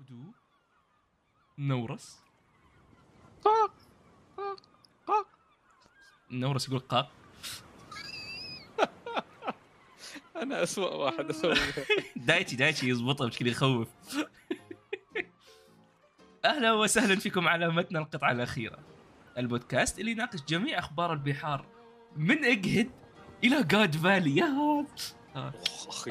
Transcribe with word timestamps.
هدوء 0.00 0.32
نورس. 1.58 2.20
قاق. 3.44 3.72
قاق. 4.36 4.60
قاق. 5.06 5.26
نورس 6.30 6.68
يقول 6.68 6.80
قاق. 6.80 7.10
أنا 10.42 10.62
اسوء 10.62 10.96
واحد 10.96 11.30
أسوي. 11.30 11.54
دايتشي 12.16 12.56
دايتشي 12.56 12.88
يضبطها 12.88 13.26
بشكل 13.26 13.46
يخوف. 13.46 13.88
أهلا 16.44 16.72
وسهلا 16.72 17.16
فيكم 17.16 17.48
على 17.48 17.68
متن 17.68 17.96
القطعة 17.96 18.32
الأخيرة. 18.32 18.78
البودكاست 19.38 19.98
اللي 19.98 20.10
يناقش 20.10 20.42
جميع 20.48 20.78
أخبار 20.78 21.12
البحار 21.12 21.66
من 22.16 22.44
إجهد 22.44 22.90
إلى 23.44 23.62
جاد 23.62 23.96
فالي 23.96 24.36
يا 24.36 24.86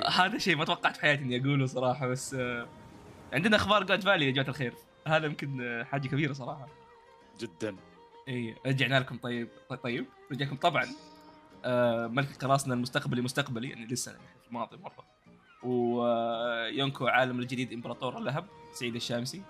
هذا 0.10 0.38
شيء 0.38 0.56
ما 0.56 0.66
توقعت 0.66 0.96
في 0.96 1.02
حياتي 1.02 1.24
إني 1.24 1.42
أقوله 1.42 1.66
صراحة 1.66 2.08
بس 2.08 2.34
آه، 2.34 2.68
عندنا 3.34 3.55
أخبار 3.55 3.84
God 3.84 4.02
Valley 4.04 4.26
يا 4.26 4.31
جماعة 4.31 4.49
الخير. 4.49 4.73
هذا 5.08 5.26
يمكن 5.26 5.62
آه، 5.62 5.84
حاجة 5.84 6.08
كبيرة 6.08 6.34
صراحة. 6.34 6.67
جدا. 7.40 7.76
إي 8.27 8.55
رجعنا 8.66 8.99
لكم 8.99 9.17
طيب 9.17 9.49
طيب 9.84 10.05
رجعكم 10.31 10.55
طبعا. 10.55 10.85
آه 11.66 12.07
ملك 12.07 12.35
قراصنة 12.45 12.73
المستقبلي 12.73 13.21
مستقبلي 13.21 13.70
يعني 13.70 13.85
لسه 13.85 14.12
يعني 14.12 14.23
في 14.41 14.48
الماضي 14.48 14.77
مرة. 14.77 15.05
ويونكو 15.63 17.07
عالم 17.07 17.40
الجديد 17.40 17.73
إمبراطور 17.73 18.18
اللهب 18.18 18.45
سعيد 18.73 18.95
الشامسي. 18.95 19.41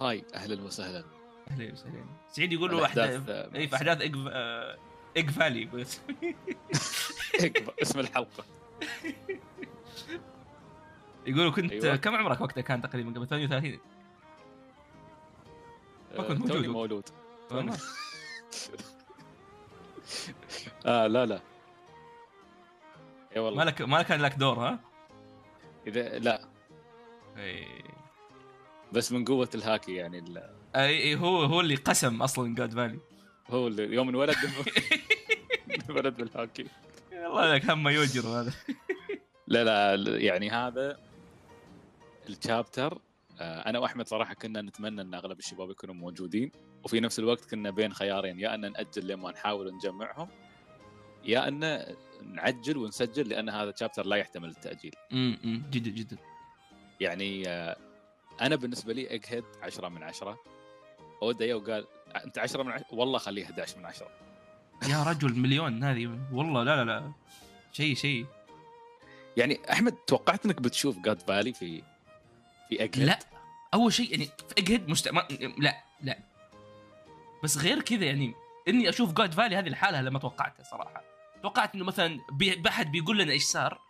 هاي 0.00 0.24
أهلا 0.34 0.62
وسهلا. 0.62 1.04
أهلا 1.50 1.72
وسهلا. 1.72 2.04
سعيد 2.30 2.52
يقولوا 2.52 2.78
الأحداث، 2.78 3.10
أحداث 3.10 3.28
آه، 3.28 3.56
إي 3.56 3.68
في 3.68 3.76
أحداث 3.76 4.00
ايج 4.00 4.14
آه، 4.32 4.78
ايج 5.16 5.30
Valley 5.30 5.64
بس. 5.64 6.00
هيك 7.40 7.68
اسم 7.82 7.98
الحلقة. 8.00 8.44
يقولوا 11.26 11.50
كنت 11.52 11.72
أيوة. 11.72 11.96
كم 11.96 12.14
عمرك 12.16 12.40
وقتها 12.40 12.60
كان 12.60 12.82
تقريبا 12.82 13.10
قبل 13.10 13.26
38 13.28 13.78
ما 16.18 16.22
كنت 16.28 16.50
آه، 16.50 16.54
موجود. 16.54 16.66
مولود. 16.66 17.08
والله. 17.50 17.76
آه 20.86 21.06
لا 21.06 21.26
لا. 21.26 21.40
إي 23.36 23.40
ما 23.40 23.46
والله 23.46 23.64
لك 23.64 23.82
ما 23.82 24.02
كان 24.02 24.20
لك 24.20 24.34
دور 24.34 24.58
ها؟ 24.58 24.78
إذا 25.86 26.18
لا. 26.18 26.44
إي. 27.38 27.66
بس 28.92 29.12
من 29.12 29.24
قوة 29.24 29.48
الهاكي 29.54 29.94
يعني 29.94 30.18
ال- 30.18 30.50
إي 30.76 31.14
هو 31.16 31.42
هو 31.44 31.60
اللي 31.60 31.74
قسم 31.74 32.22
أصلا 32.22 32.54
جاد 32.54 32.72
فالي 32.74 32.98
هو 33.50 33.66
اللي 33.66 33.82
يوم 33.94 34.08
انولد. 34.08 34.36
انولد 35.90 36.16
بالهاكي. 36.16 36.66
والله 37.12 37.54
لك 37.54 37.70
هم 37.70 37.88
يوجر 37.88 38.28
هذا. 38.28 38.52
لا 39.46 39.94
لا 39.96 40.18
يعني 40.18 40.50
هذا 40.50 40.98
الشابتر. 42.28 42.98
آه، 43.40 43.68
أنا 43.68 43.78
وأحمد 43.78 44.08
صراحة 44.08 44.34
كنا 44.34 44.62
نتمنى 44.62 45.00
أن 45.00 45.14
أغلب 45.14 45.38
الشباب 45.38 45.70
يكونوا 45.70 45.94
موجودين 45.94 46.50
وفي 46.84 47.00
نفس 47.00 47.18
الوقت 47.18 47.50
كنا 47.50 47.70
بين 47.70 47.92
خيارين 47.92 48.40
يا 48.40 48.54
أن 48.54 48.60
نأجل 48.72 49.06
لما 49.06 49.30
نحاول 49.30 49.74
نجمعهم 49.74 50.28
يا 51.24 51.48
أن 51.48 51.86
نعجل 52.22 52.76
ونسجل 52.76 53.28
لأن 53.28 53.48
هذا 53.48 53.70
الشابتر 53.70 54.06
لا 54.06 54.16
يحتمل 54.16 54.48
التأجيل. 54.48 54.94
امم 55.12 55.62
جدا 55.70 55.90
جدا. 55.90 56.16
يعني 57.00 57.48
آه، 57.48 57.76
أنا 58.40 58.56
بالنسبة 58.56 58.92
لي 58.92 59.14
اجهد 59.14 59.44
10 59.62 59.88
من 59.88 60.02
10 60.02 60.38
اودا 61.22 61.46
يو 61.46 61.58
قال 61.60 61.86
أنت 62.24 62.38
10 62.38 62.62
من 62.62 62.72
10 62.72 62.84
والله 62.92 63.18
خليه 63.18 63.44
11 63.44 63.78
من 63.78 63.84
10 63.86 64.08
يا 64.90 65.02
رجل 65.02 65.38
مليون 65.38 65.84
هذه 65.84 66.18
والله 66.32 66.62
لا 66.62 66.76
لا 66.76 66.84
لا. 66.84 67.12
شيء 67.72 67.94
شيء. 67.94 68.26
يعني 69.36 69.60
أحمد 69.72 69.92
توقعت 69.92 70.46
إنك 70.46 70.60
بتشوف 70.62 70.98
جاد 70.98 71.20
فالي 71.22 71.52
في 71.52 71.82
في 72.68 72.84
إجهد؟ 72.84 73.04
لا. 73.04 73.18
أول 73.74 73.92
شيء 73.92 74.10
يعني 74.10 74.24
في 74.24 74.54
إجهد 74.58 74.88
مست... 74.88 75.08
ما... 75.08 75.26
لا 75.58 75.84
لا. 76.02 76.18
بس 77.42 77.58
غير 77.58 77.80
كذا 77.80 78.04
يعني 78.04 78.34
إني 78.68 78.88
أشوف 78.88 79.12
جاد 79.12 79.34
فالي 79.34 79.56
هذه 79.56 79.68
الحالة 79.68 80.00
لما 80.00 80.18
توقعتها 80.18 80.62
صراحة. 80.62 81.02
توقعت 81.42 81.74
إنه 81.74 81.84
مثلا 81.84 82.20
بي... 82.32 82.56
بحد 82.56 82.92
بيقول 82.92 83.18
لنا 83.18 83.32
إيش 83.32 83.42
صار 83.42 83.80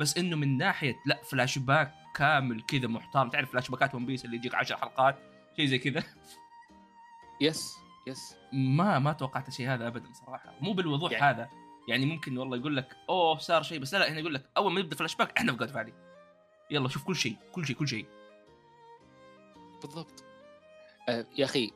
بس 0.00 0.18
إنه 0.18 0.36
من 0.36 0.58
ناحية 0.58 0.94
لا 1.06 1.22
فلاش 1.22 1.58
باك 1.58 1.94
كامل 2.14 2.62
كذا 2.62 2.86
محترم. 2.88 3.30
تعرف 3.30 3.50
flashback 3.52 3.70
ات 3.70 3.94
One 3.94 4.06
Piece 4.06 4.24
اللي 4.24 4.36
يجيك 4.36 4.54
10 4.54 4.76
حلقات؟ 4.76 5.18
شيء 5.56 5.66
زي 5.66 5.78
كذا. 5.78 6.02
yes 7.40 7.74
yes 8.06 8.34
ما 8.52 8.98
ما 8.98 9.12
توقعت 9.12 9.48
الشيء 9.48 9.68
هذا 9.68 9.86
ابدا 9.86 10.12
صراحة. 10.12 10.54
مو 10.60 10.72
بالوضوح 10.72 11.12
يعني- 11.12 11.24
هذا. 11.24 11.48
يعني 11.88 12.06
ممكن 12.06 12.38
والله 12.38 12.56
يقول 12.56 12.76
لك 12.76 12.96
أوه 13.08 13.38
صار 13.38 13.62
شيء. 13.62 13.78
بس 13.78 13.94
لا 13.94 13.98
لا 13.98 14.10
هنا 14.12 14.18
يقول 14.20 14.34
لك 14.34 14.50
أول 14.56 14.72
ما 14.72 14.80
يبدأ 14.80 14.96
فلاش 14.96 15.16
باك 15.16 15.38
إحنا 15.38 15.52
في 15.52 15.58
God 15.58 15.68
Valley 15.70 15.92
يلا 16.70 16.88
شوف 16.88 17.04
كل 17.04 17.16
شيء 17.16 17.36
كل 17.52 17.66
شيء 17.66 17.76
كل 17.76 17.88
شيء. 17.88 18.06
بالضبط. 19.82 20.24
آه 21.08 21.26
يا 21.38 21.44
أخي 21.44 21.70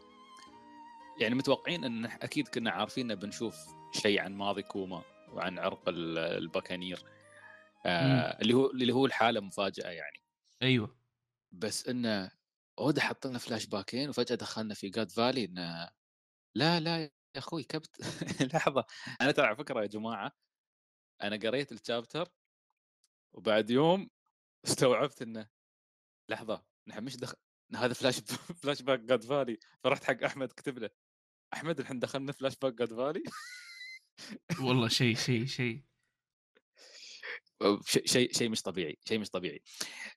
يعني 1.20 1.34
متوقعين 1.34 1.84
إن 1.84 2.04
أكيد 2.04 2.48
كنا 2.48 2.70
عارفين 2.70 3.14
بنشوف 3.14 3.56
شيء 3.92 4.20
عن 4.20 4.34
ماضي 4.34 4.62
كوما 4.62 5.02
وعن 5.28 5.58
عرق 5.58 5.88
ال- 5.88 6.18
ال 6.18 6.26
Buccaneer. 6.26 7.04
آه 7.86 8.40
اللي 8.42 8.54
هو 8.54 8.70
اللي 8.70 8.92
هو 8.92 9.06
الحالة 9.06 9.40
مفاجأة 9.40 9.90
يعني. 9.90 10.22
أيوه. 10.62 10.96
بس 11.52 11.88
إنه 11.88 12.30
أودا 12.78 13.00
حط 13.00 13.26
لنا 13.26 13.38
فلاش 13.38 13.66
باكين 13.66 14.08
وفجأة 14.08 14.36
دخلنا 14.36 14.74
في 14.74 14.88
God 14.88 15.10
Valley 15.10 15.44
إنه 15.44 15.90
لا 16.54 16.80
لا 16.80 17.02
يا 17.02 17.10
أخوي 17.36 17.64
كبت. 17.64 17.96
لحظة 18.54 18.84
أنا 19.20 19.30
ترى 19.32 19.46
على 19.46 19.56
فكرة 19.56 19.80
يا 19.82 19.86
جماعة 19.86 20.32
أنا 21.22 21.36
قريت 21.36 21.72
ال 21.72 21.79
chapter 21.79 22.28
وبعد 23.32 23.70
يوم 23.70 24.10
استوعبت 24.66 25.22
إنه 25.22 25.48
لحظة 26.30 26.64
نحن 26.88 27.04
مش 27.04 27.16
دخل 27.16 27.36
هذا 27.74 27.94
flash 27.94 28.18
flashback 28.62 29.00
God 29.00 29.24
Valley 29.24 29.58
فرحت 29.84 30.04
حق 30.04 30.24
أحمد 30.24 30.48
كتب 30.52 30.78
له 30.78 30.90
أحمد 31.54 31.80
الحين 31.80 31.98
دخلنا 31.98 32.32
flashback 32.32 32.74
God 32.74 32.94
Valley 32.94 33.22
والله 34.60 34.88
شيء 34.88 35.16
شيء 35.26 35.46
شيء. 35.46 35.82
شيء 38.06 38.32
شيء 38.32 38.48
مش 38.48 38.62
طبيعي 38.62 38.98
شيء 39.08 39.18
مش 39.18 39.30
طبيعي. 39.30 39.62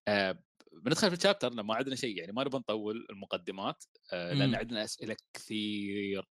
آه 0.08 0.44
بندخل 0.74 1.10
في 1.10 1.16
ال 1.18 1.22
chapter 1.22 1.54
لما 1.54 1.76
عندنا 1.76 1.96
شيء 1.96 2.18
يعني 2.18 2.32
ما 2.32 2.44
نبغى 2.44 2.60
نطول 2.60 3.08
المقدمات 3.10 3.84
آه 4.14 4.34
لأن. 4.34 4.56
عندنا 4.56 4.84
أسئلة 4.84 5.18
كثير 5.34 6.26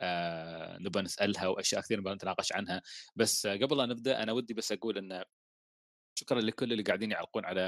آه 0.00 0.78
نبغى 0.78 1.02
نسألها 1.02 1.46
وأشياء 1.48 1.80
كثير 1.82 2.00
نبغى 2.00 2.14
نتناقش 2.14 2.52
عنها. 2.52 2.82
بس 3.16 3.46
آه 3.46 3.56
قبل 3.56 3.76
لا 3.76 3.86
نبدأ 3.86 4.22
أنا 4.22 4.32
ودي 4.32 4.54
بس 4.54 4.72
أقول 4.72 4.98
إن 4.98 5.24
شكرا 6.18 6.40
لكل 6.40 6.72
اللي 6.72 6.82
قاعدين 6.82 7.10
يعلقون 7.12 7.44
على 7.44 7.60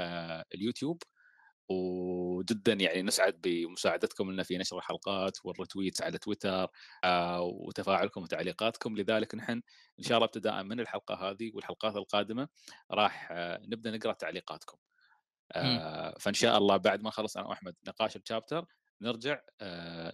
اليوتيوب. 0.55 1.03
وجدا 1.69 2.73
يعني 2.73 3.01
نسعد 3.01 3.41
بمساعدتكم 3.41 4.31
لنا 4.31 4.43
في 4.43 4.57
نشر 4.57 4.77
الحلقات 4.77 5.37
والرتويتس 5.45 6.01
على 6.01 6.17
تويتر 6.17 6.67
آه 7.03 7.41
وتفاعلكم 7.41 8.21
وتعليقاتكم. 8.23 8.97
لذلك 8.97 9.35
نحن 9.35 9.61
إن 9.99 10.03
شاء 10.03 10.17
الله 10.17 10.25
ابتداء 10.25 10.63
من 10.63 10.79
الحلقة 10.79 11.15
هذه 11.15 11.51
والحلقات 11.53 11.95
القادمة 11.95 12.47
راح 12.91 13.27
آه 13.31 13.61
نبدأ 13.63 13.91
نقرأ 13.91 14.13
تعليقاتكم. 14.13 14.77
آه 15.51 16.15
فإن 16.19 16.33
شاء 16.33 16.57
الله 16.57 16.77
بعد 16.77 17.01
ما 17.01 17.07
نخلص 17.09 17.37
أنا 17.37 17.47
وأحمد 17.47 17.75
نقاش 17.87 18.15
الشابتر 18.15 18.65
نرجع 19.01 19.39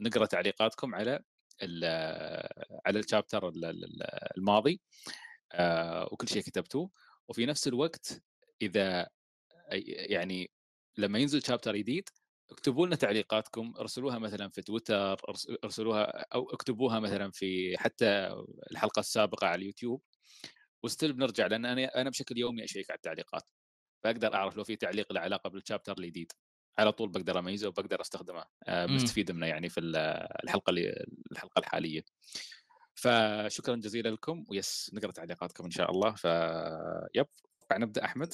نقرأ 0.01 0.25
تعليقاتكم 0.25 0.95
على 0.95 1.19
على 2.85 2.99
الشابتر 2.99 3.47
ال- 3.47 3.65
ال- 3.65 4.37
الماضي 4.37 4.81
وكل 6.11 6.27
شيء 6.27 6.41
كتبتوه. 6.41 6.89
وفي 7.27 7.45
نفس 7.45 7.67
الوقت 7.67 8.23
إذا 8.61 9.09
يعني 10.09 10.51
لما 10.97 11.19
ينزل 11.19 11.43
شابتر 11.43 11.75
جديد 11.75 12.09
اكتبوا 12.51 12.87
لنا 12.87 12.95
تعليقاتكم 12.95 13.73
ارسلوها 13.79 14.19
مثلا 14.19 14.49
في 14.49 14.61
تويتر 14.61 15.21
ارسلوها 15.63 16.25
أو 16.35 16.49
اكتبوها 16.49 16.99
مثلا 16.99 17.31
في 17.31 17.77
حتى 17.77 18.35
الحلقة 18.71 18.99
السابقة 18.99 19.47
على 19.47 19.61
اليوتيوب. 19.61 20.01
وستيل 20.83 21.13
بنرجع 21.13 21.47
لأن 21.47 21.65
أنا 21.65 22.01
أنا 22.01 22.09
بشكل 22.09 22.37
يومي 22.37 22.63
أشيك 22.63 22.91
على 22.91 22.97
التعليقات. 22.97 23.43
فاقدر 24.03 24.33
أعرف 24.33 24.57
لو 24.57 24.63
في 24.63 24.75
تعليق 24.75 25.13
له 25.13 25.19
علاقة 25.19 25.49
بالشابتر 25.49 25.97
الجديد. 25.97 26.31
على 26.77 26.91
طول 26.91 27.09
بقدر 27.09 27.39
أميزه 27.39 27.67
وبقدر 27.67 28.01
أستخدمه 28.01 28.45
آه، 28.67 28.85
مم. 28.85 28.91
بنستفيد 28.97 29.31
منه 29.31 29.47
يعني 29.47 29.69
في 29.69 29.79
ال- 29.79 29.95
الحلقة 30.43 30.69
اللي 30.69 31.05
الحلقة 31.31 31.59
الحالية. 31.59 32.05
فشكرا 32.95 33.75
جزيلا 33.75 34.09
لكم. 34.09 34.45
ويس 34.49 34.91
نقرأ 34.93 35.11
تعليقاتكم 35.11 35.65
إن 35.65 35.71
شاء 35.71 35.91
الله. 35.91 36.15
ف 36.15 36.23
يب 37.15 37.27
نبدأ 37.73 38.05
أحمد. 38.05 38.33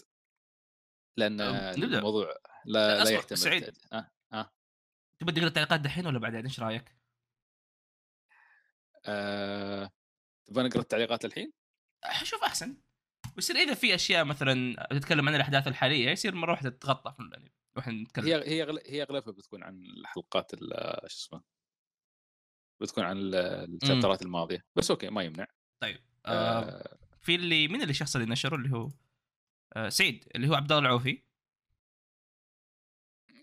لأن 1.20 1.36
نبدأ. 1.80 1.98
الموضوع 1.98 2.28
لا 2.66 2.96
لا 2.98 3.04
أصبر، 3.04 3.14
يحتمل 3.14 3.38
سعيد. 3.38 3.78
آه. 3.94 4.12
آه. 4.34 4.52
تبغى 5.20 5.34
تقرأ 5.36 5.48
التعليقات 5.48 5.80
دحين 5.80 6.08
ولا 6.08 6.20
بعدين 6.20 6.44
إيش 6.46 6.60
رأيك؟ 6.60 6.96
آه. 9.06 9.92
تبغى 10.46 10.64
نقرأ 10.64 10.82
التعليقات 10.82 11.26
الحين؟ 11.26 11.54
شوف 12.24 12.44
أحسن 12.44 12.78
ويصير 13.36 13.56
إذا 13.56 13.74
في 13.74 13.96
أشياء 13.96 14.26
مثلا 14.26 14.88
تتكلم 14.92 15.30
عن 15.30 15.36
الأحداث 15.36 15.68
الحالية 15.68 16.10
يصير 16.10 16.36
مرة 16.36 16.52
واحدة 16.52 16.70
تتغطى 16.70 17.14
في 17.18 17.30
يعني 17.34 17.52
وإحنا 17.76 17.94
نتكلم 17.94 18.26
هي 18.26 18.36
هي 18.36 18.80
هي 18.86 19.04
أغلبها 19.04 19.32
بتكون 19.34 19.64
عن 19.64 19.86
الحلقات 19.86 20.54
ال- 20.54 21.00
شو 21.08 21.18
اسمه 21.28 21.42
بتكون 22.82 23.04
عن 23.04 23.18
ال- 23.18 23.36
ال 23.84 23.88
chapters 23.88 24.22
الماضية 24.22 24.66
بس 24.76 24.92
okay 24.92 25.10
ما 25.10 25.24
يمنع 25.24 25.48
طيب 25.80 26.00
آه 26.26 26.60
آه. 26.60 26.98
في 27.22 27.36
اللي 27.36 27.68
من 27.68 27.82
اللي 27.82 27.92
الشخص 27.92 28.16
اللي 28.16 28.28
نشره 28.32 28.56
اللي 28.56 28.72
هو 28.76 28.90
سعيد 29.90 30.28
اللي 30.36 30.48
هو 30.50 30.54
عبد 30.54 30.72
الله 30.72 30.86
العوفي. 30.86 31.24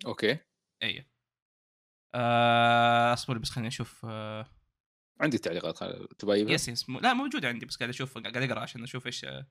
Okay. 0.06 0.38
اي 0.82 1.06
آه، 2.14 3.12
أصبر 3.12 3.38
بس 3.38 3.50
خليني 3.50 3.68
أشوف 3.68 4.06
آه، 4.08 4.46
عندي 5.20 5.38
تعليقات 5.38 5.78
تبغى؟ 6.18 6.40
يس 6.40 6.68
يس. 6.68 6.90
م- 6.90 6.98
لا 6.98 7.14
موجود 7.14 7.44
عندي 7.44 7.66
بس 7.66 7.76
قاعد 7.76 7.88
أشوف 7.88 8.18
قاعد 8.18 8.36
أقرأ 8.36 8.60
عشان 8.60 8.82
أشوف 8.82 9.06
إيش 9.06 9.24
آه، 9.24 9.46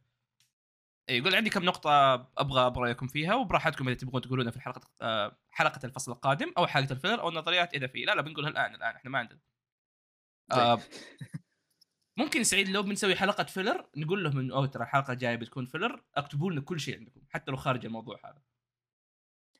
إيه، 1.09 1.17
يقول 1.17 1.35
عندي 1.35 1.49
كم 1.49 1.63
نقطة 1.63 2.13
أبغى 2.37 2.67
أبغى 2.67 3.07
فيها 3.07 3.35
وبراحتكم 3.35 3.87
إذا 3.87 3.97
تبغون 3.97 4.21
تقولونها 4.21 4.51
في 4.51 4.57
الحلقة 4.57 4.89
آه، 5.01 5.37
حلقة 5.49 5.85
الفصل 5.85 6.11
القادم 6.11 6.53
أو 6.57 6.67
حلقة 6.67 6.93
ال 6.93 6.97
filler 6.97 7.21
أو 7.21 7.29
النظريات 7.29 7.73
إذا 7.73 7.87
في. 7.87 8.05
لا 8.05 8.15
لا 8.15 8.21
بنقولها 8.21 8.49
الآن 8.49 8.75
الآن 8.75 8.95
إحنا 8.95 9.11
ما 9.11 9.19
عندنا. 9.19 9.39
آه، 10.51 10.79
ممكن 12.17 12.43
سعيد 12.43 12.69
لو 12.69 12.83
بنسوي 12.83 13.15
حلقة 13.15 13.43
filler 13.43 13.89
نقول 13.97 14.23
لهم 14.23 14.39
إنه 14.39 14.55
أوه 14.55 14.65
ترى 14.67 14.83
الحلقة 14.83 15.13
الجاية 15.13 15.35
بتكون 15.35 15.65
filler 15.65 16.03
اكتبوا 16.15 16.51
لنا 16.51 16.61
كل 16.61 16.79
شيء 16.79 16.97
عندكم 16.97 17.21
حتى 17.29 17.51
لو 17.51 17.57
خارج 17.57 17.85
الموضوع 17.85 18.19
هذا. 18.25 18.41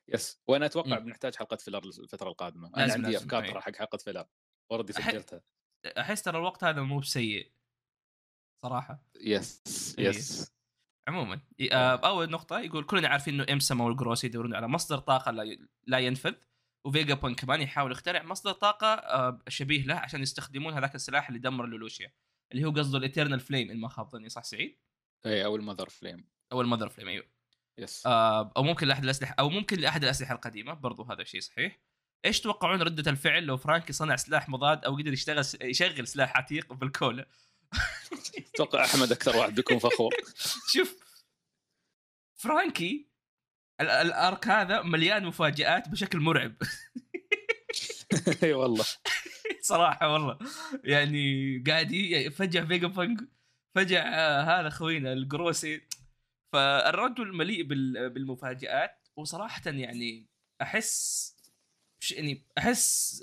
Yes. 0.08 0.42
وأنا 0.46 0.66
أتوقع 0.66 0.98
مم. 0.98 1.04
بنحتاج 1.04 1.34
حلقة 1.34 1.56
filler 1.56 1.84
الفترة 1.84 2.28
القادمة. 2.28 2.68
أنا 2.76 2.92
عندي 2.92 3.10
لازم، 3.10 3.16
أفكار 3.16 3.44
أي. 3.44 3.50
ترى 3.50 3.60
حق 3.60 3.76
حلقة 3.76 3.98
filler 3.98 4.26
already 4.70 4.92
سجلتها. 4.92 5.40
أحس 5.86 6.22
ترى 6.22 6.38
الوقت 6.38 6.64
هذا 6.64 6.82
مو 6.82 6.98
بسيء. 6.98 7.52
صراحة. 8.62 9.02
Yes 9.20 9.96
إيه. 9.98 10.08
Yes. 10.08 10.56
عموما 11.08 11.40
آه، 11.72 11.96
أول 11.96 12.30
نقطة 12.30 12.58
يقول 12.58 12.84
كلنا 12.84 13.08
عارفين 13.08 13.34
إنه 13.34 13.52
امسما 13.52 13.84
والجروس 13.84 14.24
يدورون 14.24 14.54
على 14.54 14.68
مصدر 14.68 14.98
طاقة 14.98 15.30
لا, 15.30 15.58
لا 15.86 15.98
ينفذ 15.98 16.34
وفيجا 16.84 17.14
بانك 17.14 17.34
كمان 17.34 17.60
يحاول 17.60 17.92
يخترع 17.92 18.22
مصدر 18.22 18.52
طاقة 18.52 18.86
آه، 18.86 19.40
شبيه 19.48 19.84
له 19.84 19.94
عشان 19.94 20.22
يستخدمون 20.22 20.74
هذاك 20.74 20.94
السلاح 20.94 21.28
اللي 21.28 21.38
دمر 21.38 21.66
لولوشيا. 21.66 22.12
اللي 22.52 22.64
هو 22.64 22.70
قصده 22.70 22.98
ال 22.98 23.03
eternal 23.03 23.40
flame 23.40 23.70
إن 23.70 23.80
ما 23.80 23.88
خاب 23.88 24.08
ظني 24.10 24.28
صح 24.28 24.44
سعيد؟ 24.44 24.78
إي 25.26 25.44
أو 25.44 25.56
المذر 25.56 25.88
فليم. 25.88 26.28
أو 26.52 26.60
المذر 26.60 26.88
فليم 26.88 27.08
أيوه. 27.08 27.24
Yes. 27.78 28.06
آه، 28.06 28.52
أو 28.56 28.62
ممكن 28.62 28.86
لأحد 28.88 29.04
الأسلحة 29.04 29.34
أو 29.38 29.48
ممكن 29.50 29.78
لأحد 29.80 30.02
الأسلحة 30.04 30.34
القديمة 30.34 30.74
برضو 30.74 31.02
هذا 31.02 31.22
الشيء 31.22 31.40
صحيح. 31.40 31.80
إيش 32.24 32.40
تتوقعون 32.40 32.82
ردة 32.82 33.10
الفعل 33.10 33.42
لو 33.44 33.56
فرانكي 33.56 33.92
صنع 33.92 34.16
سلاح 34.16 34.48
مضاد 34.48 34.84
أو 34.84 34.96
قدر 34.96 35.12
يشتغل 35.12 35.44
يشغل 35.62 36.08
سلاح 36.08 36.36
عتيق 36.36 36.72
بال 36.72 36.90
cola 36.90 37.26
أتوقع 38.54 38.84
أحمد 38.84 39.12
أكثر 39.12 39.36
واحد 39.36 39.54
بيكون 39.54 39.78
فخور. 39.78 40.14
شوف 40.74 40.98
فرانكي 42.36 43.08
ال- 43.80 43.88
ال 43.90 44.05
arc 44.05 44.48
هذا 44.48 44.82
مليان 44.82 45.24
مفاجآت 45.26 45.88
بشكل 45.88 46.20
مرعب. 46.20 46.54
إي 48.42 48.52
والله. 48.52 48.84
صراحة 49.60 50.12
والله. 50.12 50.38
يعني 50.84 51.58
قاعد 51.66 51.92
ي- 51.92 52.30
فجأة 52.30 52.64
فيجا 52.64 52.86
بانك 52.88 53.20
فجأة 53.74 54.00
آه، 54.00 54.42
هذا 54.60 54.68
خوينا 54.68 55.12
الجروسي. 55.12 55.80
فالرجل 56.52 57.32
مليء 57.36 57.62
بال- 57.62 58.10
بالمفاجآت. 58.10 59.08
وصراحة 59.16 59.62
يعني 59.66 60.26
أحس 60.62 61.36
يعني 62.12 62.46
أحس 62.58 63.22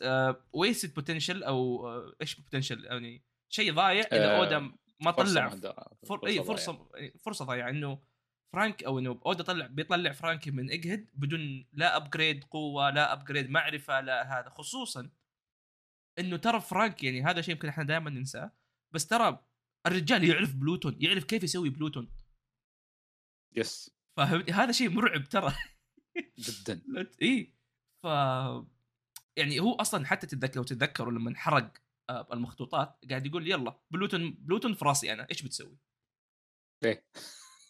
waste 0.54 0.96
potential 0.96 1.44
أو 1.44 1.88
آه، 1.88 2.14
إيش 2.22 2.36
potential 2.36 2.86
يعني 2.86 3.24
شيء 3.50 3.74
ضايع 3.74 4.06
إذا 4.12 4.32
آه، 4.32 4.38
اودا 4.38 4.72
ما 5.00 5.12
طلع. 5.12 5.46
مهدرة. 5.48 5.92
فر... 6.08 6.28
اي. 6.28 6.44
فرصة 6.44 6.88
فرصة 7.26 7.46
ضايعة. 7.46 7.70
إنه 7.70 8.00
فرانك 8.54 8.84
أو 8.84 9.00
إنه 9.00 9.22
اودا 9.26 9.44
طلع 9.44 9.68
بيطلع 9.68 10.12
فرانكي 10.12 10.52
من 10.52 10.72
ايجهيد 10.72 11.08
بدون 11.14 11.66
لا 11.74 11.96
upgrade 11.98 12.44
قوة 12.44 12.90
لا 12.90 13.14
upgrade 13.14 13.50
معرفة 13.50 14.02
لا 14.02 14.40
هذا. 14.40 14.50
خصوصا 14.50 15.10
إنه 16.20 16.38
ترى 16.38 16.62
فرانك 16.62 17.04
يعني 17.04 17.24
هذا 17.24 17.42
شيء 17.42 17.54
يمكن 17.54 17.68
إحنا 17.68 17.84
دائما 17.84 18.10
ننساه 18.10 18.52
بس 18.94 19.08
ترى 19.08 19.46
الرجال 19.88 20.24
يعرف 20.24 20.56
بلوتون 20.56 20.98
يعرف 21.00 21.24
كيف 21.24 21.44
يسوي 21.44 21.70
بلوتون. 21.70 22.12
Yes. 23.56 23.92
فاهم 24.18 24.46
هذا 24.50 24.72
شيء 24.72 24.90
مرعب 24.90 25.24
ترى. 25.24 25.54
جدا. 26.38 26.82
اي 27.22 27.54
ف 28.04 28.08
يعني 29.38 29.60
هو 29.60 29.74
أصلا 29.76 30.06
حتى 30.06 30.28
تتذكر 30.28 30.56
لو 30.56 30.64
تتذكروا 30.64 31.12
لما 31.12 31.30
انحرق 31.30 31.74
آه، 32.10 32.28
المخطوطات 32.34 33.00
قاعد 33.10 33.26
يقول 33.26 33.52
يلا 33.52 33.80
بلوتون 33.92 34.32
بلوتون 34.32 34.74
في 34.74 34.86
راسي 34.86 35.14
أنا 35.14 35.28
إيش 35.32 35.42
بتسوي؟ 35.42 35.78
إيه. 36.84 37.06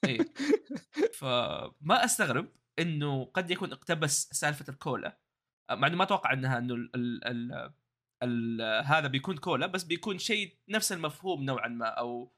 إيه. 0.06 0.34
فما 1.20 2.06
أستغرب 2.06 2.52
إنه 2.80 3.26
قد 3.26 3.52
يكون 3.52 3.72
اقتبس 3.72 4.30
سالفة 4.32 4.66
ال 4.70 4.80
cola 4.80 5.20
مع 5.72 5.88
إنه 5.88 5.98
ما 5.98 6.04
أتوقع 6.04 6.34
إنها 6.34 6.58
إنه 6.58 6.74
ال 6.74 6.96
ال 6.96 7.24
ال 7.26 7.74
هذا 8.86 9.08
بيكون 9.08 9.38
cola 9.38 9.68
بس 9.68 9.84
بيكون 9.84 10.18
شيء 10.18 10.58
نفس 10.70 10.92
المفهوم 10.92 11.44
نوعا 11.44 11.68
ما 11.68 11.86
أو 11.86 12.32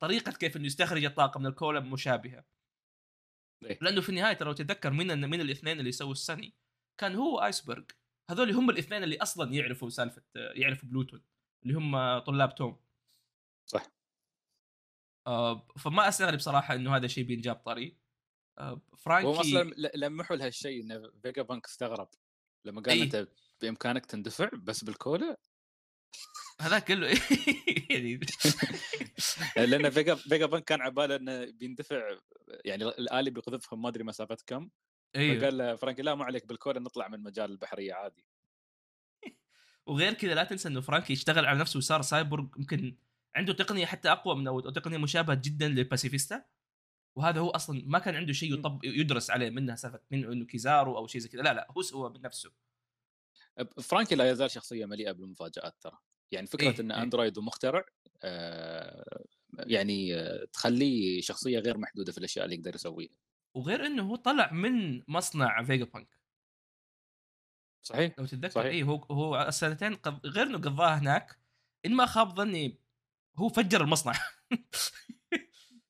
طريقة 0.00 0.32
كيف 0.32 0.56
إنه 0.56 0.66
يستخرج 0.66 1.04
الطاقة 1.04 1.38
من 1.40 1.46
ال 1.46 1.53
cola 1.53 1.80
مشابهة 1.80 2.44
إيه. 3.64 3.78
لأنه 3.82 4.00
في 4.00 4.08
النهاية 4.08 4.34
ترى 4.34 4.54
تتذكر 4.54 4.90
من 4.90 5.30
من 5.30 5.40
الاثنين 5.40 5.80
اللي 5.80 5.92
سووا 5.92 6.12
الساني 6.12 6.54
كان 7.00 7.14
هو 7.14 7.44
ايسبرغ 7.44 7.84
هذول 8.30 8.50
هم 8.50 8.70
الاثنين 8.70 9.02
اللي 9.02 9.16
أصلا 9.16 9.54
يعرفوا 9.54 9.88
سالفة 9.88 10.22
يعرفوا 10.34 10.88
بلوتون 10.88 11.22
اللي 11.62 11.74
هم 11.74 12.18
طلاب 12.18 12.54
توم 12.54 12.76
صح. 13.66 13.86
آه 15.26 15.68
فما 15.78 16.08
أستغرب 16.08 16.38
صراحة 16.38 16.74
إنه 16.74 16.96
هذا 16.96 17.06
الشيء 17.06 17.24
بينجاب 17.24 17.56
طري 17.56 17.96
آه 18.58 18.80
فرانكي 18.98 19.26
هو 19.26 19.40
أصلا 19.40 19.74
لمحوا 19.94 20.36
لهالشيء 20.36 20.82
إن 20.82 21.10
فيجا 21.22 21.42
بانك 21.42 21.66
استغرب 21.66 22.08
لما 22.64 22.80
قال 22.80 22.94
إيه. 22.94 23.02
أنت 23.02 23.28
بإمكانك 23.62 24.06
تندفع 24.06 24.50
بس 24.52 24.84
بال 24.84 24.99
cola؟ 24.99 25.36
هذاك 26.60 26.92
قال 26.92 27.00
له 27.00 27.08
يعني 27.90 28.20
لأن 29.56 29.90
فيجا 29.90 30.14
فيجا 30.14 30.46
بانك 30.46 30.64
كان 30.64 30.80
على 30.80 30.90
باله 30.90 31.16
إنه 31.16 31.44
بيندفع 31.44 32.16
يعني 32.64 32.84
الآلي 32.84 33.30
بيقذفهم 33.30 33.82
ما 33.82 33.88
أدري 33.88 34.04
مسافة 34.04 34.36
كم 34.46 34.70
أيوه. 35.16 35.40
فقال 35.40 35.58
له 35.58 35.76
فرانكي 35.76 36.02
لا 36.02 36.14
ما 36.14 36.24
عليك 36.24 36.46
بال 36.46 36.57
cola 36.57 36.80
نطلع 36.80 37.08
من 37.08 37.22
مجال 37.22 37.50
البحرية 37.50 37.94
عادي. 37.94 38.26
وغير 39.86 40.12
كذا 40.12 40.34
لا 40.34 40.44
تنسى 40.44 40.68
إنه 40.68 40.80
فرانكي 40.80 41.12
اشتغل 41.12 41.46
على 41.46 41.58
نفسه 41.58 41.78
وصار 41.78 42.02
سايبورغ 42.02 42.46
يمكن 42.58 42.96
عنده 43.36 43.52
تقنية 43.52 43.86
حتى 43.86 44.12
أقوى 44.12 44.36
من 44.36 44.48
أو 44.48 44.60
تقنية 44.60 44.98
مشابهة 44.98 45.40
جدا 45.44 45.68
للباسيفيستا 45.68 46.44
وهذا 47.16 47.40
هو 47.40 47.50
أصلا 47.50 47.82
ما 47.86 47.98
كان 47.98 48.14
عنده 48.14 48.32
شيء 48.32 48.54
يطب 48.54 48.84
يدرس 48.84 49.30
عليه 49.30 49.50
منها 49.50 49.76
سالفه 49.76 50.00
من 50.10 50.24
إنه 50.24 50.44
كيزارو 50.44 50.98
أو 50.98 51.06
شيء 51.06 51.20
زي 51.20 51.28
كذا. 51.28 51.42
لا 51.42 51.54
لا 51.54 51.68
هو 51.76 51.82
سوى 51.82 52.10
بنفسه 52.10 52.52
فرانكي 53.82 54.14
لا 54.14 54.30
يزال 54.30 54.50
شخصية 54.50 54.86
مليئة 54.86 55.12
بالمفاجآت 55.12 55.74
ترى. 55.80 55.98
يعني 56.32 56.46
فكرة 56.46 56.70
إيه، 56.70 56.80
انه 56.80 56.96
إيه. 56.96 57.02
Android 57.02 57.38
ومخترع 57.38 57.84
آه 58.22 59.24
يعني 59.58 60.14
آه 60.14 60.44
تخليه 60.52 61.20
شخصية 61.20 61.58
غير 61.58 61.78
محدودة 61.78 62.12
في 62.12 62.18
الأشياء 62.18 62.44
اللي 62.44 62.56
يقدر 62.56 62.74
يسويها. 62.74 63.16
وغير 63.54 63.86
إنه 63.86 64.02
هو 64.02 64.16
طلع 64.16 64.52
من 64.52 65.02
مصنع 65.08 65.62
فيجا 65.62 65.84
بانك 65.84 66.16
صحيح 67.82 68.18
لو 68.18 68.26
تتذكر. 68.26 68.66
اي 68.66 68.82
هو 68.82 68.96
هو 68.96 69.42
السنتين 69.48 69.94
قض... 69.94 70.26
غير 70.26 70.46
إنه 70.46 70.58
قضاها 70.58 70.98
هناك 70.98 71.38
إن 71.86 71.94
ما 71.94 72.06
خاب 72.06 72.36
ظني 72.36 72.78
هو 73.36 73.48
فجر 73.48 73.80
المصنع. 73.80 74.12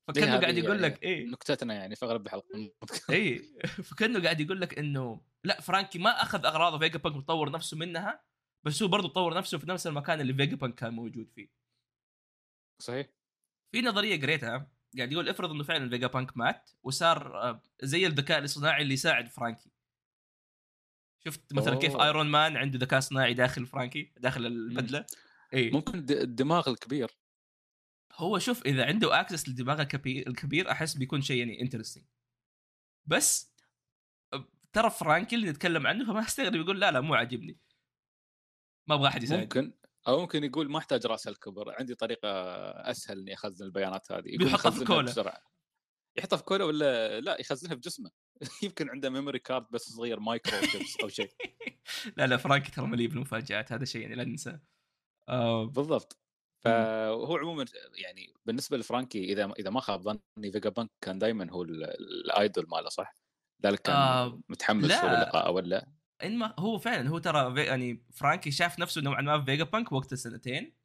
فكأنه 0.09 0.41
قاعد 0.41 0.59
يقول 0.59 0.71
يعني 0.71 0.95
لك 0.95 1.03
إيه. 1.03 1.27
نكتتنا 1.27 1.75
يعني 1.75 1.97
في 1.97 2.05
أغلب 2.05 2.27
الحلقة 2.27 2.73
اي 3.11 3.39
فكأنه 3.85 4.23
قاعد 4.23 4.41
يقول 4.41 4.61
لك 4.61 4.79
إنه 4.79 5.21
لا 5.47 5.61
فرانكي 5.61 5.99
ما 5.99 6.11
أخذ 6.23 6.47
اغراض 6.47 6.79
فيجا 6.79 6.99
بانك 6.99 7.17
وطور 7.17 7.51
نفسه 7.51 7.77
منها 7.77 8.25
بس 8.65 8.83
هو 8.83 8.89
برضه 8.89 9.09
طور 9.09 9.35
نفسه 9.37 9.59
في 9.59 9.69
نفس 9.69 9.87
المكان 9.87 10.21
اللي 10.21 10.35
فيجا 10.35 10.57
بانك 10.57 10.75
كان 10.75 10.93
موجود 10.93 11.31
فيه. 11.31 11.49
صحيح. 12.83 13.07
في 13.73 13.83
نظرية 13.83 14.21
قريتها 14.21 14.71
قاعد 14.97 15.13
يقول 15.13 15.29
افرض 15.29 15.51
إنه 15.51 15.65
فعلا 15.65 15.91
فيجا 15.91 16.07
بانك 16.07 16.37
مات 16.37 16.71
وصار 16.83 17.43
آه، 17.43 17.63
زي 17.83 18.07
الذكاء 18.07 18.39
الاصطناعي 18.39 18.83
اللي 18.83 18.95
يساعد 18.95 19.29
فرانكي. 19.29 19.71
شفت 21.25 21.55
مثلا 21.55 21.75
كيف 21.75 21.93
أوه. 21.93 22.05
ايرون 22.05 22.27
مان 22.27 22.57
عنده 22.57 22.79
ذكاء 22.79 22.99
اصطناعي 22.99 23.35
داخل 23.35 23.67
فرانكي 23.67 24.13
داخل 24.17 24.47
البدلة؟ 24.47 25.07
اي 25.55 25.71
ممكن 25.71 25.99
الدماغ 25.99 26.71
الكبير. 26.71 27.11
هو 28.13 28.39
شوف 28.39 28.67
إذا 28.67 28.87
عنده 28.87 29.21
access 29.21 29.49
للدماغ 29.49 29.81
الكبير 29.81 30.29
الكبير 30.29 30.71
أحس 30.71 30.95
بيكون 30.95 31.23
شيء 31.23 31.39
يعني 31.39 31.63
interesting 31.63 32.05
بس 33.07 33.56
ترى 34.73 34.91
فرانكي 34.91 35.37
اللي 35.37 35.51
نتكلم 35.51 35.87
عنه 35.87 36.05
فما 36.07 36.21
استغرب 36.21 36.55
يقول 36.55 36.81
لا 36.81 36.91
لا 36.91 37.01
مو 37.01 37.15
عاجبني. 37.15 37.59
ما 38.89 38.95
أبغى 38.95 39.09
أحد 39.09 39.23
يساعد. 39.23 39.41
ممكن 39.41 39.73
أو 40.09 40.21
ممكن 40.21 40.45
يقول 40.45 40.71
ما 40.71 40.79
أحتاج 40.79 41.07
راس 41.07 41.29
أكبر 41.29 41.75
عندي 41.79 41.95
طريقة 41.95 42.29
أسهل 42.91 43.19
إني 43.19 43.35
أخزن 43.35 43.65
البيانات 43.65 44.13
هذه. 44.13 44.29
يقول 44.29 44.45
بيحطها 44.45 44.71
في 44.71 44.85
cola. 44.85 45.03
بسرعة. 45.03 45.43
يحطها 46.19 46.37
في 46.37 46.43
cola 46.43 46.65
ولا 46.65 47.21
لا 47.21 47.41
يخزنها 47.41 47.75
في 47.75 47.81
جسمه 47.81 48.11
يمكن 48.63 48.91
عنده 48.91 49.11
memory 49.11 49.39
card 49.39 49.67
بس 49.71 49.83
صغير 49.91 50.21
مايكرو 50.21 50.59
أو 51.03 51.09
شيء. 51.09 51.31
لا 52.17 52.27
لا 52.27 52.37
فرانكي 52.37 52.71
ترى 52.71 52.87
مليء 52.87 53.09
بالمفاجآت 53.09 53.73
هذا 53.73 53.85
شيء 53.85 54.03
يعني 54.03 54.15
لا 54.15 54.25
ننساه. 54.25 54.61
آه. 55.29 55.65
بالضبط. 55.65 56.19
فهو 56.65 57.37
عموما 57.37 57.65
يعني 57.95 58.35
بالنسبة 58.47 58.77
لفرانكي 58.77 59.25
إذا 59.33 59.53
إذا 59.59 59.71
ما 59.71 59.81
خاب 59.81 60.03
ظني 60.03 60.21
فيجا 60.53 60.71
بانك 60.71 60.91
كان 61.01 61.19
دائما 61.19 61.51
هو 61.51 61.63
ال- 61.63 61.85
idol 61.85 62.67
ماله 62.69 62.89
صح؟ 62.89 63.15
ذلك 63.65 63.81
كان 63.81 63.97
آه، 63.97 64.41
متحمس. 64.49 64.85
للقاء 64.85 65.53
ولا 65.53 65.89
انما 66.25 66.55
هو 66.59 66.79
فعلا 66.79 67.09
هو 67.09 67.19
ترى 67.19 67.65
يعني 67.65 68.05
فرانكي 68.13 68.51
شاف 68.51 68.79
نفسه 68.79 69.01
نوعا 69.01 69.21
ما 69.21 69.39
في 69.39 69.45
فيجا 69.45 69.65
بانك 69.65 69.93
وقت 69.93 70.13
السنتين 70.13 70.77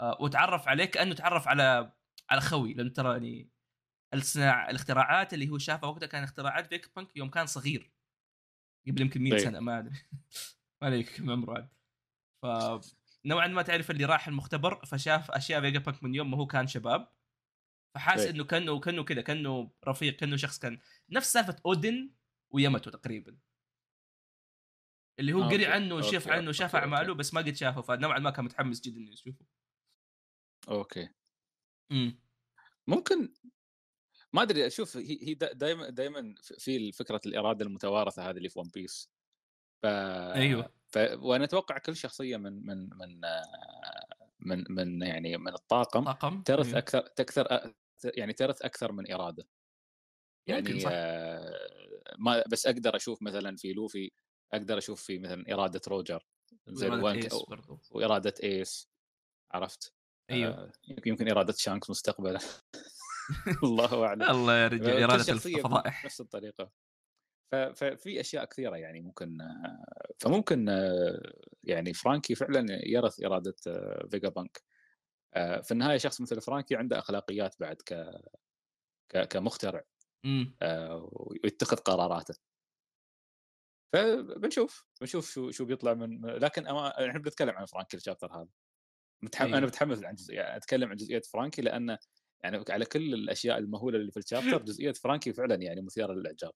آه 0.00 0.16
وتعرف 0.20 0.68
عليه 0.68 0.84
كأنه 0.84 1.14
تعرف 1.14 1.48
على 1.48 1.92
على 2.30 2.40
خوي 2.40 2.74
لأنه 2.74 2.90
ترى 2.90 3.12
يعني 3.12 3.50
الصناع 4.14 4.70
الاختراعات 4.70 5.34
اللي 5.34 5.48
هو 5.48 5.58
شافها 5.58 5.88
وقتها 5.88 6.06
كان 6.06 6.22
اختراعات 6.22 6.66
فيجا 6.66 6.88
بانك 6.96 7.16
يوم 7.16 7.30
كان 7.30 7.46
صغير. 7.46 7.92
قبل 8.88 9.00
يمكن 9.00 9.22
100 9.22 9.32
إيه. 9.32 9.38
سنة 9.38 9.60
ما 9.60 9.78
أدري. 9.78 9.96
ما 10.82 10.88
ادري 10.88 11.02
كم 11.02 11.30
عمره 11.30 11.54
عاد. 11.54 11.68
ف 12.42 12.46
نوعا 13.24 13.46
ما 13.46 13.62
تعرف 13.62 13.90
اللي 13.90 14.04
راح 14.04 14.28
المختبر 14.28 14.84
فشاف 14.84 15.30
أشياء 15.30 15.60
فيجا 15.60 15.78
بانك 15.78 16.04
من 16.04 16.14
يوم 16.14 16.30
ما 16.30 16.36
هو 16.36 16.46
كان 16.46 16.66
شباب. 16.66 17.08
فحاس 17.94 18.20
إيه. 18.20 18.30
إنه 18.30 18.44
كانه 18.44 18.80
كأنه 18.80 19.04
كذا 19.04 19.20
كأنه 19.22 19.70
رفيق 19.88 20.16
كأنه 20.16 20.36
شخص 20.36 20.58
كان 20.58 20.80
نفس 21.10 21.32
سالفة 21.32 21.56
أودن 21.66 22.10
وياماتو 22.50 22.90
تقريبا 22.90 23.38
اللي 25.18 25.32
هو 25.32 25.42
okay. 25.42 25.54
قري 25.54 25.66
عنه 25.66 25.94
وشاف. 25.94 26.28
عنه 26.28 26.46
okay. 26.48 26.76
أعماله 26.76 27.14
بس 27.14 27.34
ما 27.34 27.40
قد 27.40 27.54
شافه 27.54 27.80
فنوعا 27.80 28.18
ما 28.18 28.30
كان 28.30 28.44
متحمس 28.44 28.80
جدا 28.80 28.96
إنه 28.96 29.12
يشوفه 29.12 29.44
أوكي 30.68 31.08
امم 31.92 32.20
ممكن 32.86 33.34
ما 34.32 34.42
أدري 34.42 34.66
أشوف 34.66 34.96
هي 34.96 35.18
هي 35.22 35.34
دائما 35.34 35.90
دائما 35.90 36.34
في 36.58 36.92
فكرة 36.92 37.20
الإرادة 37.26 37.64
المتوارثة 37.64 38.30
هذه 38.30 38.36
اللي 38.36 38.48
في 38.48 38.58
ون 38.58 38.70
بيس 38.74 39.10
ف 39.82 39.86
أيوه 39.86 40.72
ف... 40.88 40.98
وأنا 40.98 41.44
أتوقع 41.44 41.78
كل 41.78 41.96
شخصية 41.96 42.36
من 42.36 42.66
من 42.66 42.88
من 42.96 43.24
آه، 43.24 43.97
من 44.40 44.64
من 44.70 45.02
يعني 45.02 45.36
من 45.36 45.54
الطاقم 45.54 46.04
طاقم 46.04 46.42
ترث 46.42 46.66
أيوه. 46.66 46.78
أكثر 46.78 47.00
تكثر 47.00 47.72
يعني 48.04 48.32
ترث 48.32 48.62
أكثر 48.62 48.92
من 48.92 49.12
إرادة. 49.12 49.48
يعني 50.46 50.80
صح. 50.80 50.90
ما 52.18 52.44
بس 52.50 52.66
أقدر 52.66 52.96
أشوف 52.96 53.22
مثلا 53.22 53.56
في 53.56 53.72
لوفي 53.72 54.10
أقدر 54.52 54.78
أشوف 54.78 55.02
في 55.02 55.18
مثلا 55.18 55.54
إرادة 55.54 55.80
روجر 55.88 56.26
زين 56.68 56.92
وإرادة. 56.92 57.28
وإرادة 57.90 58.34
إيس 58.42 58.88
عرفت؟ 59.52 59.94
أيوه. 60.30 60.54
آه، 60.54 60.72
يمكن 61.06 61.30
إرادة 61.30 61.54
شانكس 61.56 61.90
مستقبلا. 61.90 62.38
الله 63.64 64.04
أعلم. 64.06 64.22
الله 64.22 64.56
يا 64.56 64.68
رجال 64.68 65.02
إرادة 65.02 65.32
الفضائح 65.32 66.02
بنفس 66.02 66.20
الطريقة. 66.20 66.70
ففي 67.50 68.20
أشياء 68.20 68.44
كثيرة 68.44 68.76
يعني 68.76 69.00
ممكن 69.00 69.38
فممكن 70.18 70.68
يعني 71.64 71.94
فرانكي 71.94 72.34
فعلا 72.34 72.66
يرث 72.70 73.24
إرادة 73.24 73.54
فيجا 74.10 74.28
بانك 74.28 74.62
آه، 75.34 75.60
في 75.60 75.72
النهاية 75.72 75.98
شخص 75.98 76.20
مثل 76.20 76.40
فرانكي 76.40 76.76
عنده 76.76 76.98
أخلاقيات 76.98 77.54
بعد 77.60 77.76
ك 77.76 78.10
كمخترع 79.30 79.84
آه، 80.62 81.10
ويتخذ 81.12 81.76
قراراته. 81.76 82.34
فبنشوف 83.92 84.86
بنشوف 85.00 85.30
شو 85.30 85.50
شو 85.50 85.64
بيطلع 85.64 85.94
من 85.94 86.26
لكن 86.26 86.66
أما 86.66 87.08
إحنا 87.08 87.18
بنتكلم 87.18 87.50
عن 87.50 87.64
فرانكي 87.64 87.96
ال 87.96 88.00
chapter 88.00 88.32
هذا. 88.32 88.48
متحم... 89.22 89.44
أيوه. 89.44 89.58
أنا 89.58 89.66
متحمس 89.66 90.04
عن 90.04 90.14
جزئية 90.14 90.40
يعني 90.40 90.56
أتكلم 90.56 90.88
عن 90.88 90.96
جزئية 90.96 91.22
فرانكي 91.32 91.62
لأن 91.62 91.98
يعني 92.44 92.64
على 92.70 92.84
كل 92.84 93.14
الأشياء 93.14 93.58
المهولة 93.58 93.98
اللي 93.98 94.10
في 94.12 94.16
ال 94.16 94.22
chapter 94.22 94.62
جزئية 94.62 94.92
فرانكي 94.92 95.32
فعلا 95.32 95.54
يعني 95.54 95.80
مثيرة 95.80 96.12
للإعجاب. 96.12 96.52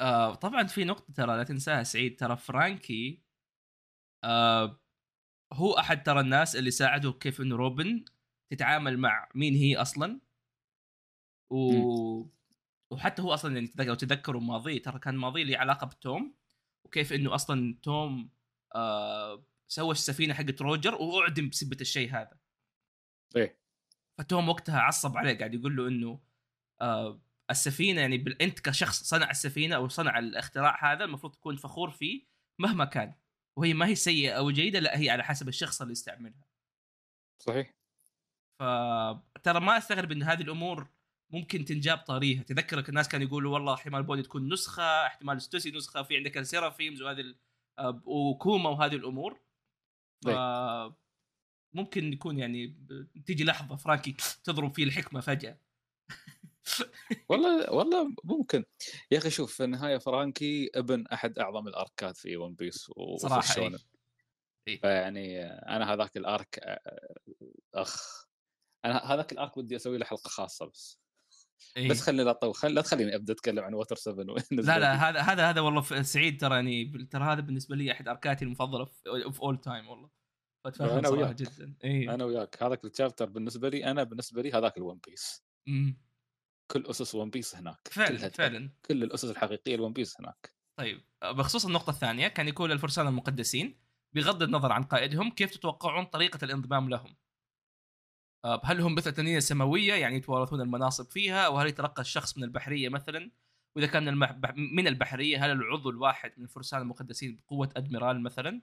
آه 0.00 0.34
طبعا 0.34 0.66
في 0.66 0.84
نقطة 0.84 1.12
ترى 1.12 1.36
لا 1.36 1.44
تنساها 1.44 1.82
سعيد 1.82 2.16
ترى 2.16 2.36
فرانكي 2.36 3.22
آه 4.24 4.80
هو 5.52 5.72
أحد 5.72 6.02
ترى 6.02 6.20
الناس 6.20 6.56
اللي 6.56 6.70
ساعدوا 6.70 7.12
كيف 7.20 7.40
إنه 7.40 7.56
روبن 7.56 8.04
تتعامل 8.50 8.98
مع 8.98 9.28
مين 9.34 9.54
هي 9.54 9.76
أصلا. 9.76 10.20
و... 11.50 11.72
وحتى 12.90 13.22
هو 13.22 13.34
أصلا 13.34 13.54
يعني 13.54 13.72
لو 13.78 13.94
تذكروا 13.94 14.40
ماضيه 14.40 14.82
ترى 14.82 14.98
كان 14.98 15.16
ماضيه 15.16 15.44
له 15.44 15.58
علاقة 15.58 15.86
بتوم 15.86 16.34
وكيف 16.84 17.12
إنه 17.12 17.34
أصلا 17.34 17.78
توم 17.82 18.30
آه 18.74 19.44
سوى 19.68 19.90
السفينة 19.92 20.34
حقت 20.34 20.62
روجر 20.62 20.94
وأعدم 20.94 21.48
بسبة 21.48 21.76
الشيء 21.80 22.10
هذا. 22.10 22.38
إيه. 23.36 23.58
فتوم 24.18 24.48
وقتها 24.48 24.80
عصب 24.80 25.16
عليه 25.16 25.38
قاعد 25.38 25.54
يقول 25.54 25.76
له 25.76 25.88
إنه 25.88 26.20
آه 26.80 27.20
السفينة 27.50 28.00
يعني 28.00 28.18
بال... 28.18 28.42
أنت 28.42 28.60
كشخص 28.60 29.02
صنع 29.02 29.30
السفينة 29.30 29.76
أو 29.76 29.88
صنع 29.88 30.18
الاختراع 30.18 30.92
هذا 30.92 31.04
المفروض 31.04 31.32
تكون 31.34 31.56
فخور 31.56 31.90
فيه 31.90 32.26
مهما 32.60 32.84
كان. 32.84 33.14
وهي 33.58 33.74
ما 33.74 33.86
هي 33.86 33.94
سيئة 33.94 34.32
أو 34.32 34.50
جيدة 34.50 34.78
لا 34.80 34.98
هي 35.00 35.10
على 35.10 35.24
حسب 35.24 35.48
الشخص 35.48 35.80
اللي 35.80 35.92
يستعملها. 35.92 36.48
صحيح. 37.42 37.74
فترى 38.60 39.60
ما 39.60 39.78
أستغرب 39.78 40.12
إن 40.12 40.22
هذه 40.22 40.42
الأمور 40.42 40.88
ممكن 41.32 41.64
تنجاب 41.64 41.98
طاريها 41.98 42.42
تذكرك 42.42 42.88
الناس 42.88 43.08
كانوا 43.08 43.26
يقولوا 43.26 43.54
والله 43.54 43.74
احتمال 43.74 44.02
بوني 44.02 44.22
تكون 44.22 44.52
نسخة 44.52 45.06
احتمال 45.06 45.42
ستوسي 45.42 45.70
نسخة 45.70 46.02
في 46.02 46.16
عندك 46.16 46.38
ال 46.38 46.44
seraphims 46.44 47.02
وهذه 47.02 47.20
ال- 47.20 47.38
آه، 47.78 48.02
وكوما 48.04 48.70
وهذه 48.70 48.94
الأمور. 48.94 49.40
ف 50.24 50.28
ممكن 51.74 52.12
يكون 52.12 52.38
يعني 52.38 52.76
تيجي 53.26 53.44
لحظة 53.44 53.76
فرانكي 53.76 54.16
تضرب 54.44 54.72
فيه 54.74 54.84
الحكمة 54.84 55.20
فجأة. 55.20 55.60
والله 57.28 57.72
والله 57.72 58.14
ممكن 58.24 58.64
يا 59.10 59.18
أخي 59.18 59.30
شوف 59.30 59.54
في 59.54 59.64
النهاية 59.64 59.98
فرانكي 59.98 60.70
ابن 60.74 61.06
أحد 61.06 61.38
أعظم 61.38 61.68
ال 61.68 61.78
arc 61.78 62.06
ات 62.06 62.16
في 62.16 62.36
ون 62.36 62.54
بيس 62.54 62.90
صراحة 63.16 63.62
إيه. 63.62 63.76
إيه. 64.68 64.80
فيعني 64.80 65.42
أنا 65.46 65.94
هذاك 65.94 66.16
ال 66.16 66.26
arc 66.26 66.58
آه، 66.62 67.14
أخ 67.74 68.26
أنا 68.84 69.14
هذاك 69.14 69.32
ال 69.32 69.38
arc 69.38 69.56
ودي 69.56 69.76
أسوي 69.76 69.98
له 69.98 70.04
حلقة 70.04 70.28
خاصة 70.28 70.66
بس 70.66 71.00
إيه. 71.76 71.88
بس 71.88 72.00
خليني 72.00 72.24
لا 72.24 72.52
خل... 72.52 72.74
لا 72.74 72.82
تخليني 72.82 73.14
أبدأ 73.14 73.32
أتكلم 73.32 73.64
عن 73.64 73.74
ووتر 73.74 73.96
7 73.96 74.24
لا 74.50 74.78
لا 74.78 74.94
هذا 74.94 75.20
هذا 75.20 75.50
هذا 75.50 75.60
والله 75.60 76.02
سعيد 76.02 76.40
ترى 76.40 76.54
يعني 76.54 77.06
ترى 77.10 77.24
هذا 77.24 77.40
بالنسبة 77.40 77.76
لي 77.76 77.92
أحد 77.92 78.08
arc 78.08 78.30
اتي 78.30 78.44
المفضلة 78.44 78.84
of 78.84 79.42
all 79.42 79.60
time 79.60 79.88
والله 79.88 80.10
فأتفهم 80.64 80.88
أنا 80.88 81.08
صراحة 81.08 81.22
وياك. 81.22 81.36
جدا 81.36 81.74
اي 81.84 82.14
أنا 82.14 82.24
وياك 82.24 82.62
هذاك 82.62 82.84
ال 82.84 82.89
chapter 82.89 83.26
بالنسبة 83.26 83.68
لي 83.68 83.84
أنا 83.84 84.02
بالنسبة 84.02 84.42
لي 84.42 84.52
هذاك 84.52 84.76
الون 84.76 85.00
بيس. 85.06 85.44
كل 86.68 86.86
أسس 86.86 87.14
ون 87.14 87.30
بيس 87.30 87.56
هناك 87.56 87.88
فعلا 87.90 88.28
فعلا 88.28 88.70
كل 88.86 89.02
الأسس 89.02 89.30
الحقيقية 89.30 89.76
لون 89.76 89.92
بيس 89.92 90.20
هناك 90.20 90.50
طيب 90.76 91.00
بخصوص 91.24 91.66
النقطة 91.66 91.90
الثانية 91.90 92.28
كان 92.28 92.48
يقول 92.48 92.72
الفرسان 92.72 93.06
المقدسين 93.06 93.80
بغض 94.12 94.42
النظر 94.42 94.72
عن 94.72 94.82
قائدهم 94.82 95.30
كيف 95.30 95.50
تتوقعون 95.50 96.04
طريقة 96.04 96.44
الانضمام 96.44 96.88
لهم؟ 96.88 97.16
آه، 98.44 98.60
هل 98.64 98.80
هم 98.80 98.94
مثل 98.94 99.12
تنين 99.12 99.40
سماوية 99.40 99.94
يعني 99.94 100.16
يتوارثون 100.16 100.60
المناصب 100.60 101.10
فيها 101.10 101.46
أو 101.46 101.58
هل 101.58 101.66
يتلقى 101.66 102.02
الشخص 102.02 102.38
من 102.38 102.44
البحرية 102.44 102.88
مثلا؟ 102.88 103.30
وإذا 103.76 103.86
كان 103.86 104.02
من, 104.02 104.08
المح... 104.08 104.32
بح- 104.32 104.54
من 104.56 104.86
البحرية 104.86 105.44
هل 105.44 105.50
العضو 105.50 105.90
الواحد 105.90 106.32
من 106.36 106.44
الفرسان 106.44 106.80
المقدسين 106.80 107.36
بقوة 107.36 107.68
أدميرال 107.76 108.22
مثلا؟ 108.22 108.62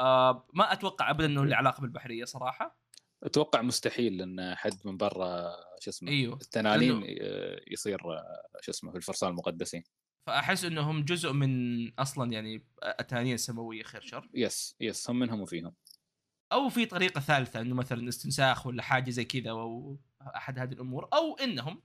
آه 0.00 0.46
ما 0.54 0.72
أتوقع 0.72 1.10
أبدا 1.10 1.26
أنه 1.26 1.44
له 1.44 1.56
علاقة 1.56 1.80
بالبحرية 1.80 2.24
صراحة 2.24 2.78
أتوقع 3.22 3.62
مستحيل 3.62 4.22
إن 4.22 4.54
حد 4.54 4.80
من 4.84 4.96
برا 4.96 5.56
شو 5.80 5.90
اسمه 5.90 6.10
أيوه 6.10 6.34
التنانين 6.34 7.02
يصير 7.66 7.98
شو 8.60 8.70
اسمه 8.70 8.90
في 8.90 8.96
الفرسان 8.96 9.30
المقدسين. 9.30 9.84
فأحس 10.26 10.64
أنهم 10.64 11.04
جزء 11.04 11.32
من 11.32 11.92
أصلا 11.98 12.32
يعني 12.32 12.66
التنانين 13.00 13.34
السماوية 13.34 13.82
خير 13.82 14.00
شر. 14.00 14.28
يس 14.34 14.76
يس 14.80 15.10
هم 15.10 15.18
منهم 15.18 15.40
وفيهم. 15.40 15.74
أو 16.52 16.68
في 16.68 16.86
طريقة 16.86 17.20
ثالثة 17.20 17.60
إنه 17.60 17.74
مثلا 17.74 18.08
استنساخ 18.08 18.66
ولا 18.66 18.82
حاجة 18.82 19.10
زي 19.10 19.24
كذا 19.24 19.50
أو 19.50 19.98
احد 20.36 20.58
هذه 20.58 20.72
الأمور. 20.72 21.08
أو 21.12 21.36
إنهم 21.36 21.82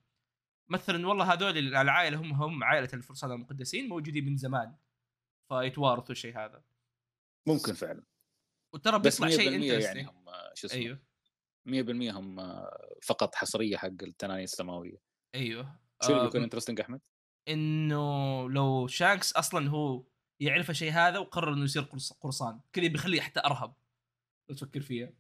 مثلا 0.70 1.08
والله 1.08 1.34
هذول 1.34 1.58
العائلة 1.58 2.18
هم 2.18 2.34
هم 2.34 2.64
عائلة 2.64 2.90
الفرسان 2.94 3.32
المقدسين 3.32 3.90
موجودين 3.90 4.26
من 4.26 4.38
زمان. 4.38 4.76
فيتوارثوا 5.50 6.12
الشيء 6.12 6.38
هذا. 6.38 6.64
ممكن 7.48 7.74
فعلا. 7.74 8.04
وترى 8.74 9.00
بس 9.00 9.22
100% 9.22 9.26
بيطلع 9.26 9.38
شيء 9.38 9.80
يعني 9.80 10.04
هم 10.04 10.26
شو 10.54 10.68
اسمه 10.68 10.80
أيوه. 10.80 11.13
100% 11.66 12.12
هم 12.20 12.40
آه، 12.40 12.90
فقط 13.04 13.36
حصرية 13.36 13.78
حق 13.78 13.88
التنانين 14.04 14.44
السماوية. 14.44 14.98
أيوه. 15.36 15.80
شو 16.04 16.10
اللي 16.10 16.22
آه، 16.22 16.26
بيكون 16.26 16.44
interesting 16.44 16.80
أحمد؟ 16.82 17.02
إنه 17.50 18.50
لو 18.50 18.88
شانكس 18.88 19.34
أصلا 19.34 19.70
هو 19.70 20.04
يعرف 20.40 20.70
الشيء 20.70 20.92
هذا 20.92 21.20
وقرر 21.20 21.54
إنه 21.54 21.64
يصير 21.64 21.82
قرص- 21.84 22.14
قرصان. 22.14 22.60
كذا 22.74 22.88
بيخليه 22.88 23.22
حتى 23.22 23.40
أرهب. 23.40 23.76
لو 24.50 24.56
تفكر 24.56 24.82
فيها. 24.82 25.14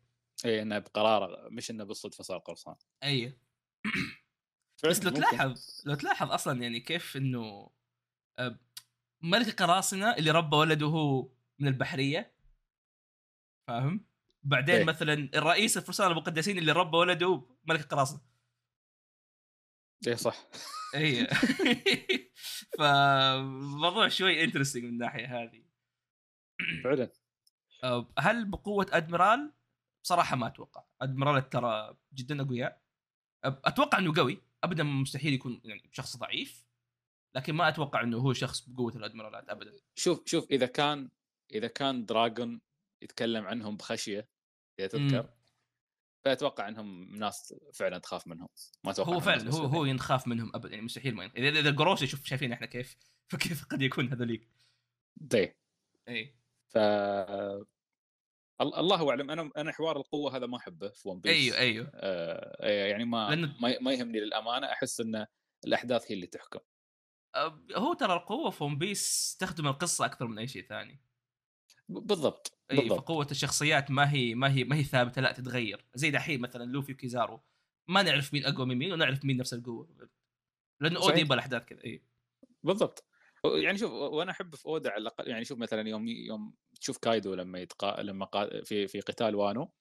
اي 0.46 0.62
إنه 0.62 0.80
بقرار 0.80 1.50
مش 1.52 1.72
إنه 1.72 1.84
بالصدفة 1.84 2.24
صار 2.24 2.38
قرصان. 2.38 2.76
أيوه 3.04 3.38
فعلاً 4.82 4.94
بس 4.96 5.04
لو. 5.04 5.10
تلاحظ 5.12 5.82
لو 5.86 5.96
تلاحظ 5.96 6.32
أصلا 6.32 6.62
يعني 6.64 6.80
كيف 6.80 7.18
إنه 7.18 7.70
آه، 8.40 8.60
ملك 9.24 9.48
القراصنه 9.48 10.16
اللي 10.16 10.32
ربى 10.32 10.56
ولده 10.58 10.86
هو 10.86 11.30
من 11.60 11.68
البحرية. 11.68 12.34
فاهم؟ 13.68 14.06
بعدين 14.44 14.76
إيه. 14.76 14.84
مثلا 14.84 15.14
الرئيس 15.14 15.78
الفرسان 15.78 16.12
المقدسين 16.12 16.58
اللي 16.58 16.72
ربى 16.72 16.98
ولده 16.98 17.42
ملك 17.66 17.80
القراصنة. 17.80 18.22
إيه 20.08 20.16
صح. 20.16 20.48
اي 20.96 21.28
فموضوع 22.78 24.08
شوي 24.08 24.44
interesting 24.44 24.84
من 24.84 24.90
الناحيه 24.90 25.44
هذه. 25.44 25.64
فعلا. 26.84 27.12
هل 28.20 28.46
بقوة 28.46 28.88
أدميرال؟ 28.92 29.54
بصراحة 30.04 30.36
ما 30.36 30.48
أتوقع. 30.48 30.84
أدميرال 31.02 31.50
ترى 31.50 31.98
جدا 32.14 32.42
أقوياء. 32.42 32.82
أتوقع 33.44 33.98
إنه 33.98 34.14
قوي. 34.16 34.42
ابدا 34.64 34.84
مستحيل 34.84 35.34
يكون 35.34 35.62
يعني 35.64 35.90
شخص 35.92 36.18
ضعيف. 36.18 36.66
لكن 37.36 37.54
ما 37.54 37.70
أتوقع 37.70 38.02
إنه 38.02 38.18
هو 38.18 38.34
شخص 38.34 38.70
بقوة 38.70 38.96
الأدميرالات 38.96 39.50
ابدا. 39.50 39.72
شوف 39.96 40.22
شوف 40.26 40.52
إذا 40.52 40.66
كان 40.66 41.10
إذا 41.52 41.68
كان 41.68 42.06
دراجون 42.06 42.62
يتكلم 43.02 43.46
عنهم 43.46 43.78
بخشية 43.78 44.30
اذا 44.80 44.88
تذكر. 44.88 45.30
فأتوقع 46.26 46.68
إنهم 46.68 47.16
ناس 47.16 47.54
فعلا 47.74 47.98
تخاف 47.98 48.28
منهم. 48.28 48.50
ما 48.84 48.92
أتوقع 48.92 49.14
هو 49.14 49.20
فعلا 49.20 49.52
هو. 49.52 49.66
هو 49.66 49.86
ينخاف 49.86 50.28
منهم 50.28 50.52
ابدا 50.56 50.70
يعني 50.70 50.82
مستحيل 50.82 51.16
ما. 51.16 51.26
إذا 51.26 51.60
إذا 51.60 51.70
القروش 51.70 52.04
شوف 52.04 52.26
شايفين 52.26 52.52
إحنا 52.52 52.66
كيف 52.68 52.96
فكيف 53.32 53.66
قد 53.66 53.82
يكون 53.82 54.10
هذوليك. 54.10 54.50
دي 55.18 55.56
إي. 56.08 56.36
ف 56.70 56.78
أل- 58.64 58.78
الله 58.78 59.10
أعلم 59.10 59.32
أنا 59.32 59.52
أنا 59.58 59.72
حوار 59.72 59.98
القوة 59.98 60.36
هذا 60.36 60.46
ما 60.46 60.58
أحبه 60.58 60.90
في 60.90 61.10
ون 61.10 61.20
بيس 61.20 61.54
أيوه 61.54 61.58
أيوه. 61.58 61.92
آه 61.96 62.68
يعني 62.88 63.06
ما 63.06 63.30
لأنه- 63.30 63.62
ما 63.82 63.92
يهمني 63.94 64.20
للأمانة 64.20 64.68
أحس 64.68 65.00
إن 65.02 65.26
الأحداث 65.66 66.12
هي 66.12 66.16
اللي 66.16 66.28
تحكم. 66.28 66.60
هو 67.76 67.94
ترى 67.94 68.14
القوة 68.14 68.50
في 68.50 68.64
ون 68.64 68.78
بيس 68.78 69.36
تخدم 69.40 69.68
القصة 69.68 70.06
أكثر 70.06 70.28
من 70.28 70.40
أي 70.40 70.48
شيء 70.48 70.68
ثاني. 70.68 71.02
بالضبط 71.90 72.60
إي 72.72 72.78
بالضبط. 72.78 73.00
فقوة 73.00 73.28
الشخصيات 73.32 73.92
ما 73.92 74.12
هي 74.12 74.36
ما 74.36 74.54
هي 74.54 74.64
ما 74.64 74.76
هي 74.76 74.84
ثابتة 74.84 75.22
لا 75.22 75.32
تتغير. 75.32 75.86
زي 75.96 76.12
دحين 76.12 76.42
مثلا 76.42 76.64
لوفي 76.72 76.92
وكيزارو 76.92 77.44
ما 77.88 78.02
نعرف 78.02 78.34
مين 78.34 78.46
أقوى 78.46 78.66
من 78.66 78.78
مين 78.78 78.94
ونعرف 78.94 79.26
مين 79.26 79.38
نفس 79.38 79.54
القوة. 79.54 80.10
لأنه. 80.82 81.00
أودا 81.00 81.22
يبغى 81.22 81.34
الأحداث 81.34 81.66
كذا 81.66 81.84
إي. 81.86 82.04
بالضبط. 82.64 83.06
يعني 83.46 83.78
شوف 83.78 83.92
وأنا 83.92 84.32
أحب 84.32 84.56
في 84.56 84.66
اودا 84.66 84.90
على 84.90 85.02
الأقل 85.02 85.28
يعني 85.28 85.46
شوف 85.46 85.58
مثلا 85.58 85.90
يوم 85.90 86.08
يوم 86.08 86.54
تشوف 86.80 86.98
كايدو 86.98 87.34
لما 87.36 87.60
يتقا 87.60 88.04
لما 88.04 88.26
قا... 88.26 88.64
في 88.64 88.88
في 88.88 89.00
قتال 89.00 89.36
وانو 89.36 89.72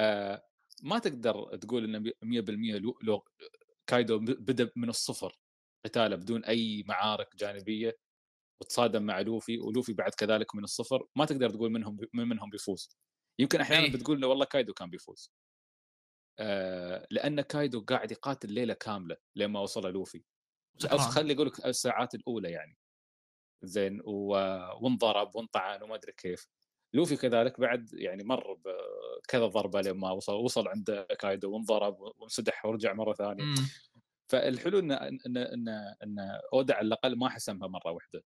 آه 0.00 0.48
ما 0.82 0.98
تقدر 0.98 1.56
تقول 1.56 1.84
إنه 1.84 2.12
100% 2.24 2.78
لو... 2.78 2.98
لو 3.02 3.24
كايدو 3.86 4.18
بدأ 4.18 4.70
من 4.76 4.88
الصفر 4.88 5.38
قتاله 5.84 6.16
بدون 6.16 6.44
أي 6.44 6.84
معارك 6.88 7.36
جانبية. 7.36 7.98
وتصادم 8.62 9.02
مع 9.02 9.20
لوفي 9.20 9.58
ولوفي 9.58 9.92
بعد 9.92 10.10
كذلك 10.14 10.54
من 10.54 10.64
الصفر 10.64 11.06
ما 11.16 11.24
تقدر 11.24 11.50
تقول 11.50 11.70
منهم 11.72 11.98
من 12.12 12.28
منهم 12.28 12.50
بيفوز. 12.50 12.96
يمكن 13.38 13.60
أحيانا 13.60 13.84
إيه. 13.84 13.92
بتقول 13.92 14.20
له 14.20 14.28
والله 14.28 14.44
كايدو 14.44 14.72
كان 14.72 14.90
بيفوز. 14.90 15.32
آه 16.38 17.06
لأن 17.10 17.40
كايدو 17.40 17.80
قاعد 17.80 18.12
يقاتل 18.12 18.52
ليلة 18.52 18.74
كاملة 18.74 19.16
لما 19.36 19.60
وصل 19.60 19.92
لوفي. 19.92 20.24
خلي 20.86 21.34
أقول 21.34 21.46
لك 21.46 21.66
الساعات 21.66 22.14
الأولى 22.14 22.50
يعني. 22.50 22.78
زين 23.64 24.00
و... 24.04 24.28
وانضرب 24.80 25.36
وانطعن 25.36 25.82
وما 25.82 25.94
أدري 25.94 26.12
كيف. 26.12 26.48
لوفي 26.94 27.16
كذلك 27.16 27.60
بعد 27.60 27.90
يعني 27.92 28.24
مر 28.24 28.54
بكذا 28.54 29.46
ضربة 29.46 29.80
لما 29.80 30.10
وصل 30.10 30.34
وصل 30.34 30.68
عند 30.68 31.06
كايدو 31.18 31.52
وانضرب 31.52 32.00
وانسدح 32.00 32.66
ورجع 32.66 32.92
مرة 32.92 33.12
ثانية. 33.14 33.44
مم. 33.44 33.54
فالحلو 34.28 34.78
إن 34.78 34.92
إن 34.92 35.18
إن 35.26 35.68
إن 36.02 36.16
اودا 36.52 36.74
على 36.74 36.86
الأقل 36.86 37.18
ما 37.18 37.28
حسمها 37.28 37.68
مرة 37.68 37.92
واحدة. 37.92 38.24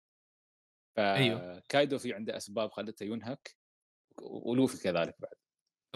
أيوه. 0.99 1.61
فكايدو 1.61 1.99
في 1.99 2.13
عنده 2.15 2.37
أسباب 2.37 2.71
خلته 2.71 3.05
ينهك 3.05 3.57
ولوفي 4.23 4.83
كذلك 4.83 5.17
بعد. 5.21 5.33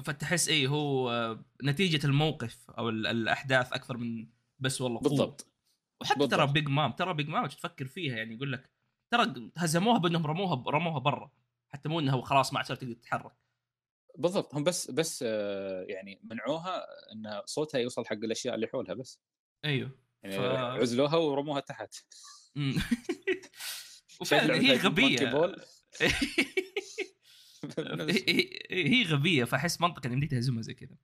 فتحس 0.04 0.48
إيه 0.48 0.66
هو 0.68 1.38
نتيجة 1.64 2.06
الموقف 2.06 2.70
أو 2.70 2.88
ال- 2.88 3.06
الأحداث 3.06 3.72
أكثر 3.72 3.96
من 3.96 4.28
بس 4.58 4.80
والله 4.80 4.98
قوة. 5.00 5.08
بالضبط. 5.08 5.46
وحتى 6.00 6.18
بالضبط. 6.18 6.40
ترى 6.40 6.52
بيج 6.52 6.68
مام 6.68 6.92
ترى 6.92 7.14
بيج 7.14 7.28
مام 7.28 7.46
تفكر 7.46 7.86
فيها 7.86 8.16
يعني؟ 8.16 8.34
يقول 8.34 8.52
لك 8.52 8.70
ترى 9.10 9.50
هزموها 9.56 9.98
بأنهم 9.98 10.26
رموها 10.26 10.64
رموها 10.70 10.98
برا 10.98 11.30
حتى 11.68 11.88
مو 11.88 12.00
انها 12.00 12.22
خلاص 12.22 12.52
ما 12.52 12.58
عاد 12.58 12.66
تقدر 12.76 12.92
تتحرك 12.92 13.32
بالضبط. 14.18 14.54
هم 14.54 14.64
بس 14.64 14.90
بس 14.90 15.22
يعني 15.88 16.20
منعوها 16.24 16.86
إن 17.12 17.42
صوتها 17.44 17.78
يوصل 17.78 18.06
حق 18.06 18.12
الأشياء 18.12 18.54
اللي 18.54 18.66
حولها 18.66 18.94
بس. 18.94 19.20
أيوه. 19.64 19.90
يعني 20.22 20.36
ف- 20.36 20.40
عزلوها 20.80 21.16
ورموها 21.16 21.60
تحت. 21.60 21.94
وفعلا 24.20 24.54
هي 24.54 24.76
غبية؟ 24.76 25.32
هي- 28.70 29.04
غبية 29.04 29.44
فأحس 29.44 29.80
منطقي 29.80 30.08
ان 30.08 30.12
يمديك 30.12 30.30
تهزمها 30.30 30.62
زي 30.62 30.74
كذا. 30.74 30.96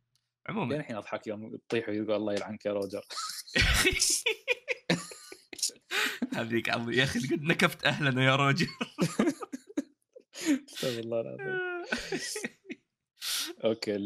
عموما. 0.49 0.77
الحين 0.77 0.97
أضحك 0.97 1.27
يوم 1.27 1.57
تطيح 1.57 1.89
ويقول 1.89 2.13
الله 2.13 2.33
يلعنك 2.35 2.67
يا 2.67 2.73
روجر. 2.73 3.03
هذيك 6.35 6.69
عظيم 6.71 6.99
يا 6.99 7.05
أخي 7.05 7.19
قد 7.19 7.43
نكفت 7.43 7.85
أهلنا 7.85 8.25
يا 8.25 8.37
رجل 8.37 8.67
استغفر 10.69 10.99
الله 10.99 11.21
العظيم. 11.21 11.59
okay 13.65 13.99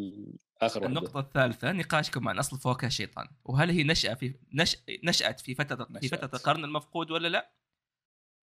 آخر 0.63 0.87
النقطة 0.87 1.21
الثالثة 1.21 1.73
نقاشكم 1.73 2.29
عن 2.29 2.39
أصل 2.39 2.59
فواكه 2.59 2.87
الشيطان 2.87 3.29
وهل 3.45 3.71
هي 3.71 3.85
نشأة 3.85 4.15
في 4.15 4.35
نش... 4.55 4.77
نشأت 5.05 5.41
في 5.41 5.55
فترة 5.55 5.89
في. 6.01 6.09
فترة 6.09 6.31
القرن 6.35 6.65
المفقود 6.65 7.11
ولا 7.11 7.29
لا؟ 7.29 7.53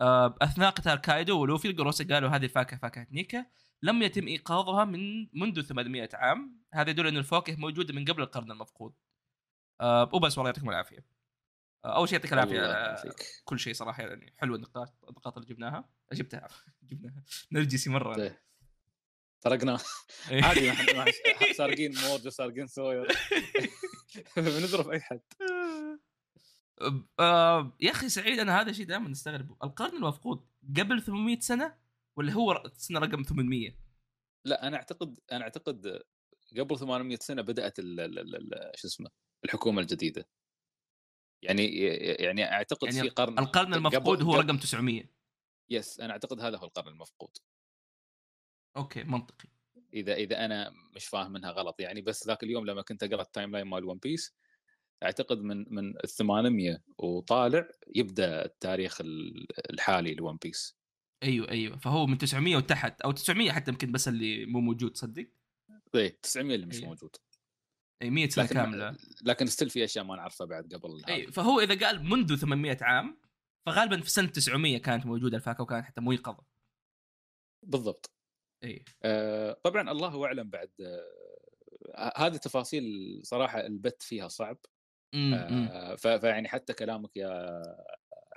آه، 0.01 0.35
أثناء 0.41 0.69
قتال 0.69 0.95
كايدو 0.95 1.41
ولوفي 1.41 1.67
القروسي 1.67 2.08
قالوا 2.07 2.29
هذه 2.29 2.43
الفاكهة 2.43 2.79
فاكهة 2.79 3.07
نيكا 3.12 3.45
لم 3.81 4.01
يتم 4.01 4.27
إيقاظها 4.27 4.85
من 4.85 5.27
منذ 5.33 5.62
800 5.62 6.09
عام. 6.13 6.59
هذا 6.73 6.89
يدل 6.89 7.07
أن 7.07 7.17
الفواكه 7.17 7.55
موجودة 7.55 7.93
من 7.93 8.05
قبل 8.05 8.21
القرن 8.21 8.51
المفقود. 8.51 8.93
آه، 9.81 10.09
وبس 10.13 10.38
والله 10.38 10.49
يعطيكم 10.49 10.69
العافية. 10.69 11.05
آه، 11.85 11.95
أول 11.95 12.09
شيء 12.09 12.17
يعطيك 12.17 12.31
يعافيك. 12.31 13.25
كل 13.45 13.59
شيء 13.59 13.73
صراحة 13.73 14.03
يعني 14.03 14.33
حلوة 14.38 14.55
النقاط 14.55 14.93
النقاط 15.09 15.38
اللي 15.38 15.49
جبناها. 15.49 15.89
جبتها 16.13 16.47
جبناها. 16.89 17.23
نرجسي 17.51 17.99
طيب. 17.99 18.35
سرقنا 19.43 19.77
إيه. 20.31 20.43
عادي 20.43 20.71
سارقين 21.57 21.95
مورجو 22.07 22.29
سارقين 22.29 22.67
سوير 22.67 23.07
بنضرب 24.38 24.89
أي 24.89 24.99
حد. 24.99 25.21
آه 27.20 27.78
يا 27.80 27.92
أخي 27.92 28.10
سعيد 28.10 28.39
أنا 28.39 28.62
هذا 28.62 28.70
الشيء 28.70 28.86
دائما 28.86 29.12
استغربه 29.12 29.58
القرن 29.63 29.96
المفقود 29.98 30.48
قبل 30.78 31.02
800 31.02 31.39
سنة 31.39 31.78
ولا 32.15 32.32
هو 32.34 32.63
سنة 32.74 33.00
رقم 33.00 33.24
800 33.24 33.76
لا 34.46 34.68
أنا 34.68 34.78
أعتقد 34.78 35.20
أنا 35.32 35.44
أعتقد 35.44 36.02
قبل 36.58 36.78
800 36.80 37.18
سنة 37.22 37.42
بدأت 37.42 37.80
ال- 37.80 38.00
ال- 38.00 38.20
ال- 38.20 38.36
ال- 38.54 38.72
شو 38.76 38.88
اسمه 38.88 39.10
الحكومة 39.46 39.82
الجديدة. 39.82 40.28
يعني 41.42 41.78
يعني 42.24 42.52
أعتقد 42.52 42.94
يعني 42.94 43.02
في 43.02 43.10
قرن 43.10 43.39
القرن 43.39 43.74
المفقود 43.74 44.22
هو 44.22 44.36
رقم 44.36 44.58
900 44.58 45.04
yes 45.69 45.99
أنا 46.00 46.13
أعتقد 46.13 46.42
هذا 46.42 46.58
هو 46.58 46.65
القرن 46.65 46.88
المفقود. 46.88 47.38
okay 48.78 49.04
منطقي. 49.04 49.50
إذا 49.94 50.13
إذا 50.13 50.46
أنا 50.46 50.74
مش 50.96 51.08
فاهم 51.08 51.32
منها 51.32 51.52
غلط 51.52 51.80
يعني 51.80 52.02
بس 52.02 52.28
ذاك 52.28 52.44
اليوم 52.44 52.65
لما 52.65 52.82
كنت 52.82 53.04
أقرأ 53.04 53.22
ال 53.21 53.52
timeline 53.52 53.67
مال 53.68 53.86
ون 53.86 53.98
بيس 53.98 54.36
أعتقد 55.03 55.38
من 55.41 55.73
من 55.73 55.97
ال 55.97 56.09
800 56.09 56.83
وطالع 56.97 57.69
يبدأ 57.95 58.45
التاريخ 58.45 59.01
ال- 59.01 59.47
الحالي 59.73 60.13
ل 60.13 60.21
ون 60.21 60.38
بيس 60.38 60.75
أيوه 61.23 61.49
أيوه. 61.49 61.77
فهو 61.77 62.07
من 62.07 62.17
900 62.17 62.55
وتحت 62.55 63.01
أو 63.01 63.12
900 63.12 63.51
حتى 63.51 63.71
يمكن 63.71 63.91
بس 63.91 64.07
اللي 64.07 64.45
مو 64.45 64.59
موجود 64.59 64.91
تصدق؟ 64.91 65.27
إيه 65.95 66.19
900 66.21 66.55
اللي 66.55 66.65
مش 66.65 66.75
أيوة. 66.75 66.88
موجود. 66.88 67.15
أي 68.01 68.09
100 68.09 68.29
سنة 68.29 68.43
لكن 68.45 68.55
كاملة. 68.55 68.97
لكن 69.23 69.45
still 69.45 69.69
في 69.69 69.83
أشياء 69.83 70.05
ما 70.05 70.15
نعرفها 70.15 70.47
بعد 70.47 70.73
قبل. 70.73 71.05
أي 71.05 71.27
فهو 71.31 71.59
إذا 71.59 71.85
قال 71.88 72.03
منذ 72.05 72.35
800 72.35 72.77
عام 72.81 73.21
فغالبا 73.65 74.01
في 74.01 74.09
سنة 74.09 74.27
900 74.27 74.77
كانت 74.77 75.05
موجودة 75.05 75.38
الفاكهة 75.38 75.62
وكانت 75.62 75.85
حتى 75.85 76.01
مويقظة 76.02 76.43
بالضبط. 77.65 78.12
أي. 78.63 78.85
آه، 79.03 79.53
طبعا 79.63 79.91
الله 79.91 80.25
أعلم 80.25 80.49
بعد 80.49 80.71
آه، 81.95 82.13
هذه 82.17 82.38
تفاصيل 82.38 82.83
صراحة 83.23 83.59
البت 83.65 84.03
فيها 84.03 84.27
صعب. 84.27 84.57
آه، 85.13 85.95
فيعني 85.95 86.48
حتى 86.48 86.74
كلامك 86.74 87.17
يا 87.17 87.62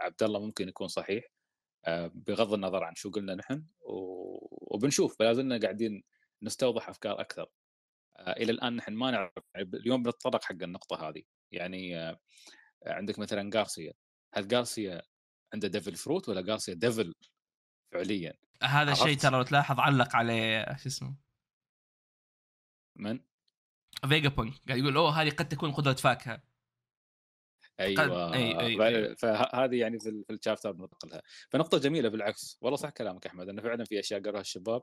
عبد 0.01 0.23
الله 0.23 0.41
ممكن 0.41 0.69
يكون 0.69 0.89
صحيح 0.89 1.25
آه، 1.85 2.11
بغض 2.15 2.53
النظر 2.53 2.85
عن 2.85 2.95
شو 2.95 3.11
قلنا 3.11 3.35
نحن 3.35 3.65
وبنشوف 3.81 5.19
فلا 5.19 5.33
زلنا 5.33 5.59
قاعدين 5.59 6.03
نستوضح 6.43 6.89
أفكار 6.89 7.21
أكثر. 7.21 7.47
آه، 8.17 8.33
إلى 8.33 8.53
الآن 8.53 8.77
نحن 8.77 8.93
ما 8.93 9.11
نعرف 9.11 9.33
يعني 9.55 9.71
اليوم 9.75 10.03
بنتطرق 10.03 10.45
حق 10.45 10.63
النقطة 10.63 11.09
هذه. 11.09 11.23
يعني 11.53 12.17
عندك 12.87 13.19
مثلا 13.19 13.51
جارسيا 13.51 13.93
هل 14.35 14.49
جارسيا 14.49 15.03
عنده 15.55 15.69
devil 15.69 15.95
fruit 15.95 16.29
ولا 16.29 16.41
جارسيا 16.41 16.75
devil 16.75 17.15
فعليا؟ 17.93 18.35
هذا 18.63 18.93
الشيء؟ 18.93 19.17
ترى 19.17 19.37
لو 19.37 19.43
تلاحظ 19.43 19.81
علق 19.81 20.17
عليه 20.17 20.77
شو 20.77 20.89
اسمه؟ 20.89 21.17
من؟ 22.97 23.21
فيجا 24.09 24.29
بانك 24.29 24.59
قاعد 24.69 24.79
يقول 24.79 24.97
أوه 24.97 25.23
هذه 25.23 25.31
قد 25.31 25.49
تكون 25.49 25.73
قدرة 25.73 25.93
فاكهة. 25.93 26.52
أيوه 27.83 28.33
أي- 28.33 28.79
أي-. 28.79 29.16
فهذه 29.18 29.77
يعني 29.77 29.99
في 29.99 30.09
ال- 30.09 30.25
في 30.25 30.33
ال 30.33 30.38
chapter 30.38 30.73
بننتقلها 30.73 31.23
فنقطة 31.51 31.79
جميلة 31.79 32.09
بالعكس 32.09 32.59
والله 32.61 32.77
صح 32.77 32.90
كلامك 32.90 33.27
أحمد 33.27 33.49
إنه 33.49 33.62
فعلا 33.62 33.85
في 33.85 34.01
أشياء 34.01 34.23
قالوها 34.23 34.40
الشباب 34.40 34.83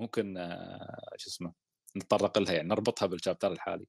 ممكن 0.00 0.36
آه، 0.36 1.08
شو 1.16 1.30
اسمه 1.30 1.52
نتطرق 1.96 2.38
لها 2.38 2.52
يعني 2.52 2.68
نربطها 2.68 3.06
بال 3.06 3.16
chapter 3.16 3.52
الحالي. 3.52 3.86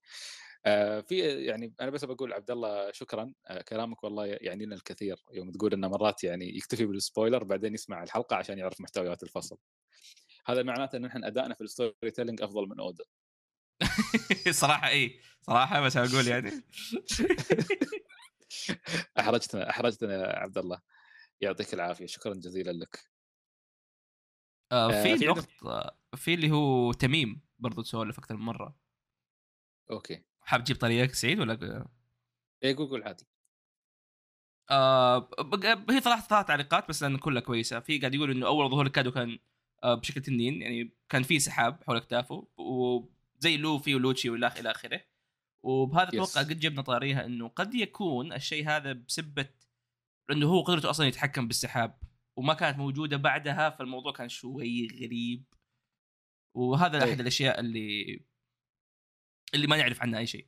آه، 0.65 0.99
في 1.01 1.19
يعني 1.45 1.73
أنا 1.81 1.89
بس 1.89 2.05
بقول 2.05 2.33
عبد 2.33 2.51
الله 2.51 2.91
شكرا 2.91 3.33
آه، 3.47 3.61
كلامك 3.61 4.03
والله 4.03 4.25
يعني 4.25 4.65
لنا 4.65 4.75
الكثير 4.75 5.23
يوم 5.33 5.51
تقول 5.51 5.73
إنه 5.73 5.87
مرات 5.87 6.23
يعني 6.23 6.57
يكتفي 6.57 6.85
بال 6.85 6.98
spoiler 6.98 7.43
بعدين 7.43 7.73
يسمع 7.73 8.03
الحلقة 8.03 8.35
عشان 8.35 8.57
يعرف 8.59 8.81
محتويات 8.81 9.23
الفصل. 9.23 9.57
هذا 10.45 10.63
معناته 10.63 10.95
إن 10.97 11.05
إحنا 11.05 11.27
أدائنا 11.27 11.53
في 11.53 11.61
ال 11.61 12.11
storytelling 12.15 12.41
أفضل 12.41 12.67
من 12.69 12.79
اودا 12.79 13.03
صراحة 14.51 14.87
اي 14.89 15.19
صراحة 15.41 15.81
بس 15.81 15.97
أقول 15.97 16.27
يعني. 16.27 16.51
أحرجتنا 19.19 19.69
أحرجتنا 19.69 20.13
يا 20.13 20.39
عبد 20.39 20.57
الله. 20.57 20.81
يعطيك 21.41 21.73
العافية 21.73 22.05
شكرا 22.05 22.33
جزيلا 22.33 22.71
لك. 22.71 22.99
آه 24.71 24.89
آه، 24.89 25.03
في 25.03 25.11
عندك- 25.11 25.23
نقطة 25.27 25.97
في 26.15 26.33
اللي 26.33 26.51
هو 26.51 26.93
تميم 26.93 27.41
برضو 27.59 27.81
تسولف 27.81 28.19
أكثر 28.19 28.35
من 28.37 28.45
مرة. 28.45 28.75
أوكي. 29.91 30.23
حاب 30.41 30.63
تجيب 30.63 30.77
طريقك 30.77 31.13
سعيد 31.13 31.39
ولا؟ 31.39 31.87
إيه 32.63 32.75
قول 32.75 32.87
قول 32.89 33.03
عادي. 33.03 33.27
آه 34.69 35.29
هي 35.89 35.99
طلعت 35.99 36.23
ثلاث 36.29 36.45
تعليقات 36.47 36.89
بس 36.89 37.03
لأن 37.03 37.17
كلها 37.17 37.41
كويسة. 37.41 37.79
في 37.79 37.99
قاعد 37.99 38.13
يقول 38.15 38.31
إنه 38.31 38.47
أول 38.47 38.69
ظهور 38.71 38.85
لكادو 38.85 39.11
كان 39.11 39.39
آه 39.83 39.93
بشكل 39.95 40.21
تنين 40.21 40.61
يعني 40.61 40.93
كان 41.09 41.23
في 41.23 41.39
سحاب 41.39 41.83
حول 41.83 41.97
اكتافه 41.97 42.47
وزي 42.57 43.57
لوفي 43.57 43.95
ولوتشي 43.95 44.29
والى 44.29 44.47
إلى 44.47 44.71
آخره. 44.71 45.01
وبهذا. 45.67 46.09
أتوقع 46.09 46.41
قد 46.41 46.59
جبنا 46.59 46.81
طاريها 46.81 47.25
إنه 47.25 47.47
قد 47.47 47.75
يكون 47.75 48.33
الشيء 48.33 48.69
هذا 48.69 48.93
بسبة 48.93 49.49
إنه 50.31 50.47
هو 50.47 50.61
قدرته 50.61 50.89
أصلا 50.89 51.07
يتحكم 51.07 51.47
بالسحاب 51.47 51.99
وما 52.37 52.53
كانت 52.53 52.77
موجودة 52.77 53.17
بعدها 53.17 53.69
فالموضوع 53.69 54.11
كان 54.11 54.29
شوي 54.29 54.87
غريب 54.87 55.43
وهذا 56.55 57.03
إيه. 57.03 57.09
أحد 57.09 57.19
الأشياء 57.19 57.59
اللي 57.59 58.19
اللي 59.53 59.67
ما 59.67 59.77
نعرف 59.77 60.01
عنها 60.01 60.19
أي 60.19 60.27
شيء 60.27 60.47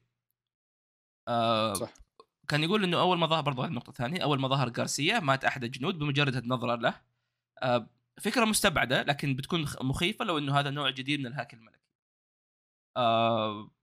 آه 1.27 1.73
صح. 1.73 1.93
كان 2.47 2.63
يقول 2.63 2.84
إنه 2.84 2.99
أول 2.99 3.17
ما 3.17 3.27
ظهر 3.27 3.41
برضه 3.41 3.63
هذه 3.63 3.69
النقطة 3.69 3.89
الثانية 3.89 4.23
أول 4.23 4.39
ما 4.39 4.47
ظهر 4.47 4.71
غارسيا 4.77 5.19
مات 5.19 5.45
أحد 5.45 5.63
الجنود 5.63 5.99
بمجرد 5.99 6.36
النظره 6.36 6.75
له 6.75 7.01
آه 7.63 7.89
فكرة 8.21 8.45
مستبعدة 8.45 9.03
لكن 9.03 9.36
بتكون 9.36 9.65
مخيفة 9.82 10.25
لو 10.25 10.38
إنه 10.38 10.60
هذا 10.60 10.69
نوع 10.69 10.89
جديد 10.89 11.19
من 11.19 11.27
الهاك 11.27 11.53
الملكي 11.53 11.89
آه 12.97 13.79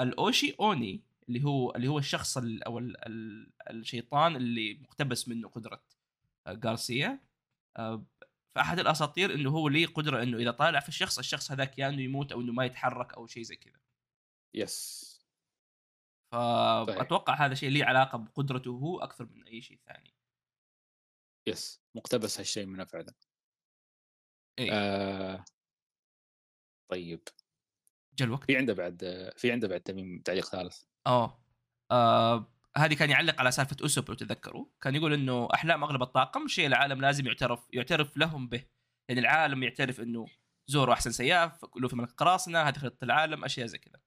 الأوشي 0.00 0.56
أوني 0.60 1.02
اللي 1.28 1.44
هو 1.44 1.70
اللي 1.70 1.88
هو 1.88 1.98
الشخص 1.98 2.38
ال 2.38 2.64
أو 2.64 2.78
ال 2.78 3.06
ال 3.06 3.52
الشيطان 3.70 4.36
اللي 4.36 4.74
مقتبس 4.74 5.28
منه 5.28 5.48
قدرة 5.48 5.82
آه، 6.46 6.60
غارسيا. 6.64 7.20
آه 7.76 8.04
في 8.54 8.60
احد 8.60 8.78
الأساطير 8.78 9.34
إنه 9.34 9.50
هو 9.50 9.68
ليه 9.68 9.86
قدرة 9.86 10.22
إنه 10.22 10.38
إذا 10.38 10.50
طالع 10.50 10.80
في 10.80 10.88
الشخص 10.88 11.18
الشخص 11.18 11.52
هذاك 11.52 11.78
يا 11.78 11.88
إنه 11.88 12.02
يموت 12.02 12.32
أو 12.32 12.40
إنه 12.40 12.52
ما 12.52 12.64
يتحرك 12.64 13.14
أو 13.14 13.26
شيء 13.26 13.42
زي 13.42 13.56
كذا. 13.56 13.80
يس. 14.54 15.10
فاتوقع 16.32 17.34
هذا 17.46 17.54
شيء 17.54 17.70
له 17.70 17.84
علاقة 17.84 18.18
بقدرته 18.18 18.70
هو 18.70 19.00
أكثر 19.00 19.26
من 19.26 19.44
أي 19.46 19.62
شيء 19.62 19.78
ثاني. 19.86 20.14
يس. 21.48 21.82
مقتبس 21.94 22.38
هالشيء 22.38 22.66
منه 22.66 22.84
فعلا 22.84 23.14
إيه. 24.58 24.70
آه. 24.72 25.44
طيب. 26.90 27.20
جا 28.18 28.24
الوقت؟ 28.24 28.44
في 28.44 28.56
عنده 28.56 28.74
بعد 28.74 29.30
في 29.36 29.52
عنده 29.52 29.68
بعد 29.68 29.80
تميم 29.80 30.22
تعليق 30.24 30.46
ثالث. 30.46 30.82
آه 31.06 31.40
آه، 31.90 32.52
هذه 32.76 32.94
كان 32.94 33.10
يعلق 33.10 33.40
على 33.40 33.50
سالفة 33.50 33.76
أسوب 33.84 34.08
لو 34.08 34.14
تذكروا. 34.14 34.66
كان 34.80 34.94
يقول 34.94 35.12
إنه 35.12 35.48
أحلام 35.54 35.84
أغلب 35.84 36.02
الطاقم 36.02 36.48
شيء 36.48 36.66
العالم 36.66 37.00
لازم 37.00 37.26
يعترف 37.26 37.66
يعترف 37.72 38.16
لهم 38.16 38.48
به. 38.48 38.64
يعني 39.08 39.20
العالم 39.20 39.62
يعترف 39.62 40.00
إنه 40.00 40.26
زورو 40.66 40.92
أحسن 40.92 41.10
سياف 41.12 41.64
لوفي 41.76 41.96
ملك 41.96 42.10
القراصنة 42.10 42.58
هذه 42.62 42.78
خريطة 42.78 43.04
العالم 43.04 43.44
أشياء 43.44 43.66
زي 43.66 43.78
كذا. 43.78 44.00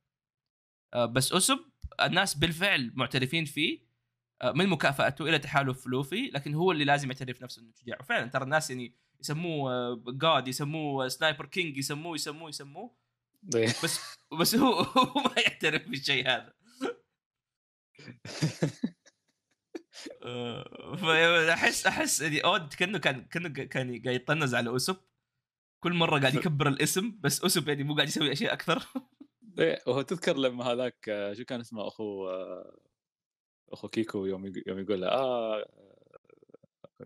آه، 0.94 1.06
بس 1.06 1.34
أوسب 1.34 1.60
الناس 2.02 2.36
بالفعل 2.36 2.92
معترفين 2.96 3.46
فيه. 3.46 3.94
آه، 4.42 4.52
من 4.52 4.68
مكافأته 4.68 5.30
إلى 5.30 5.40
تحالف 5.40 5.88
لوفي 5.88 6.32
لكن 6.34 6.54
هو 6.54 6.72
اللي 6.72 6.86
لازم 6.86 7.12
يعترف 7.12 7.42
نفسه 7.42 7.62
إنه 7.62 7.72
شجاع. 7.76 7.98
وفعلا 8.00 8.28
ترى 8.28 8.44
الناس 8.44 8.70
يعني 8.70 8.96
يسموه 9.20 10.04
god 10.08 10.48
يسموه 10.48 11.08
sniper 11.08 11.46
king 11.46 11.78
يسموه 11.78 12.16
يسموه 12.16 12.50
يسموه. 12.50 13.03
بس 13.44 14.00
بس 14.40 14.56
هو 14.56 14.74
هو 14.74 15.22
ما 15.22 15.42
يعترف 15.42 15.88
بالشيء 15.88 16.28
هذا. 16.28 16.54
آه، 20.24 20.96
فأحس 20.96 21.88
أحس 21.88 22.22
يعني 22.22 22.40
أودا 22.40 22.74
كأنه 22.74 22.98
كان 22.98 23.26
كأنه 23.26 23.50
كان 23.50 24.02
قاعد 24.04 24.16
يطنز 24.16 24.56
على 24.56 24.76
أوسب. 24.76 24.98
كل 25.84 25.94
مرة 25.94 26.20
قاعد 26.20 26.36
يكبر 26.36 26.68
الاسم 26.68 27.20
بس 27.20 27.44
أوسب 27.44 27.68
يعني 27.68 27.84
مو 27.84 27.96
قاعد 27.96 28.08
يسوي 28.08 28.32
أشياء 28.32 28.54
أكثر. 28.54 28.88
وهو 29.88 30.02
تذكر 30.02 30.38
لما 30.38 30.66
هذاك 30.66 31.10
آه، 31.10 31.34
شو 31.34 31.44
كان 31.44 31.60
اسمه 31.60 31.88
أخو 31.88 32.30
آه، 32.30 32.78
أخو 33.70 33.88
كيكو 33.88 34.26
يوم 34.26 34.46
يوم 34.68 34.80
يقول 34.80 35.02
له 35.02 35.08
آه 35.08 35.66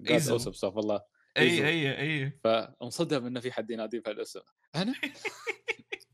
قاعد. 0.08 0.30
اوسب 0.30 0.52
استغفر 0.52 0.80
الله 0.80 1.02
إي. 1.38 1.68
إي 1.68 2.00
إي. 2.00 2.32
فانصدم 2.44 3.26
إنه 3.26 3.40
في 3.40 3.52
حد 3.52 3.72
يناديه 3.72 4.00
بهالاسم. 4.00 4.42
أنا؟ 4.76 4.96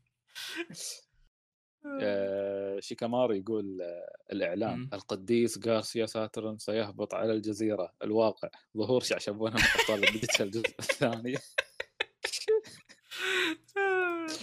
آه، 2.02 2.80
شيكامارو 2.80 3.34
يقول 3.34 3.82
آه، 3.82 4.16
الإعلان 4.32 4.80
مم. 4.80 4.90
القديس 4.94 5.60
غارسيا 5.68 6.06
ساترن 6.06 6.58
سيهبط 6.58 7.14
على 7.14 7.34
الجزيرة. 7.34 7.94
الواقع 8.04 8.50
ظهور 8.78 9.02
شعشبونه 9.02 9.56
من 9.56 9.62
ابطال 9.80 10.08
الجزء 10.42 10.76
الثاني. 10.80 11.36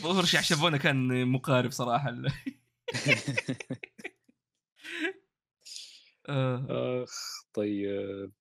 ظهور 0.02 0.24
شعشبونه 0.24 0.78
كان 0.78 1.28
مقارب 1.28 1.70
صراحة 1.70 2.10
آه. 6.28 7.04
أخ 7.04 7.42
طيب. 7.54 8.32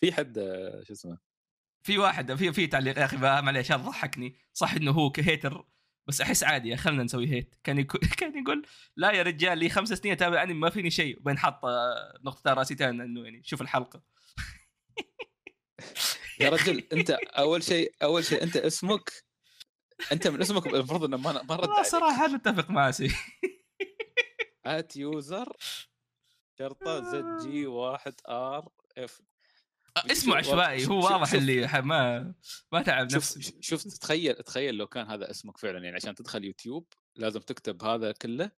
في 0.00 0.12
حد 0.12 0.38
آه، 0.38 0.82
شو 0.82 0.92
اسمه؟ 0.92 1.18
في 1.82 1.98
واحد 1.98 2.34
في 2.34 2.52
في 2.52 2.66
تعليق 2.66 2.98
يا 2.98 3.04
أخي 3.04 3.16
معليش 3.16 3.72
ضحكني. 3.72 4.36
صح 4.52 4.74
إنه 4.74 4.90
هو 4.90 5.12
هيتر 5.18 5.66
بس 6.06 6.20
أحس 6.20 6.44
عادي 6.44 6.68
يا 6.68 6.76
خلينا 6.76 7.02
نسوي 7.02 7.28
هيت 7.28 7.54
كان 7.64 7.78
يكو... 7.78 7.98
كان 8.18 8.42
يقول 8.42 8.66
لا 8.96 9.12
يا 9.12 9.22
رجال 9.22 9.58
لي 9.58 9.68
خمس 9.68 9.88
سنين 9.92 10.12
أتابع 10.12 10.42
أنمي 10.42 10.54
ما 10.54 10.70
فيني 10.70 10.90
شيء. 10.90 11.18
وبين 11.18 11.38
حط 11.38 11.64
آه، 11.64 12.18
نقطتين 12.24 12.52
راسيتين 12.52 13.00
إنه 13.00 13.24
يعني 13.24 13.42
شوف 13.44 13.62
الحلقة. 13.62 14.02
يا 16.40 16.48
رجل 16.48 16.84
أنت 16.92 17.10
أول 17.10 17.62
شيء 17.62 17.94
أول 18.02 18.24
شيء 18.24 18.42
أنت 18.42 18.56
اسمك 18.56 19.24
أنت 20.12 20.28
من 20.28 20.40
اسمك 20.40 20.66
المفروض 20.66 21.04
إنه 21.04 21.16
ما 21.16 21.42
ما 21.42 21.56
رد 21.56 21.68
لا 21.68 21.82
صراحة 21.82 22.26
نتفق 22.26 22.70
مع 22.70 22.90
سي 22.90 23.14
at 24.66 24.96
user 24.96 25.56
شرطة 26.58 27.10
z 27.10 27.48
g 27.48 27.66
1 27.66 28.14
r 28.28 28.68
f 28.98 29.20
اسمه 29.96 30.36
عشوائي 30.36 30.86
هو 30.86 31.04
واضح 31.04 31.32
اللي 31.32 31.82
ما 31.82 32.34
ما 32.72 32.82
تعب 32.82 33.12
نفسه 33.12 33.52
شوف 33.60 33.82
تخيل 33.82 34.34
تخيل 34.34 34.74
لو 34.74 34.86
كان 34.86 35.06
هذا 35.06 35.30
اسمك 35.30 35.58
فعلا 35.58 35.84
يعني 35.84 35.96
عشان 35.96 36.14
تدخل 36.14 36.44
يوتيوب 36.44 36.92
لازم 37.16 37.40
تكتب 37.40 37.84
هذا 37.84 38.12
كله 38.12 38.50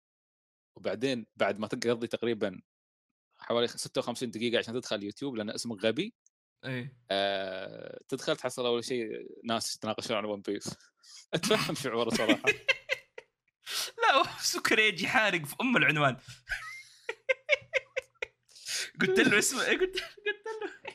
وبعدين 0.76 1.26
بعد 1.36 1.58
ما 1.58 1.66
تقضي 1.66 2.06
تقريبا 2.06 2.60
حوالي 3.38 3.68
56 3.68 4.30
دقيقة 4.30 4.58
عشان 4.58 4.74
تدخل 4.74 5.02
يوتيوب 5.02 5.36
لأن 5.36 5.50
اسمك 5.50 5.84
غبي 5.84 6.14
إيه 6.64 6.96
آه 7.10 8.00
تدخل 8.08 8.36
تحصل 8.36 8.66
أول 8.66 8.84
شيء 8.84 9.08
ناس 9.44 9.76
يتناقشون 9.76 10.16
عن 10.16 10.24
ون 10.24 10.40
بيس 10.40 10.76
أتفهم 11.34 11.74
شعوره 11.74 12.10
صراحة. 12.10 12.42
لا 14.02 14.22
كوريجي 14.40 15.08
حارق 15.08 15.44
في 15.44 15.56
أم 15.60 15.76
العنوان. 15.76 16.16
قلت 19.00 19.20
له 19.20 19.38
اسمه 19.38 19.64
قلت 19.64 19.80
قلت 19.80 19.96
له 20.62 20.92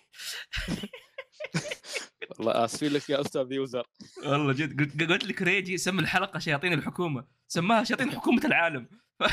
والله 2.38 2.66
آسفين 2.66 2.92
لك 2.92 3.10
يا 3.10 3.22
أستاذ 3.22 3.52
user. 3.52 3.88
والله 4.26 4.54
جد 4.54 4.82
قلت 4.82 5.12
قلت 5.12 5.26
ل 5.26 5.42
كوريجي 5.42 5.78
سمي 5.78 6.02
الحلقة 6.02 6.40
شياطين 6.40 6.74
الحكومة. 6.74 7.28
سماها 7.48 7.84
شياطين 7.84 8.12
حكومة 8.12 8.46
العالم. 8.46 8.88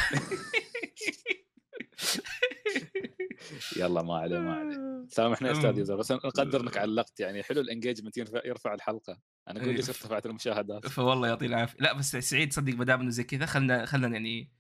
يلا 3.77 4.03
ما 4.03 4.17
عليه 4.17 4.39
ما 4.39 4.55
عليه. 4.55 5.07
سامحنا 5.09 5.49
يا 5.49 5.53
أستاذ. 5.53 5.79
user 5.79 5.97
بس 5.97 6.13
نقدر 6.13 6.61
انك 6.61 6.77
علقت 6.77 7.21
يعني 7.21 7.43
حلو 7.43 7.61
ال 7.61 7.66
engagement 7.66 8.17
يرفع, 8.17 8.41
يرفع 8.45 8.75
الحلقة. 8.75 9.19
أنا 9.49 9.59
أقول 9.59 9.71
إيه. 9.71 9.77
ليش 9.77 9.89
ارتفعت 9.89 10.27
المشاهدات. 10.27 10.87
فوالله 10.87 11.29
يعطيه 11.29 11.47
العافية. 11.47 11.79
لا 11.81 11.93
بس 11.93 12.17
سعيد 12.17 12.53
صدق 12.53 12.75
ما 12.75 12.85
دام 12.85 13.01
إنه 13.01 13.11
زي 13.11 13.25
كذا 13.25 13.47
خلنا 13.47 13.87
خلنا 13.87 14.09
يعني 14.09 14.51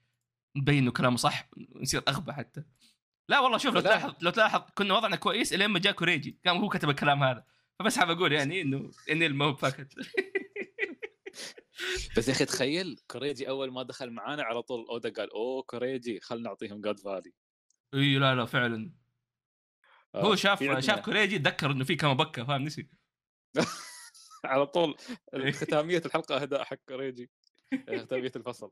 نبين 0.56 0.78
انه 0.78 0.90
كلامه 0.90 1.16
صح 1.16 1.50
ونصير 1.56 2.02
أغبى 2.08 2.32
حتى. 2.32 2.62
لا 3.28 3.40
والله 3.40 3.58
شوف 3.58 3.74
لو 3.74 3.80
لا. 3.80 3.86
تلاحظ 3.86 4.14
لو 4.20 4.30
تلاحظ 4.30 4.62
كنا 4.74 4.94
وضعنا 4.94 5.16
كويس 5.16 5.52
الين 5.52 5.70
ما 5.70 5.78
جاء 5.78 5.92
كوريجي. 5.92 6.38
كان 6.44 6.56
هو 6.56 6.68
كتب 6.68 6.90
الكلام 6.90 7.22
هذا. 7.22 7.44
فبس 7.78 7.98
حاب 7.98 8.10
أقول 8.10 8.32
يعني 8.32 8.62
إنه 8.62 8.90
إني 9.10 9.28
ما 9.28 9.44
هو 9.44 9.52
باكت. 9.52 9.94
بس 12.16 12.28
يا 12.28 12.32
أخي 12.32 12.44
تخيل 12.44 13.00
كوريجي 13.10 13.48
أول 13.48 13.72
ما 13.72 13.82
دخل 13.82 14.10
معانا 14.10 14.42
على 14.42 14.62
طول 14.62 14.86
أودا 14.88 15.10
قال 15.10 15.32
أوه 15.32 15.62
كوريجي 15.62 16.20
خلنا 16.20 16.42
نعطيهم 16.42 16.80
جاد 16.80 16.98
فالي 16.98 17.32
إي 17.94 18.18
لا 18.18 18.34
لا 18.34 18.44
فعلا. 18.44 18.92
آه، 20.14 20.22
هو 20.22 20.34
شاف 20.34 20.62
شاف 20.78 21.00
كوريجي 21.00 21.38
تذكر 21.38 21.70
إنه 21.70 21.84
في 21.84 21.96
كما 21.96 22.12
بكة 22.12 22.44
فاهم؟ 22.44 22.62
نسي. 22.62 22.88
على 24.44 24.66
طول. 24.66 24.96
ختامية 25.50 26.02
الحلقة 26.06 26.42
اهداء 26.42 26.64
حق 26.64 26.76
كوريجي. 26.88 27.30
ختامية 27.98 28.32
الفصل. 28.36 28.70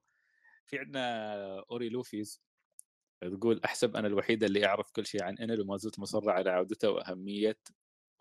في 0.67 0.79
عندنا 0.79 1.35
اوري 1.71 1.89
لوفيز 1.89 2.43
تقول 3.21 3.61
أحسب 3.65 3.97
أنا 3.97 4.07
الوحيدة 4.09 4.47
اللي 4.47 4.67
أعرف 4.67 4.91
كل 4.91 5.07
شيء 5.07 5.23
عن 5.23 5.39
انل 5.39 5.61
وما 5.61 5.77
زلت 5.77 5.99
مصره 5.99 6.33
على 6.33 6.51
عودته 6.51 6.91
واهميه 6.91 7.59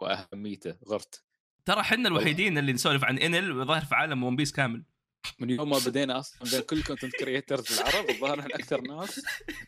وأهميته 0.01 0.75
غرت. 0.87 1.23
ترى 1.65 1.79
إحنا 1.79 2.09
الوحيدين 2.09 2.57
اللي 2.57 2.73
نسولف 2.73 3.03
عن 3.03 3.17
انل 3.17 3.65
ظاهر 3.65 3.85
في 3.85 3.95
عالم 3.95 4.23
ون 4.23 4.35
بيس 4.35 4.51
كامل. 4.51 4.83
من 5.39 5.49
يوم 5.49 5.69
ما 5.69 5.77
بدينا 5.87 6.19
أصلا 6.19 6.51
بين 6.51 6.61
كل 6.61 6.83
content 6.83 7.15
creators 7.15 7.79
العرب 7.79 8.09
الظاهر 8.09 8.39
إحنا 8.39 8.55
أكثر 8.55 8.81
ناس 8.81 9.25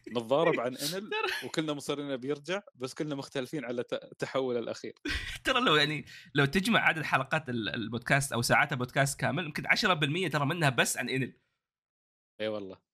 نتضارب 0.09 0.59
عن 0.59 0.75
انل 0.77 1.09
وكلنا 1.45 1.73
مصرين 1.73 2.17
بيرجع 2.17 2.61
بس 2.75 2.93
كلنا 2.93 3.15
مختلفين 3.15 3.65
على 3.65 3.83
ت- 3.83 3.93
التحول 3.93 4.57
الأخير. 4.57 4.93
ترى 5.43 5.59
لو 5.61 5.75
يعني 5.75 6.05
لو 6.35 6.45
تجمع 6.45 6.79
عدد 6.79 7.03
حلقات 7.03 7.49
ال- 7.49 7.69
البودكاست 7.69 8.33
أو 8.33 8.41
ساعات 8.41 8.71
البودكاست 8.71 9.19
كامل 9.19 9.45
يمكن 9.45 9.63
10% 10.27 10.31
ترى 10.31 10.45
منها 10.45 10.69
بس 10.69 10.97
عن 10.97 11.09
انل 11.09 11.33
إي 12.41 12.47
والله. 12.47 12.90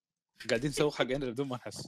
قاعدين 0.50 0.69
نسوق 0.69 0.95
حق 0.95 1.02
انل 1.12 1.32
بدون 1.32 1.47
ما 1.47 1.56
نحس. 1.56 1.88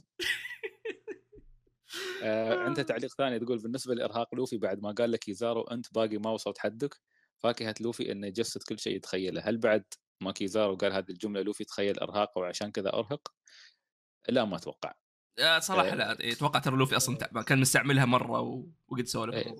آه 2.22 2.58
عنده 2.58 2.82
تعليق 2.82 3.14
ثاني 3.14 3.38
تقول 3.38 3.58
بالنسبة 3.58 3.94
لإرهاق 3.94 4.34
لوفي 4.34 4.58
بعد 4.58 4.82
ما 4.82 4.92
قال 4.92 5.10
كيزارو 5.10 5.62
أنت 5.62 5.94
باقي 5.94 6.18
ما 6.18 6.30
وصلت 6.30 6.58
حدك؟ 6.58 7.00
فاكهة 7.38 7.74
لوفي 7.80 8.12
إنه 8.12 8.26
يجسد 8.26 8.62
كل 8.62 8.78
شيء 8.78 8.96
يتخيله. 8.96 9.40
هل 9.40 9.58
بعد 9.58 9.84
ما 10.20 10.32
كيزارو 10.32 10.76
قال 10.76 10.92
هذه 10.92 11.10
الجملة 11.10 11.42
لوفي 11.42 11.64
تخيل 11.64 11.98
إرهاقه 11.98 12.38
وعشان 12.38 12.70
كذا 12.70 12.92
أرهق؟ 12.92 13.32
لا 14.28 14.44
ما 14.44 14.56
أتوقع. 14.56 14.94
آه، 15.38 15.58
صراحة 15.58 15.88
آه، 15.88 15.94
لا 15.94 16.32
أتوقع 16.32 16.58
ترى 16.58 16.76
لوفي 16.76 16.96
أصلا 16.96 17.16
تعبان 17.16 17.44
كان 17.44 17.60
مستعملها 17.60 18.04
مرة 18.04 18.40
و... 18.40 18.66
وقد 18.88 19.06
سولف. 19.06 19.34
إيه. 19.34 19.54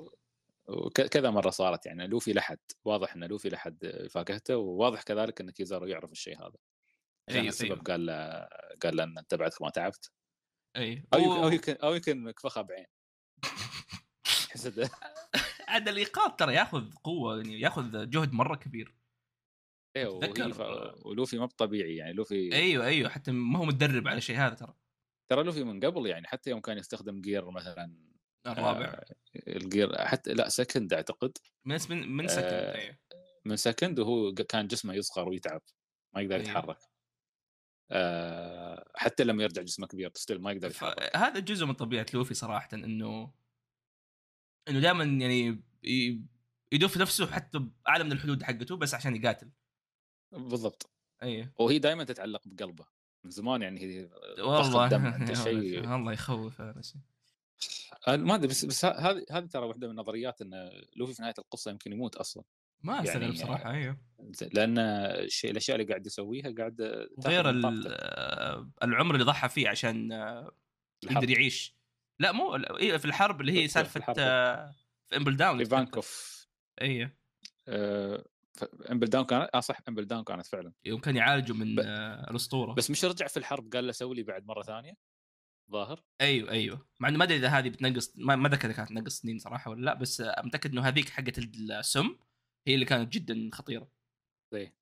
وك- 0.68 1.00
كذا 1.00 1.30
مرة 1.30 1.50
صارت 1.50 1.86
يعني 1.86 2.06
لوفي 2.06 2.32
لحد 2.32 2.58
واضح 2.84 3.14
إن 3.14 3.24
لوفي 3.24 3.48
لحد 3.48 4.06
فاكهته 4.10 4.56
وواضح 4.56 5.02
كذلك 5.02 5.40
إن 5.40 5.50
كيزارو 5.50 5.86
يعرف 5.86 6.12
الشيء 6.12 6.38
هذا. 6.38 6.56
أيوه، 7.34 7.48
السبب 7.48 7.70
أيوه. 7.70 7.82
قال 7.82 8.06
له 8.06 8.48
قال 8.82 8.96
له 8.96 9.04
ان 9.04 9.18
أنت 9.18 9.34
بعدك 9.34 9.62
ما 9.62 9.70
تعبت. 9.70 10.12
اي 10.76 11.04
أو 11.14 11.18
يمكن 11.18 11.42
أو 11.42 11.48
يمكن, 11.48 11.72
أو 11.82 11.94
يمكن 11.94 12.30
كفخها 12.30 12.62
بعين. 12.62 12.86
حسد 14.50 14.90
عاد 15.68 15.88
الإيقاف 15.88 16.36
ترى 16.36 16.54
ياخذ 16.54 16.90
قوة 17.04 17.36
يعني 17.36 17.60
ياخذ 17.60 18.10
جهد 18.10 18.32
مرة 18.32 18.56
كبير. 18.56 18.94
وهي 19.96 20.32
أتذكر- 20.32 20.52
ف... 20.52 20.60
ولوفي 21.06 21.38
ما 21.38 21.46
بطبيعي 21.46 21.96
يعني 21.96 22.12
لوفي 22.12 22.54
أيوه 22.54 22.86
أيوه 22.86 23.08
حتى 23.08 23.32
ما 23.32 23.58
هو 23.58 23.64
متدرب 23.64 24.08
على 24.08 24.18
الشيء 24.18 24.36
هذا 24.36 24.54
ترى. 24.54 24.74
ترى 25.30 25.42
لوفي 25.42 25.64
من 25.64 25.80
قبل 25.84 26.06
يعني 26.06 26.26
حتى 26.26 26.50
يوم 26.50 26.60
كان 26.60 26.78
يستخدم 26.78 27.20
gear 27.20 27.50
مثلا 27.50 28.10
الرابع. 28.46 28.84
آه، 28.84 29.04
ال 29.36 29.50
gear 29.50 30.04
حتى 30.06 30.34
لا 30.34 30.48
second 30.48 30.92
أعتقد. 30.92 31.38
من 31.64 31.78
من 31.90 32.12
من 32.12 32.28
second 32.28 32.44
آه، 32.52 32.74
أيوه 32.74 32.98
من 33.44 33.56
second 33.56 33.98
وهو 33.98 34.34
كان 34.34 34.66
جسمه 34.66 34.94
يصغر 34.94 35.28
ويتعب 35.28 35.62
ما 36.14 36.20
يقدر 36.20 36.34
أيوه. 36.34 36.48
يتحرك. 36.48 36.76
آه، 36.76 36.89
حتى 38.96 39.24
لما 39.24 39.42
يرجع 39.42 39.62
جسمه 39.62 39.86
كبير 39.86 40.10
ستيل 40.14 40.40
ما 40.42 40.52
يقدر 40.52 40.70
فهذا 40.70 41.38
جزء 41.40 41.66
من 41.66 41.72
طبيعة 41.72 42.06
لوفي 42.14 42.34
صراحة 42.34 42.68
إنه 42.74 43.32
إنه 44.68 44.80
دائما 44.80 45.04
يعني 45.04 45.62
ي- 45.84 46.22
يدوف 46.72 46.96
نفسه 46.98 47.26
حتى 47.26 47.58
بأعلى 47.58 48.04
من 48.04 48.12
الحدود 48.12 48.42
حقته 48.42 48.76
بس 48.76 48.94
عشان 48.94 49.16
يقاتل. 49.16 49.50
بالضبط. 50.32 50.90
أيوه 51.22 51.52
وهي 51.58 51.78
دائما 51.78 52.04
تتعلق 52.04 52.40
بقلبه. 52.46 52.86
من 53.24 53.30
زمان 53.30 53.62
يعني 53.62 53.80
هي 53.80 54.10
والله. 54.38 54.84
الدم 54.84 55.34
شيء. 55.44 55.88
والله 55.88 56.12
يخوف 56.12 56.60
هذا 56.60 56.80
الشيء. 56.80 57.00
آه، 58.08 58.16
ما 58.16 58.34
أدري 58.34 58.48
بس 58.48 58.64
بس 58.64 58.84
هذه 58.84 59.24
هذه 59.30 59.46
ترى 59.46 59.66
واحدة 59.66 59.86
من 59.86 59.90
النظريات 59.92 60.42
إن 60.42 60.70
لوفي 60.96 61.14
في 61.14 61.22
نهاية 61.22 61.34
القصة 61.38 61.70
يمكن 61.70 61.92
يموت 61.92 62.16
أصلا. 62.16 62.44
ما 62.82 63.02
أستغرب 63.02 63.22
يعني- 63.22 63.36
صراحة 63.36 63.70
أيوه. 63.70 63.96
لأن 64.52 64.78
الشيء 64.78 65.50
الأشياء 65.50 65.76
اللي 65.80 65.88
قاعد 65.88 66.06
يسويها 66.06 66.54
قاعد 66.58 66.80
غير. 67.26 67.48
آه، 67.48 68.70
العمر 68.82 69.14
اللي 69.14 69.24
ضحى 69.24 69.48
فيه 69.48 69.68
عشان 69.68 70.12
آه،. 70.12 70.50
يقدر 71.02 71.30
يعيش. 71.30 71.76
لا 72.18 72.32
مو 72.32 72.56
إيه، 72.56 72.96
في 72.96 73.04
الحرب 73.04 73.40
اللي 73.40 73.52
هي 73.52 73.68
سالفة. 73.68 74.14
آه، 74.18 74.74
في 75.08 75.16
امبل 75.16 75.36
داون 75.36 75.58
ايفانكوف 75.58 76.40
أيوه 76.80 77.12
آه، 77.68 78.24
ف- 78.52 78.64
امبل 78.90 79.06
داون 79.06 79.24
كانت 79.24 79.50
آه 79.54 79.60
صح 79.60 79.78
امبل 79.88 80.04
داون 80.04 80.24
كانت 80.24 80.46
فعلا. 80.46 80.72
يوم 80.84 81.00
كان 81.00 81.16
يعالجه 81.16 81.52
من 81.52 81.74
ب- 81.74 81.80
آه، 81.80 82.30
الأسطورة. 82.30 82.74
بس 82.74 82.90
مش 82.90 83.04
رجع 83.04 83.26
في 83.26 83.36
الحرب 83.36 83.72
قال 83.72 83.86
له 83.86 83.92
سوي 83.92 84.14
لي 84.14 84.22
بعد 84.22 84.46
مرة 84.46 84.62
ثانية؟ 84.62 84.94
ظاهر. 85.70 86.02
أيوه 86.20 86.50
أيوه. 86.50 86.86
مع 87.00 87.08
إنه 87.08 87.18
ما 87.18 87.24
أدري 87.24 87.36
إذا 87.36 87.48
هذه 87.48 87.68
بتنقص 87.68 88.12
ما, 88.16 88.48
ذكر 88.48 88.66
إذا 88.68 88.76
كانت 88.76 88.88
تنقص 88.88 89.20
سنين 89.20 89.38
صراحة 89.38 89.70
ولا 89.70 89.84
لا 89.84 89.94
بس 89.94 90.20
آه، 90.20 90.42
متاكد 90.44 90.72
إنه 90.72 90.82
هذيك 90.82 91.08
حقت 91.08 91.38
السم 91.38 92.16
هي 92.66 92.74
اللي 92.74 92.84
كانت 92.84 93.12
جدا 93.12 93.50
خطيرة. 93.52 93.90
إيه. 94.54 94.74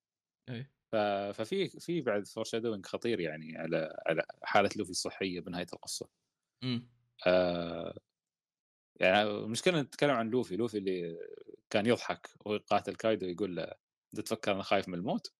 ف... 0.92 0.96
ففي 1.40 1.68
في 1.80 2.00
بعد 2.00 2.26
foreshadowing 2.26 2.86
خطير 2.86 3.20
يعني 3.20 3.58
على 3.58 4.02
على 4.06 4.22
حالة 4.42 4.70
لوفي 4.76 4.90
الصحية 4.90 5.40
بنهاية 5.40 5.66
القصة. 5.72 6.08
إمم. 6.64 6.88
آه 7.26 7.98
يعني 9.00 9.22
المشكلة 9.22 9.80
نتكلم 9.80 10.10
عن 10.10 10.30
لوفي 10.30 10.56
لوفي 10.56 10.78
اللي 10.78 11.18
كان 11.70 11.86
يضحك 11.86 12.30
ويقاتل 12.44 12.94
كايدو 12.94 13.26
يقول 13.26 13.56
له 13.56 13.62
انت 14.14 14.20
تفكر 14.20 14.52
أنا 14.52 14.62
خايف 14.62 14.88
من 14.88 14.94
الموت؟ 14.94 15.32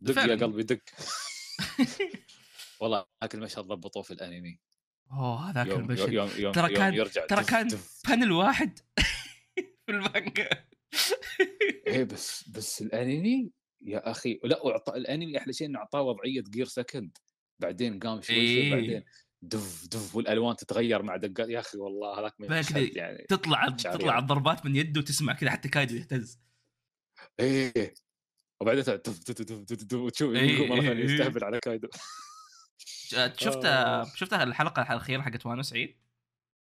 دق 0.00 0.18
يا. 0.18 0.34
قلبي 0.46 0.62
دق. 0.62 0.80
والله 2.80 3.06
هاك 3.22 3.34
المشهد 3.34 3.64
ضبطوه 3.64 4.02
في 4.02 4.10
الأنمي. 4.10 4.58
أوه 5.10 5.50
هذاك 5.50 5.66
المشهد. 5.76 6.52
ترى 6.52 6.74
كان- 6.74 6.94
ترى 7.28 7.44
كان. 7.44 7.68
panel 8.08 8.32
واحد 8.32 8.78
في 9.86 9.92
المانجا. 9.92 10.48
إيه 11.86 12.04
بس 12.04 12.48
بس 12.48 12.82
الأنمي 12.82 13.50
يا 13.80 14.10
أخي 14.10 14.40
لا 14.44 14.62
وعطى 14.62 14.96
الأنمي 14.96 15.38
أحلى 15.38 15.52
شيء 15.52 15.66
إنه 15.66 15.78
أعطاه 15.78 16.02
وضعية 16.02 16.42
gear 16.50 16.66
second 16.66 17.18
بعدين 17.58 17.98
قام 17.98 18.22
شوي 18.22 18.34
شوي 18.34 18.44
إيه. 18.44 18.74
بعدين 18.74 19.04
دف 19.42 19.86
دف 19.86 20.16
والألوان 20.16 20.56
تتغير 20.56 21.02
مع 21.02 21.16
دقات 21.16 21.48
يا 21.48 21.60
أخي 21.60 21.78
والله 21.78 22.20
هذاك 22.20 22.34
يعني 22.96 23.26
تطلع. 23.28 23.68
تطلع 23.68 24.18
الضربات 24.18 24.66
من 24.66 24.76
يده 24.76 25.00
وتسمع 25.00 25.32
كذا 25.32 25.50
حتى 25.50 25.68
كايدو 25.68 25.94
يهتز 25.94 26.40
إيه 27.40 27.94
وبعدين 28.60 28.82
دف 28.82 28.90
دف 28.90 29.30
دف 29.30 29.42
دف 29.42 29.84
دف 29.84 29.98
وتشوف 29.98 30.34
إيه، 30.34 30.68
مرة 30.68 30.74
إيه، 30.74 30.88
ثانية 30.88 31.02
إيه. 31.02 31.14
يستهبل 31.14 31.44
على 31.44 31.60
كايدو 31.60 31.88
شفت 33.36 33.64
آه. 33.64 34.04
شفت 34.14 34.32
الحلقة 34.32 34.82
الأخيرة 34.82 35.22
حقت 35.22 35.46
وانو 35.46 35.62
سعيد 35.62 35.98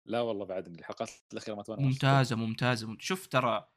لا 0.05 0.21
والله 0.21 0.45
بعد 0.45 0.67
الحلقات 0.67 1.09
الأخيرة 1.33 1.55
ما 1.55 1.63
ممتازة 1.69 2.35
ممتازة 2.35 2.95
شوف 2.99 3.27
ترى 3.27 3.72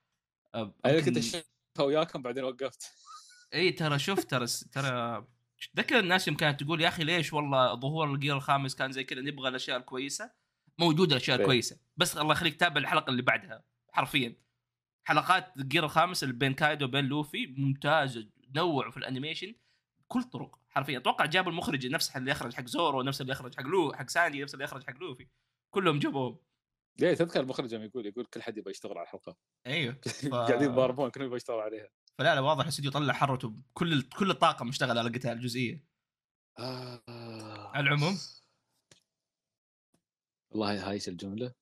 أنا 0.55 1.01
كنت 1.01 1.17
اشوفها 1.17 1.45
وياكم 1.81 2.23
بعدين 2.23 2.45
وقفت. 2.45 2.93
إي 3.55 3.73
ترى 3.73 3.99
شوف 3.99 4.25
ترى 4.25 4.47
ترى 4.73 5.27
تذكر 5.75 5.99
الناس 5.99 6.29
يوم 6.29 6.37
كانت 6.37 6.63
تقول 6.63 6.81
يا 6.81 6.89
أخي 6.89 7.05
ليش 7.05 7.33
والله 7.33 7.75
ظهور 7.75 8.15
الجير 8.15 8.37
الخامس 8.37 8.75
كان 8.75 8.93
زي 8.93 9.05
كذا 9.05 9.21
نبغى 9.21 9.49
الأشياء 9.49 9.77
الكويسة؟ 9.77 10.31
موجودة 10.79 11.17
الأشياء. 11.17 11.41
الكويسة. 11.41 11.81
بس 11.97 12.17
الله 12.17 12.33
يخليك 12.33 12.61
تابع 12.61 12.81
الحلقة 12.81 13.11
اللي 13.11 13.23
بعدها 13.23 13.65
حرفيا. 13.93 14.37
حلقات 15.05 15.57
الجير 15.57 15.85
الخامس 15.85 16.23
اللي 16.23 16.35
بين 16.35 16.55
كايدو 16.55 16.85
وبين 16.85 17.05
لوفي 17.05 17.47
ممتازه 17.47 18.29
نوعوا 18.57 18.91
في 18.91 18.97
ال 18.97 19.02
animation 19.02 19.55
بكل 20.01 20.23
طرق 20.23 20.59
حرفيا. 20.69 20.99
أتوقع 20.99 21.27
جابوا 21.27 21.51
المخرج 21.51 21.87
نفس 21.87 22.17
اللي 22.17 22.31
يخرج 22.31 22.55
حق 22.55 22.67
زورو 22.67 23.03
نفس 23.03 23.21
اللي 23.21 23.33
يخرج 23.33 23.55
حق 23.55 23.67
لو 23.67 23.93
حق 23.93 24.09
سانجي 24.09 24.43
نفس 24.43 24.55
اللي 24.55 24.65
يخرج 24.65 24.85
حق 24.85 24.99
لوفي. 24.99 25.27
كلهم 25.71 25.99
جابوهم. 25.99 26.39
ليه 26.99 27.15
تذكر 27.15 27.41
المخرج 27.41 27.73
يوم 27.73 27.83
يقول 27.83 28.07
يقول 28.07 28.27
كل 28.27 28.43
حد 28.43 28.59
يبغى 28.59 28.71
يشتغل 28.71 28.99
على 28.99 29.03
الحلقة. 29.03 29.37
أيوه 29.67 30.01
قاعدين 30.33 30.71
يضاربون 30.71 31.11
كلهم 31.11 31.27
يبغى 31.27 31.37
يشتغل 31.37 31.61
عليها. 31.61 31.89
فلا 32.19 32.35
لا 32.35 32.41
واضح 32.41 32.63
الاستوديو 32.63 32.91
طلع 32.91 33.13
حرته 33.13 33.57
كل 33.75 34.03
كل 34.03 34.31
الطاقة 34.31 34.65
مشتغلة 34.65 35.01
على 35.01 35.09
القتال 35.09 35.33
الجزئية. 35.33 35.85
آه. 36.59 37.71
على 37.75 37.89
العموم. 37.89 38.19
والله 40.51 40.91
هايش 40.91 41.09
الجملة. 41.09 41.55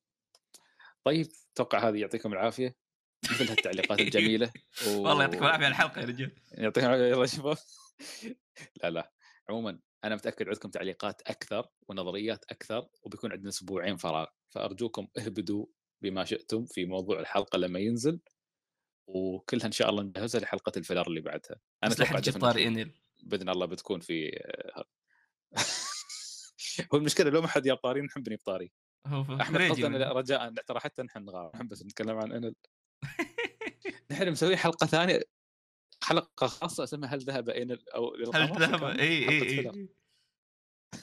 طيب 1.05 1.27
أتوقع 1.53 1.89
هذه 1.89 1.97
يعطيكم 2.01 2.33
العافية. 2.33 2.77
مثل 3.25 3.49
هالتعليقات 3.49 4.01
الجميلة. 4.01 4.53
و... 4.87 4.91
والله 5.09 5.23
يعطيكم 5.23 5.45
العافية 5.45 5.65
على 5.65 5.73
الحلقة 5.73 6.01
يا 6.01 6.07
رجال. 6.07 6.33
يعطيكم 6.53 6.87
العافية 6.87 7.05
يلا 7.05 7.27
شباب 7.27 7.57
لا 8.83 8.91
لا 8.91 9.13
عموما 9.49 9.81
أنا 10.05 10.15
متأكد 10.15 10.49
عندكم 10.49 10.71
تعليقات 10.71 11.23
أكثر 11.23 11.67
ونظريات 11.89 12.45
أكثر 12.51 12.89
وبيكون 13.03 13.33
عندنا 13.33 13.49
أسبوعين 13.49 13.97
فراغ. 13.97 14.27
فأرجوكم 14.49 15.09
اهبدوا 15.19 15.67
بما 16.03 16.25
شئتم 16.25 16.67
في 16.67 16.85
موضوع 16.85 17.21
الحلقة 17.21 17.59
لما 17.59 17.79
ينزل 17.79 18.21
وكلها 19.07 19.67
إن 19.67 19.73
شاء 19.73 19.91
الله 19.91 20.03
نجهزها 20.03 20.41
لحلقة 20.41 20.73
الفيلر 20.77 21.07
اللي 21.07 21.21
بعدها. 21.21 21.61
أنا 21.85 21.93
أتوقع 21.93 22.19
إنيل. 22.67 23.01
بإذن 23.23 23.49
الله 23.49 23.67
بتكون 23.67 24.01
في 24.01 24.41
هو 26.93 26.99
المشكلة 26.99 27.31
لو 27.31 27.41
ما 27.41 27.49
حد 27.49 27.63
جاب 27.63 27.77
طاري 27.77 28.01
نحب 28.01 28.21
نجيب 28.21 28.39
طاري. 28.45 28.73
هو 29.07 29.25
في 29.25 29.39
أحمد 29.41 29.57
فريجي 29.57 29.73
قصدنا 29.73 30.13
رجاء 30.13 30.51
ترى 30.51 30.81
حتى 30.81 31.03
نحن 31.03 31.25
نغار 31.25 31.51
نحب 31.55 31.69
بس 31.69 31.83
نتكلم 31.83 32.19
عن 32.19 32.33
انل 32.33 32.55
نحن 34.11 34.31
مسوي 34.31 34.57
حلقة 34.57 34.87
ثانية. 34.87 35.23
حلقة 36.05 36.47
خاصة 36.47 36.85
اسمها 36.85 37.15
هل 37.15 37.19
ذهب 37.19 37.49
انل 37.49 37.89
أو 37.89 38.15
هل 38.35 38.53
ذهب؟ 38.59 38.85
اي 38.85 39.29
اي. 39.29 39.71
اي 39.71 39.89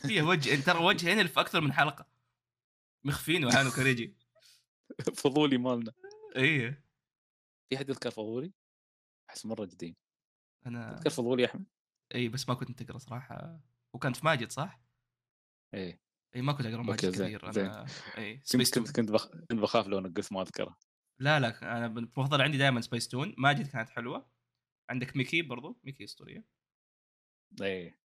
فيها 0.08 0.24
وجه 0.24 0.62
ترى 0.62 0.86
وجه 0.86 1.12
انيل 1.14 1.28
في 1.28 1.40
أكثر 1.40 1.62
من 1.62 1.74
حلقة. 1.74 2.08
مخفين 3.06 3.46
وعانوا 3.46 3.72
كريجي. 3.72 4.18
فضولي 5.16 5.58
مالنا. 5.58 5.94
اي 6.38 6.72
في 7.70 7.78
حد 7.78 7.90
يذكر 7.90 8.12
فضولي؟ 8.12 8.54
أحس 9.30 9.46
مرة 9.46 9.66
قديم 9.66 9.96
أنا 10.66 10.96
تذكر 10.96 11.10
فضولي 11.10 11.44
يا 11.44 11.48
أحمد؟ 11.48 11.66
اي 12.16 12.30
بس 12.30 12.50
ما 12.50 12.56
كنت 12.56 12.84
تقرا 12.84 12.98
صراحة. 12.98 13.60
وكانت 13.94 14.16
في 14.16 14.26
ماجد 14.26 14.52
صح؟ 14.52 14.82
إيه. 15.74 16.02
اي 16.36 16.42
ما 16.42 16.54
كنت 16.54 16.66
أقرأ 16.66 16.84
ماجد 16.84 17.12
كثير 17.12 17.52
زين. 17.52 17.66
أنا 17.66 17.86
اي 18.18 18.36
كنت 18.36 18.48
سبيس 18.48 18.72
كنت. 18.72 18.92
كنت 18.92 19.12
بخاف 19.52 19.88
لو 19.88 20.00
نقص 20.00 20.32
ما 20.32 20.42
أذكره. 20.42 20.78
لا 21.20 21.40
لا 21.40 21.78
أنا 21.78 21.86
المفضل 21.86 22.42
عندي 22.42 22.58
دائما 22.58 22.82
سبيس 22.82 23.08
تون 23.08 23.36
ماجد 23.38 23.68
كانت 23.68 23.90
حلوة. 23.90 24.41
عندك 24.92 25.16
ميكي 25.16 25.42
برضو؟ 25.42 25.80
ميكي 25.84 26.04
أسطورية. 26.04 26.46
إيه. 27.62 28.00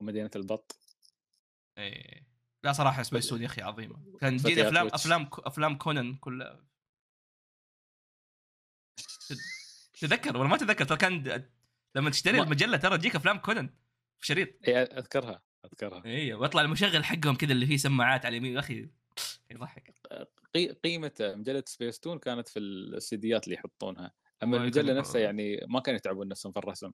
ومدينة 0.00 0.30
البط. 0.36 0.78
اي 1.78 2.26
لا 2.64 2.72
صراحة 2.72 3.02
سبيس 3.02 3.28
تون 3.28 3.42
يا 3.42 3.46
أخي 3.46 3.62
عظيمه 3.62 4.18
كان 4.20 4.36
تجيني 4.36 4.68
أفلام. 4.68 4.86
أفلام 4.86 5.30
أفلام 5.32 5.78
كونان 5.78 6.16
كلها. 6.16 6.66
تذكر؟ 10.00 10.36
ولا 10.36 10.48
ما 10.48 10.56
تذكر 10.56 10.84
ترى 10.84 10.96
كان 10.98 11.44
لما 11.94 12.10
تشتري 12.10 12.40
المجلة 12.40 12.76
ترى 12.76 12.98
تجيك 12.98 13.16
أفلام 13.16 13.38
كونان. 13.38 13.74
في 14.20 14.26
شريط. 14.26 14.68
إيه 14.68 14.82
أذكرها 14.82 15.42
أذكرها. 15.64 16.04
أيوه 16.04 16.40
ويطلع 16.40 16.62
المشغل 16.62 17.04
حقهم 17.04 17.36
كذا 17.36 17.52
اللي 17.52 17.66
فيه 17.66 17.76
سماعات 17.76 18.26
على 18.26 18.36
اليمين. 18.36 18.54
يا 18.54 18.58
أخي 18.58 18.90
يضحك. 19.50 19.94
قي- 20.54 20.72
قيمة 20.72 21.12
مجلة 21.20 21.64
سبيس 21.66 22.00
تون 22.00 22.18
كانت 22.18 22.48
في 22.48 22.58
السيديات 22.58 23.44
اللي 23.44 23.54
يحطونها. 23.54 24.14
أما 24.42 24.56
المجله 24.56 24.92
نفسها 24.92 25.20
يعني 25.20 25.60
ما 25.68 25.80
كانوا 25.80 25.96
يتعبون 25.96 26.28
نفسهم 26.28 26.52
في 26.52 26.58
الرسم. 26.58 26.90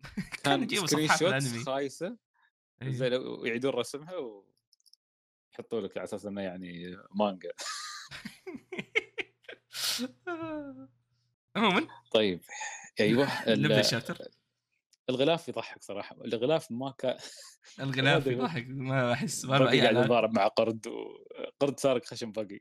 كان 0.44 0.68
screen 0.68 1.10
الأنمي. 1.20 1.64
خايسة 1.64 2.16
إيه. 2.82 2.90
زي 2.90 3.08
لو 3.08 3.44
يعيدون 3.44 3.72
رسمها 3.72 4.14
ويحطوا 4.16 5.80
لك 5.80 5.96
على 5.96 6.04
أساس 6.04 6.26
إنه 6.26 6.40
يعني 6.40 6.96
مانجا. 7.10 7.52
عموما. 11.56 11.88
طيب 12.12 12.40
أيوه 13.00 13.28
نبدأ 13.48 13.80
الشابتر 13.80 14.18
الغلاف 15.10 15.48
يضحك 15.48 15.82
صراحة. 15.82 16.16
الغلاف 16.24 16.70
ما 16.70 16.94
كان 16.98 17.18
الغلاف 17.80 18.26
يضحك. 18.26 18.66
ما 18.68 19.12
أحس 19.12 19.44
ما 19.44 19.58
قاعد 19.58 19.96
يضارب 19.96 20.34
مع 20.34 20.46
قرد 20.46 20.86
وقرد 20.86 21.80
سارق 21.80 22.04
خشم 22.04 22.32
بقي 22.32 22.60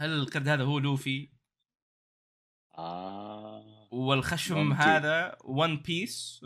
هل 0.00 0.10
القرد 0.10 0.48
هذا 0.48 0.64
هو 0.64 0.78
لوفي؟ 0.78 1.30
آه. 2.78 3.88
والخشم. 3.92 4.72
هذا 4.72 5.36
ون 5.44 5.76
بيس 5.76 6.44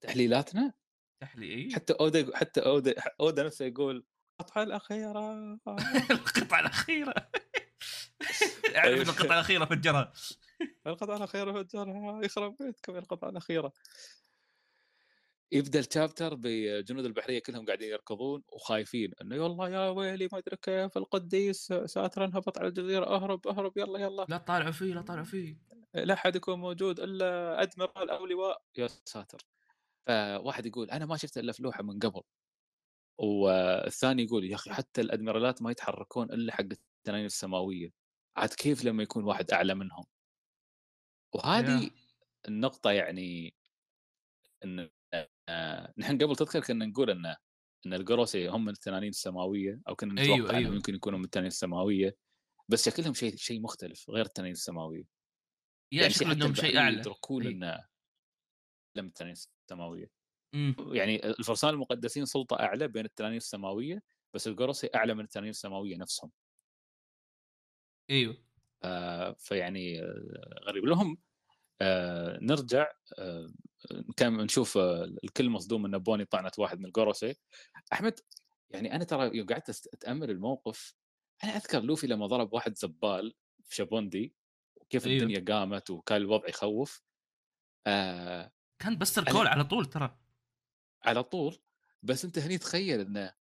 تحليلاتنا؟ 0.00 0.72
تحليل. 1.20 1.74
حتى 1.74 1.92
اودا 1.92 2.36
حتى 2.36 2.60
اودا 2.60 2.94
اودا 3.20 3.42
نفسه 3.42 3.64
يقول 3.64 4.06
القطعة 4.40 4.62
الأخيرة. 4.62 5.58
القطعة 6.10 6.60
الأخيرة. 6.60 7.14
اعرف 8.76 9.00
ان 9.00 9.08
القطعة 9.08 9.34
الأخيرة 9.34 9.64
فجرها 9.64 10.12
القطعة 10.86 11.16
الأخيرة 11.16 11.62
فجرها 11.62 12.24
يخرب 12.24 12.56
بيتكم 12.60 12.96
القطعة 12.96 13.28
الأخيرة. 13.28 13.72
يبدا 15.52 15.80
الشابتر 15.80 16.34
بجنود 16.34 17.04
البحرية 17.04 17.38
كلهم 17.38 17.66
قاعدين 17.66 17.88
يركضون 17.90 18.42
وخايفين 18.52 19.12
إنه 19.20 19.36
يلا 19.36 19.68
يا 19.68 19.88
ويلي 19.88 20.28
ما 20.32 20.38
أدري 20.38 20.56
كيف 20.56 20.96
القديس 20.96 21.72
ساتر 21.72 22.24
انهبط 22.24 22.58
على 22.58 22.68
الجزيرة 22.68 23.06
أهرب 23.06 23.48
أهرب 23.48 23.78
يلا 23.78 23.98
يلا. 23.98 24.26
لا 24.28 24.38
تطالعوا 24.38 24.72
فيه 24.72 24.94
لا 24.94 25.02
تطالعوا 25.02 25.24
فيه. 25.24 25.56
لا 25.94 26.14
أحد 26.14 26.36
يكون 26.36 26.58
موجود 26.58 27.00
إلا 27.00 27.62
أدميرال 27.62 28.10
أو 28.10 28.26
لواء 28.26 28.62
يا 28.78 28.86
ساتر. 28.86 29.38
فواحد 30.06 30.66
يقول 30.66 30.90
أنا 30.90 31.06
ما 31.06 31.16
شفت 31.16 31.38
إلا 31.38 31.52
في 31.52 31.62
لوحة 31.62 31.82
من 31.82 31.98
قبل. 31.98 32.22
والثاني 33.18 34.22
يقول 34.22 34.44
يا 34.44 34.54
أخي 34.54 34.70
حتى 34.70 35.00
الأدميرالات 35.00 35.62
ما 35.62 35.70
يتحركون 35.70 36.32
إلا 36.32 36.52
حق 36.52 36.60
التنانين 36.60 37.26
السماوية. 37.26 37.92
عاد 38.36 38.48
كيف 38.48 38.84
لما 38.84 39.02
يكون 39.02 39.24
واحد 39.24 39.50
أعلى 39.50 39.74
منهم؟ 39.74 40.04
وهذه. 41.34 41.90
النقطة 42.48 42.90
يعني 42.90 43.54
إن 44.64 44.90
آه، 45.48 45.94
نحن 45.98 46.18
قبل 46.18 46.36
تذكر 46.36 46.60
كنا 46.60 46.86
نقول 46.86 47.10
إن 47.10 47.26
إن 47.86 47.94
القروسي 47.94 48.48
هم 48.48 48.64
من 48.64 48.72
التنانين 48.72 49.08
السماوية 49.08 49.80
أو 49.88 49.96
كنا 49.96 50.22
نتوقع 50.22 50.34
أيوة، 50.34 50.50
أيوة. 50.50 50.74
يمكن 50.74 50.94
يكونوا 50.94 51.18
من 51.18 51.24
التنانين 51.24 51.48
السماوية 51.48 52.16
بس 52.68 52.88
شكلهم 52.88 53.14
شيء 53.14 53.36
شيء 53.36 53.60
مختلف 53.60 54.10
غير 54.10 54.24
التنانين 54.24 54.52
السماوية 54.52 55.04
يا 55.92 56.02
يعني 56.02 56.14
حتى 56.14 56.24
إنهم 56.24 56.54
شيء 56.54 56.78
أعلى 56.78 56.98
يدركون 56.98 57.46
أي. 57.46 57.52
انه 57.52 57.84
لم 58.96 59.06
التنانين 59.06 59.36
السماوية 59.64 60.10
أمم. 60.54 60.74
يعني 60.92 61.26
الفرسان 61.26 61.70
المقدسين 61.70 62.24
سلطة 62.24 62.60
أعلى 62.60 62.88
بين 62.88 63.04
التنانين 63.04 63.36
السماوية 63.36 64.02
بس 64.34 64.48
القروسي 64.48 64.90
أعلى 64.94 65.14
من 65.14 65.24
التنانين 65.24 65.50
السماوية 65.50 65.96
نفسهم 65.96 66.30
أيوه 68.10 68.44
آه، 68.84 69.32
فيعني 69.32 70.02
آه، 70.02 70.60
غريب 70.66 70.84
لهم 70.84 71.18
آه، 71.80 72.38
نرجع 72.42 72.92
آه، 73.18 73.52
كان 74.16 74.36
نشوف 74.36 74.78
آه، 74.78 75.04
الكل 75.24 75.50
مصدوم 75.50 75.84
إن 75.86 75.98
بوني 75.98 76.24
طعنت 76.24 76.58
واحد 76.58 76.78
من 76.80 76.86
القروسي 76.86 77.34
أحمد 77.92 78.20
يعني 78.70 78.94
أنا 78.94 79.04
ترى 79.04 79.36
يوم 79.36 79.46
قعدت 79.46 79.88
أتأمل 79.94 80.30
الموقف 80.30 80.94
أنا 81.44 81.56
أذكر 81.56 81.80
لوفي 81.80 82.06
لما 82.06 82.26
ضرب 82.26 82.52
واحد 82.52 82.76
زبال 82.76 83.34
في 83.64 83.74
شابوندي 83.74 84.34
وكيف 84.76 85.06
أيوه. 85.06 85.22
الدنيا 85.22 85.44
قامت 85.58 85.90
وكان 85.90 86.16
الوضع 86.16 86.48
يخوف. 86.48 87.02
آه 87.86 88.52
كان 88.78 88.98
بستر 88.98 89.24
أنا- 89.24 89.32
كول 89.32 89.46
على 89.46 89.64
طول 89.64 89.86
ترى. 89.86 90.18
على 91.02 91.22
طول. 91.22 91.58
بس 92.02 92.24
أنت 92.24 92.38
هني 92.38 92.58
تخيل 92.58 93.00
انه 93.00 93.34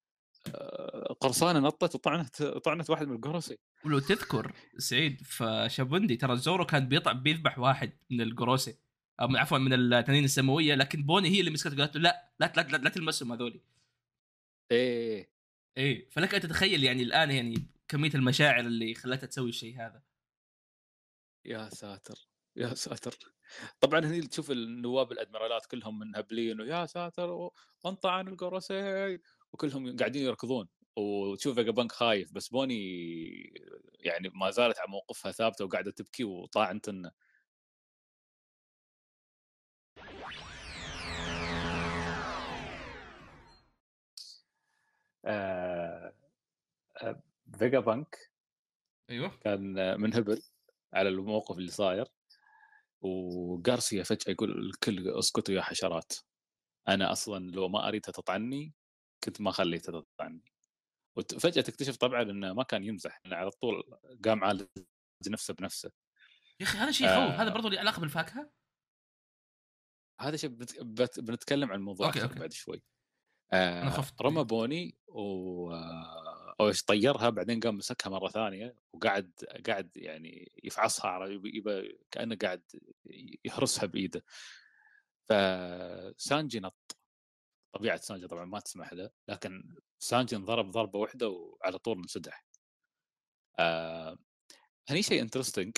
آه، 0.55 1.13
قرصانة 1.21 1.59
نطت 1.59 1.95
وطعنت 1.95 2.43
طعنت 2.43 2.89
واحد 2.89 3.07
من 3.07 3.15
القروسي 3.15 3.57
ولو 3.85 3.99
تذكر 3.99 4.53
سعيد 4.77 5.21
في 5.23 5.67
شابوندي 5.69 6.15
ترى 6.17 6.37
زورو 6.37 6.65
كان 6.65 6.87
بيطع 6.87 7.11
بيذبح 7.11 7.59
واحد 7.59 7.97
من 8.09 8.17
من- 8.17 8.77
عفوا 9.19 9.57
من 9.57 9.73
التنين 9.93 10.23
السماوية 10.23 10.75
لكن 10.75 11.03
بوني 11.03 11.29
هي 11.29 11.39
اللي 11.39 11.51
مسكته 11.51 11.77
قالت 11.77 11.95
له 11.95 12.01
لا 12.01 12.31
لا 12.39 12.53
لا, 12.57 12.61
لا, 12.61 12.77
لا 12.77 12.89
تلمسهم 12.89 13.31
هذولي 13.31 13.61
إيه. 14.71 15.29
إيه. 15.77 16.09
فلك 16.09 16.35
أن 16.35 16.41
تتخيل 16.41 16.83
يعني 16.83 17.03
الآن 17.03 17.31
يعني 17.31 17.55
كمية 17.87 18.11
المشاعر 18.15 18.59
اللي 18.59 18.93
خلتها 18.93 19.27
تسوي 19.27 19.49
الشيء 19.49 19.75
هذا. 19.77 20.03
يا 21.45 21.69
ساتر 21.69 22.27
يا 22.55 22.73
ساتر. 22.73 23.17
طبعا 23.79 23.99
هني 23.99 24.21
تشوف 24.21 24.51
النواب 24.51 25.11
الأدميرالات 25.11 25.65
كلهم 25.65 25.99
منهبلين 25.99 26.61
ويا 26.61 26.85
ساتر 26.85 27.51
وانطعن 27.83 28.27
القوروسي 28.27 29.19
وكلهم 29.53 29.97
قاعدين 29.97 30.23
يركضون. 30.25 30.67
وتشوف 30.97 31.55
فيجا 31.55 31.71
بانك 31.71 31.91
خايف 31.91 32.33
بس 32.33 32.47
بوني 32.49 32.75
يعني 33.99 34.29
ما 34.29 34.51
زالت 34.51 34.79
على 34.79 34.89
موقفها 34.89 35.31
ثابتة 35.31 35.65
وقاعدة 35.65 35.91
تبكي 35.91 36.23
وطاعنت 36.23 36.89
إنه 36.89 37.11
فيجا 47.59 47.79
بانك 47.79 48.31
أيوه 49.09 49.37
كان 49.37 49.61
منهبل 50.01 50.43
على 50.93 51.09
الموقف 51.09 51.57
اللي 51.57 51.71
صاير 51.71 52.07
وغوروسي 53.01 54.03
فجأة 54.03 54.31
يقول 54.31 54.59
الكل 54.59 55.09
اسكتوا 55.09 55.55
يا 55.55 55.61
حشرات 55.61 56.13
أنا 56.87 57.11
أصلا 57.11 57.51
لو 57.51 57.67
ما 57.67 57.87
أريدها 57.87 58.11
تطعني 58.11 58.73
كنت 59.23 59.41
ما 59.41 59.51
خليتها 59.51 60.01
تطعني 60.01 60.41
وفجاه 61.15 61.61
تكتشف 61.61 61.95
طبعا 61.95 62.21
إنه 62.21 62.53
ما 62.53 62.63
كان 62.63 62.83
يمزح 62.83 63.21
إنه 63.25 63.35
على 63.35 63.51
طول 63.51 63.83
قام 64.25 64.43
عالج 64.43 64.67
نفسه 65.27 65.53
بنفسه 65.53 65.91
يا 66.59 66.65
أخي 66.65 66.77
هذا 66.77 66.91
شيء 66.91 67.07
يخوف 67.07 67.17
آه. 67.17 67.41
هذا 67.41 67.49
برضو 67.49 67.69
له 67.69 67.79
علاقة 67.79 67.99
بالفاكهة 67.99 68.51
هذا 70.19 70.37
شيء. 70.37 70.49
بنتكلم 71.17 71.71
عن 71.71 71.79
الموضوع 71.79 72.07
okay، 72.07 72.23
okay. 72.23 72.39
بعد 72.39 72.53
شوي 72.53 72.83
أنا 73.53 73.87
آه 73.87 73.89
خفت. 73.89 74.21
رمى 74.21 74.43
بوني 74.43 74.97
و 75.07 75.71
أو 76.59 76.71
طيرها 76.87 77.29
بعدين 77.29 77.59
قام 77.59 77.77
مسكها 77.77 78.09
مرة 78.09 78.29
ثانية 78.29 78.75
وقعد 78.93 79.31
قاعد 79.67 79.89
يعني 79.95 80.51
يفعصها 80.63 81.11
على 81.11 81.41
كأنه 82.11 82.35
قاعد 82.35 82.63
يهرسها 83.45 83.85
بإيده 83.85 84.23
فسانجي 85.29 86.59
نط 86.59 86.97
طبيعة 87.73 87.97
سانجي 87.97 88.27
طبعا 88.27 88.45
ما 88.45 88.59
تسمح 88.59 88.93
له 88.93 89.09
لكن 89.27 89.75
سانجي 89.99 90.35
انضرب 90.35 90.71
ضربة 90.71 90.99
واحدة 90.99 91.29
وعلى 91.29 91.77
طول 91.79 91.97
انسدح 91.97 92.45
آه 93.59 94.17
هني 94.89 95.01
شيء 95.01 95.21
interesting 95.21 95.77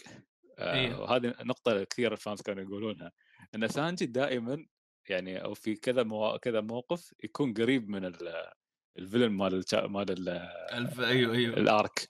آه 0.58 0.74
إيه. 0.74 0.96
وهذه 0.96 1.36
نقطة 1.42 1.84
كثير 1.84 2.14
ال 2.14 2.19
fans 2.19 2.42
كانوا 2.42 2.64
يقولونها 2.64 3.12
إن 3.56 3.68
سانجي 3.68 4.06
دائما 4.06 4.66
يعني 5.10 5.44
أو 5.44 5.54
في 5.54 5.76
كذا 5.76 6.04
مو... 6.04 6.38
كذا 6.38 6.62
موقف 6.62 7.14
يكون 7.24 7.54
قريب 7.54 7.90
من 7.90 8.06
ال... 8.06 8.52
ال 8.98 9.02
villain 9.02 9.32
مال 9.32 9.54
الشا... 9.54 9.88
مال 9.88 10.12
ال... 10.12 10.30
الف 10.74 11.00
أيوه 11.00 11.36
أيوه. 11.36 11.58
ال 11.58 11.68
arc. 11.68 12.10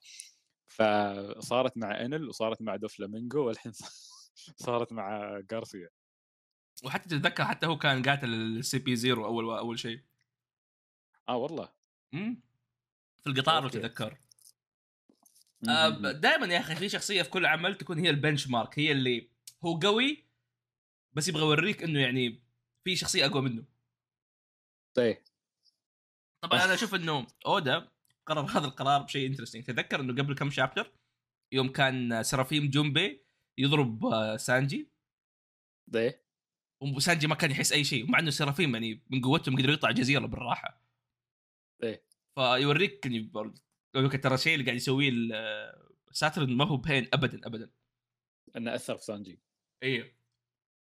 فصارت 0.67 1.77
مع 1.77 2.01
انل 2.01 2.29
وصارت 2.29 2.61
مع 2.61 2.75
دوفلامينجو 2.75 3.47
والحين 3.47 3.71
صارت 4.65 4.93
مع 4.93 5.39
غوروسي 5.53 5.89
وحتى 6.83 7.09
تتذكر 7.09 7.45
حتى 7.45 7.67
هو 7.67 7.77
كان 7.77 8.03
قاتل 8.03 8.33
ال 8.33 8.79
CP 8.79 8.95
Zero 8.95 9.25
أول 9.25 9.57
أول 9.57 9.79
شيء. 9.79 10.01
آه 11.29 11.35
والله. 11.37 11.69
أمم. 12.13 12.41
في 13.19 13.27
القطار 13.29 13.63
لو. 13.63 13.69
تتذكر. 13.69 14.17
م- 15.61 16.07
دائما 16.07 16.45
يا 16.53 16.59
أخي 16.59 16.75
في 16.75 16.89
شخصية 16.89 17.21
في 17.21 17.29
كل 17.29 17.45
عمل 17.45 17.75
تكون 17.75 17.99
هي 17.99 18.09
ال 18.09 18.47
benchmark 18.47 18.79
هي 18.79 18.91
اللي 18.91 19.29
هو 19.65 19.79
قوي 19.79 20.25
بس 21.13 21.27
يبغى 21.27 21.41
يوريك 21.41 21.83
إنه 21.83 21.99
يعني 21.99 22.43
في 22.83 22.95
شخصية 22.95 23.25
أقوى 23.25 23.41
منه. 23.41 23.65
طيب. 24.97 25.17
طبعا 26.43 26.65
أنا 26.65 26.73
أشوف 26.73 26.95
إنه 26.95 27.27
أودا 27.45 27.91
قرر 28.25 28.41
هذا 28.41 28.65
القرار 28.65 29.01
بشيء 29.01 29.27
interesting 29.27 29.63
تذكر 29.63 30.01
إنه 30.01 30.23
قبل 30.23 30.35
كم 30.35 30.49
chapter 30.49 30.93
يوم 31.53 31.71
كان 31.71 32.23
سرافيم 32.23 32.69
جيمبي 32.69 33.25
يضرب 33.57 34.05
آه، 34.05 34.37
سانجي؟ 34.37 34.91
طيب 35.93 36.19
وسانجي 36.81 37.27
ما 37.27 37.35
كان 37.35 37.51
يحس 37.51 37.71
أي 37.71 37.83
شيء 37.83 38.11
مع 38.11 38.19
إنه 38.19 38.29
سرافيم 38.29 38.73
يعني 38.73 39.03
من 39.09 39.21
قوتهم 39.21 39.57
قدر 39.57 39.69
يقطع 39.69 39.91
جزيرة 39.91 40.25
بالراحة. 40.25 40.83
طيب 41.81 42.01
فيوريك 42.35 43.05
يقول 43.05 43.53
لك 43.95 44.23
ترى 44.23 44.35
الشيء 44.35 44.53
اللي 44.53 44.65
قاعد 44.65 44.77
يسويه 44.77 45.11
ساترن 46.11 46.57
ما 46.57 46.65
هو 46.65 46.77
بهين 46.77 47.09
ابدا 47.13 47.47
ابدا. 47.47 47.71
إنه 48.57 48.75
أثر 48.75 48.97
في 48.97 49.03
سانجي. 49.03 49.39
أيوه 49.83 50.11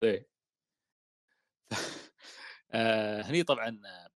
طيب 0.03 0.28
آه 2.71 3.21
هني 3.21 3.43
طبعا 3.43 3.81
آه، 3.85 4.09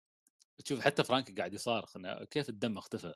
تشوف 0.66 0.80
حتى 0.82 1.04
فرانكي 1.04 1.34
قاعد 1.34 1.54
يصارخ 1.54 1.97
إنه 1.97 2.26
كيف 2.26 2.49
الدم 2.49 2.78
اختفى. 2.78 3.14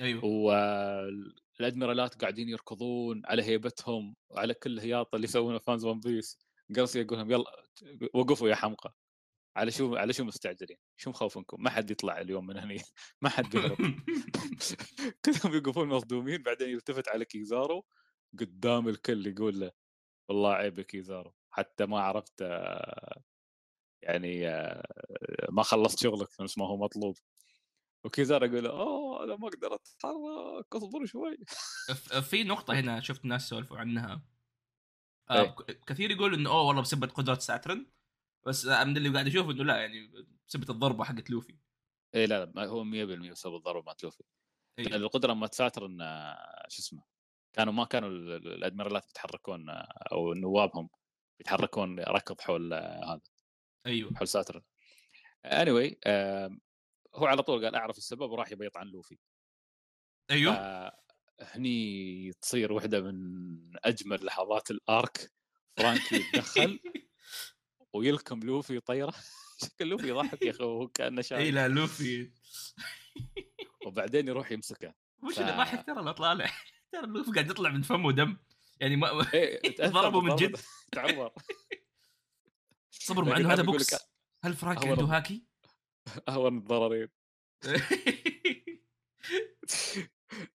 أيوه. 0.00 0.24
والأدميرالات 0.24 2.14
قاعدين 2.20 2.48
يركضون 2.48 3.22
على 3.26 3.42
هيبتهم 3.42 4.16
وعلى 4.30 4.54
كل 4.54 4.78
هياطه 4.80 5.16
اللي 5.16 5.24
يسوونها 5.24 5.58
fans 5.58 5.84
ون 5.84 6.00
بيس. 6.00 6.38
قوروسي 6.76 7.00
يقول 7.00 7.18
لهم 7.18 7.30
يلا 7.30 7.64
وقفوا 8.14 8.48
يا 8.48 8.54
حمقى. 8.54 8.94
على 9.56 9.70
شو 9.70 9.96
على 9.96 10.12
شو 10.12 10.24
مستعجلين؟ 10.24 10.76
شو 10.96 11.10
مخوفنكم؟ 11.10 11.62
ما 11.62 11.70
حد 11.70 11.90
يطلع 11.90 12.20
اليوم 12.20 12.46
من 12.46 12.56
هني. 12.58 12.78
ما 13.22 13.28
حد 13.28 13.56
بيهرب 13.56 13.76
كلهم 15.24 15.54
يوقفون 15.54 15.88
مصدومين 15.88 16.42
بعدين 16.42 16.68
يلتفت 16.68 17.08
على 17.08 17.24
كيزارو 17.24 17.86
قدام 18.40 18.88
الكل 18.88 19.26
يقول 19.26 19.60
له 19.60 19.72
والله 20.28 20.52
عيبك 20.54 20.86
كيزارو. 20.86 21.34
حتى 21.50 21.86
ما 21.86 22.00
عرفت 22.00 22.42
آه، 22.42 23.22
يعني 24.02 24.44
ما 25.50 25.62
خلصت 25.62 26.02
شغلك 26.02 26.28
نفس 26.40 26.58
ما 26.58 26.66
هو 26.66 26.76
مطلوب. 26.76 27.16
وكيزارو 28.04 28.46
يقول 28.46 28.64
له 28.64 28.70
أوه 28.70 29.24
أنا 29.24 29.36
ما 29.36 29.48
أقدر 29.48 29.74
أتحرك 29.74 30.76
اصبر 30.76 31.06
شوي. 31.06 31.38
في 32.22 32.44
نقطة 32.44 32.74
هنا 32.80 33.00
شفت 33.00 33.24
ناس 33.24 33.48
سولفوا 33.48 33.78
عنها. 33.78 34.22
إيه. 35.30 35.40
آه 35.40 35.56
كثير 35.86 36.10
يقول 36.10 36.34
إنه 36.34 36.50
أوه 36.50 36.62
والله 36.62 36.82
بسبب 36.82 37.10
قدرة 37.10 37.34
ساترن. 37.34 37.86
بس 38.46 38.66
من 38.66 38.96
اللي 38.96 39.08
قاعد 39.08 39.26
أشوف 39.26 39.50
إنه 39.50 39.64
لا 39.64 39.76
يعني 39.76 40.26
بسبب 40.48 40.70
الضربة 40.70 41.04
حقت 41.04 41.30
لوفي. 41.30 41.58
إيه 42.14 42.26
لا 42.26 42.44
لا 42.44 42.64
هو 42.64 42.84
100% 42.84 43.30
بسبب 43.30 43.54
الضربة 43.54 43.86
مالت 43.86 44.04
لوفي. 44.04 44.22
أيوه. 44.78 44.96
القدرة 44.96 45.34
مالت 45.34 45.54
ساترن 45.54 45.98
شو 46.68 46.82
اسمه 46.82 47.02
كانوا 47.52 47.72
ما 47.72 47.84
كانوا 47.84 48.08
الأدميرالات 48.08 49.06
بيتحركون 49.06 49.70
أو 50.12 50.34
نوابهم 50.34 50.88
بيتحركون 51.38 52.00
ركض 52.00 52.40
حول 52.40 52.74
هذا. 52.74 53.20
أيوه. 53.86 54.14
حول 54.16 54.28
ساترن 54.28 54.62
اني 55.44 55.64
anyway, 55.90 55.94
هو 57.14 57.26
على 57.26 57.42
طول 57.42 57.64
قال 57.64 57.74
أعرف 57.74 57.98
السبب 57.98 58.30
وراح 58.30 58.52
يبي 58.52 58.66
يطعن 58.66 58.86
لوفي. 58.86 59.18
أيوه. 60.30 60.92
هني 61.40 62.32
تصير 62.32 62.72
واحدة 62.72 63.00
من 63.00 63.16
أجمل 63.84 64.24
لحظات 64.24 64.70
ال 64.70 64.82
arc. 64.82 65.32
فرانكي 65.76 66.16
يتدخل 66.16 66.80
ويلكم 67.94 68.40
لوفي 68.40 68.80
طيرة. 68.80 69.14
شكل 69.62 69.86
لوفي 69.88 70.08
يضحك 70.08 70.42
يا 70.42 70.50
أخي 70.50 70.64
وهو 70.64 70.88
كأنه 70.88 71.22
شايف 71.22 71.40
اي 71.40 71.50
لا 71.50 71.68
لوفي. 71.68 72.32
وبعدين 73.86 74.28
يروح 74.28 74.52
يمسكه. 74.52 74.94
مش 75.22 75.34
ف- 75.34 75.40
اللي 75.40 75.52
ضحك 75.52 75.86
ترى 75.86 76.04
لا 76.04 76.12
طالع 76.12 76.50
ترى 76.92 77.06
لوفي 77.06 77.30
قاعد 77.32 77.50
يطلع 77.50 77.70
من 77.70 77.82
فمه 77.82 78.12
دم. 78.12 78.36
يعني 78.80 78.96
ما 78.96 79.34
إيه، 79.34 79.76
ضربه 79.88 80.20
من 80.20 80.36
جد. 80.36 80.56
تعور. 80.92 81.32
صبر 82.92 83.24
مع 83.24 83.36
إنه 83.36 83.52
هذا 83.52 83.62
بوكس. 83.62 83.94
هل 84.44 84.54
فرانك 84.54 84.84
هو 84.84 84.90
عنده 84.90 85.04
هاكي؟ 85.04 85.46
أهون 86.28 86.58
الضررين. 86.58 87.08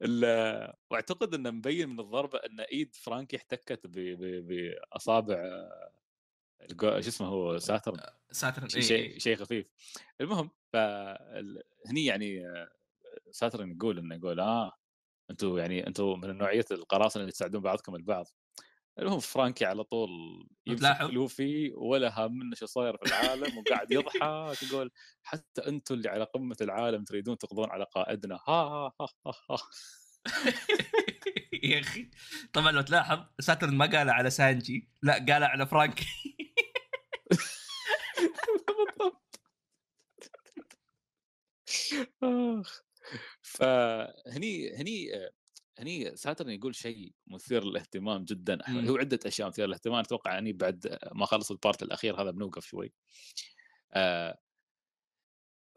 ال- 0.03 0.75
وأعتقد 0.91 1.35
إنه 1.35 1.51
مبين 1.51 1.89
من 1.89 2.01
الضربه 2.01 2.39
إن 2.39 2.61
إيد 2.61 2.95
فرانكي 2.97 3.37
احتكت 3.37 3.87
بأصابع 3.87 5.69
شو 6.81 6.89
اسمه 6.99 7.27
هو 7.27 7.59
ساترن. 7.59 8.01
ساترن 8.31 8.69
شيء 8.69 8.81
اي 8.81 8.87
شيء 8.87 9.19
شيء 9.19 9.37
خفيف. 9.37 9.67
المهم 10.21 10.51
فهني 10.73 12.05
يعني 12.05 12.49
آه، 12.49 12.71
ساترن 13.31 13.71
يقول 13.71 13.99
إنه 13.99 14.15
يقول 14.15 14.41
آه 14.41 14.73
أنتم 15.31 15.59
يعني 15.59 15.87
أنتم 15.87 16.21
من 16.21 16.39
نوعية 16.39 16.65
القراصنة 16.71 17.21
اللي 17.23 17.33
تساعدون 17.33 17.63
بعضكم 17.63 17.95
البعض. 17.95 18.27
المهم 18.99 19.19
فرانكي 19.19 19.65
على 19.65 19.85
طول 19.85 20.09
يمسك؟ 20.67 20.97
لوفي 21.01 21.73
ولا 21.77 22.19
هام 22.19 22.39
منه 22.39 22.55
شو 22.55 22.67
صاير 22.67 22.97
في 22.97 23.07
العالم 23.07 23.59
وقاعد 23.59 23.93
يضحك 23.93 24.63
يقول 24.63 24.91
حتى 25.23 25.69
أنتم 25.69 25.95
اللي 25.95 26.09
على 26.09 26.25
قمة 26.25 26.57
العالم 26.61 27.05
تريدون 27.05 27.39
تقضون 27.39 27.71
على 27.71 27.85
قائدنا. 27.85 28.35
ها 28.35 28.53
ها 28.53 28.93
ها 29.01 29.09
ها, 29.27 29.33
ها. 29.51 29.57
يا 31.65 31.81
أخي. 31.81 32.11
طبعا 32.53 32.73
لو 32.73 32.81
تلاحظ 32.81 33.25
ساترن 33.41 33.75
ما 33.75 33.87
قال 33.87 34.11
على 34.11 34.31
سانجي 34.31 34.89
لا 35.03 35.13
قال 35.15 35.45
على 35.45 35.67
فرانكي. 35.67 36.07
بالضبط. 38.19 39.41
فهني 43.43 44.77
هني 44.77 45.09
هني 45.79 46.17
ساترن 46.17 46.51
يقول 46.51 46.75
شيء 46.75 47.13
مثير 47.27 47.65
للاهتمام 47.65 48.25
جدا. 48.25 48.59
مم. 48.69 48.89
هو 48.89 48.97
عده 48.97 49.19
أشياء 49.27 49.49
مثيرة 49.49 49.67
للاهتمام. 49.67 49.99
أتوقع 49.99 50.33
يعني 50.33 50.53
بعد 50.53 50.99
ما 51.15 51.27
خلص 51.27 51.51
ال 51.51 51.57
part 51.57 51.83
الأخير 51.83 52.23
هذا 52.23 52.31
بنوقف 52.31 52.67
شوي. 52.67 52.93
آه 53.93 54.39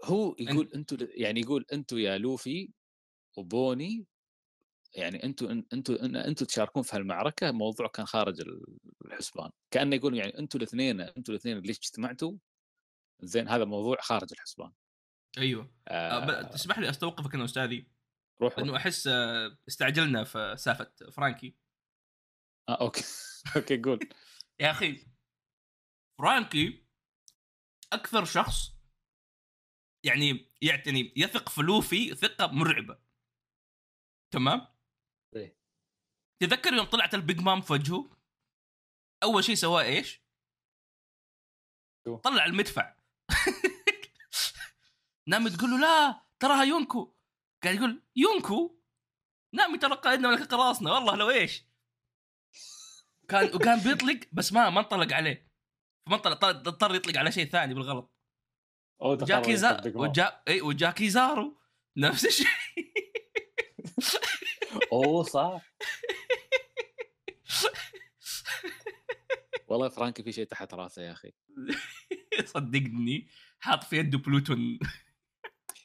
هو 0.03 0.35
يقول 0.39 0.71
أنتوا 0.75 0.97
يعني 1.01 1.39
يقول 1.39 1.65
أنتوا 1.73 1.99
يا 1.99 2.17
لوفي 2.17 2.73
وبوني 3.37 4.05
يعني 4.93 5.23
أنتوا 5.23 5.51
أنتوا 5.73 6.05
أنتوا 6.27 6.47
تشاركون 6.47 6.83
في 6.83 6.95
هالمعركة. 6.95 7.51
موضوع 7.51 7.87
كان 7.87 8.05
خارج 8.05 8.43
الحسبان. 9.05 9.49
كأنه 9.71 9.95
يقول 9.95 10.17
يعني 10.17 10.39
أنتوا 10.39 10.59
الاثنين 10.59 11.01
أنتوا 11.01 11.33
الاثنين 11.33 11.57
اللي 11.57 11.69
اجتمعتوا؟ 11.69 12.33
زين 13.21 13.47
هذا 13.47 13.65
موضوع 13.65 13.97
خارج 14.01 14.27
الحسبان. 14.31 14.71
أيوه. 15.37 15.71
آه، 15.87 16.39
آه. 16.39 16.41
تسمح 16.41 16.79
لي 16.79 16.89
أستوقفك 16.89 17.35
أنا 17.35 17.45
أستاذي؟ 17.45 17.87
روح 18.41 18.59
لأنه 18.59 18.77
أحس 18.77 19.07
آه، 19.07 19.57
استعجلنا 19.67 20.23
في 20.23 20.55
سالفه 20.57 20.91
فرانكي. 21.11 21.55
آه 22.69 22.81
أوكي. 22.81 23.03
أوكي 23.55 23.81
قول. 23.81 23.99
يا 24.61 24.71
أخي 24.71 25.07
فرانكي 26.19 26.87
أكثر 27.93 28.25
شخص 28.25 28.77
يعني 30.05 30.51
يعتني 30.61 31.13
يثق 31.15 31.49
في 31.49 31.61
لوفي 31.61 32.15
ثقة 32.15 32.47
مرعبة. 32.47 32.99
تمام؟ 34.33 34.67
إيه. 35.35 35.57
تذكر 36.39 36.73
يوم 36.73 36.85
طلعت 36.85 37.13
البيج 37.13 37.41
مام 37.41 37.61
في 37.61 37.73
وجهه؟ 37.73 38.17
أول 39.23 39.43
شيء 39.43 39.55
سواه 39.55 39.83
إيش؟ 39.83 40.21
طلع 42.23 42.45
المدفع. 42.45 42.95
نامي 45.29 45.49
تقول 45.49 45.69
له 45.69 45.79
لا 45.79 46.21
تراها 46.39 46.63
يونكو. 46.63 47.16
قاعد 47.63 47.75
يقول 47.75 48.03
يونكو؟ 48.15 48.81
نامي 49.53 49.77
ترى 49.77 49.95
قائدنا 49.95 50.29
ملك 50.29 50.53
قراصنة. 50.53 50.93
والله 50.93 51.15
لو 51.15 51.29
إيش؟ 51.29 51.63
كان 53.29 53.55
وكان 53.55 53.79
بيطلق 53.79 54.19
بس 54.31 54.53
ما 54.53 54.69
ما 54.69 54.79
انطلق 54.79 55.13
عليه. 55.13 55.51
ما 56.07 56.15
انطلق 56.15 56.45
اضطر- 56.45 56.95
يطلق 56.95 57.17
على 57.17 57.31
شيء 57.31 57.45
ثاني 57.45 57.73
بالغلط. 57.73 58.13
أوه، 59.01 59.15
دخل 59.15 59.25
جاكي 59.25 59.45
عليك 59.45 59.55
زا... 59.55 59.75
البيج 59.75 59.95
مام. 59.95 60.09
وجا... 60.09 60.41
اي 60.47 60.61
وجاكي 60.61 61.09
زارو 61.09 61.61
نفس 61.97 62.25
الشيء. 62.25 62.47
أوه 64.91 65.23
صح. 65.23 65.61
والله 69.67 69.89
فرانكي 69.89 70.23
في 70.23 70.31
شيء 70.31 70.45
تحت 70.45 70.73
راسه 70.73 71.01
يا 71.01 71.11
أخي. 71.11 71.33
صدقني 72.53 73.29
حاط 73.59 73.83
في 73.83 73.97
يده 73.97 74.17
بلوتون. 74.17 74.79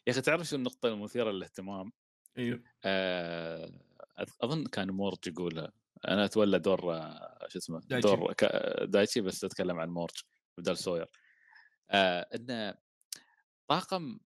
يا 0.07 0.13
أخي 0.13 0.21
تعرف 0.21 0.43
شو 0.43 0.57
النقطة 0.57 0.89
المثيرة 0.89 1.31
للاهتمام 1.31 1.93
إيوه 2.39 2.63
آه 2.85 3.73
أظن 4.41 4.65
كان 4.67 4.91
مورج 4.91 5.19
يقولها 5.27 5.73
أنا 6.09 6.25
أتولى 6.25 6.59
دور 6.59 6.95
آه، 6.95 7.47
شو 7.49 7.59
اسمه 7.59 7.81
دايتشي. 7.81 8.17
دور 8.17 8.33
دايتشي 8.85 9.21
بس 9.21 9.45
أتكلم 9.45 9.81
عن 9.81 9.89
مورج 9.91 10.15
بدل 10.59 10.77
سوير 10.77 11.07
آه 11.91 12.29
إنه 12.35 12.75
طاقم 13.71 14.21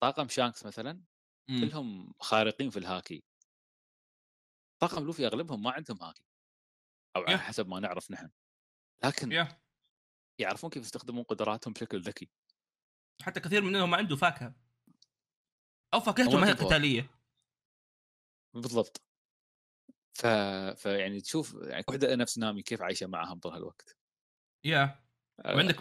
طاقم 0.00 0.28
شانكس 0.28 0.66
مثلا 0.66 1.02
مم. 1.48 1.60
كلهم 1.60 2.12
خارقين 2.20 2.70
في 2.70 2.78
الهاكي 2.78 3.24
طاقم 4.82 5.04
لوفي 5.04 5.26
أغلبهم 5.26 5.62
ما 5.62 5.70
عندهم 5.70 6.02
هاكي 6.02 6.24
أو 7.16 7.22
على. 7.22 7.38
حسب 7.38 7.68
ما 7.68 7.80
نعرف 7.80 8.10
نحن 8.10 8.30
لكن 9.04 9.32
يا. 9.32 9.60
يعرفون 10.38 10.70
كيف 10.70 10.82
يستخدمون 10.82 11.22
قدراتهم 11.24 11.72
بشكل 11.72 12.00
ذكي 12.00 12.30
حتى 13.22 13.40
كثير 13.40 13.62
منهم 13.62 13.90
ما 13.90 13.96
عنده 13.96 14.16
فاكهة 14.16 14.63
أو 15.94 16.00
فاكهته 16.00 16.38
ما 16.38 16.48
هي. 16.48 16.52
قتالية. 16.52 17.10
بالضبط. 18.54 19.02
ف... 20.14 20.26
فيعني 20.76 21.20
تشوف 21.20 21.54
يعني 21.62 21.84
وحدة 21.88 22.16
نفس 22.16 22.38
نامي 22.38 22.62
كيف 22.62 22.82
عايشة 22.82 23.06
معهم 23.06 23.38
طول 23.38 23.52
هالوقت. 23.52 23.96
يا 24.64 25.00
آه، 25.44 25.56
وعندك 25.56 25.76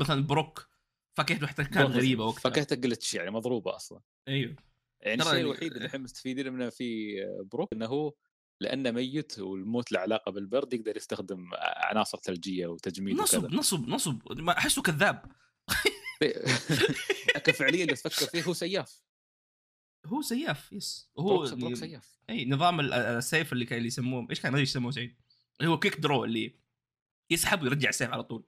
مثلا 0.00 0.26
بروك 0.26 0.68
فاكهته 1.16 1.46
حتى 1.46 1.64
كانت. 1.64 1.90
غريبة 1.90 2.24
وقتها. 2.24 2.40
فكهته 2.50 2.76
جلتش 2.76 3.14
يعني؟ 3.14 3.30
مضروبة 3.30 3.76
أصلا. 3.76 4.00
أيوه. 4.28 4.56
يعني 5.00 5.22
الشيء 5.22 5.40
الوحيد 5.40 5.72
اللي 5.72 5.86
إحنا 5.88 5.98
مستفيدين 5.98 6.52
منه 6.52 6.68
في 6.68 7.16
بروك 7.52 7.72
إنه 7.72 7.86
هو 7.86 8.14
لأنه 8.60 8.90
ميت 8.90 9.38
والموت 9.38 9.92
له 9.92 10.00
علاقة 10.00 10.32
بالبرد 10.32 10.72
يقدر 10.74 10.96
يستخدم 10.96 11.50
عناصر 11.60 12.18
ثلجية 12.18 12.66
وتجميد 12.66 13.16
نصب 13.16 13.44
وكذا. 13.44 13.58
نصب 13.58 13.88
نصب. 13.88 14.48
أحسه 14.48 14.82
كذاب. 14.82 15.24
لكن 17.36 17.52
فعليا 17.52 17.86
لو 17.86 17.94
تفكر 17.94 18.26
فيه 18.30 18.42
هو 18.42 18.52
سياف. 18.52 19.02
هو 20.06 20.22
سياف 20.22 20.72
yes. 20.72 21.10
هو 21.18 21.38
بروك, 21.56 21.74
سياف. 21.74 22.18
أي 22.30 22.44
نظام 22.46 22.80
ال- 22.80 22.92
السيف 22.92 23.52
اللي 23.52 23.64
كان 23.64 23.76
اللي 23.78 23.86
يسموه 23.86 24.26
إيش 24.30 24.40
كان 24.40 24.54
إيش 24.54 24.68
يسموه 24.70 24.90
سعيد؟ 24.90 25.16
اللي 25.60 25.70
هو 25.70 25.78
quick 25.78 25.96
draw 26.00 26.24
اللي 26.24 26.54
يسحب 27.30 27.62
ويرجع 27.62 27.88
السيف 27.88 28.10
على 28.10 28.22
طول. 28.22 28.44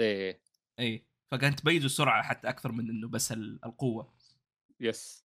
إيه. 0.00 0.42
اي 0.78 1.06
فكانت 1.30 1.60
تميزوا 1.60 1.86
السرعة 1.86 2.22
حتى 2.22 2.48
أكثر 2.48 2.72
من 2.72 2.90
إنه 2.90 3.08
بس 3.08 3.32
ال- 3.32 3.64
القوة. 3.64 4.14
yes. 4.80 5.24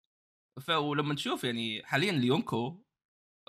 فلما 0.62 1.16
تشوف 1.16 1.44
يعني 1.44 1.86
حاليا 1.86 2.12
ليونكو 2.12 2.84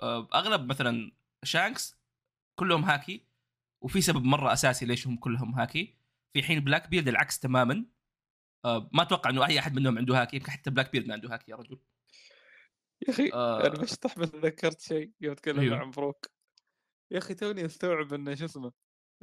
آه، 0.01 0.29
أغلب 0.33 0.65
مثلا 0.65 1.11
شانكس 1.43 1.95
كلهم 2.59 2.83
هاكي 2.83 3.27
وفي 3.83 4.01
سبب 4.01 4.23
مرة 4.23 4.53
أساسي 4.53 4.85
ليش 4.85 5.07
هم 5.07 5.17
كلهم 5.17 5.55
هاكي. 5.55 5.97
في 6.33 6.43
حين 6.43 6.59
Blackbeard 6.59 7.07
العكس 7.07 7.39
تماما. 7.39 7.73
آه، 7.73 7.85
ما 8.65 9.01
أتوقع 9.01 9.29
إنه 9.29 9.45
أي 9.45 9.59
أحد 9.59 9.75
منهم 9.75 9.97
عنده 9.97 10.21
هاكي 10.21 10.35
يمكن 10.35 10.51
حتى 10.51 10.69
Blackbeard 10.69 11.07
ما 11.07 11.13
عنده 11.13 11.33
هاكي 11.33 11.51
يا 11.51 11.55
رجل. 11.55 11.79
يا 13.07 13.13
أخي 13.13 13.31
آه. 13.33 13.67
أنا 13.67 13.81
بشطح 13.81 14.19
بس 14.19 14.31
تذكرت 14.31 14.81
شيء 14.81 15.11
يوم 15.21 15.31
اتكلم 15.31 15.59
أيوه. 15.59 15.77
عن 15.77 15.91
بروك. 15.91 16.25
يا 17.11 17.17
أخي 17.17 17.33
توني 17.33 17.65
أستوعب 17.65 18.13
إنه 18.13 18.35
شو 18.35 18.45
اسمه 18.45 18.71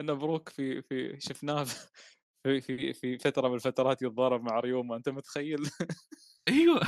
انه 0.01 0.13
بروك 0.13 0.49
في 0.49 0.83
في 0.83 1.21
شفناه 1.21 1.65
في 2.45 2.61
في 2.61 2.93
في 2.93 3.19
فترة 3.19 3.49
من 3.49 3.55
الفترات 3.55 4.03
يتضارب 4.03 4.43
مع 4.43 4.61
ريوما 4.61 4.97
أنت 4.97 5.09
متخيل؟ 5.09 5.59
أيوه. 6.49 6.81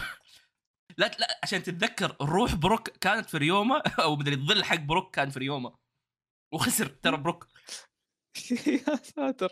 لا 0.99 1.07
لا 1.07 1.41
عشان 1.43 1.63
تتذكر 1.63 2.17
روح 2.21 2.55
بروك 2.55 2.89
كانت 2.89 3.31
في 3.31 3.37
ريوما 3.39 3.83
أو 3.87 4.17
مدري 4.17 4.35
الظل 4.35 4.65
حق 4.65 4.77
بروك 4.81 5.15
كان 5.15 5.31
في 5.31 5.39
ريوما. 5.39 5.77
وخسر 6.53 6.87
ترى 6.87 7.17
بروك. 7.17 7.49
يا 8.67 8.97
ساتر. 8.97 9.49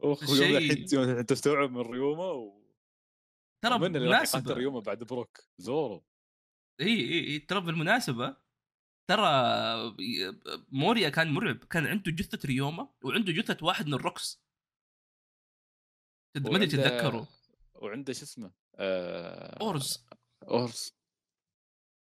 أخ 0.00 0.24
شيء- 0.24 0.94
يوم 0.94 1.02
الحين 1.04 1.26
تستوعب 1.26 1.70
من 1.70 1.80
ريوما 1.80 2.24
و... 2.30 2.64
ترى 3.64 3.78
بالمناسبة 3.78 4.54
ريوما 4.54 4.80
بعد 4.80 5.04
بروك 5.04 5.40
زورو. 5.58 6.04
إي 6.80 6.86
إي 6.86 7.26
إي 7.28 7.38
ترى 7.38 7.60
بالمناسبة 7.60 8.36
ترى 9.10 9.26
موريا 10.72 11.08
كان 11.08 11.30
مرعب 11.32 11.64
كان 11.64 11.86
عنده 11.86 12.12
جثة 12.12 12.48
ريوما 12.48 12.88
وعنده 13.04 13.32
جثة 13.32 13.66
واحد 13.66 13.86
من 13.86 13.94
ال 13.94 14.02
Rocks 14.02 14.42
ما 16.36 16.56
ادري 16.56 16.66
تتذكروا 16.66 17.26
وعنده 17.74 18.12
شو 18.12 18.22
اسمه 18.24 18.52
آه... 18.74 19.58
أورز. 19.60 20.06
اورس 20.42 20.94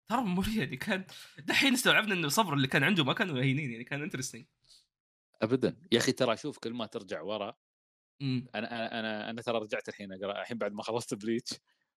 ترى 0.10 0.22
موريا 0.22 0.66
دي 0.66 0.78
كان 0.78 1.06
دحين 1.48 1.74
استوعبنا 1.74 2.14
إنه 2.14 2.28
الصبر 2.28 2.54
اللي 2.54 2.68
كان 2.68 2.84
عنده 2.84 3.04
ما 3.04 3.14
كانوا 3.14 3.42
هينين 3.44 3.72
يعني 3.72 3.84
كان 3.84 4.02
interesting 4.04 4.46
ابدا. 5.42 5.88
يا 5.92 5.98
أخي 5.98 6.12
ترى 6.12 6.38
شوف 6.38 6.58
كل 6.58 6.74
ما 6.74 6.86
ترجع 6.86 7.22
ورا 7.22 7.58
أنا 8.22 8.48
أنا 8.56 9.00
أنا 9.00 9.30
أنا 9.30 9.42
ترى 9.42 9.60
رجعت 9.60 9.90
الحين 9.90 10.14
أقرأ 10.14 10.42
الحين 10.42 10.58
بعد 10.58 10.72
ما 10.74 10.84
خلصت 10.84 11.14
Bleach 11.14 11.54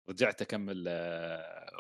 رجعت 0.10 0.42
أكمل 0.42 0.84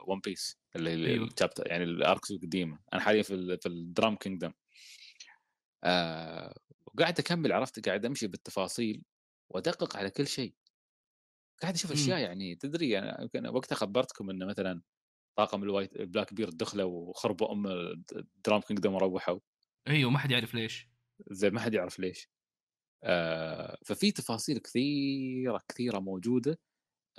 One 0.08 0.20
Piece 0.20 0.58
اللي 0.76 0.94
اللي 0.94 1.10
أيوه. 1.14 1.26
ال 1.28 1.33
chapter 1.33 1.68
يعني 1.68 1.84
ال 1.84 1.93
arcs 1.93 2.32
القديمة. 2.32 2.80
أنا 2.94 3.02
حاليا 3.02 3.22
في 3.22 3.58
في 3.58 3.70
ال 3.70 3.79
Drum 3.79 4.16
Kingdom 4.16 4.54
آه 5.84 6.56
وقاعد 6.86 7.20
أكمل 7.20 7.52
عرفت 7.54 7.88
قاعد 7.88 8.06
أمشي 8.06 8.28
بالتفاصيل 8.28 9.04
وأدقق 9.50 9.98
على 9.98 10.10
كل 10.10 10.28
شيء. 10.28 10.54
قاعد 11.62 11.74
أشوف. 11.74 11.92
أشياء 11.92 12.20
يعني 12.20 12.56
تدري 12.56 13.00
أنا 13.00 13.22
يمكن 13.22 13.48
وقتها 13.48 13.76
خبرتكم 13.76 14.30
إنه 14.30 14.46
مثلا 14.46 14.82
طاقم 15.36 15.64
ال 15.64 16.02
white 16.02 16.34
Blackbeard 16.34 16.58
دخلوا 16.58 17.10
وخربوا 17.10 17.54
أم 17.54 17.68
ال 18.16 18.25
Drum 18.25 18.62
Kingdom 18.62 18.93
وروحوا. 18.94 19.40
أيوه 19.88 20.12
ما 20.12 20.20
حد 20.20 20.32
يعرف 20.32 20.54
ليش. 20.54 20.90
زي 21.32 21.50
ما 21.50 21.60
حد 21.60 21.74
يعرف 21.74 22.00
ليش. 22.00 22.30
آه 22.30 22.37
ففي 23.86 24.12
تفاصيل 24.12 24.58
كثيرة 24.60 25.62
كثيرة 25.70 26.00
موجودة 26.00 26.60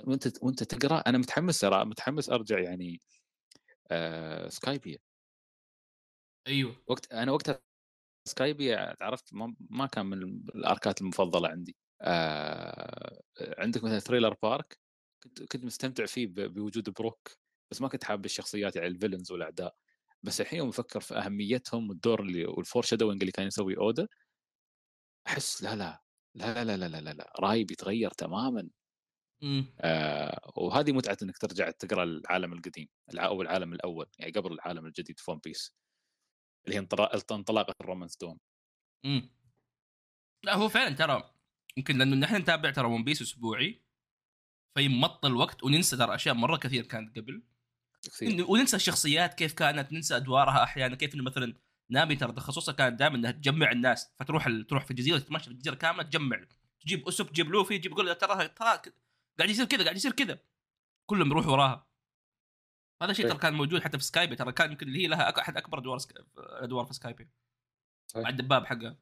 وأنت 0.07 0.43
وأنت 0.43 0.63
تقرأ. 0.63 0.99
أنا 1.07 1.17
متحمس 1.17 1.59
ترى 1.59 1.85
متحمس 1.85 2.29
أرجع 2.29 2.59
يعني 2.59 3.01
آه 3.91 4.49
سكايبيا. 4.49 4.97
أيوه. 6.47 6.75
وقت 6.87 7.11
أنا 7.13 7.31
وقتها 7.31 7.61
سكايبيا 8.27 8.97
عرفت 9.01 9.33
ما, 9.33 9.55
ما 9.71 9.87
كان 9.87 10.05
من 10.05 10.23
الأركات 10.55 11.01
المفضلة 11.01 11.49
عندي. 11.49 11.77
آه 12.01 13.21
عندك 13.59 13.83
مثلا 13.83 13.99
Thriller 13.99 14.35
Bark 14.43 14.79
كنت 15.23 15.43
كنت 15.43 15.65
مستمتع 15.65 16.05
فيه 16.05 16.27
بوجود 16.27 16.89
بروك 16.89 17.29
بس 17.71 17.81
ما 17.81 17.87
كنت 17.89 18.03
حابب 18.03 18.25
الشخصيات 18.25 18.75
يعني 18.75 18.87
ال 18.89 18.94
villains 18.94 19.31
والأعداء. 19.31 19.75
بس 20.23 20.41
الحين 20.41 20.59
يوم 20.59 20.69
أفكر 20.69 20.99
في 21.01 21.15
أهميتهم 21.15 21.89
والدور 21.89 22.21
اللي 22.21 22.45
وال 22.45 22.83
foreshadowing 22.83 23.21
اللي 23.23 23.31
كان 23.31 23.47
يسوي 23.47 23.77
اودا 23.77 24.07
أحس 25.29 25.63
لا 25.63 25.75
لا 25.75 26.01
لا 26.35 26.63
لا 26.63 26.77
لا 26.77 26.87
لا 26.87 27.01
لا, 27.01 27.09
لا. 27.13 27.33
رأيي 27.39 27.63
بيتغير 27.63 28.11
تماما. 28.11 28.69
إمم. 29.43 29.65
آه 29.79 30.51
وهذه 30.55 30.91
متعة 30.91 31.17
إنك 31.23 31.37
ترجع 31.37 31.71
تقرأ 31.71 32.03
العالم 32.03 32.53
القديم 32.53 32.87
أو 33.15 33.41
العالم 33.41 33.73
الأول 33.73 34.05
يعني 34.19 34.31
قبل 34.31 34.51
العالم 34.53 34.85
الجديد 34.85 35.19
في 35.19 35.31
One 35.31 35.39
Piece 35.43 35.75
اللي 36.65 36.75
هي 36.75 36.79
انطلا- 36.79 37.21
انطلاقه 37.31 37.73
ال 37.81 37.86
Romance 37.86 38.17
Dawn 38.17 38.37
إمم. 39.05 39.29
لا 40.43 40.55
هو 40.55 40.69
فعلا 40.69 40.95
ترى 40.95 41.33
يمكن 41.77 41.97
لأنه 41.97 42.15
نحن 42.15 42.35
نتابع 42.35 42.71
ترى 42.71 42.87
One 42.87 43.03
Piece 43.03 43.21
أسبوعي 43.21 43.81
فيمط 44.77 45.25
الوقت 45.25 45.63
وننسى 45.63 45.97
ترى 45.97 46.15
أشياء 46.15 46.35
مرة 46.35 46.57
كثير 46.57 46.85
كانت 46.85 47.19
قبل. 47.19 47.43
كثير. 48.03 48.45
وننسى 48.51 48.75
الشخصيات 48.75 49.33
كيف 49.33 49.53
كانت 49.53 49.93
ننسى 49.93 50.15
أدوارها 50.15 50.63
أحيانا 50.63 50.95
كيف 50.95 51.15
إنه 51.15 51.23
مثلا 51.23 51.53
نامي 51.91 52.15
ترى 52.15 52.31
تخصصها 52.31 52.73
كانت 52.73 52.99
دائما 52.99 53.15
إنها 53.15 53.31
تجمع 53.31 53.71
الناس 53.71 54.13
فتروح 54.19 54.47
ال... 54.47 54.67
تروح 54.67 54.85
في 54.85 54.91
الجزيرة 54.91 55.17
تتمشى 55.17 55.45
في 55.45 55.51
الجزيرة 55.51 55.75
كاملة 55.75 56.03
تجمع. 56.03 56.45
تجيب 56.79 57.07
أوسوب 57.07 57.27
تجيب 57.27 57.49
لوفي 57.49 57.77
تجيب 57.77 57.91
يقول 57.91 58.15
ترى 58.15 58.47
ترى 58.47 58.81
قاعد 59.39 59.49
يصير 59.49 59.65
كذا 59.65 59.83
قاعد 59.83 59.95
يصير 59.95 60.11
كذا. 60.11 60.39
كلهم 61.09 61.31
يروحوا 61.31 61.51
وراها. 61.51 61.87
هذا 63.01 63.11
الشيء 63.11 63.25
صحيح. 63.25 63.37
ترى 63.37 63.41
كان 63.41 63.57
موجود 63.57 63.81
حتى 63.81 63.97
في 63.97 64.03
سكايبي 64.03 64.35
ترى 64.35 64.51
كان 64.51 64.71
يمكن 64.71 64.87
اللي 64.87 65.03
هي 65.03 65.07
لها 65.07 65.39
أحد 65.39 65.57
أكبر 65.57 65.77
أدوار 65.77 65.97
سك... 65.97 66.13
أدوار 66.37 66.85
في 66.85 66.93
سكايبي. 66.93 67.29
مع 68.15 68.29
الدباب 68.29 68.65
حقها. 68.65 68.97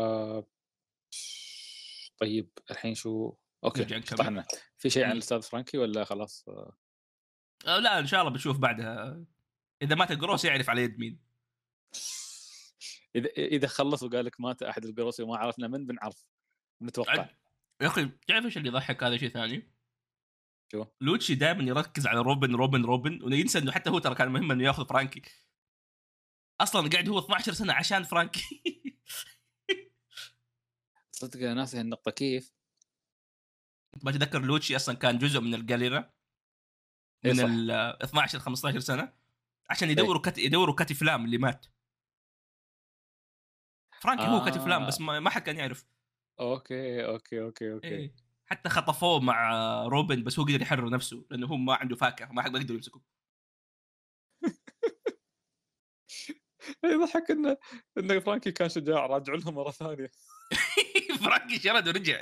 آه 0.00 0.46
طيب 2.18 2.50
الحين 2.70 2.94
شو؟ 2.94 3.34
أوكي. 3.64 4.02
شطحنا 4.02 4.46
في 4.78 4.90
شيء 4.90 5.04
عن. 5.04 5.12
الأستاذ 5.12 5.42
فرانكي 5.42 5.78
ولا 5.78 6.04
خلاص؟ 6.04 6.44
آه، 6.48 6.76
أه 7.66 7.78
لا 7.78 7.98
إن 7.98 8.06
شاء 8.06 8.20
الله 8.20 8.32
بنشوف 8.32 8.58
بعدها. 8.58 9.24
إذا 9.82 9.94
مات 9.94 10.10
القروسي 10.10 10.44
يعرف 10.44 10.70
على 10.70 10.82
يد 10.82 10.98
مين. 10.98 11.18
إذا 13.16 13.28
إذا 13.36 13.66
خلص 13.66 14.02
وقال 14.02 14.24
لك 14.24 14.40
مات 14.40 14.62
أحد 14.62 14.84
القروسي 14.84 15.22
وما 15.22 15.36
عرفنا 15.36 15.68
من 15.68 15.86
بنعرف 15.86 16.24
نتوقع 16.82 17.28
يا 17.82 17.86
أخي 17.86 18.10
تعرف 18.28 18.44
إيش 18.44 18.56
اللي 18.56 18.68
يضحك 18.68 19.02
هذا 19.02 19.16
شيء 19.16 19.28
ثاني؟ 19.28 19.72
شو؟ 20.72 20.86
لوتشي 21.00 21.34
دائما 21.34 21.62
يركز 21.64 22.06
على 22.06 22.20
روبن 22.20 22.54
روبن 22.54 22.84
روبن 22.84 23.22
وينسى 23.22 23.58
إنه 23.58 23.72
حتى 23.72 23.90
هو 23.90 23.98
ترى 23.98 24.14
كان 24.14 24.28
مهم 24.28 24.50
إنه 24.50 24.64
يأخذ 24.64 24.86
فرانكي. 24.86 25.22
أصلا 26.60 26.90
قاعد 26.90 27.08
هو 27.08 27.18
12 27.18 27.52
سنة 27.52 27.72
عشان 27.72 28.02
فرانكي. 28.02 28.42
صدق 31.12 31.40
أنا 31.40 31.54
ناسي 31.54 31.80
هالنقطة. 31.80 32.10
كيف؟ 32.10 32.52
بتذكر 34.04 34.42
لوتشي 34.42 34.76
أصلا 34.76 34.94
كان 34.94 35.18
جزء 35.18 35.40
من 35.40 35.54
الجاليرا؟ 35.54 36.10
إيه 37.24 37.32
من 37.32 37.38
صح. 37.38 37.44
ال 37.44 37.70
12 38.02 38.38
15 38.38 38.80
سنة؟ 38.80 39.21
عشان 39.72 39.90
يدوروا 39.90 40.22
كت... 40.22 40.38
يدوروا 40.38 40.74
كاتي 40.74 40.94
فلام 40.94 41.24
اللي 41.24 41.38
مات. 41.38 41.66
فرانكي 44.02 44.22
هو 44.22 44.44
كاتي 44.44 44.58
فلام 44.58 44.82
آه. 44.82 44.86
بس 44.86 45.00
ما, 45.00 45.20
ما 45.20 45.30
حد 45.30 45.42
كان 45.42 45.56
يعرف. 45.56 45.84
أوكي 46.40 47.06
أوكي 47.06 47.42
أوكي 47.42 47.72
أوكي. 47.72 47.88
إيه. 47.88 48.14
حتى 48.46 48.68
خطفوه 48.68 49.20
مع 49.20 49.52
روبن 49.86 50.24
بس 50.24 50.38
هو 50.38 50.44
قدر 50.44 50.62
يحرر 50.62 50.90
نفسه 50.90 51.24
لأنه 51.30 51.46
هو 51.46 51.56
ما 51.56 51.74
عنده 51.74 51.96
فاكهة 51.96 52.32
ما 52.32 52.42
حد 52.42 52.56
يقدر 52.56 52.74
يمسكه 52.74 53.00
يضحك 56.84 57.30
انه 57.30 57.56
انه 57.98 58.20
فرانكي 58.20 58.52
كان 58.52 58.68
شجاع 58.68 59.06
راجع 59.06 59.34
لهم 59.34 59.54
مرة 59.54 59.70
ثانية. 59.70 60.10
فرانكي 61.24 61.58
شرد 61.58 61.88
ورجع. 61.88 62.20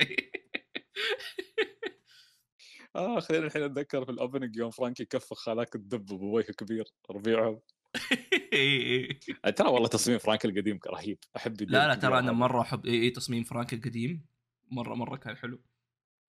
آه 2.95 3.19
خلينا 3.19 3.45
الحين 3.45 3.63
أتذكر 3.63 4.05
في 4.05 4.11
ال 4.11 4.16
opening 4.16 4.55
يوم 4.55 4.71
فرانكي 4.71 5.05
كفخ 5.05 5.49
هذاك 5.49 5.75
الدب 5.75 6.05
بوجه 6.05 6.51
كبير 6.51 6.85
ربيعهم 7.11 7.59
ترى 9.57 9.69
والله 9.69 9.87
تصميم 9.87 10.17
فرانكي 10.17 10.47
القديم 10.47 10.79
رهيب 10.87 11.17
أحب 11.37 11.61
لا 11.61 11.87
لا 11.87 11.95
ترى 11.95 12.19
أنا. 12.19 12.31
مرة 12.31 12.61
أحب 12.61 12.85
إي 12.85 13.01
إي 13.01 13.09
تصميم 13.09 13.43
فرانك 13.43 13.73
القديم 13.73 14.25
مرة 14.71 14.95
مرة 14.95 15.15
كان 15.17 15.37
حلو 15.37 15.61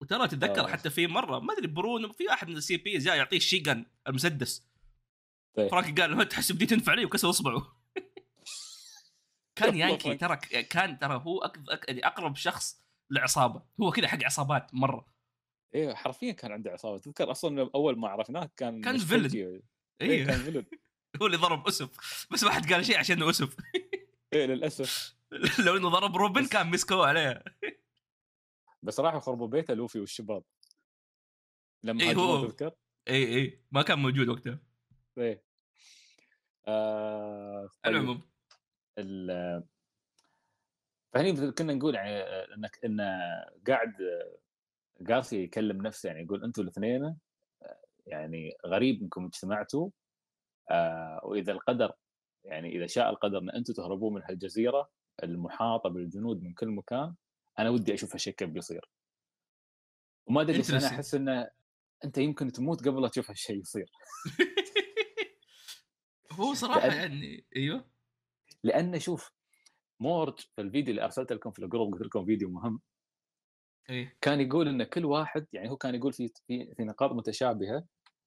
وترى 0.00 0.28
تتذكر 0.28 0.64
آه. 0.64 0.66
حتى 0.66 0.90
في 0.90 1.06
مرة 1.06 1.38
ما 1.38 1.52
أدري 1.52 1.66
برونو 1.66 2.12
في 2.12 2.30
أحد 2.32 2.48
من 2.48 2.56
ال 2.56 2.76
CP 2.76 2.98
جاء 2.98 3.16
يعطيه 3.16 3.36
الشيغن 3.36 3.86
المسدس 4.08 4.68
طيب. 5.56 5.70
فرانكي 5.70 6.02
قال 6.02 6.14
"هو 6.14 6.22
تحسب 6.22 6.58
دي 6.58 6.66
تنفع 6.66 6.94
لي 6.94 7.04
وكسر 7.04 7.30
أصبعه 7.30 7.76
كان 9.56 9.76
yankee 9.76 10.18
فرانك. 10.18 10.20
ترى 10.50 10.62
كان 10.62 10.98
ترى 10.98 11.22
هو 11.26 11.38
أك... 11.38 11.58
أك... 11.68 11.88
يعني 11.88 12.06
أقرب 12.06 12.36
شخص 12.36 12.82
لعصابة 13.10 13.62
هو 13.80 13.90
كذا 13.90 14.08
حق 14.08 14.24
عصابات 14.24 14.74
مرة 14.74 15.11
إيه 15.74 15.94
حرفيا 15.94 16.32
كان 16.32 16.52
عنده 16.52 16.70
عصابة. 16.70 16.98
تذكر 16.98 17.30
أصلا 17.30 17.70
أول 17.74 17.98
ما 17.98 18.08
عرفناه 18.08 18.50
كان 18.56 18.80
كان 18.82 18.98
villain. 18.98 19.22
فوجي. 19.22 19.62
إيه. 20.00 20.26
كان 20.26 20.38
فيلن. 20.38 20.64
هو 21.22 21.26
اللي 21.26 21.36
ضرب 21.36 21.66
أسف. 21.68 22.26
بس 22.32 22.44
ما 22.44 22.50
حد 22.50 22.72
قال 22.72 22.86
شيء 22.86 22.98
عشان 22.98 23.16
انه 23.16 23.30
أسف. 23.30 23.56
إيه 24.32 24.46
للأسف. 24.46 25.14
لو 25.66 25.76
إنه 25.76 25.88
ضرب 25.88 26.16
روبن 26.16 26.46
كان 26.46 26.70
مسكوه 26.70 27.06
عليه. 27.06 27.44
بس 28.82 29.00
راحوا 29.00 29.20
خربوا 29.20 29.48
بيته 29.48 29.74
لوفي 29.74 30.00
والشباب. 30.00 30.44
لما 31.82 32.02
إيه 32.02 32.14
هو. 32.14 32.46
تذكر؟ 32.46 32.72
اي 33.08 33.34
اي 33.36 33.62
ما 33.70 33.82
كان 33.82 33.98
موجود 33.98 34.28
وقتها. 34.28 34.58
إيه. 35.18 35.42
آه 36.66 37.70
طيب. 37.82 37.94
العموم 37.94 38.22
ال- 38.98 39.64
فهني 41.14 41.52
كنا 41.52 41.72
نقول 41.74 41.94
يعني 41.94 42.10
انك 42.54 42.78
إن 42.84 43.00
قاعد 43.68 43.94
قاسي 45.10 45.42
يكلم 45.42 45.82
نفسه 45.82 46.06
يعني 46.06 46.22
يقول 46.22 46.44
أنتم 46.44 46.62
الاثنين 46.62 47.16
يعني 48.06 48.56
غريب 48.66 49.02
إنكم 49.02 49.24
اجتمعتوا 49.24 49.90
آه 50.70 51.20
وإذا 51.24 51.52
القدر 51.52 51.92
يعني 52.44 52.76
إذا 52.76 52.86
شاء 52.86 53.10
القدر 53.10 53.38
إن 53.38 53.50
أنتم 53.50 53.74
تهربون 53.74 54.14
من 54.14 54.22
هالجزيرة 54.22 54.90
المحاطة 55.22 55.88
بالجنود 55.88 56.42
من 56.42 56.54
كل 56.54 56.68
مكان 56.68 57.14
أنا 57.58 57.70
ودي 57.70 57.94
أشوف 57.94 58.12
هالشيء 58.12 58.34
كيف 58.34 58.48
بيصير. 58.48 58.90
وما 60.26 60.40
أدري 60.40 60.58
بس 60.58 60.70
أنا 60.70 60.86
أحس 60.86 61.14
إنه 61.14 61.50
أنت 62.04 62.18
يمكن 62.18 62.52
تموت 62.52 62.88
قبل 62.88 63.02
لا 63.02 63.08
تشوف 63.08 63.30
هالشيء 63.30 63.60
يصير. 63.60 63.90
هو 66.32 66.54
صراحة 66.54 66.88
لأن... 66.88 66.92
يعني 66.92 67.44
أيوه. 67.56 67.84
لأن 68.62 68.98
شوف 68.98 69.32
مورج 70.00 70.38
في 70.38 70.60
الفيديو 70.60 70.90
اللي 70.90 71.04
أرسلته 71.04 71.34
لكم 71.34 71.50
في 71.50 71.58
الجروب 71.58 71.92
قلت 71.92 72.02
لكم 72.02 72.24
فيديو 72.24 72.50
مهم. 72.50 72.80
إيه؟ 73.90 74.16
كان 74.20 74.40
يقول 74.40 74.68
إن 74.68 74.82
كل 74.82 75.04
واحد 75.04 75.46
يعني 75.52 75.70
هو 75.70 75.76
كان 75.76 75.94
يقول 75.94 76.12
في 76.12 76.28
في, 76.46 76.74
في 76.74 76.84
نقاط 76.84 77.12
متشابهة 77.12 77.84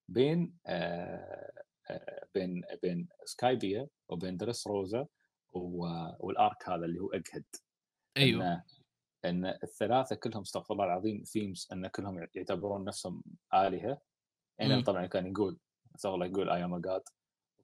بين 0.08 0.54
آه 0.66 1.52
آه 1.90 2.26
بين 2.34 2.62
بين 2.82 3.08
سكايبيا 3.24 3.88
وبين 4.08 4.36
دريس 4.36 4.66
روزا 4.66 5.06
وال 5.52 5.98
arc 5.98 6.68
هذا 6.68 6.84
اللي 6.84 7.00
هو 7.00 7.12
Egghead 7.12 7.44
أيوه. 8.16 8.44
إن, 8.44 8.62
ان 9.24 9.46
الثلاثة 9.62 10.16
كلهم 10.16 10.42
استغفر 10.42 10.74
الله 10.74 10.84
العظيم 10.84 11.22
themes 11.22 11.68
إن 11.72 11.86
كلهم 11.86 12.26
يعتبرون 12.34 12.84
نفسهم 12.84 13.22
آلهة. 13.54 14.00
يعني 14.58 14.82
طبعا 14.82 15.06
كان 15.06 15.26
يقول 15.26 15.58
استغفر 15.94 16.14
الله 16.14 16.26
يقول 16.26 16.50
I 16.50 16.64
am 16.64 16.80
God 16.80 17.02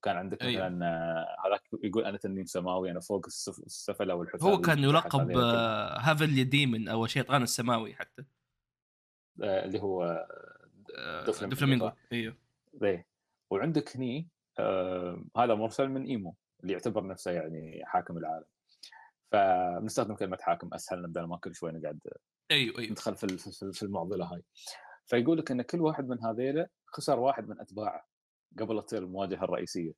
وكان 0.02 0.16
عندك 0.16 0.42
أيوه. 0.42 0.68
مثلا 0.68 0.86
آه، 0.86 1.46
هذاك 1.46 1.62
يقول 1.82 2.04
أنا 2.04 2.18
تنين 2.18 2.46
سماوي 2.46 2.90
أنا 2.90 3.00
فوق 3.00 3.26
السفلة 3.26 4.14
والحثاله 4.14 4.52
هو 4.52 4.60
كان 4.60 4.78
يلقب 4.78 5.30
Heavenly 6.00 6.44
Demon 6.44 6.88
أو 6.88 7.04
الشيطان 7.04 7.42
السماوي 7.42 7.94
حتى. 7.94 8.24
آه، 9.42 9.64
اللي 9.64 9.80
هو 9.82 10.26
دوفلامينغو 11.26 11.92
أيوه. 12.12 12.36
إيه. 12.82 13.06
وعندك 13.50 13.96
هني 13.96 14.28
آه 14.58 15.24
هذا 15.36 15.54
مرسل 15.54 15.88
من 15.88 16.06
إيمو 16.06 16.36
اللي 16.62 16.72
يعتبر 16.72 17.06
نفسه 17.06 17.30
يعني 17.30 17.82
حاكم 17.84 18.18
العالم. 18.18 18.44
فبنستخدم 19.32 20.14
كلمة 20.14 20.38
حاكم 20.40 20.74
أسهل 20.74 21.06
بدل 21.06 21.22
ما 21.22 21.36
كل 21.36 21.54
شوي 21.54 21.72
نقعد 21.72 22.00
أيوه 22.50 22.78
أيوه. 22.78 22.90
ندخل 22.90 23.16
في 23.16 23.38
في 23.72 23.82
المعضله 23.82 24.24
هاي 24.24 24.42
فيقول 25.06 25.38
لك 25.38 25.50
إن 25.50 25.62
كل 25.62 25.80
واحد 25.80 26.08
من 26.08 26.24
هذيلا 26.24 26.68
خسر 26.86 27.18
واحد 27.20 27.48
من 27.48 27.60
أتباعه. 27.60 28.11
قبل 28.58 28.76
لا 28.76 28.82
تصير 28.82 29.02
المواجهه 29.02 29.44
الرئيسية. 29.44 29.92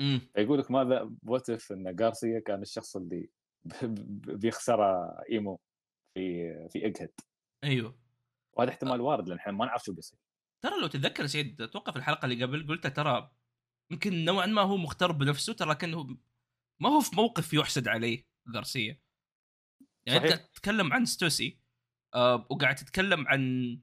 امم 0.00 0.20
فيقول 0.34 0.58
لك 0.58 0.70
ماذا 0.70 1.10
واتف 1.26 1.72
إن 1.72 2.00
غارسيا 2.00 2.40
كان 2.40 2.62
الشخص 2.62 2.96
اللي 2.96 3.28
بيخسره 4.26 5.18
إيمو 5.30 5.60
في 6.14 6.68
في 6.68 6.86
إجهد. 6.86 7.12
أيوه. 7.64 7.98
وهذا 8.52 8.70
احتمال 8.70 9.00
وارد 9.00 9.28
لأن 9.28 9.38
إحنا 9.38 9.52
ما 9.52 9.66
نعرف 9.66 9.84
شو 9.84 9.92
بيصير. 9.92 10.18
ترى 10.64 10.80
لو 10.80 10.86
تتذكر 10.86 11.26
سعيد 11.26 11.62
أتوقع 11.62 11.92
في 11.92 11.98
الحلقة 11.98 12.26
اللي 12.26 12.44
قبل 12.44 12.66
قلت 12.68 12.86
ترى 12.86 13.30
يمكن 13.90 14.24
نوعا 14.24 14.46
ما 14.46 14.62
هو 14.62 14.76
مختار 14.76 15.12
بنفسه 15.12 15.52
ترى 15.52 15.74
كأنه 15.74 16.18
ما 16.80 16.88
هو 16.88 17.00
في 17.00 17.16
موقف 17.16 17.54
يحسد 17.54 17.88
عليه 17.88 18.26
غارسيا 18.54 19.00
يعني 20.06 20.18
صحيح. 20.20 20.32
انت 20.32 20.54
تتكلم 20.54 20.92
عن 20.92 21.04
ستوسي 21.04 21.60
آه 22.14 22.46
وقاعد 22.50 22.74
تتكلم 22.74 23.28
عن 23.28 23.80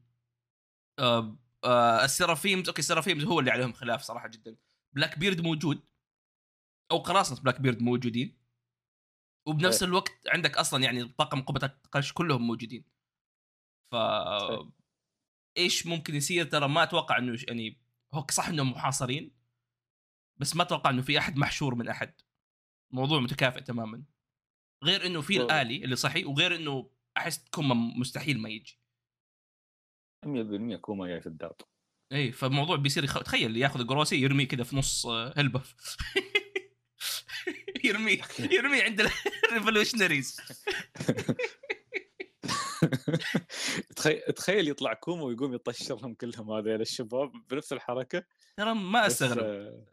آه 0.99 1.37
آه 1.63 2.05
ال 2.05 2.11
Seraphims 2.11 2.67
أوكي 2.67 2.79
ال 2.79 2.83
Seraphims 2.83 3.23
هو 3.23 3.39
اللي 3.39 3.51
عليهم 3.51 3.73
خلاف 3.73 4.01
صراحة 4.01 4.27
جدا. 4.27 4.57
بلاك 4.95 5.19
بيرد 5.19 5.41
موجود. 5.41 5.83
أو 6.91 6.97
قراصنة 6.97 7.41
بلاك 7.41 7.61
بيرد 7.61 7.81
موجودين. 7.81 8.37
وبنفس 9.47 9.83
أيه. 9.83 9.89
الوقت 9.89 10.27
عندك 10.27 10.57
أصلا 10.57 10.83
يعني 10.83 11.05
طاقم 11.05 11.41
قبة 11.41 11.65
القش 11.65 12.13
كلهم 12.13 12.47
موجودين. 12.47 12.83
ف 13.91 13.95
إيش 15.57 15.87
ممكن 15.87 16.15
يصير؟ 16.15 16.45
ترى 16.45 16.67
ما 16.67 16.83
أتوقع 16.83 17.17
إنه 17.17 17.37
يعني 17.47 17.81
هو 18.13 18.27
صح 18.31 18.47
إنهم 18.47 18.71
محاصرين 18.71 19.31
بس 20.37 20.55
ما 20.55 20.63
أتوقع 20.63 20.89
إنه 20.89 21.01
في 21.01 21.19
أحد 21.19 21.37
محشور 21.37 21.75
من 21.75 21.87
أحد. 21.87 22.21
موضوع 22.91 23.19
متكافئ 23.19 23.61
تماما. 23.61 24.03
غير 24.83 25.05
إنه 25.05 25.21
في 25.21 25.37
الآلي 25.37 25.83
اللي 25.83 25.95
صحي 25.95 26.25
وغير 26.25 26.55
إنه 26.55 26.89
أحس 27.17 27.49
كوما 27.49 27.75
مستحيل 27.75 28.39
ما 28.39 28.49
يجي. 28.49 28.79
100% 30.27 30.75
كوما 30.81 31.07
جاي 31.07 31.21
في 31.21 31.27
الدرب 31.27 31.55
إي 32.13 32.31
فالموضوع 32.31 32.75
بيصير 32.75 33.03
يخ... 33.03 33.23
تخيل 33.23 33.57
ياخذ 33.57 33.87
جروسي 33.87 34.15
يرميه 34.15 34.47
كذا 34.47 34.63
في 34.63 34.75
نص 34.75 35.05
آه، 35.05 35.33
هلبة. 35.37 35.61
يرميه 37.85 38.21
يرميه 38.39 38.83
عند 38.83 39.01
ال 39.51 39.56
revolutionaries 39.56 40.37
تخيل 44.35 44.67
يطلع 44.67 44.93
كوما 44.93 45.23
ويقوم 45.23 45.53
يطشرهم 45.53 46.13
كلهم 46.13 46.51
هذول 46.51 46.81
الشباب 46.81 47.31
بنفس 47.49 47.73
الحركة. 47.73 48.23
ترى 48.57 48.73
ما 48.73 49.07
أستغرب. 49.07 49.43
آه، 49.43 49.85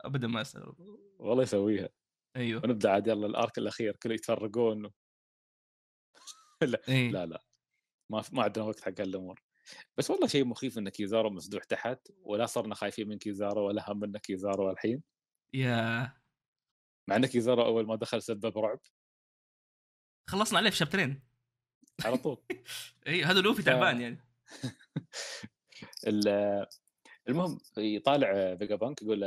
ابدا 0.00 0.26
ما 0.26 0.40
أستغرب. 0.40 0.98
والله 1.18 1.42
يسويها. 1.42 1.88
أيوه. 2.36 2.62
ونبدأ 2.64 2.90
عاد 2.90 3.06
يلا 3.06 3.26
ال 3.26 3.34
arc 3.34 3.58
الأخير 3.58 3.96
كله 3.96 4.14
يتفرقون. 4.14 4.90
لا؟ 6.62 6.80
لا 6.88 7.26
لا. 7.26 7.44
ما 8.10 8.24
ما 8.32 8.42
عندنا 8.42 8.64
وقت 8.64 8.80
حق 8.80 9.00
هالأمور. 9.00 9.42
بس 9.98 10.10
والله 10.10 10.26
شيء 10.26 10.44
مخيف 10.44 10.78
إن 10.78 10.88
كيزارو 10.88 11.30
مسدوح 11.30 11.64
تحت 11.64 12.08
ولا 12.22 12.46
صرنا 12.46 12.74
خايفين 12.74 13.08
من 13.08 13.18
كيزارو 13.18 13.66
ولا 13.66 13.92
هم 13.92 14.00
من 14.00 14.18
كيزارو 14.18 14.70
الحين. 14.70 15.02
يا 15.54 16.12
مع 17.08 17.16
إن 17.16 17.26
كيزارو 17.26 17.62
أول 17.62 17.86
ما 17.86 17.96
دخل 17.96 18.22
سبب 18.22 18.58
رعب. 18.58 18.80
خلصنا 20.30 20.58
عليه 20.58 20.70
في 20.70 20.76
شابترين. 20.76 21.22
على 22.04 22.16
طول. 22.16 22.42
إي 23.06 23.24
هذا 23.24 23.40
لوفي 23.40 23.62
تعبان 23.62 24.00
يعني. 24.00 24.24
المهم 27.28 27.58
يطالع 27.76 28.56
فيجا 28.56 28.76
بانك 28.76 29.02
يقول 29.02 29.24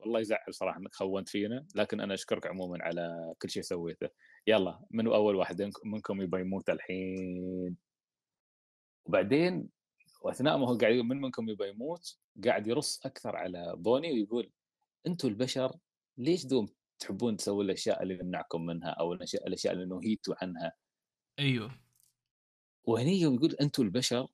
والله 0.00 0.20
يزعل 0.20 0.54
صراحة 0.54 0.78
إنك 0.78 0.94
خونت 0.94 1.28
فينا 1.28 1.66
لكن 1.74 2.00
أنا 2.00 2.14
أشكرك 2.14 2.46
عموما 2.46 2.78
على 2.80 3.34
كل 3.42 3.50
شيء 3.50 3.62
سويته. 3.62 4.08
يلا 4.46 4.86
منو 4.90 5.14
أول 5.14 5.34
واحد 5.34 5.70
منكم 5.84 6.22
يبغى 6.22 6.40
يموت 6.40 6.70
الحين؟ 6.70 7.76
وبعدين 9.08 9.68
واثناء 10.20 10.58
ما 10.58 10.68
هو 10.68 10.76
قاعد 10.76 10.94
يقول 10.94 11.06
من 11.06 11.20
منكم 11.20 11.48
يبغى 11.48 11.68
يموت 11.68 12.18
قاعد 12.44 12.66
يرص 12.66 13.06
أكثر 13.06 13.36
على 13.36 13.76
بوني 13.76 14.12
ويقول 14.12 14.50
أنتم 15.06 15.28
البشر 15.28 15.76
ليش 16.18 16.46
دوم 16.46 16.68
تحبون 16.98 17.36
تسوون 17.36 17.64
الأشياء 17.64 18.02
اللي 18.02 18.14
نمنعكم 18.14 18.66
منها 18.66 18.90
أو 18.90 19.12
الاشياء 19.12 19.46
الأشياء 19.46 19.74
اللي 19.74 19.86
نهيتوا 19.86 20.34
عنها؟ 20.42 20.72
أيوه. 21.38 21.80
وهني 22.84 23.20
يوم 23.20 23.34
يقول 23.34 23.56
أنتم 23.60 23.82
البشر 23.82 24.28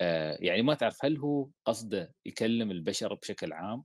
آه 0.00 0.38
يعني 0.40 0.62
ما 0.62 0.74
تعرف 0.74 1.04
هل 1.04 1.18
هو 1.18 1.50
قصده 1.64 2.14
يكلم 2.26 2.70
البشر 2.70 3.14
بشكل 3.14 3.52
عام؟ 3.52 3.84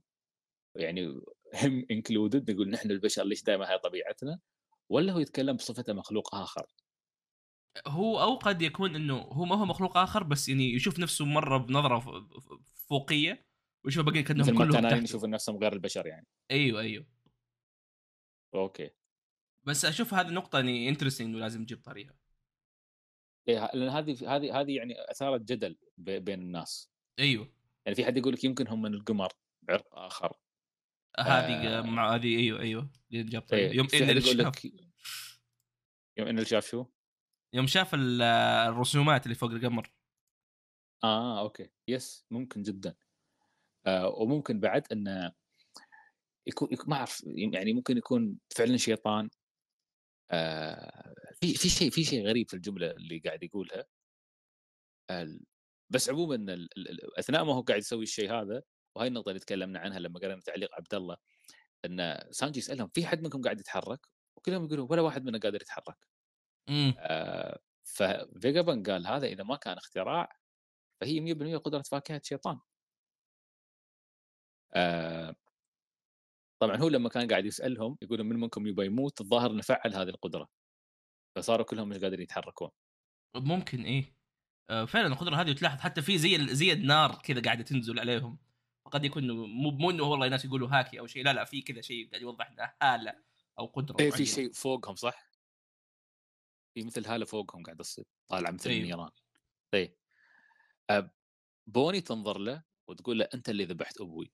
يعني 0.74 1.20
هم 1.62 1.86
included 1.90 2.50
نقول 2.50 2.70
نحن 2.70 2.90
البشر 2.90 3.24
ليش 3.24 3.42
دائما 3.42 3.70
هاي 3.70 3.78
طبيعتنا؟ 3.78 4.40
ولا 4.88 5.12
هو 5.12 5.18
يتكلم 5.18 5.56
بصفته 5.56 5.92
مخلوق 5.92 6.34
آخر؟ 6.34 6.66
هو 7.86 8.20
أو 8.20 8.34
قد 8.34 8.62
يكون 8.62 8.94
إنه 8.94 9.18
هو 9.18 9.44
ما 9.44 9.56
هو 9.56 9.64
مخلوق 9.64 9.96
آخر 9.96 10.22
بس 10.22 10.48
يعني 10.48 10.72
يشوف 10.72 10.98
نفسه 10.98 11.24
مرة 11.24 11.58
بنظرة 11.58 12.26
فوقية 12.88 13.46
ويشوف 13.84 14.06
باقي 14.06 14.22
كأنهم 14.22 14.58
كلهم 14.58 14.88
تحت. 14.88 15.02
يشوف 15.02 15.24
نفسهم 15.24 15.56
غير 15.56 15.72
البشر 15.72 16.06
يعني. 16.06 16.26
أيوه 16.50 16.80
أيوه. 16.80 17.06
أوكي. 18.54 18.90
بس 19.64 19.84
أشوف 19.84 20.14
هذه 20.14 20.28
النقطه 20.28 20.56
يعني 20.56 20.88
interesting 20.88 21.28
إنه 21.28 21.38
لازم 21.38 21.64
تجيب 21.64 21.82
طريقة. 21.82 22.14
إيه 23.48 23.70
لأن 23.74 23.88
هذه 23.88 24.36
هذه 24.36 24.60
هذه 24.60 24.76
يعني 24.76 24.94
أثارت 25.10 25.40
جدل 25.40 25.76
بين 25.98 26.40
الناس. 26.40 26.90
أيوه. 27.18 27.52
يعني 27.86 27.96
في 27.96 28.04
حد 28.04 28.16
يقول 28.16 28.32
لك 28.32 28.44
يمكن 28.44 28.68
هم 28.68 28.82
من 28.82 28.94
القمر 28.94 29.32
عرق 29.68 29.98
آخر. 29.98 30.36
هذه 31.18 31.78
آه. 31.78 31.82
مع 31.82 32.14
هذه 32.14 32.38
أيوه 32.38 32.60
أيوه. 32.60 32.90
جاب 33.10 33.42
طريقة. 33.42 33.70
إيه. 33.70 33.76
يوم 33.76 33.86
إن 33.94 34.20
شاف 34.20 34.64
يوم 36.16 36.28
إن 36.28 36.44
شاف 36.44 36.66
شو؟ 36.66 36.86
يوم 37.56 37.66
شاف 37.66 37.90
الرسومات 37.94 39.24
اللي 39.26 39.34
فوق 39.34 39.50
القمر. 39.50 39.92
آه 41.04 41.40
أوكي. 41.40 41.70
yes 41.88 42.26
ممكن 42.30 42.62
جدا. 42.62 42.94
آه 43.86 44.08
وممكن 44.08 44.60
بعد 44.60 44.86
إنه 44.92 45.32
يكون 46.46 46.68
ما 46.86 46.96
أعرف 46.96 47.24
يعني 47.26 47.72
ممكن 47.72 47.96
يكون 47.96 48.38
فعلا 48.56 48.76
شيطان. 48.76 49.30
آه 50.30 51.14
في 51.40 51.54
في 51.54 51.68
شيء 51.68 51.90
في 51.90 52.04
شيء 52.04 52.26
غريب 52.26 52.48
في 52.50 52.54
الجملة 52.54 52.90
اللي 52.90 53.18
قاعد 53.18 53.42
يقولها. 53.42 53.86
بس 55.90 56.10
عموما 56.10 56.68
أثناء 57.18 57.44
ما 57.44 57.54
هو 57.54 57.60
قاعد 57.60 57.80
يسوي 57.80 58.02
الشيء 58.02 58.32
هذا 58.32 58.62
وهي 58.96 59.08
النقطة 59.08 59.28
اللي 59.28 59.40
تكلمنا 59.40 59.78
عنها 59.78 59.98
لما 59.98 60.20
قرينا 60.20 60.40
تعليق 60.40 60.74
عبد 60.74 60.94
الله 60.94 61.16
إن 61.84 62.18
سانجي 62.30 62.58
يسألهم 62.58 62.88
في 62.94 63.06
حد 63.06 63.22
منكم 63.22 63.42
قاعد 63.42 63.60
يتحرك؟ 63.60 64.06
وكلهم 64.36 64.64
يقولوا 64.64 64.86
ولا 64.90 65.02
واحد 65.02 65.24
منا 65.24 65.38
قادر 65.38 65.62
يتحرك. 65.62 66.15
آه 66.98 67.58
ففيجابن 67.84 68.82
قال 68.82 69.06
هذا 69.06 69.26
إذا 69.26 69.44
ما 69.44 69.56
كان 69.56 69.76
اختراع 69.76 70.28
فهي 71.00 71.20
100% 71.20 71.56
قدرة 71.58 71.82
فاكهة 71.82 72.20
شيطان. 72.24 72.60
آه 74.74 75.34
طبعا 76.60 76.76
هو 76.76 76.88
لما 76.88 77.08
كان 77.08 77.28
قاعد 77.28 77.46
يسألهم 77.46 77.98
يقول 78.02 78.24
من 78.24 78.36
منكم 78.40 78.66
يبغى 78.66 78.86
يموت 78.86 79.20
الظاهر 79.20 79.50
إنه 79.50 79.62
فعل 79.62 79.94
هذه 79.94 80.08
القدرة 80.08 80.48
فصاروا 81.36 81.66
كلهم 81.66 81.88
مش 81.88 81.98
قادرين 81.98 82.22
يتحركون 82.22 82.70
ممكن 83.36 83.82
إيه 83.82 84.16
آه، 84.70 84.84
فعلا 84.84 85.06
القدرة 85.06 85.36
هذه 85.36 85.52
تلاحظ 85.52 85.80
حتى 85.80 86.02
في 86.02 86.18
زي 86.18 86.54
زي 86.54 86.72
النار 86.72 87.14
كذا 87.24 87.42
قاعدة 87.42 87.62
تنزل 87.64 88.00
عليهم 88.00 88.38
فقد 88.86 89.04
يكون 89.04 89.30
مو 89.30 89.70
مو 89.70 89.90
إنه 89.90 90.02
والله 90.04 90.28
ناس 90.28 90.44
يقولوا 90.44 90.68
هاكي 90.68 91.00
أو 91.00 91.06
شيء 91.06 91.24
لا 91.24 91.32
لا 91.32 91.44
في 91.44 91.62
كذا 91.62 91.80
شيء 91.80 92.10
قاعد 92.10 92.22
يوضح 92.22 92.50
إنه 92.50 92.72
هالة 92.82 93.14
أو 93.58 93.66
قدرة 93.66 93.96
إيه 94.00 94.10
في. 94.10 94.26
شيء 94.26 94.52
فوقهم 94.52 94.94
صح؟ 94.96 95.25
في 96.76 96.84
مثل 96.84 97.06
هالة 97.06 97.24
فوقهم 97.24 97.62
قاعد 97.62 97.76
تصير 97.78 98.04
طالعه 98.28 98.50
مثل 98.50 98.70
أيوه. 98.70 98.82
النيران 98.82 99.10
طيب. 99.74 99.96
أه، 100.90 101.10
بوني 101.66 102.00
تنظر 102.00 102.38
له 102.38 102.64
وتقول 102.88 103.18
له 103.18 103.28
أنت 103.34 103.48
اللي 103.48 103.64
ذبحت 103.64 104.00
أبوي. 104.00 104.32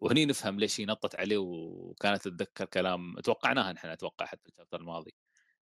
وهني 0.00 0.26
نفهم 0.26 0.60
ليش 0.60 0.80
هي 0.80 0.84
نطت 0.84 1.16
عليه 1.16 1.38
وكانت 1.38 2.22
تتذكر 2.22 2.64
كلام 2.64 3.20
توقعناها 3.20 3.72
نحن 3.72 3.88
أتوقع 3.88 4.26
حتى 4.26 4.48
ال 4.48 4.52
chapter 4.52 4.80
الماضي. 4.80 5.14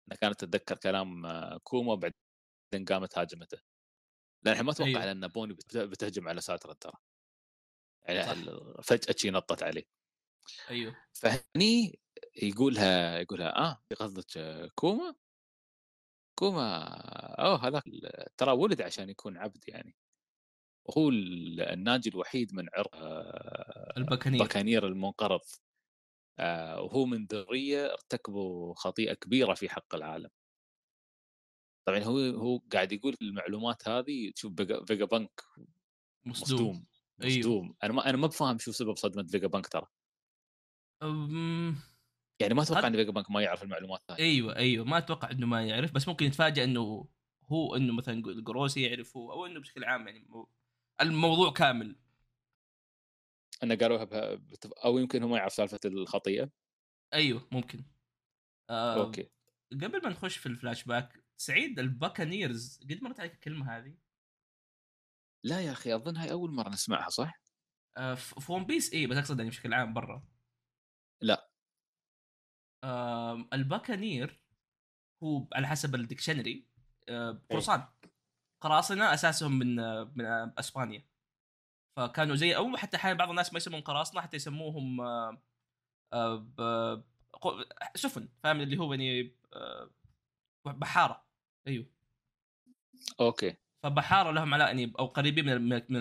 إنها 0.08 0.18
كانت 0.18 0.40
تتذكر 0.46 0.78
كلام 0.78 1.26
آه، 1.26 1.58
كوما 1.64 1.94
وبعدين 1.94 2.86
قامت 2.90 3.18
هاجمته. 3.18 3.58
لأن 4.44 4.54
إحنا 4.54 4.66
ما 4.66 4.72
أتوقع 4.72 4.90
أيوه. 4.90 5.12
ان 5.12 5.28
بوني 5.28 5.54
بت- 5.54 5.78
بتهجم 5.78 6.28
على 6.28 6.42
ساتورن 6.42 6.74
ترى. 6.74 6.94
يعني 8.04 8.36
فجأة 8.84 9.16
شي 9.18 9.30
نطت 9.32 9.64
عليه. 9.64 9.84
أيوه. 10.70 10.96
فهني 11.14 12.00
يقولها 12.36 13.20
يقولها 13.20 13.58
آه 13.58 13.84
قصدك 14.00 14.38
آه، 14.38 14.70
كوما؟ 14.76 15.16
كوما 16.40 16.84
أوه 17.42 17.68
هذاك 17.68 17.84
ترى 18.38 18.52
ولد 18.52 18.82
عشان 18.82 19.10
يكون 19.10 19.38
عبد 19.38 19.64
يعني. 19.68 19.96
وهو 20.86 21.10
ال- 21.10 21.62
الناجي 21.62 22.10
الوحيد 22.10 22.54
من 22.54 22.68
عرق 22.78 22.96
آه، 22.96 23.94
ال 23.98 24.02
Buccaneer. 24.02 24.44
Buccaneer 24.44 24.88
المنقرض. 24.88 25.42
آه، 26.40 26.82
وهو 26.82 27.06
من 27.06 27.26
ذرية 27.26 27.94
ارتكبوا 27.94 28.74
خطيئة 28.76 29.14
كبيرة 29.14 29.54
في 29.54 29.70
حق 29.70 29.96
العالم. 29.96 30.30
طبعا 31.88 32.00
هو 32.00 32.18
هو 32.20 32.58
قاعد 32.74 32.92
يقول 32.92 33.18
المعلومات 33.22 33.88
هذه 33.88 34.32
تشوف 34.36 34.54
فيجا 34.62 35.06
بانك 35.06 35.42
مصدوم. 36.26 36.60
مصدوم 36.60 36.86
أيوه. 37.24 37.40
مصدوم. 37.40 37.76
أنا 37.84 37.94
ما 37.94 38.10
أنا 38.10 38.18
ما 38.18 38.28
بفهم 38.28 38.58
شو 38.60 38.72
سبب 38.72 38.96
صدمة 38.98 39.24
فيجا 39.28 39.48
بانك 39.48 39.68
ترى. 39.68 39.88
أم... 41.04 41.76
يعني 42.40 42.54
ما 42.54 42.62
أتوقع 42.64 42.88
إن 42.88 42.96
فيجا 42.96 43.12
بانك 43.12 43.32
ما 43.32 43.42
يعرف 43.42 43.64
المعلومات 43.64 44.02
هذه 44.12 44.18
أيوه 44.20 44.56
أيوه 44.56 44.86
ما 44.86 44.98
أتوقع 44.98 45.32
إنه 45.32 45.48
ما 45.48 45.68
يعرف 45.68 45.92
بس 45.92 46.08
ممكن 46.08 46.26
يتفاجئ 46.26 46.64
إنه 46.64 47.08
هو 47.44 47.76
إنه 47.76 47.94
مثلا 47.94 48.22
جروسي 48.22 48.82
يعرفه 48.82 49.20
أو 49.34 49.46
إنه 49.46 49.60
بشكل 49.60 49.84
عام 49.84 50.08
يعني 50.08 50.26
مو- 50.30 50.50
الموضوع 51.02 51.54
كامل. 51.54 51.96
إنه 53.64 53.76
قالوها 53.76 54.04
بتف... 54.36 54.72
أو 54.72 54.98
يمكن 54.98 55.24
هو 55.24 55.30
ما 55.30 55.38
يعرف 55.38 55.54
سالفة 55.54 55.80
الخطيئة. 55.86 56.50
أيوه 57.14 57.48
ممكن. 57.52 57.84
آه 58.70 59.06
أوكي. 59.06 59.30
قبل 59.72 60.02
ما 60.04 60.10
نخش 60.10 60.38
في 60.38 60.46
الفلاش 60.46 60.84
باك 60.84 61.24
سعيد 61.38 61.80
ال 61.80 61.89
Buccaneers 61.89 62.80
قد 62.84 63.04
مرت 63.04 63.20
عليك 63.20 63.34
الكلمة 63.34 63.78
هذه؟ 63.78 63.98
لا 65.44 65.62
يا 65.62 65.72
أخي 65.72 65.96
أظن 65.96 66.18
هاي 66.18 66.32
أول 66.32 66.52
مرة 66.52 66.70
نسمعها 66.70 67.10
صح؟ 67.10 67.40
آه 67.98 68.16
في 68.16 68.52
ون 68.52 68.66
بيس 68.66 68.94
اي 68.94 69.08
بس 69.08 69.18
أقصد 69.18 69.38
يعني 69.38 69.50
بشكل 69.50 69.74
عام 69.74 69.94
برا. 69.94 70.24
لا. 71.22 71.47
آه 72.88 73.48
ال 73.54 73.62
Buccaneer 73.62 74.40
هو 75.24 75.48
على 75.54 75.68
حسب 75.68 75.96
ال 75.96 76.02
dictionary. 76.02 76.66
آه 77.10 77.42
قرصان. 77.52 77.84
قراصنة 78.62 79.14
أساسهم 79.14 79.60
من 79.60 79.76
من 80.18 80.26
أسبانيا. 80.60 81.04
فكانوا 81.98 82.36
زي 82.36 82.56
أو 82.56 82.78
حتى 82.78 82.98
أحيانا 82.98 83.18
بعض 83.18 83.30
الناس 83.30 83.54
ما 83.54 83.58
يسمون 83.58 83.82
قراصنة 83.82 84.22
حتى 84.22 84.38
يسموهم 84.38 85.02
آه 86.14 87.04
سفن 87.96 88.30
فاهم؟ 88.44 88.62
اللي 88.62 88.78
هو 88.78 88.94
يعني 88.94 89.36
آه 89.54 89.90
بحارة. 90.66 91.26
أيوه. 91.68 91.86
أوكي. 93.20 93.56
فبحارة 93.84 94.32
لهم 94.32 94.54
علاقة 94.54 94.68
يعني 94.68 94.94
أو 95.00 95.06
قريبين 95.06 95.62
من 95.62 95.98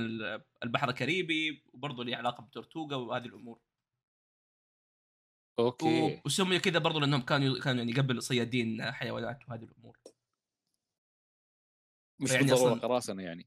البحر 0.62 0.88
الكاريبي 0.88 1.64
وبرضه 1.72 2.04
له 2.04 2.16
علاقة 2.16 2.42
بتورتوغا 2.42 2.96
وهذه 2.96 3.26
الأمور. 3.26 3.60
أوكي. 5.58 6.22
وسمي 6.26 6.58
كذا 6.58 6.78
برضه 6.78 7.00
لأنهم 7.00 7.20
كانوا 7.22 7.60
كانوا 7.60 7.78
يعني 7.84 7.92
قبل 7.92 8.22
صيادين 8.22 8.92
حيوانات 8.92 9.48
وهذه 9.48 9.64
الأمور. 9.64 9.98
مش 12.20 12.30
يعني 12.30 12.44
بالضرورة 12.46 12.74
أصلاً- 12.74 12.82
قراصنة 12.82 13.22
يعني. 13.22 13.46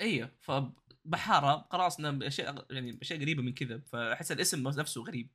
أيوه 0.00 0.30
فبحارة 0.40 1.52
قراصنة 1.54 2.26
أشياء 2.26 2.74
يعني 2.74 2.98
أشياء 3.02 3.20
قريبة 3.20 3.42
من 3.42 3.54
كذا 3.54 3.78
فأحس 3.80 4.32
الاسم 4.32 4.68
نفسه 4.68 5.02
غريب. 5.02 5.30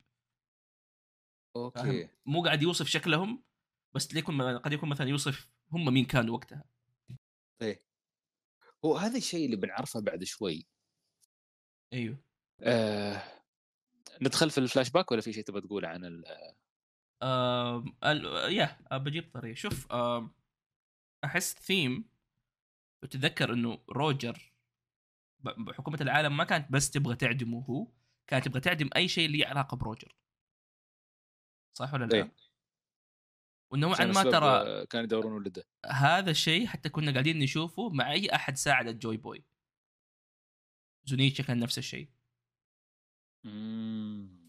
أوكي. 1.56 2.10
مو 2.26 2.44
قاعد 2.44 2.62
يوصف 2.62 2.88
شكلهم 2.88 3.44
بس 3.96 4.14
ليكون 4.14 4.58
قد 4.58 4.74
يكون 4.74 4.90
مثلا 4.90 5.10
يوصف 5.10 5.50
هم 5.72 5.94
مين 5.94 6.06
كانوا 6.06 6.36
وقتها. 6.36 6.66
إيه. 7.62 7.84
هو 8.86 8.98
هذا 8.98 9.18
الشيء 9.18 9.46
اللي 9.46 9.56
بنعرفه 9.56 10.00
بعد 10.02 10.24
شوي. 10.24 10.68
أيوه. 11.94 12.18
آه... 12.62 13.37
ندخل 14.22 14.50
في 14.50 14.58
الفلاش 14.58 14.90
باك 14.90 15.12
ولا 15.12 15.22
في 15.22 15.34
شيء 15.34 15.44
تبغى 15.44 15.62
تقوله 15.62 15.88
عن 15.88 16.06
ال... 16.06 16.24
يا 18.54 18.78
آه، 18.92 18.98
بجيب 18.98 19.32
طريقة 19.34 19.56
شوف 19.56 19.88
أحس 21.24 21.54
ثيم 21.54 22.10
وتذكر 23.04 23.54
إنه 23.54 23.80
روجر 23.90 24.54
بحكومة 25.40 25.98
العالم 26.02 26.38
ما 26.38 26.44
كانت 26.44 26.72
بس 26.72 26.92
تبغى 26.92 27.16
تعدمه 27.16 27.66
هو 27.70 27.88
كانت 28.28 28.46
تبغى 28.46 28.60
تعدم 28.60 28.90
أي 28.96 29.08
شيء 29.08 29.30
له 29.30 29.48
علاقة 29.48 29.78
بروجر 29.78 30.16
صح 31.78 31.94
ولا 31.94 32.06
لا؟ 32.06 32.16
إيه. 32.16 32.32
ونوعا 33.72 34.06
ما 34.06 34.24
ترى 34.24 34.50
آه، 34.50 34.84
كانوا 34.84 35.04
يدورون 35.04 35.34
ولده 35.34 35.64
هذا 35.86 36.32
الشيء 36.32 36.68
حتى 36.68 36.90
كنا 36.90 37.12
قاعدين 37.12 37.40
نشوفه 37.40 37.90
مع 37.90 38.12
أي 38.12 38.30
أحد 38.36 38.58
ساعد 38.58 38.88
ال 38.88 38.95
Joy 38.95 39.18
Boy 39.18 39.44
زونيتشا 41.06 41.44
كان 41.44 41.60
نفس 41.60 41.78
الشيء. 41.78 42.10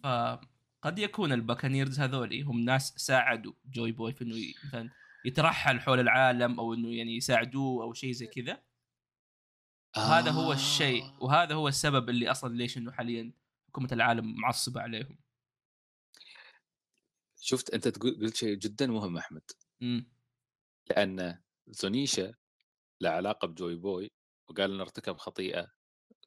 فقد 0.02 0.98
يكون 0.98 1.32
ال 1.32 1.38
Buccaneers 1.38 2.00
هذولي 2.00 2.42
هم 2.42 2.60
ناس 2.60 2.94
ساعدوا 2.96 3.52
Joy 3.64 3.92
Boy 3.92 4.12
في 4.12 4.24
إنه 4.24 4.34
مثلا 4.64 4.90
يترحل 5.24 5.80
حول 5.80 6.00
العالم 6.00 6.60
أو 6.60 6.74
إنه 6.74 6.94
يعني 6.94 7.16
يساعدوه 7.16 7.84
أو 7.84 7.92
شيء 7.92 8.12
زي 8.12 8.26
كذا. 8.26 8.62
وهذا 9.96 10.30
هو 10.30 10.52
الشيء 10.52 11.04
آه. 11.04 11.18
وهذا 11.22 11.54
هو 11.54 11.68
السبب 11.68 12.08
اللي 12.08 12.30
أصلا 12.30 12.54
ليش 12.54 12.78
إنه 12.78 12.92
حاليا 12.92 13.32
حكومة 13.68 13.88
العالم 13.92 14.40
معصبة 14.40 14.80
عليهم. 14.80 15.18
شفت 17.40 17.70
أنت 17.70 17.88
تقول 17.88 18.20
قلت 18.20 18.36
شيء 18.36 18.54
جدا 18.54 18.86
مهم 18.86 19.16
أحمد. 19.16 19.42
امم 19.82 20.06
لأن 20.90 21.38
زونيشا 21.68 22.34
له 23.00 23.10
علاقة 23.10 23.48
بجوي 23.48 23.76
بوي 23.76 24.10
وقال 24.48 24.72
إنه 24.72 24.82
ارتكب 24.82 25.16
خطيئة 25.16 25.66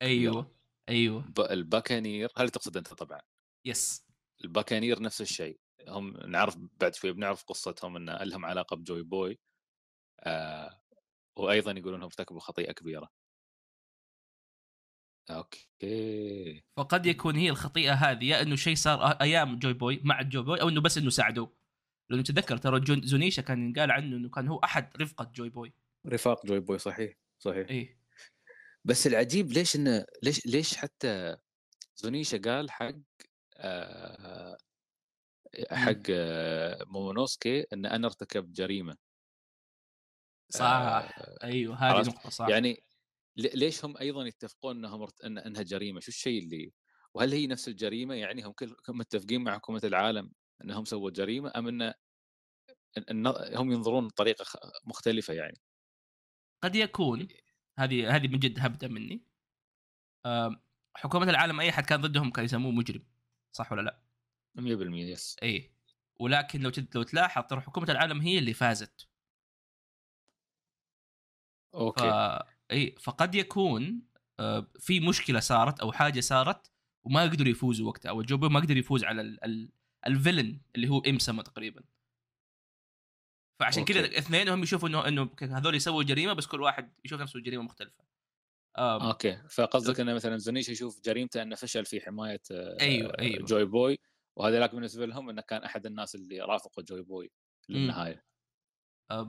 أيوه. 0.02 0.61
أيوه. 0.92 1.34
الباكانير 1.40 2.30
هل 2.38 2.50
تقصد 2.50 2.78
أنت 2.78 2.94
طبعا؟ 2.94 3.22
yes. 3.66 4.06
الباكانير 4.44 5.02
نفس 5.02 5.22
الشيء. 5.22 5.60
هم 5.88 6.18
نعرف 6.18 6.58
بعد 6.82 6.96
شوي 6.96 7.12
بنعرف 7.12 7.44
قصتهم 7.44 7.96
ان 7.96 8.10
لهم 8.10 8.46
علاقة 8.46 8.76
بجوي 8.76 9.04
بوي 9.04 9.40
آه 10.20 10.82
وأيضا 11.36 11.72
يقولون 11.72 11.96
انهم 11.96 12.06
ارتكبوا 12.06 12.40
خطيئة 12.40 12.72
كبيرة. 12.72 13.10
أوكي. 15.30 16.64
فقد 16.78 17.06
يكون 17.06 17.36
هي 17.36 17.50
الخطيئة 17.50 17.94
هذه 17.94 18.26
يا 18.26 18.42
إنه 18.42 18.56
شيء 18.56 18.76
صار 18.76 19.12
أيام 19.12 19.60
جوي 19.60 19.74
بوي 19.74 20.02
مع 20.04 20.22
جوي 20.22 20.44
بوي 20.44 20.62
أو 20.62 20.70
إنه 20.70 20.82
بس 20.82 20.98
إنه 20.98 21.10
ساعدوه. 21.10 21.54
لأنه 22.10 22.24
تذكر 22.24 22.58
ترى 22.58 23.02
زونيشا 23.04 23.42
كان 23.42 23.64
ينقال 23.68 23.92
عنه 23.92 24.18
إنه 24.18 24.30
كان 24.30 24.48
هو 24.48 24.58
أحد 24.58 24.98
رفقة 25.02 25.32
جوي 25.36 25.50
بوي. 25.50 25.74
رفاق 26.08 26.46
جوي 26.46 26.60
بوي 26.60 26.78
صحيح 26.78 27.14
صحيح. 27.40 27.70
إيه. 27.70 28.01
بس 28.86 29.08
العجيب 29.08 29.52
ليش 29.52 29.76
انه 29.76 30.06
ليش 30.24 30.46
ليش 30.46 30.78
حتى 30.78 31.38
زونيشا 31.96 32.38
قال 32.38 32.72
حق 32.72 32.96
آه 33.58 34.58
حق 35.72 36.02
آه 36.12 36.84
مومونوسكي 36.88 37.66
إن 37.74 37.86
أنا 37.86 38.08
ارتكبت 38.08 38.50
جريمة. 38.50 38.98
صح 40.50 40.66
آه 40.66 41.10
أيوه 41.44 41.76
هذه؟ 41.76 42.02
نقطة 42.04 42.30
صح. 42.30 42.50
يعني 42.50 42.84
ليش 43.38 43.86
هم 43.86 43.98
أيضا 43.98 44.26
يتفقون 44.26 44.78
انهم 44.78 45.08
إن 45.26 45.38
إنها 45.38 45.62
جريمة؟ 45.64 46.00
شو 46.00 46.08
الشيء 46.10 46.44
اللي 46.44 46.74
وهل 47.14 47.34
هي 47.34 47.48
نفس 47.48 47.68
الجريمة؟ 47.68 48.16
يعني 48.16 48.44
هم 48.46 48.52
كلهم 48.52 48.76
متفقين 48.90 49.42
مع 49.44 49.56
حكومة 49.56 49.82
العالم 49.84 50.32
إنهم 50.64 50.86
سووا 50.86 51.12
جريمة 51.12 51.52
أم 51.56 51.68
إن 53.12 53.28
هم 53.56 53.72
ينظرون 53.72 54.08
بطريقة 54.08 54.46
مختلفة 54.86 55.34
يعني؟ 55.34 55.62
قد 56.64 56.76
يكون. 56.76 57.28
هذه 57.84 58.16
هذه 58.16 58.28
من 58.28 58.40
جد 58.40 58.60
هبده 58.60 58.88
مني. 58.88 59.24
حكومة 60.96 61.30
العالم 61.30 61.60
أي 61.60 61.70
أحد 61.70 61.86
كان 61.86 62.02
ضدهم 62.02 62.32
كان 62.32 62.46
يسموه 62.46 62.72
مجرم 62.72 63.04
صح 63.52 63.72
ولا 63.72 63.82
لا؟ 63.82 64.02
100% 64.58 64.62
يس 65.12 65.38
إيه. 65.44 65.72
ولكن 66.20 66.62
لو 66.62 66.72
لو 66.96 67.04
تلاحظ 67.04 67.44
ترى 67.44 67.62
حكومة 67.62 67.92
العالم 67.92 68.22
هي 68.22 68.38
اللي 68.38 68.54
فازت. 68.54 69.08
ف... 71.74 71.76
أوكي 71.76 72.40
اي 72.72 72.96
فقد 73.00 73.36
يكون 73.36 74.02
في 74.80 75.00
مشكلة 75.00 75.40
صارت 75.40 75.80
أو 75.80 75.92
حاجة 75.92 76.20
صارت 76.20 76.72
وما 77.04 77.24
قدروا 77.24 77.50
يفوزوا 77.50 77.88
وقتها 77.88 78.10
أو 78.10 78.22
بوي 78.22 78.50
ما 78.50 78.60
قدر 78.60 78.78
يفوز 78.78 79.04
على 79.04 79.22
ال 79.22 79.44
ال 79.44 79.72
villain 80.08 80.62
اللي 80.76 80.90
هو 80.90 81.00
ام 81.00 81.20
سما 81.20 81.44
تقريبا. 81.44 81.84
فعشان 83.62 83.86
كذا 83.86 84.06
okay. 84.06 84.18
اثنينهم 84.18 84.64
يشوفوا 84.64 84.90
انه 84.90 85.08
إنه 85.08 85.30
هذول 85.42 85.76
يسووا 85.76 86.04
جريمة 86.04 86.34
بس 86.34 86.48
كل 86.48 86.62
واحد 86.62 86.94
يشوف 87.06 87.22
نفسه 87.22 87.40
جريمة 87.40 87.64
مختلفة. 87.64 88.04
آم، 88.78 89.02
أوكي. 89.02 89.42
فقصدك 89.50 90.00
إنه 90.00 90.14
مثلا 90.14 90.38
زونيشا 90.38 90.70
يشوف 90.70 91.02
جريمته 91.02 91.42
إنه 91.42 91.56
فشل 91.56 91.86
في 91.86 92.02
حماية 92.02 92.42
آه، 92.52 92.78
أيوه 92.82 93.14
أيوه. 93.20 93.46
جوي 93.46 93.66
بوي 93.66 94.00
وهذولاك 94.36 94.76
بالنسبة 94.76 95.06
لهم 95.06 95.30
إنه 95.30 95.42
كان 95.42 95.64
أحد 95.64 95.86
الناس 95.86 96.16
اللي 96.16 96.42
رافقوا 96.42 96.84
جوي 96.84 97.02
بوي 97.02 97.32
للنهاية. 97.70 98.26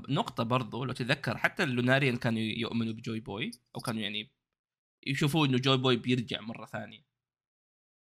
نقطة 0.08 0.44
برضو 0.44 0.84
لو 0.84 0.92
تتذكر 0.92 1.36
حتى 1.36 1.62
اللوناريان 1.62 2.16
كانوا 2.16 2.40
يؤمنوا 2.40 2.92
بجوي 2.92 3.20
بوي 3.20 3.50
أو 3.76 3.80
كانوا 3.80 4.00
يعني 4.00 4.30
يشوفوا 5.06 5.46
إنه 5.46 5.58
جوي 5.58 5.76
بوي 5.76 5.96
بيرجع 5.96 6.40
مرة 6.40 6.66
ثانية. 6.66 7.04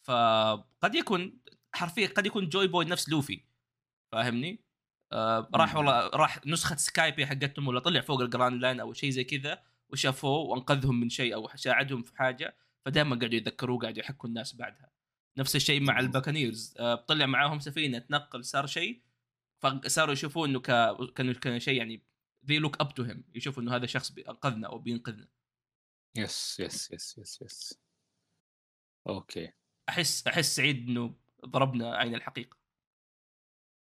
فقد 0.02 0.94
يكون 0.94 1.40
حرفيا 1.74 2.06
قد 2.06 2.26
يكون 2.26 2.48
جوي 2.48 2.66
بوي 2.66 2.84
نفس 2.84 3.08
لوفي 3.08 3.44
فاهمني؟ 4.12 4.64
آه 5.12 5.48
راح. 5.54 5.76
والله 5.76 6.08
راح 6.08 6.46
نسخة 6.46 6.76
سكايبيا 6.76 7.26
حقتهم 7.26 7.68
ولا 7.68 7.80
طلع 7.80 8.00
فوق 8.00 8.20
الجراند 8.20 8.62
لاين 8.62 8.80
أو 8.80 8.92
شيء 8.92 9.10
زي 9.10 9.24
كذا 9.24 9.62
وشافوه 9.88 10.38
وأنقذهم 10.38 11.00
من 11.00 11.08
شيء 11.08 11.34
أو 11.34 11.48
ساعدهم 11.56 12.02
في 12.02 12.16
حاجة 12.16 12.56
فدائما 12.84 13.16
قاعدوا 13.16 13.36
يتذكروه 13.38 13.78
قاعدوا 13.78 14.00
يحكوا 14.00 14.28
الناس 14.28 14.56
بعدها. 14.56 14.90
نفس 15.38 15.56
الشيء 15.56 15.80
مع. 15.80 16.00
الباكانيرز 16.00 16.74
آه 16.78 16.94
طلع 16.94 17.26
معاهم 17.26 17.60
سفينة 17.60 17.98
تنقل 17.98 18.44
صار 18.44 18.66
شيء 18.66 19.02
فصاروا 19.62 20.12
يشوفون 20.12 20.48
إنه 20.48 20.60
ك... 20.60 20.66
كانوا 21.14 21.32
كان 21.32 21.60
شيء 21.60 21.78
يعني 21.78 22.02
they 22.46 22.60
look 22.64 22.86
up 22.86 22.88
to 22.88 23.08
him 23.10 23.16
يشوفوا 23.34 23.62
إنه 23.62 23.76
هذا 23.76 23.86
شخص 23.86 24.12
بينقذنا 24.12 24.68
أو 24.68 24.78
بينقذنا. 24.78 25.28
yes 26.16 26.60
yes 26.60 26.92
yes 26.92 27.18
yes 27.18 27.42
yes 27.42 27.80
okay 29.08 29.52
أحس 29.88 30.26
أحس 30.26 30.56
سعيد 30.56 30.88
إنه 30.88 31.14
ضربنا 31.46 31.96
عين 31.96 32.14
الحقيقة. 32.14 32.61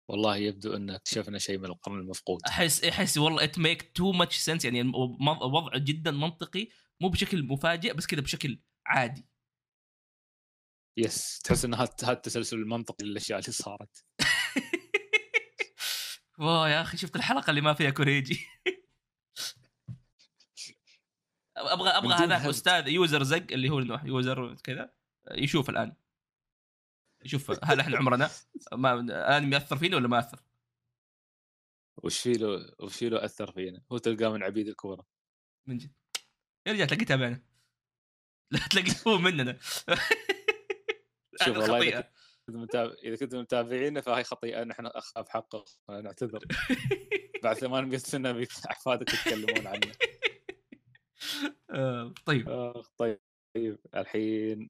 والله 0.09 0.37
يبدو 0.37 0.75
أن 0.75 0.89
اكتشفنا 0.89 1.37
شيء 1.37 1.57
من 1.57 1.65
القرن 1.65 1.99
المفقود. 1.99 2.41
احس 2.47 2.83
أحس 2.83 3.17
والله 3.17 3.43
it 3.43 3.59
make 3.59 3.91
too 3.91 4.11
much 4.11 4.37
sense 4.37 4.65
يعني 4.65 4.91
وضع 5.41 5.77
جدا 5.77 6.11
منطقي 6.11 6.67
مو 7.01 7.09
بشكل 7.09 7.43
مفاجئ 7.43 7.93
بس 7.93 8.07
كذا 8.07 8.21
بشكل 8.21 8.59
عادي. 8.85 9.25
يس 10.97 11.39
تحس 11.39 11.65
إن 11.65 11.73
هذا 11.73 12.11
التسلسل 12.11 12.57
المنطقي 12.57 13.05
للأشياء 13.05 13.39
اللي 13.39 13.51
صارت. 13.51 14.05
واو 16.39 16.65
يا 16.65 16.81
أخي 16.81 16.97
شفت 16.97 17.15
الحلقة 17.15 17.49
اللي 17.49 17.61
ما 17.61 17.73
فيها 17.73 17.89
كوريجي؟ 17.89 18.39
أبغى 21.57 21.89
أبغى 21.89 22.13
هذاك. 22.13 22.45
أستاذ 22.45 22.87
يوزر 22.87 23.23
زق 23.23 23.45
اللي 23.51 23.69
هو 23.69 23.79
يوزر 24.05 24.55
كذا 24.63 24.93
يشوف 25.31 25.69
الآن. 25.69 25.95
يشوف 27.25 27.51
هل 27.63 27.79
إحنا 27.79 27.97
عمرنا 27.97 28.29
ما 28.73 28.93
الآن 28.93 29.53
ياثر 29.53 29.77
فينا 29.77 29.95
ولا 29.97 30.07
ما 30.07 30.19
أثر؟ 30.19 30.39
وش 32.03 32.19
في 32.19 32.33
له 32.33 32.75
وش 32.79 32.97
في 32.97 33.09
له 33.09 33.25
أثر 33.25 33.51
فينا. 33.51 33.81
هو 33.91 33.97
تلقاه 33.97 34.29
من 34.29 34.43
عبيد 34.43 34.67
الكورة. 34.67 35.05
من 35.67 35.77
جد. 35.77 35.91
يا 36.67 36.71
رجال 36.73 36.87
تلاقيه 36.87 37.05
تابعنا. 37.05 37.43
لا 38.51 38.59
تلاقيه 38.71 38.93
هو 39.07 39.17
مننا. 39.17 39.59
شوف 41.45 41.57
والله 41.57 41.81
إذا. 41.89 42.11
كنت 42.47 42.55
متابع 42.55 42.93
إذا 43.03 43.15
كنتم 43.15 43.39
متابعينا 43.39 44.01
فهي 44.01 44.23
خطيئة. 44.23 44.63
نحن 44.63 44.85
اخاف 44.85 45.29
حقه 45.29 45.65
نعتذر 45.89 46.39
بعد 47.43 47.55
800 47.55 47.97
سنة 47.97 48.31
بيت- 48.31 48.65
أحفادك 48.65 49.13
يتكلمون 49.13 49.67
عنه. 49.67 49.91
آه، 51.69 52.13
طيب. 52.25 52.49
آخ 52.49 52.89
طيب. 52.97 53.19
الحين 53.95 54.69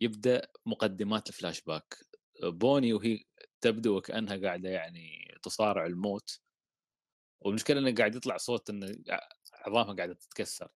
يبدأ 0.00 0.48
مقدمات 0.66 1.28
الفلاش 1.28 1.60
باك 1.60 1.94
بوني 2.42 2.92
وهي 2.92 3.24
تبدو 3.60 3.96
وكأنها 3.96 4.36
قاعدة 4.36 4.68
يعني 4.68 5.34
تصارع 5.42 5.86
الموت. 5.86 6.40
والمشكلة 7.40 7.78
إنه 7.80 7.94
قاعد 7.94 8.14
يطلع 8.14 8.36
صوت 8.36 8.70
إنه 8.70 8.96
عظامها 9.66 9.94
قاعدة 9.94 10.14
تتكسر. 10.14 10.68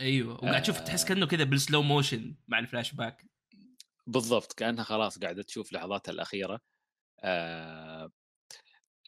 أيوه 0.00 0.34
وقاعد 0.34 0.62
تشوف 0.62 0.80
تحس 0.80 1.04
آه. 1.04 1.08
كأنه 1.08 1.26
كذا 1.26 1.44
بال 1.44 1.57
slow 1.57 1.82
motion 1.82 2.36
مع 2.48 2.58
الفلاش 2.58 2.94
باك 2.94 3.26
بالضبط 4.06 4.52
كأنها 4.52 4.84
خلاص 4.84 5.18
قاعدة 5.18 5.42
تشوف 5.42 5.72
لحظاتها 5.72 6.12
الأخيرة. 6.12 6.60
آه 7.20 8.10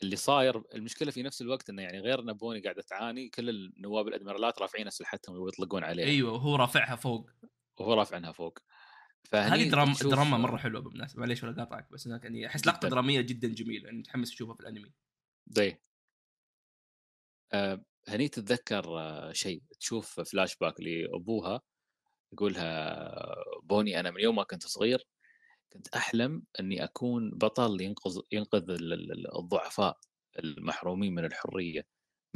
اللي 0.02 0.16
صاير 0.16 0.62
المشكلة 0.74 1.10
في 1.10 1.22
نفس 1.22 1.42
الوقت 1.42 1.70
إنه 1.70 1.82
يعني 1.82 2.00
غير 2.00 2.20
إن 2.20 2.32
بوني 2.32 2.60
قاعدة 2.60 2.82
تعاني 2.82 3.28
كل 3.28 3.48
النواب 3.48 4.08
الأدميرالات 4.08 4.58
رافعين 4.58 4.86
اسلحتهم 4.86 5.36
ويطلقون 5.36 5.84
عليها. 5.84 6.06
أيوه 6.06 6.32
وهو 6.32 6.56
رافعها 6.56 6.96
فوق. 6.96 7.30
وهو 7.80 7.94
رافعنها 7.94 8.32
فوق. 8.32 8.58
هذه 9.34 9.68
دراما 9.70 9.92
دراما 10.02 10.38
مرة 10.38 10.56
حلوة 10.56 10.80
بالمناسبه 10.80 11.20
معليش 11.20 11.42
ولا 11.44 11.52
قاطعك 11.64 11.92
بس 11.92 12.06
هناك 12.08 12.24
يعني 12.24 12.46
أحس 12.46 12.66
لقطة. 12.66 12.88
درامية 12.88 13.20
جدا 13.20 13.48
جميلة 13.48 13.84
يعني 13.84 13.98
متحمس 13.98 14.32
اشوفها 14.32 14.54
في 14.54 14.60
الأنمي. 14.60 14.92
دي 15.46 15.76
آه 17.52 17.84
هني 18.08 18.28
تتذكر 18.28 18.98
آه 18.98 19.32
شيء 19.32 19.62
تشوف 19.80 20.20
فلاش 20.20 20.56
باك 20.56 20.80
لأبوها 20.80 21.60
يقولها 22.32 23.14
بوني 23.62 24.00
أنا 24.00 24.10
من 24.10 24.20
يوم 24.20 24.36
ما 24.36 24.42
كنت 24.42 24.66
صغير 24.66 25.06
كنت 25.72 25.88
أحلم 25.88 26.44
إني 26.60 26.84
أكون 26.84 27.30
بطل 27.30 27.80
ينقذ 27.80 28.20
ينقذ 28.32 28.70
ال- 28.70 28.92
ال- 28.92 29.12
ال- 29.12 29.38
الضعفاء 29.38 29.98
المحرومين 30.38 31.14
من 31.14 31.24
الحرية 31.24 31.86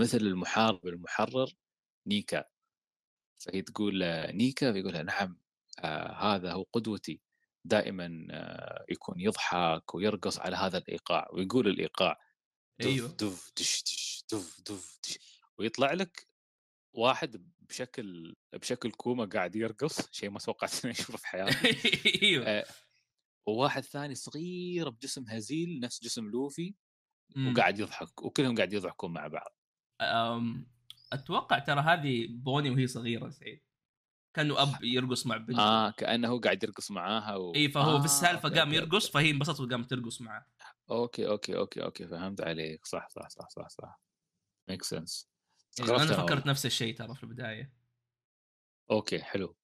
مثل 0.00 0.18
المحارب 0.18 0.86
المحرر 0.86 1.52
نيكا. 2.06 2.44
فهي 3.38 3.62
تقول 3.62 4.02
آه، 4.02 4.32
نيكا 4.32 4.72
فيقولها 4.72 5.02
نعم 5.02 5.30
آه 5.32 5.45
هذا 6.18 6.52
هو 6.52 6.62
قدوتي. 6.72 7.20
دائما 7.64 8.26
آه 8.30 8.84
يكون 8.88 9.20
يضحك 9.20 9.94
ويرقص 9.94 10.38
على 10.38 10.56
هذا 10.56 10.78
الإيقاع 10.78 11.28
ويقول 11.32 11.68
الإيقاع 11.68 12.20
دف 12.80 12.86
أيوه. 12.86 13.08
دف 13.08 13.52
دش 13.58 13.82
دش 13.82 14.24
دف 14.32 14.60
دف 14.60 14.98
دش 15.04 15.18
ويطلع 15.58 15.92
لك 15.92 16.28
واحد 16.94 17.52
بشكل 17.60 18.36
بشكل 18.52 18.90
كوما 18.90 19.24
قاعد 19.24 19.56
يرقص 19.56 20.10
شيء 20.12 20.30
ما 20.30 20.38
توقعت 20.38 20.84
اني 20.84 20.92
أشوفه 20.98 21.18
في 21.18 21.26
حياتي. 21.26 22.22
أيوه. 22.22 22.46
آه، 22.46 22.64
وواحد 23.46 23.82
ثاني 23.82 24.14
صغير 24.14 24.88
بجسم 24.88 25.24
هزيل 25.28 25.80
نفس 25.80 26.02
جسم 26.02 26.30
لوفي. 26.30 26.74
وقاعد 27.36 27.78
يضحك 27.78 28.22
وكلهم 28.22 28.56
قاعد 28.56 28.72
يضحكون 28.72 29.12
مع 29.12 29.26
بعض. 29.26 29.56
أتوقع 31.12 31.58
ترى 31.58 31.80
هذه 31.80 32.26
بوني 32.30 32.70
وهي 32.70 32.86
صغيرة 32.86 33.30
سعيد. 33.30 33.62
كأنه 34.36 34.62
أب 34.62 34.84
يرقص 34.84 35.26
مع 35.26 35.36
بنته. 35.36 35.60
آه 35.60 35.90
كأنه 35.90 36.40
قاعد 36.40 36.62
يرقص 36.62 36.90
معاها 36.90 37.36
و... 37.36 37.54
اي 37.54 37.68
فهو 37.68 37.96
آه 37.96 37.98
في 37.98 38.04
السالفه 38.04 38.48
قام 38.48 38.72
يرقص 38.72 39.10
فهي 39.10 39.30
انبسطت 39.30 39.60
وقامت 39.60 39.90
ترقص 39.90 40.20
معاه. 40.20 40.46
أوكي 40.90 41.28
أوكي 41.28 41.56
أوكي 41.56 41.82
أوكي 41.82 42.06
فهمت 42.06 42.40
عليك. 42.40 42.86
صح 42.86 43.08
صح 43.08 43.28
صح 43.28 43.48
صح 43.48 43.68
صح. 43.68 44.00
make 44.68 44.82
sense 44.82 45.28
يعني 45.78 46.02
أنا 46.02 46.12
فكرت 46.12 46.46
نفس 46.46 46.66
الشيء 46.66 46.96
ترى 46.96 47.14
في 47.14 47.22
البداية. 47.22 47.72
أوكي 48.90 49.18
حلو. 49.18 49.56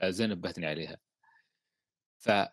آه، 0.00 0.10
زين 0.10 0.30
نبهتني 0.30 0.66
عليها. 0.66 0.98
ف 2.18 2.28
آه، 2.28 2.52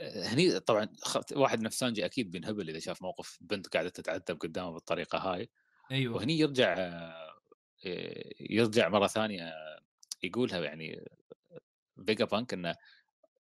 هني 0.00 0.60
طبعا 0.60 0.88
واحد 1.32 1.60
نفس 1.60 1.78
سانجي 1.78 2.04
أكيد 2.04 2.30
بينهبل 2.30 2.68
إذا 2.70 2.78
شاف 2.78 3.02
موقف 3.02 3.38
بنت 3.40 3.66
قاعدة 3.66 3.88
تتعذب 3.88 4.38
قدامه 4.40 4.70
بالطريقة 4.70 5.18
هاي. 5.18 5.50
أيوه. 5.90 6.16
وهني 6.16 6.38
يرجع 6.38 6.74
آه، 6.78 7.34
آه، 7.86 8.32
يرجع 8.40 8.88
مرة 8.88 9.06
ثانية 9.06 9.52
يقولها 10.22 10.60
يعني 10.60 11.08
فيجا 12.06 12.24
بانك 12.24 12.54
إنه 12.54 12.74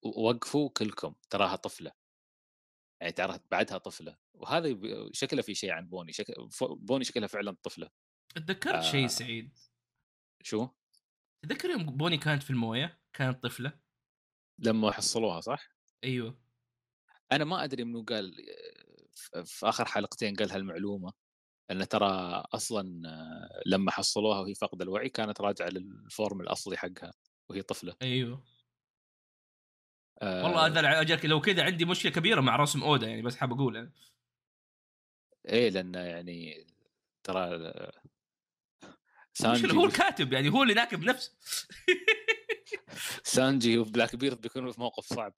وقفوا 0.02 0.70
كلكم 0.70 1.14
تراها 1.30 1.56
طفلة. 1.56 1.92
يعني 3.00 3.12
ترى 3.12 3.38
بعدها 3.50 3.78
طفلة. 3.78 4.16
وهذا 4.34 4.78
شكله 5.12 5.42
في 5.42 5.54
شيء 5.54 5.70
عن 5.70 5.88
بوني. 5.88 6.12
شك... 6.12 6.34
بوني 6.62 7.04
شكلها 7.04 7.28
فعلا 7.28 7.56
طفلة. 7.62 7.90
تذكرت 8.34 8.74
آه. 8.74 8.80
شيء 8.90 9.06
سعيد؟ 9.06 9.58
شو؟ 10.42 10.68
تذكر 11.42 11.70
يوم 11.70 11.96
بوني 11.96 12.18
كانت 12.18 12.42
في 12.42 12.50
الموية؟ 12.50 13.00
كانت 13.12 13.42
طفلة؟ 13.42 13.80
لما 14.58 14.90
حصلوها 14.90 15.40
صح؟ 15.40 15.68
أيوه. 16.04 16.38
أنا 17.32 17.44
ما 17.44 17.64
أدري 17.64 17.84
منو 17.84 18.02
قال 18.02 18.36
في 19.44 19.68
آخر 19.68 19.84
حلقتين 19.84 20.36
قال 20.36 20.50
هالمعلومة. 20.50 21.12
ان 21.70 21.88
ترى 21.88 22.06
أصلا 22.54 23.08
آه، 23.08 23.62
لما 23.66 23.90
حصلوها 23.90 24.40
وهي 24.40 24.54
فاقده 24.54 24.84
الوعي 24.84 25.08
كانت 25.08 25.40
راجعة 25.40 25.68
لل 25.68 25.92
form 25.92 26.40
الأصلي 26.40 26.76
حقها 26.76 27.12
وهي 27.48 27.62
طفلة. 27.62 27.94
أيوه. 28.02 28.44
آه، 30.22 30.44
والله 30.44 30.66
هذا 30.66 31.00
اجلك 31.00 31.24
لو 31.24 31.40
كذا 31.40 31.64
عندي 31.64 31.84
مشكلة 31.84 32.12
كبيرة 32.12 32.40
مع 32.40 32.56
رسم 32.56 32.82
أودا 32.82 33.06
يعني 33.06 33.22
بس 33.22 33.36
حاب 33.36 33.52
أقول 33.52 33.76
أنا. 33.76 33.92
إيه 35.48 35.68
لأن 35.68 35.94
يعني 35.94 36.66
ترى 37.24 37.40
آه، 37.40 37.92
سانجي 39.32 39.72
هو 39.72 39.84
الكاتب 39.84 40.32
يعني 40.32 40.48
هو 40.48 40.62
اللي 40.62 40.74
ناكب 40.74 41.04
نفسه. 41.04 41.32
سانجي 43.24 43.78
وبلاك 43.78 44.16
بيرد 44.16 44.40
بيكونوا 44.40 44.72
في 44.72 44.80
موقف 44.80 45.04
صعب. 45.06 45.34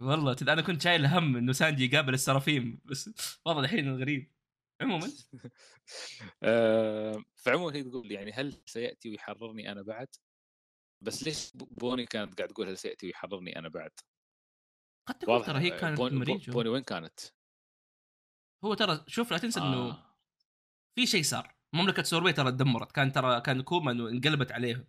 والله 0.00 0.36
أنا 0.42 0.62
كنت 0.62 0.82
شايل 0.82 1.06
هم 1.06 1.36
إنه 1.36 1.52
سانجي 1.52 1.84
يقابل 1.84 2.14
السرافيم 2.14 2.80
بس 2.84 3.10
والله 3.44 3.64
الحين 3.64 3.96
غريب. 3.96 4.35
عموما 4.80 5.12
آه، 6.42 7.24
فعموما 7.36 7.76
هي 7.76 7.82
تقول 7.82 8.12
يعني 8.12 8.32
هل 8.32 8.62
سيأتي 8.66 9.10
ويحررني 9.10 9.72
أنا 9.72 9.82
بعد؟ 9.82 10.08
بس 11.00 11.22
ليش 11.22 11.52
بوني 11.54 12.06
كانت 12.06 12.38
قاعد 12.38 12.48
تقول 12.48 12.68
هل 12.68 12.78
سيأتي 12.78 13.06
ويحررني 13.06 13.58
أنا 13.58 13.68
بعد؟ 13.68 13.90
قد 15.06 15.18
تكون 15.18 15.42
ترى 15.42 15.58
هي 15.58 15.70
كانت 15.70 15.98
بون 15.98 16.14
ماريجوا 16.14 16.52
بوني 16.52 16.68
وين 16.68 16.82
كانت؟ 16.82 17.20
هو 18.64 18.74
ترى 18.74 19.04
شوف 19.06 19.32
لا 19.32 19.38
تنسى 19.38 19.60
إنه 19.60 19.90
آه. 19.90 20.16
في 20.94 21.06
شيء 21.06 21.22
صار 21.22 21.54
مملكة 21.72 22.02
سوربي 22.02 22.32
ترى 22.32 22.52
تدمرت 22.52 22.92
كان 22.92 23.12
ترى 23.12 23.40
كان 23.40 23.62
كوما 23.62 23.92
انه 23.92 24.08
انقلبت 24.08 24.52
عليهم 24.52 24.84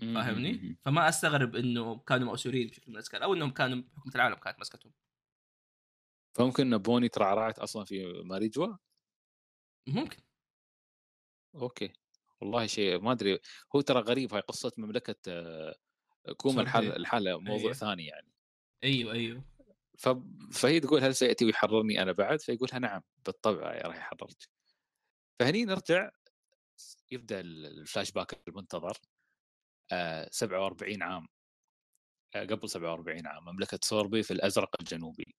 فاهمني؟ 0.00 0.76
فما 0.82 1.08
أستغرب 1.08 1.56
إنه 1.56 1.98
كانوا 1.98 2.28
مأسورين 2.28 2.68
بشكل 2.68 2.90
من 2.90 2.96
الأشكال 2.96 3.22
أو 3.22 3.34
إنهم 3.34 3.50
كانوا 3.50 3.82
حكومه 3.96 4.14
العالم 4.14 4.34
كانت 4.34 4.60
مسكتهم 4.60 4.92
فممكن 6.34 6.78
بوني 6.78 7.08
ترعرعت 7.08 7.58
أصلا 7.58 7.84
في 7.84 8.22
ماريجوا 8.24 8.76
ممكن. 9.88 10.22
أوكي. 11.54 11.92
والله 12.40 12.66
شيء 12.66 13.00
ما 13.00 13.12
أدري. 13.12 13.38
هو 13.76 13.80
ترى 13.80 14.00
غريب 14.00 14.32
هاي 14.34 14.40
قصة 14.40 14.72
مملكة 14.78 15.16
آه، 15.28 15.74
كوما 16.36 16.62
الحال 16.62 16.84
سوربي. 16.84 16.96
الحالة 16.96 17.38
موضوع 17.38 17.56
أيوه. 17.60 17.72
ثاني 17.72 18.06
يعني. 18.06 18.32
أيوه 18.84 19.12
أيوه. 19.12 19.44
ف... 19.98 20.08
فهي 20.52 20.80
تقول 20.80 21.04
هل 21.04 21.14
سيأتي 21.14 21.44
ويحررني 21.44 22.02
أنا 22.02 22.12
بعد؟ 22.12 22.40
فيقولها 22.40 22.78
نعم 22.78 23.02
بالطبع 23.26 23.72
راح 23.72 23.96
يحررك. 23.96 24.48
فهني 25.40 25.64
نرجع 25.64 26.10
يبدأ 27.10 27.40
ال- 27.40 27.66
الفلاش 27.66 28.12
باك 28.12 28.48
المنتظر. 28.48 28.98
آه 29.92 30.28
47 30.32 31.02
عام. 31.02 31.26
آه 32.34 32.44
قبل 32.44 32.68
47 32.70 33.26
عام 33.26 33.44
مملكة 33.44 33.78
سوربي 33.82 34.22
في 34.22 34.30
الأزرق 34.30 34.76
الجنوبي. 34.80 35.34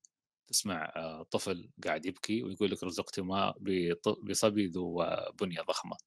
تسمع 0.47 0.93
آه 0.95 1.23
طفل 1.23 1.69
قاعد 1.85 2.05
يبكي 2.05 2.43
ويقول 2.43 2.71
لك 2.71 2.83
رزقتما 2.83 3.53
بط- 3.59 4.19
بصبي 4.23 4.65
ذو 4.67 5.05
بنية 5.41 5.61
ضخمة. 5.61 5.97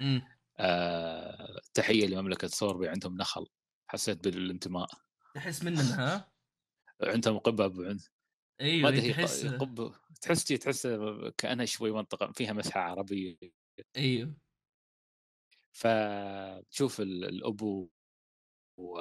إمم. 0.00 0.22
آه 0.58 1.60
تحية 1.74 2.06
لمملكة 2.06 2.48
سوربي 2.48 2.88
عندهم 2.88 3.16
نخل. 3.16 3.46
حسيت 3.88 4.24
بالانتماء. 4.24 4.86
تحس 5.34 5.64
منها 5.64 6.32
عندهم 7.02 7.38
قبب 7.38 7.78
وعند 7.78 8.00
ما 8.60 8.66
أيوه 8.66 8.90
هي 8.90 9.12
تحس 9.12 9.46
قب 9.46 9.92
تحس 10.20 10.44
تحس 10.44 10.86
كأنها 11.38 11.64
شوي 11.64 11.90
منطقة 11.92 12.32
فيها 12.32 12.52
مسحة 12.52 12.80
عربية. 12.80 13.38
أيوه. 13.96 14.34
فتشوف 15.72 17.00
ال- 17.00 17.24
الابو 17.24 17.88
و... 18.78 19.00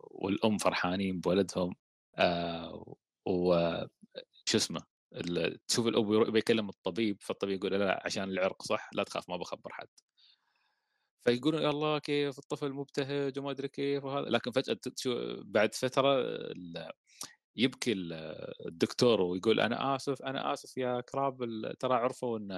والأم 0.00 0.58
فرحانين 0.58 1.20
بولدهم. 1.20 1.74
آه 2.16 2.96
و 3.26 3.54
شو 4.48 4.56
اسمه 4.58 4.82
تشوف 5.68 5.86
الابو 5.86 6.14
يروح 6.14 6.30
بيكلم 6.30 6.68
الطبيب 6.68 7.16
فالطبيب 7.22 7.56
يقول 7.64 7.80
لا 7.80 8.02
عشان 8.04 8.24
العرق 8.24 8.62
صح 8.62 8.90
لا 8.94 9.02
تخاف 9.04 9.28
ما 9.30 9.36
بخبر 9.36 9.72
حد. 9.72 9.88
فيقولون 11.24 11.62
يا 11.62 11.70
الله 11.70 11.98
كيف 11.98 12.38
الطفل 12.38 12.72
مبتهج 12.72 13.38
وما 13.38 13.50
أدري 13.50 13.68
كيف 13.68 14.04
وهذا. 14.04 14.28
لكن 14.28 14.50
فجأة 14.50 14.78
بعد 15.44 15.74
فترة 15.74 16.22
يبكي 17.56 17.92
ال- 17.92 18.12
الدكتور 18.66 19.20
ويقول 19.20 19.60
أنا 19.60 19.96
آسف 19.96 20.22
أنا 20.22 20.52
آسف 20.52 20.76
يا 20.76 21.00
كراب 21.00 21.38
ترى 21.80 21.94
عرفوا 21.94 22.38
إن 22.38 22.52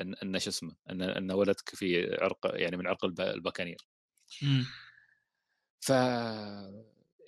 إن, 0.00 0.14
إن 0.14 0.38
شو 0.38 0.50
اسمه 0.50 0.76
إن 0.90 1.02
إن 1.02 1.32
ولدك 1.32 1.70
في 1.74 2.14
عرق 2.22 2.38
يعني 2.44 2.76
من 2.76 2.86
عرق 2.86 3.04
الب- 3.04 3.20
البكانير 3.20 3.88
إمم. 4.42 4.64
ف 5.80 5.92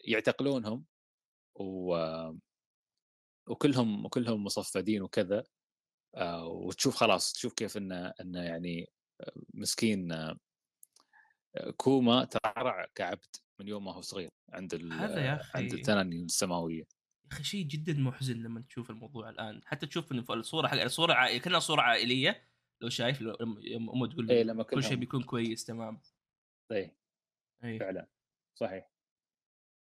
يعتقلونهم. 0.04 0.84
و 1.60 1.96
وكلهم 3.48 4.04
وكلهم 4.04 4.44
مصفدين 4.44 5.02
وكذا 5.02 5.44
آه، 6.16 6.46
وتشوف 6.46 6.96
خلاص 6.96 7.32
تشوف 7.32 7.52
كيف 7.54 7.76
انه 7.76 8.06
انه 8.20 8.42
يعني 8.42 8.90
آه، 9.20 9.32
مسكين 9.54 10.12
آه، 10.12 10.38
كوما 11.76 12.24
ترعرع 12.24 12.86
كعبد 12.94 13.36
من 13.60 13.68
يوم 13.68 13.84
ما 13.84 13.92
هو 13.92 14.00
صغير 14.00 14.30
عند 14.52 14.74
ال- 14.74 14.92
هذا 14.92 15.24
يا 15.26 15.40
أخي. 15.40 15.58
عند 15.58 15.72
التنانين 15.72 16.24
السماوية. 16.24 16.78
يا 17.24 17.32
أخي 17.32 17.44
شيء 17.44 17.64
جدا 17.66 17.92
محزن 17.92 18.42
لما 18.42 18.60
تشوف 18.68 18.90
الموضوع 18.90 19.30
الآن. 19.30 19.60
حتى 19.64 19.86
تشوف 19.86 20.12
انه 20.12 20.24
الصورة 20.30 20.68
حق 20.68 20.80
الصورة 20.80 21.12
عائلية 21.12 21.40
كانها 21.40 21.58
صورة 21.58 21.80
عائلية. 21.80 22.48
لو 22.80 22.88
شايف 22.88 23.20
لو 23.20 23.34
أمه 23.76 24.06
تقول 24.06 24.30
اي 24.30 24.44
لما 24.44 24.62
كل 24.62 24.82
شيء 24.82 24.96
بيكون 24.96 25.22
كويس 25.22 25.64
تمام. 25.64 26.00
اي 26.72 26.96
اي 27.64 27.78
فعلا. 27.78 28.08
صحيح. 28.54 28.95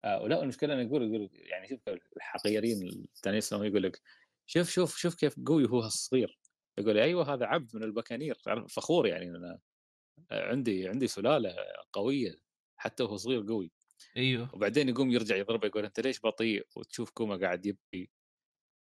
آه 0.04 0.22
ولا 0.22 0.42
المشكلة 0.42 0.74
إنه 0.74 0.82
يقول 0.82 1.02
يقول 1.02 1.30
يعني 1.32 1.68
شوف 1.68 1.80
الحقيرين 2.16 2.82
التانيين 3.16 3.42
يقول 3.52 3.82
لك 3.82 4.02
شوف 4.46 4.70
شوف 4.70 4.96
شوف 4.96 5.14
كيف 5.14 5.40
قوي 5.46 5.68
هو 5.68 5.78
الصغير. 5.78 6.38
يقول 6.78 6.98
أيوه 6.98 7.34
هذا 7.34 7.46
عبد 7.46 7.76
من 7.76 7.82
البكانير 7.82 8.38
فخور 8.68 9.06
يعني 9.06 9.28
أنا 9.30 9.60
عندي 10.32 10.88
عندي 10.88 11.06
سلالة 11.06 11.56
قوية 11.92 12.36
حتى 12.76 13.02
وهو 13.02 13.16
صغير 13.16 13.42
قوي. 13.48 13.72
أيوه. 14.16 14.54
وبعدين 14.54 14.88
يقوم 14.88 15.10
يرجع 15.10 15.36
يضربه 15.36 15.66
يقول 15.66 15.84
أنت 15.84 16.00
ليش 16.00 16.20
بطيء؟ 16.22 16.66
وتشوف 16.76 17.10
كوما 17.10 17.36
قاعد 17.36 17.66
يبكي. 17.66 18.10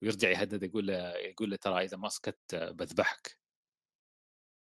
ويرجع 0.01 0.29
يهدد 0.29 0.63
يقول 0.63 0.87
له 0.87 1.15
يقول 1.17 1.49
له 1.51 1.55
ترى 1.57 1.83
إذا 1.85 1.97
ما 1.97 2.09
سكت 2.09 2.55
بذبحك. 2.55 3.39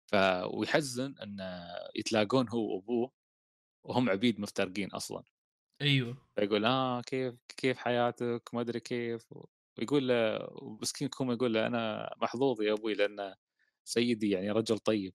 ف 0.07 0.15
ويحزن 0.53 1.15
إن 1.23 1.38
يتلاقون 1.95 2.49
هو 2.49 2.75
وأبوه 2.75 3.11
وهم 3.83 4.09
عبيد 4.09 4.39
مفترقين 4.39 4.91
أصلا. 4.91 5.23
أيوه. 5.82 6.17
فيقول 6.36 6.65
آه 6.65 7.01
كيف 7.01 7.36
كيف 7.57 7.78
حياتك؟ 7.78 8.49
ما 8.53 8.61
أدري 8.61 8.80
كيف. 8.80 9.34
ويقول 9.80 10.07
له 10.07 10.47
مسكين 10.82 11.07
كوما 11.07 11.34
يقول 11.34 11.53
له 11.53 11.67
أنا 11.67 12.13
محظوظ 12.21 12.61
يا 12.61 12.73
أبوي 12.73 12.93
لأن 12.93 13.36
سيدي 13.84 14.30
يعني 14.30 14.51
رجل 14.51 14.78
طيب. 14.80 15.13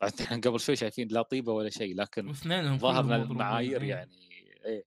قبل 0.46 0.60
شوي 0.60 0.76
شايفين 0.76 1.08
لا 1.08 1.22
طيبة 1.22 1.52
ولا 1.52 1.70
شيء 1.70 1.96
لكن 1.96 2.28
واثنينهم 2.28 2.78
ظاهر. 2.78 3.14
المعايير 3.16 3.82
إيه. 3.82 3.88
يعني 3.88 4.28
إيه 4.64 4.84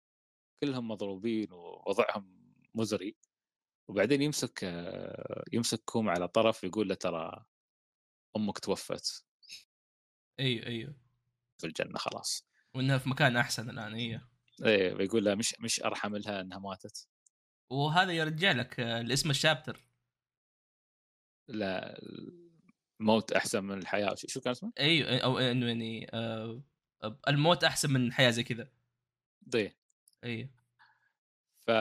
كلهم 0.64 0.88
مضروبين 0.88 1.52
ووضعهم 1.52 2.54
مزري. 2.76 3.16
وبعدين 3.88 4.22
يمسك 4.22 4.64
يمسك 5.54 5.82
كوم 5.86 6.10
على 6.10 6.28
طرف 6.28 6.64
يقول 6.64 6.90
له 6.90 6.96
ترى 6.96 7.46
أمك 8.38 8.60
توفت. 8.60 9.26
أيوه 10.40 10.66
أيوه. 10.66 10.96
في 11.58 11.68
الجنة 11.68 11.98
خلاص. 11.98 12.48
وإنها 12.76 12.98
في 12.98 13.10
مكان 13.10 13.38
أحسن 13.38 13.70
الآن 13.70 13.94
أيوه. 13.94 14.29
إيه 14.66 14.94
بيقول 14.94 15.26
له 15.26 15.36
مش 15.36 15.56
مش 15.60 15.84
أرحم 15.84 16.16
لها 16.16 16.42
إنها 16.42 16.60
ماتت. 16.60 17.08
وهذا 17.70 18.12
يرجع 18.12 18.52
لك 18.52 18.80
آه، 18.80 19.02
لاسم 19.02 19.30
الشابتر. 19.30 19.86
لا 21.48 22.02
الموت 23.00 23.32
أحسن 23.32 23.64
من 23.64 23.78
الحياة 23.78 24.16
شو- 24.16 24.42
كان 24.42 24.52
اسمه؟ 24.52 24.72
أيوه 24.80 25.18
أو 25.18 25.40
إنه 25.40 25.68
يعني 25.68 26.08
آه 26.14 26.64
الموت 27.28 27.64
أحسن 27.64 27.94
من 27.94 28.14
حياة 28.14 28.30
زي 28.30 28.44
كذا. 28.44 28.72
ضي 29.50 29.76
أيوه. 30.24 30.50
ف 31.68 31.72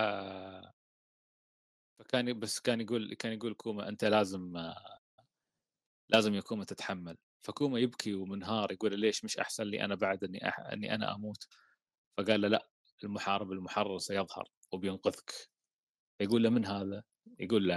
فكان 1.99 2.39
بس 2.41 2.61
كان 2.61 2.81
يقول 2.81 3.15
كان 3.15 3.33
يقول 3.33 3.55
كوما 3.55 3.89
أنت 3.89 4.05
لازم 4.05 4.57
آه، 4.57 4.99
لازم 6.09 6.35
يا 6.35 6.41
كوما 6.41 6.65
تتحمل. 6.65 7.17
فكوما 7.43 7.79
يبكي 7.79 8.15
ومنهار 8.15 8.73
يقول 8.73 9.01
ليش 9.01 9.25
مش 9.25 9.39
أحسن 9.39 9.65
لي 9.65 9.85
أنا 9.85 9.95
بعد 9.95 10.25
إني 10.25 10.49
أح... 10.49 10.61
إني 10.61 10.95
أنا 10.95 11.15
أموت؟ 11.15 11.49
فقال 12.19 12.41
له 12.41 12.49
لا 12.49 12.69
المحارب 13.05 13.53
المحرر 13.53 13.99
سيظهر 13.99 14.49
وبينقذك. 14.73 15.33
يقول 16.21 16.43
له 16.43 16.51
من 16.51 16.65
هذا؟ 16.67 17.03
يقول 17.39 17.69
له 17.69 17.77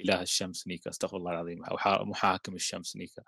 إله 0.00 0.22
الشمس 0.22 0.66
نيكا 0.68 0.90
أستغفر 0.90 1.16
الله 1.16 1.30
العظيم 1.32 1.64
أو 1.64 1.78
حا- 1.78 2.02
محارب 2.04 2.54
الشمس 2.54 2.96
نيكا. 2.96 3.22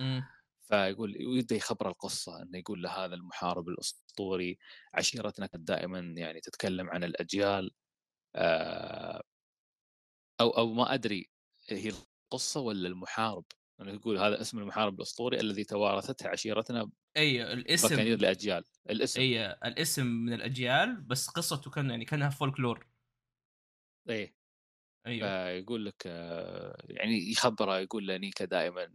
إمم. 0.00 0.22
فيقول 0.68 1.26
ويبدا 1.26 1.56
يخبر 1.56 1.88
القصة 1.88 2.42
إنه 2.42 2.58
يقول 2.58 2.82
له 2.82 2.90
هذا 3.04 3.14
المحارب 3.14 3.68
الأسطوري 3.68 4.58
عشيرتنا 4.94 5.46
كانت 5.46 5.68
دائما 5.68 5.98
يعني 5.98 6.40
تتكلم 6.40 6.90
عن 6.90 7.04
الأجيال 7.04 7.70
آه، 8.36 9.22
أو 10.40 10.50
أو 10.50 10.72
ما 10.72 10.94
أدري 10.94 11.30
هي 11.68 11.92
القصة 12.32 12.60
ولا 12.60 12.88
المحارب. 12.88 13.44
أنا 13.80 13.92
يقول 13.92 14.18
هذا 14.18 14.40
اسم 14.40 14.58
المحارب 14.58 14.94
الأسطوري 14.94 15.40
الذي 15.40 15.64
توارثته 15.64 16.28
عشيرتنا 16.28 16.90
أيوه 17.16 17.52
الاسم 17.52 17.88
بكانير 17.88 18.20
لاجيال 18.20 18.64
الاسم. 18.90 19.20
أي 19.20 19.46
الاسم 19.52 20.06
من 20.06 20.32
الأجيال 20.32 21.00
بس 21.00 21.28
قصته 21.28 21.70
كان 21.70 21.90
يعني 21.90 22.04
كانها 22.04 22.30
فولكلور 22.30 22.86
إيه 24.08 24.34
أيوه. 25.06 25.28
فيقول 25.28 25.86
لك 25.86 26.02
آه، 26.06 26.76
يعني 26.88 27.30
يخبره 27.30 27.78
يقول 27.78 28.06
له 28.06 28.16
نيكا 28.16 28.44
دائما 28.44 28.92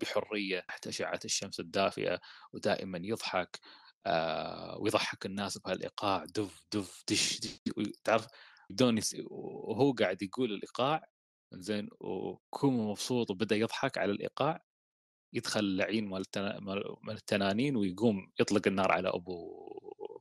بحرية 0.00 0.60
تحت 0.60 0.86
أشعة 0.86 1.20
الشمس 1.24 1.60
الدافئة 1.60 2.20
ودائما 2.52 3.00
يضحك 3.02 3.60
آه، 4.06 4.78
ويضحك 4.78 5.26
الناس 5.26 5.58
بهالإيقاع 5.58 6.24
دف 6.24 6.64
دف 6.74 7.04
دش, 7.10 7.40
دش 7.40 7.60
تعرف؟ 8.04 8.26
بدون 8.70 8.98
yes... 8.98 9.16
وهو 9.30 9.92
قاعد 9.92 10.22
يقول 10.22 10.52
الإيقاع 10.52 11.02
زين 11.52 11.88
وكوما 12.00 12.84
مبسوط 12.90 13.30
وبدأ 13.30 13.56
يضحك 13.56 13.98
على 13.98 14.12
الإيقاع. 14.12 14.64
يدخل 15.32 15.60
اللعين 15.60 16.08
مال 16.08 16.20
التنا... 16.20 16.60
مال 16.60 16.96
مال 17.02 17.16
التنانين 17.16 17.76
ويقوم 17.76 18.32
يطلق 18.40 18.66
النار 18.66 18.92
على 18.92 19.08
أبو 19.08 19.60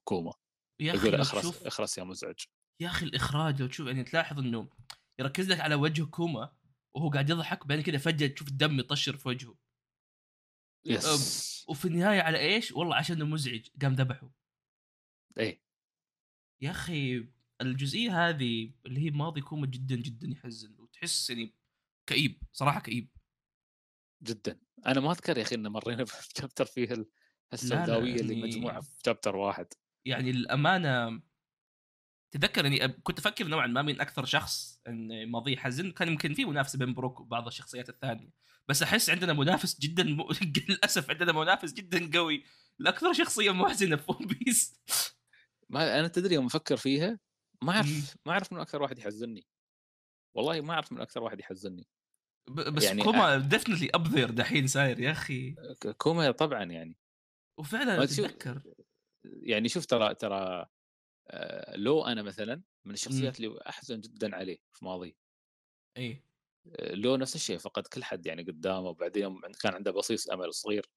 كوما 0.04 0.34
يا 0.80 0.96
أخي 0.96 1.08
يقول 1.08 1.22
إخرس 1.22 1.42
تشوف 1.42 1.64
إخرس 1.64 1.98
يا 1.98 2.04
مزعج. 2.04 2.40
يا 2.82 2.88
أخي 2.88 3.06
الإخراج 3.06 3.62
لو 3.62 3.68
تشوف 3.68 3.88
يعني 3.88 4.04
تلاحظ 4.04 4.40
إنه 4.40 4.70
يركز 5.20 5.50
لك 5.52 5.60
على 5.60 5.76
وجه 5.76 6.04
كوما 6.04 6.56
وهو 6.96 7.10
قاعد 7.10 7.30
يضحك 7.30 7.68
بعدين 7.68 7.84
كذا 7.84 7.98
فجأة 7.98 8.28
تشوف 8.28 8.48
الدم 8.48 8.80
يطشر 8.80 9.18
في 9.18 9.28
وجهه. 9.28 9.58
yes. 10.86 11.66
وفي 11.70 11.86
النهاية 11.86 12.22
على 12.22 12.40
إيش؟ 12.40 12.72
والله 12.72 12.96
عشان 12.96 13.30
مزعج 13.30 13.68
قام 13.82 13.96
ذبحه. 13.96 14.32
إيه. 15.38 15.64
يا 16.62 16.72
أخي 16.72 17.28
الجزئية 17.62 18.30
هذه 18.30 18.74
اللي 18.86 19.00
هي 19.06 19.10
ماضي 19.10 19.42
كوما 19.42 19.68
جدا 19.68 19.96
جدا 19.96 20.28
يحزن 20.28 20.80
وتحس 20.80 21.30
يعني 21.30 21.56
كئيب 22.10 22.42
صراحة 22.52 22.80
كئيب. 22.80 23.10
جدا. 24.24 24.60
أنا 24.88 25.00
ما 25.00 25.12
أذكر 25.12 25.38
يا 25.38 25.44
أخي 25.44 25.56
ان 25.56 25.68
مرينا 25.68 26.04
ب 26.36 26.39
chapter 26.39 26.66
فيه 26.66 26.92
ال- 26.94 27.10
السوداوية 27.54 28.16
اللي 28.16 28.34
يعني- 28.40 28.48
مجموعه 28.48 28.82
في 28.82 28.90
chapter 29.06 29.36
واحد. 29.36 29.68
يعني 30.06 30.30
الأمانة 30.30 31.22
تذكر 32.32 32.68
إني 32.68 32.88
أب- 32.88 32.92
كنت 33.04 33.20
أفكر 33.20 33.48
نوعا 33.48 33.68
ما 33.68 33.82
من 33.82 34.02
أكثر 34.02 34.26
شخص 34.26 34.82
ان 34.88 35.32
ماضيه. 35.32 35.58
حزن 35.58 35.92
كان 35.92 36.08
يمكن 36.08 36.34
في 36.34 36.46
منافسة 36.46 36.80
بين 36.80 36.94
بروك 36.94 37.20
وبعض 37.20 37.48
الشخصيات 37.48 37.90
الثانية. 37.90 38.30
بس 38.68 38.84
أحس 38.84 39.10
عندنا 39.10 39.34
منافس 39.34 39.80
جدا 39.80 40.04
م... 40.04 40.28
للأسف 40.70 41.10
عندنا 41.10 41.32
منافس 41.32 41.74
جدا 41.74 42.18
قوي. 42.20 42.44
لاكثر 42.80 43.14
شخصية 43.14 43.52
محزنة 43.52 43.96
في 43.96 44.12
ون 44.12 44.28
بيس 44.28 44.80
ما 45.70 46.00
أنا 46.00 46.08
تدري 46.08 46.36
يوم 46.36 46.46
أفكر 46.46 46.78
فيها 46.78 47.20
ما. 47.64 47.74
أعرف 47.76 48.16
ما 48.26 48.32
أعرف 48.34 48.54
من 48.54 48.60
أكثر 48.60 48.82
واحد 48.82 49.00
يحزني 49.00 49.48
والله 50.36 50.62
ما 50.62 50.74
أعرف 50.74 50.92
من 50.92 51.02
أكثر 51.02 51.24
واحد 51.24 51.40
يحزنني. 51.40 51.82
ب- 51.82 51.99
بس 52.48 52.84
يعني 52.84 53.04
كوما 53.04 53.38
definitely 53.38 53.90
up 53.94 54.08
there 54.08 54.32
دحين 54.32 54.68
صاير 54.68 55.00
يا 55.00 55.12
أخي. 55.12 55.56
كوما 55.98 56.32
طبعا 56.32 56.64
يعني. 56.64 56.98
وفعلا 57.60 58.06
تتذكر. 58.06 58.62
يعني 59.26 59.70
شوف 59.70 59.86
ترى 59.86 60.16
ترى 60.16 60.66
آه، 61.32 61.76
لو 61.78 62.06
أنا 62.06 62.22
مثلا 62.22 62.62
من 62.86 62.94
الشخصيات 62.94 63.40
اللي 63.40 63.60
أحزن 63.70 64.02
جدا 64.02 64.36
عليه 64.36 64.58
في 64.74 64.86
ماضي. 64.86 65.16
إي. 65.98 66.24
لو 66.80 67.16
نفس 67.16 67.36
الشيء 67.36 67.58
فقد 67.58 67.88
كل 67.88 68.04
حد 68.04 68.26
يعني 68.26 68.44
قدامه 68.44 68.90
وبعدين 68.90 69.40
كان 69.62 69.74
عنده 69.74 69.92
بصيص 69.92 70.30
أمل 70.30 70.54
صغير. 70.54 70.90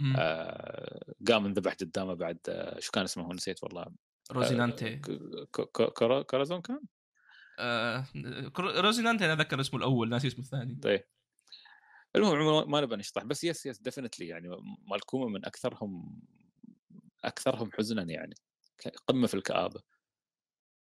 مم. 0.00 0.14
آه، 0.18 1.14
قام 1.28 1.46
انذبح 1.46 1.72
قدامه 1.74 2.14
بعد 2.14 2.38
آه، 2.48 2.80
شو 2.80 2.92
كان 2.92 3.04
اسمه 3.04 3.24
هو 3.24 3.32
نسيت 3.32 3.64
والله. 3.64 3.86
روزينانتي 4.32 4.96
ك- 4.96 5.10
ك- 5.52 5.70
ك- 5.82 5.92
كرا- 5.92 6.22
كرازون 6.22 6.60
كان؟ 6.62 6.80
آه 7.58 8.06
روزينانتي 8.58 9.24
أنا 9.24 9.32
أتذكر 9.32 9.60
اسمه 9.60 9.78
الأول 9.78 10.08
ناسي 10.08 10.26
اسمه 10.26 10.44
الثاني. 10.44 10.74
طيب. 10.82 11.04
المهم 12.16 12.36
عموماً 12.36 12.64
ما 12.66 12.80
نبغى 12.80 12.96
نشطح 12.96 13.24
بس 13.24 13.44
yes 13.44 13.66
yes 13.66 13.78
definitely 13.78 14.28
يعني 14.28 14.48
مال 14.90 15.04
كوما 15.04 15.26
من 15.26 15.44
أكثرهم 15.46 16.22
أكثرهم 17.24 17.70
حزنا 17.72 18.02
يعني 18.02 18.34
قمة 19.06 19.26
في 19.26 19.34
الكآبة. 19.34 19.82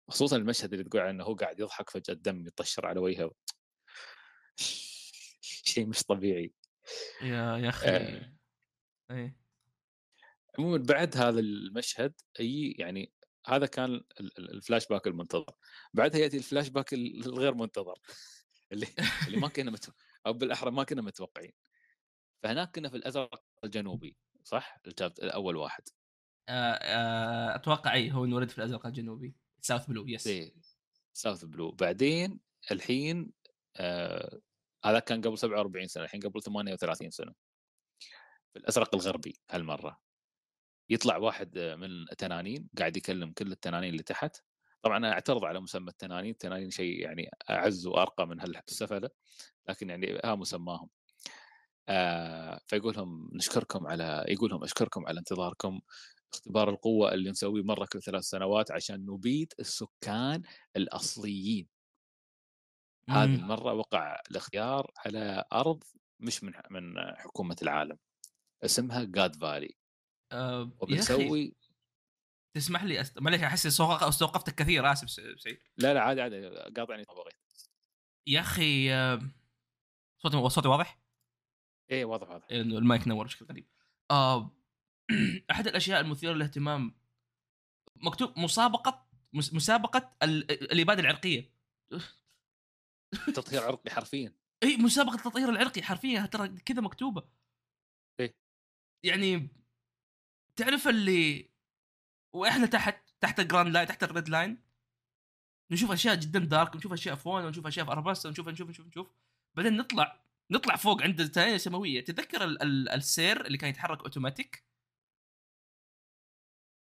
خصوصا 0.09 0.37
المشهد 0.37 0.73
اللي 0.73 0.85
تقول 0.85 1.03
عنه 1.03 1.25
هو 1.25 1.35
قاعد 1.35 1.61
يضحك 1.61 1.91
فجأة 1.91 2.15
الدم 2.15 2.47
يطشر 2.47 2.87
على 2.87 3.01
وجهه. 3.01 3.31
شيء 5.41 5.87
مش 5.87 6.03
طبيعي. 6.03 6.55
يا 7.23 7.57
يا 7.59 7.69
أخي. 7.69 7.89
آه. 7.89 8.33
اي 9.11 9.37
عموما 10.59 10.79
بعد 10.79 11.17
هذا 11.17 11.41
المشهد 11.41 12.15
أي 12.41 12.75
يعني 12.79 13.13
هذا 13.47 13.67
كان 13.67 13.91
ال- 13.95 14.05
ال- 14.21 14.51
الفلاش 14.55 14.87
باك 14.87 15.07
المنتظر. 15.07 15.55
بعدها 15.95 16.21
يأتي 16.21 16.37
الفلاش 16.37 16.69
باك 16.69 16.93
ال- 16.95 17.27
الغير 17.27 17.55
منتظر. 17.55 17.99
اللي 18.73 18.87
اللي 19.29 19.37
ما 19.41 19.49
كنا 19.49 19.71
مت... 19.71 19.95
أو 20.27 20.33
بالأحرى 20.33 20.71
ما 20.71 20.85
كنا 20.85 21.03
متوقعين. 21.03 21.53
فهناك 22.43 22.75
كنا 22.75 22.89
في 22.89 22.97
الأزرق 22.97 23.45
الجنوبي 23.65 24.17
صح؟ 24.45 24.81
الأول 25.19 25.57
واحد. 25.57 25.83
آه 26.49 26.53
آه 26.73 27.55
أتوقع 27.55 27.93
اي 27.93 28.13
هو 28.13 28.25
انولد 28.25 28.49
في 28.51 28.59
الأزرق 28.59 28.87
الجنوبي. 28.87 29.35
South 29.61 29.87
Blue 29.87 30.07
yes 30.09 30.29
South 31.13 31.45
Blue 31.45 31.71
بعدين 31.71 32.41
الحين 32.71 33.33
آه 33.77 34.41
هذا 34.85 34.99
كان 34.99 35.21
قبل 35.21 35.39
47 35.39 35.87
سنة 35.89 36.05
الحين 36.05 36.21
قبل 36.21 36.43
38 36.43 37.11
سنة. 37.11 37.33
في 38.53 38.59
الأزرق 38.59 38.95
الغربي 38.95 39.41
هالمرة. 39.51 40.01
يطلع 40.91 41.17
واحد 41.17 41.59
من 41.59 41.91
التنانين 42.13 42.69
قاعد 42.79 42.97
يكلم 42.97 43.33
كل 43.33 43.53
التنانين 43.53 43.91
اللي 43.91 44.03
تحت. 44.03 44.37
طبعا 44.83 44.97
أنا 44.97 45.13
أعترض 45.13 45.45
على 45.45 45.61
مسمى 45.61 45.89
التنانين 45.89 46.31
التنانين 46.31 46.71
شيء 46.71 47.01
يعني 47.01 47.31
أعز 47.51 47.87
وأرقى 47.87 48.27
من 48.27 48.41
هالسفلة 48.41 49.11
لكن 49.69 49.91
يعني 49.91 50.21
ها 50.25 50.35
مسماهم. 50.35 50.89
آه 51.89 52.61
فيقول 52.67 52.95
لهم 52.97 53.31
نشكركم 53.33 53.87
على 53.87 54.25
يقول 54.29 54.51
لهم 54.51 54.63
أشكركم 54.65 55.07
على 55.07 55.19
انتظاركم 55.19 55.81
اختبار 56.33 56.71
القوة 56.71 57.15
اللي 57.15 57.31
نسويه 57.31 57.63
مرة 57.63 57.87
كل 57.93 58.03
ثلاث 58.03 58.25
سنوات 58.25 58.71
عشان 58.71 59.07
نبيد 59.07 59.53
السكان 59.61 60.43
الأصليين. 60.77 61.69
هذه 63.09 63.29
مم. 63.29 63.35
المرة 63.35 63.73
وقع 63.73 64.21
الاختيار 64.31 64.91
على 65.07 65.45
أرض 65.53 65.85
مش 66.21 66.45
من 66.45 66.53
من 66.71 66.95
حكومة 67.17 67.57
العالم 67.63 67.99
اسمها 68.65 69.05
جاد 69.05 69.37
فالي 69.37 69.75
آه 70.33 70.71
وبنسوي 70.81 71.55
تسمح 72.57 72.85
لي 72.85 73.01
أست... 73.01 73.19
معليش 73.19 73.41
أحس 73.43 73.67
استوقف- 73.67 74.03
استوقفتك 74.03 74.55
كثير 74.55 74.93
آسف 74.93 75.11
سعيد 75.41 75.59
لا 75.77 75.95
لا 75.95 76.01
عادي 76.03 76.21
عادي 76.23 76.49
قاطعني 76.49 77.05
ما 77.09 77.15
بغيت 77.15 77.35
يا 78.27 78.41
أخي 78.41 78.93
آه، 78.95 79.21
صوتي 80.23 80.49
صوتي 80.49 80.69
واضح؟ 80.69 80.99
إيه 81.91 82.05
واضح 82.05 82.31
واضح 82.31 82.47
المايك 82.51 83.09
نور 83.09 83.25
بشكل 83.27 83.47
غريب. 83.47 83.67
آه 84.11 84.51
أحد 85.51 85.67
الأشياء 85.67 86.01
المثيرة 86.01 86.33
للاهتمام 86.33 86.95
مكتوب 87.97 88.39
مسابقة 88.39 89.07
مس- 89.33 89.55
مسابقة 89.55 90.17
ال... 90.23 90.51
الإبادة 90.73 91.01
العرقية. 91.01 91.53
تطهير 93.37 93.63
عرقي 93.63 93.91
حرفيا 93.91 94.35
اي 94.63 94.77
مسابقة 94.77 95.15
التطهير 95.15 95.49
العرقي 95.49 95.83
حرفيا 95.83 96.27
ترى 96.27 96.49
كذا 96.49 96.81
مكتوبة. 96.81 97.29
إيه. 98.21 98.35
يعني 99.05 99.49
تعرف 100.65 100.89
اللي 100.89 101.51
وإحنا 102.33 102.67
تحت 102.67 103.09
تحت 103.21 103.41
ال 103.41 103.47
Grand 103.47 103.75
Line 103.75 103.87
تحت 103.87 104.03
ال 104.03 104.09
Red 104.09 104.29
Line 104.29 104.63
نشوف 105.71 105.91
أشياء 105.93 106.15
جدا 106.15 106.39
dark 106.39 106.77
نشوف 106.77 106.93
أشياء 106.93 107.15
fun 107.15 107.45
ونشوف 107.45 107.67
أشياء 107.67 107.87
في 107.87 107.93
الاباستا 107.93 108.31
نشوف 108.31 108.49
نشوف 108.49 108.69
نشوف 108.71 108.87
نشوف. 108.87 109.07
بعدين 109.55 109.77
نطلع 109.77 110.23
نطلع 110.51 110.77
فوق 110.77 111.03
عند 111.03 111.21
التنانين 111.21 111.55
السماويه 111.55 112.05
تتذكر 112.05 112.45
ال- 112.45 112.63
ال- 112.63 112.89
السير 112.89 113.47
اللي 113.47 113.59
كان 113.59 113.71
يتحرك 113.71 114.01
اوتوماتيك 114.01 114.65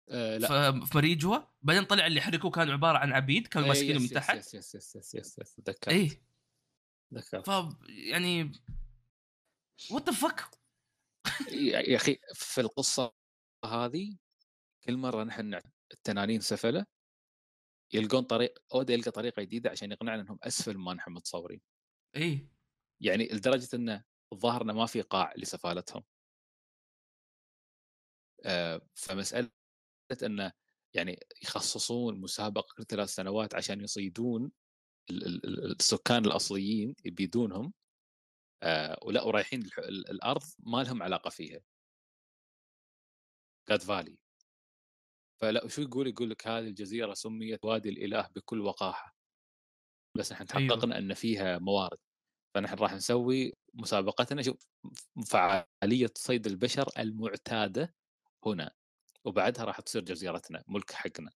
آه 0.09 0.37
لا. 0.39 0.73
في 0.87 0.97
مريجوا 0.97 1.39
بعدين 1.63 1.85
طلع 1.85 2.07
اللي 2.07 2.21
حركوه 2.21 2.51
كانوا 2.51 2.73
عبارة 2.73 2.99
عن 2.99 3.13
عبيد 3.13 3.47
كانوا 3.47 3.67
إيه، 3.67 3.73
ماسكينه 3.73 3.99
من 4.01 4.09
تحت. 4.09 4.37
yes 4.37 4.55
yes 4.55 4.75
yes 4.75 4.97
yes 4.97 5.15
yes 5.15 5.39
yes 5.39 5.55
تذكرت. 5.55 5.89
إيه. 5.89 6.23
تذكرت. 7.11 7.51
ف 7.51 7.77
يعني 7.89 8.53
what 9.91 10.09
the 10.11 10.15
fuck 10.15 10.51
يا 11.53 11.97
أخي 11.97 12.19
في 12.35 12.61
القصة 12.61 13.13
هذه 13.67 14.17
كل 14.85 14.97
مرة 14.97 15.25
نحن 15.25 15.61
التنانين 15.93 16.41
سفلة 16.41 16.87
يلقون 17.93 18.23
طريق 18.23 18.59
اودا 18.75 18.95
يلقى 18.95 19.11
طريقة 19.11 19.43
جديدة 19.43 19.71
عشان 19.71 19.93
يقنعنا 19.93 20.23
إنهم 20.23 20.39
أسفل 20.43 20.77
ما 20.79 20.95
نحن 20.95 21.13
متصورين. 21.13 21.61
إيه 22.17 22.53
يعني 23.01 23.25
لدرجة 23.25 23.69
انه 23.77 24.05
الظاهر 24.33 24.63
انه 24.63 24.73
ما 24.73 24.87
في 24.87 25.01
قاع 25.01 25.35
لسفالتهم. 25.37 26.05
آه، 28.45 28.81
فمسألة 28.95 29.51
انه 30.23 30.53
يعني 30.95 31.21
يخصصون 31.43 32.21
مسابقة 32.21 32.75
كل 32.77 32.85
ثلاث 32.85 33.09
سنوات 33.09 33.55
عشان 33.55 33.81
يصيدون 33.81 34.53
ال- 35.11 35.27
ال- 35.27 35.47
ال- 35.47 35.77
السكان 35.81 36.25
الأصليين 36.25 36.95
يبيدونهم 37.05 37.73
آه، 38.63 38.99
ولا 39.03 39.23
ورايحين 39.23 39.63
الأرض 39.89 40.43
ما 40.59 40.83
لهم 40.83 41.03
علاقة 41.03 41.31
فيها. 41.31 41.61
جاد 43.69 43.83
فالي 43.83 44.19
فلا 45.41 45.69
شو 45.69 45.83
يقول؟ 45.83 46.07
يقول 46.07 46.31
لك 46.31 46.47
هذه 46.47 46.65
الجزيرة 46.67 47.15
سميت 47.15 47.65
وادي 47.65 47.89
الإله 47.89 48.29
بكل 48.37 48.61
وقاحة. 48.61 49.17
بس 50.17 50.33
نحن 50.33 50.47
أيوه. 50.57 50.69
تحققنا 50.69 50.99
إن 50.99 51.15
فيها 51.15 51.59
موارد. 51.59 51.99
فنحن 52.55 52.75
راح 52.75 52.93
نسوي 52.95 53.53
مسابقتنا 53.75 54.43
شوف 54.43 54.67
فعالية 55.27 56.11
صيد 56.17 56.47
البشر 56.47 56.89
المعتادة 56.99 57.95
هنا. 58.47 58.71
وبعدها 59.25 59.65
راح 59.65 59.81
تصير 59.81 60.03
جزيرتنا 60.03 60.65
ملك 60.69 60.93
حقنا. 60.93 61.31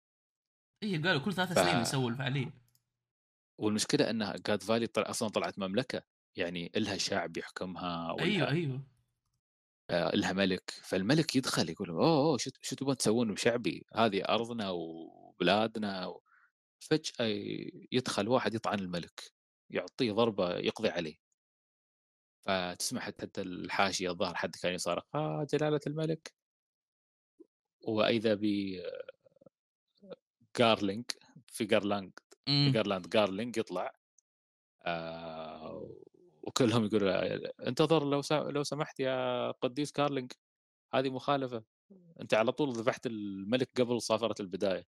إيه 0.83 1.03
قالوا 1.03 1.21
كل 1.21 1.33
ثلاث 1.33 1.53
ف- 1.53 1.59
سنين 1.71 1.83
يسووا 1.83 2.11
الفعالية. 2.11 2.51
والمشكلة 3.59 4.11
إنها 4.11 4.37
جاد 4.47 4.63
فالي 4.63 4.87
طلع 4.87 5.11
أصلا 5.11 5.29
طلعت 5.29 5.59
مملكة. 5.59 6.03
يعني 6.37 6.73
إلها 6.77 6.97
شعب 6.97 7.37
يحكمها 7.37 8.17
أيوه 8.21 8.49
أيوه. 8.51 8.83
لها 9.91 10.33
ملك. 10.33 10.71
فالملك 10.71 11.37
يدخل 11.37 11.71
يقول 11.71 11.91
أوه 11.91 12.07
أوه، 12.09 12.39
شو 12.39 12.51
شو 12.63 12.77
تبون 12.77 12.97
تسوون 12.97 13.35
بشعبي؟ 13.35 13.87
هذه 13.95 14.23
أرضنا 14.29 14.71
وبلادنا. 14.71 16.07
و... 16.07 16.23
فجأة 16.81 17.27
يدخل 17.93 18.29
واحد 18.29 18.55
يطعن 18.55 18.79
الملك 18.81 19.33
يعطيه 19.71 20.13
ضربة 20.13 20.57
يقضي 20.59 20.89
عليه. 20.89 21.17
فتسمع 22.47 23.01
حتى 23.01 23.43
الحاشية 23.43 24.11
الظاهر 24.11 24.35
حد 24.35 24.57
كان 24.57 24.75
يصارخ 24.75 25.03
آه 25.15 25.47
جلالة 25.53 25.81
الملك. 25.87 26.35
وإذا 27.87 28.35
ب 28.35 28.45
جارلينج 30.59 31.05
في 31.47 31.65
جارلاند 31.65 32.13
في. 32.49 32.73
جارلاند 32.73 33.09
جارلينج 33.09 33.57
يطلع 33.57 33.93
آه 34.87 35.58
وكلهم 36.49 36.85
يقولوا 36.85 37.69
انتظر 37.69 38.05
لو. 38.05 38.23
لو 38.51 38.63
سمحت 38.63 39.01
يا 39.01 39.51
قديس 39.51 39.93
كارلينج 39.93 40.33
هذه 40.95 41.11
مخالفة. 41.11 41.65
أنت 42.21 42.35
على 42.35 42.53
طول 42.53 42.73
ذبحت 42.73 43.07
الملك 43.07 43.71
قبل 43.81 44.03
صافرة 44.03 44.35
البداية. 44.41 44.87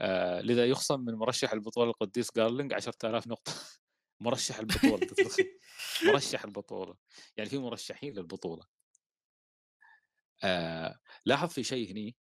آه 0.00 0.40
لذا 0.40 0.66
يخصم 0.66 1.00
من 1.00 1.14
مرشح 1.14 1.52
البطولة 1.52 1.90
القديس 1.90 2.28
جارلينج 2.36 2.72
10000 2.72 3.26
نقطة. 3.26 3.52
مرشح 4.20 4.58
البطولة 4.58 5.06
مرشح 6.06 6.44
البطولة. 6.44 6.96
يعني 7.36 7.50
في 7.50 7.58
مرشحين 7.58 8.14
للبطولة. 8.14 8.66
آه 10.44 10.98
لاحظ 11.26 11.48
في 11.48 11.64
شيء 11.64 11.90
هني. 11.90 12.16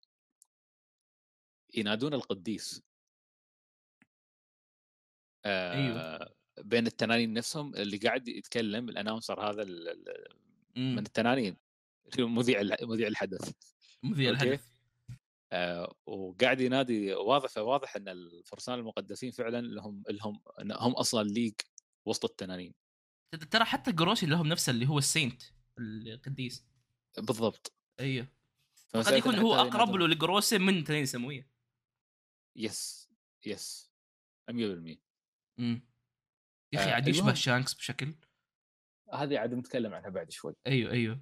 ينادون 1.74 2.14
القديس. 2.14 2.82
آه 5.44 5.74
أيوه. 5.74 6.39
بين 6.62 6.86
التنانين 6.86 7.32
نفسهم 7.32 7.74
اللي 7.74 7.96
قاعد 7.96 8.28
يتكلم 8.28 8.88
الأناونسر 8.88 9.50
هذا 9.50 9.64
من 10.76 10.92
مم. 10.92 10.98
التنانين 10.98 11.56
مذيع 12.18 12.62
مذيع 12.82 13.08
الحدث. 13.08 13.52
مذيع. 14.02 14.30
الحدث. 14.30 14.68
آه 15.52 15.94
وقاعد 16.06 16.60
ينادي 16.60 17.14
واضح 17.14 17.58
واضح 17.58 17.96
إن 17.96 18.08
الفرسان 18.08 18.78
المقدسين 18.78 19.30
فعلا 19.30 19.60
لهم 19.60 20.02
لهم 20.10 20.40
هم 20.60 20.92
أصلا 20.92 21.28
ليج 21.28 21.54
وسط 22.06 22.24
التنانين. 22.24 22.74
ترى 23.50 23.64
حتى 23.64 23.92
جروسي 23.92 24.26
لهم 24.26 24.46
نفس 24.46 24.68
اللي 24.68 24.88
هو 24.88 24.98
ال 24.98 25.05
saint 25.05 25.42
القديس. 25.78 26.64
بالضبط. 27.18 27.72
أيوه. 28.00 28.28
قد 28.94 29.12
يكون 29.12 29.34
هو 29.34 29.54
أقرب 29.54 29.94
له 29.94 30.08
لجروسي 30.08 30.58
من 30.58 30.84
تنين 30.84 31.06
سمويه 31.06 31.48
yes 32.56 33.10
yes. 33.46 33.90
100% 34.50 34.98
إمم. 35.58 35.89
يا 36.72 36.80
أخي 36.80 36.90
آه، 36.90 36.94
عاد 36.94 37.08
يشبه. 37.08 37.34
شانكس 37.34 37.74
بشكل 37.74 38.14
هذه 39.12 39.38
عاد 39.38 39.54
نتكلم 39.54 39.94
عنها 39.94 40.08
بعد 40.08 40.30
شوي 40.30 40.54
أيوه 40.66 40.92
أيوه 40.92 41.20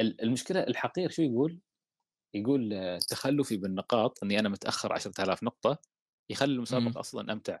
ال- 0.00 0.20
المشكلة 0.22 0.60
الحقير 0.62 1.10
شو 1.10 1.22
يقول؟ 1.22 1.60
يقول 2.34 2.72
آه، 2.72 2.98
تخلفي 2.98 3.56
بالنقاط 3.56 4.22
إني 4.22 4.38
أنا 4.38 4.48
متأخر 4.48 4.92
10000 4.92 5.42
نقطة 5.42 5.78
يخلي 6.30 6.52
المسابقة 6.54 6.88
مم. 6.90 6.98
أصلا 6.98 7.32
أمتع 7.32 7.58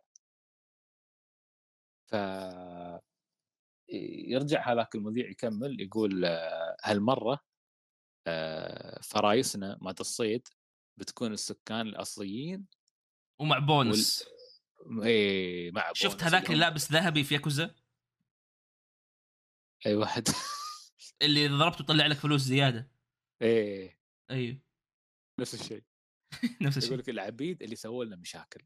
ف 2.10 2.14
يرجع 4.28 4.72
هذاك 4.72 4.94
المذيع 4.94 5.30
يكمل 5.30 5.80
يقول 5.80 6.24
آه، 6.24 6.76
هالمرة 6.84 7.40
فرايسنا 9.02 9.78
مات 9.82 10.00
الصيد 10.00 10.48
بتكون 10.98 11.32
السكان 11.32 11.80
الأصليين 11.86 12.66
ومع 13.40 13.58
بونس 13.58 14.24
إيه 15.02 15.70
مع 15.70 15.92
شفت 15.94 16.22
هذاك 16.22 16.46
اللي 16.46 16.60
لابس 16.60 16.92
ذهبي 16.92 17.24
في 17.24 17.34
ياكوزا؟ 17.34 17.74
أي 19.86 19.94
واحد. 19.94 20.28
اللي 21.22 21.48
ضربته 21.48 21.82
يطلع 21.82 22.06
لك 22.06 22.16
فلوس 22.16 22.40
زيادة. 22.40 22.90
إيه. 23.42 24.00
أيوه. 24.30 24.58
نفس 25.40 25.54
الشيء. 25.54 25.82
نفس 26.62 26.76
يقول 26.76 26.76
الشيء 26.76 26.96
لك 26.98 27.08
العبيد 27.08 27.62
اللي 27.62 27.76
سووا 27.76 28.04
لنا 28.04 28.16
مشاكل. 28.16 28.62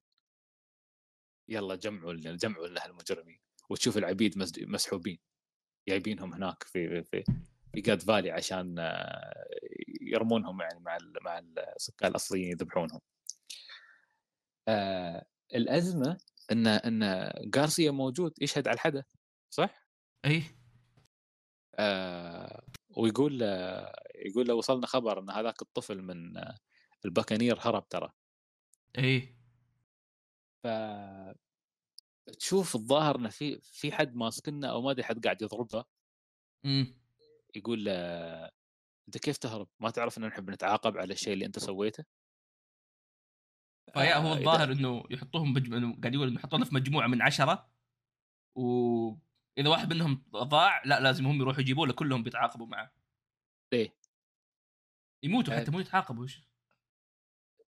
يلا 1.48 1.74
جمعوا 1.74 2.12
لنا 2.12 2.36
جمعوا 2.36 2.68
لنا 2.68 2.84
هالمجرمين. 2.84 3.40
وتشوف 3.70 3.98
العبيد 3.98 4.38
مس- 4.38 4.58
مسحوبين. 4.58 5.18
جايبينهم 5.88 6.34
هناك 6.34 6.62
في 6.64 7.02
في 7.04 7.24
في 7.74 7.80
جاد 7.80 8.02
فالي 8.02 8.30
عشان 8.30 8.78
آه، 8.78 9.48
يرمونهم 10.00 10.60
يعني 10.60 10.80
مع 10.80 10.96
ال- 10.96 11.18
مع 11.22 11.38
السكان 11.76 12.10
الأصليين 12.10 12.50
يذبحونهم. 12.50 13.00
آه 14.68 15.26
الأزمة 15.54 16.18
إن 16.52 16.66
إن 16.66 17.30
غارسيا 17.56 17.90
موجود 17.90 18.32
يشهد 18.40 18.68
على 18.68 18.74
الحدث 18.74 19.04
صح؟ 19.50 19.88
اي 20.24 20.42
آه 21.78 22.62
ويقول 22.96 23.42
آه 23.42 23.92
يقول 24.14 24.46
لو 24.46 24.58
وصلنا 24.58 24.86
خبر 24.86 25.18
إن 25.20 25.30
هذاك 25.30 25.62
الطفل 25.62 26.02
من 26.02 26.36
آه، 26.36 26.56
الباكانير 27.04 27.58
هرب 27.60 27.88
ترى 27.88 28.12
اي 28.98 29.34
ف 30.62 30.66
تشوف 32.38 32.74
الظاهر 32.76 33.16
انه 33.16 33.28
في 33.28 33.60
في 33.62 33.92
حد 33.92 34.14
ماسكنا 34.16 34.70
أو 34.70 34.82
ما 34.82 34.90
أدري 34.90 35.04
حد 35.04 35.24
قاعد 35.24 35.42
يضربه 35.42 35.84
امم 36.64 36.94
يقول 37.56 37.84
له 37.84 37.92
أنت 39.08 39.18
كيف 39.18 39.36
تهرب؟ 39.38 39.68
ما 39.80 39.90
تعرف 39.90 40.18
إن 40.18 40.26
نحن 40.26 40.44
بنتعاقب 40.44 40.98
على 40.98 41.14
الشيء 41.14 41.32
اللي 41.32 41.46
أنت 41.46 41.58
سويته؟ 41.58 42.04
فيا 43.98 44.16
هو 44.16 44.32
الظاهر 44.32 44.72
إنه 44.72 45.04
يحطوهم 45.10 45.54
بج... 45.54 45.74
إنه 45.74 46.00
قاعد 46.00 46.14
يقول 46.14 46.28
إنه 46.28 46.36
يحطونا 46.38 46.64
في 46.64 46.74
مجموعة 46.74 47.06
من 47.06 47.22
عشرة 47.22 47.68
واذا 48.54 49.68
واحد 49.68 49.94
منهم 49.94 50.24
ضاع 50.32 50.82
لا 50.84 51.00
لازم 51.00 51.26
هم 51.26 51.40
يروحوا 51.40 51.60
يجيبوه 51.60 51.86
له 51.86 51.92
كلهم 51.92 52.22
بيتعاقبوا 52.22 52.66
معه 52.66 52.92
ليه؟ 53.72 53.94
يموتوا. 55.22 55.54
حتى 55.60 55.70
مو 55.70 55.80
يتعاقبوا 55.80 56.22
وش 56.24 56.48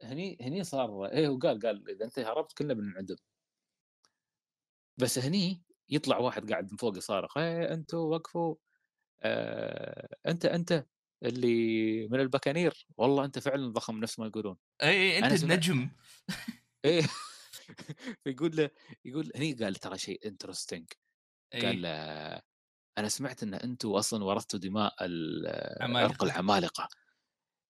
هني 0.02 0.38
هني 0.40 0.64
صار 0.64 1.06
إيه 1.06 1.28
وقال 1.28 1.60
قال 1.60 1.90
إذا 1.90 2.04
أنت 2.04 2.18
هربت 2.18 2.52
كلنا 2.52 2.74
بننعدم 2.74 3.16
بس 4.96 5.18
هني 5.18 5.62
يطلع 5.88 6.18
واحد 6.18 6.50
قاعد 6.50 6.70
من 6.70 6.76
فوق 6.76 6.96
يصارخ 6.96 7.38
إيه 7.38 7.74
أنتوا 7.74 8.14
وقفوا 8.16 8.56
آه 9.22 10.16
أنت 10.26 10.44
أنت 10.44 10.86
اللي 11.22 12.08
من 12.08 12.20
البكانير 12.20 12.86
والله 12.96 13.24
أنت 13.24 13.38
فعلا 13.38 13.72
ضخم 13.72 14.00
نفس 14.00 14.18
ما 14.18 14.26
يقولون. 14.26 14.56
اي 14.82 14.88
اي 14.88 15.18
أنت 15.18 15.42
النجم. 15.42 15.90
إيه. 16.84 17.02
فيقول 18.24 18.56
له 18.56 18.70
يقول 19.04 19.32
هني 19.36 19.52
قال 19.52 19.74
ترى 19.74 19.98
شيء 19.98 20.26
interesting 20.26 20.88
قال 21.52 21.64
اي 21.64 21.76
له 21.76 22.42
أنا 22.98 23.08
سمعت 23.08 23.42
إن 23.42 23.54
أنتم 23.54 23.88
أصلا 23.88 24.24
ورثتوا 24.24 24.58
دماء. 24.58 24.94
عرق 25.80 26.24
العمالقة. 26.24 26.88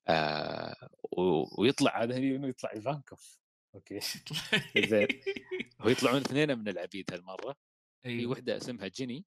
آه 0.08 0.88
ويطلع 1.58 2.02
هذا 2.02 2.16
هني 2.16 2.36
إنه 2.36 2.48
يطلع 2.48 2.72
ايفانكوف 2.72 3.38
okay. 3.74 4.00
زين. 4.90 5.08
ويطلعون 5.84 6.16
اثنين 6.16 6.58
من 6.58 6.68
العبيد 6.68 7.12
هالمرة. 7.12 7.56
في 8.02 8.08
أيوه 8.08 8.32
وحدة 8.32 8.56
اسمها 8.56 8.88
جيني. 8.88 9.24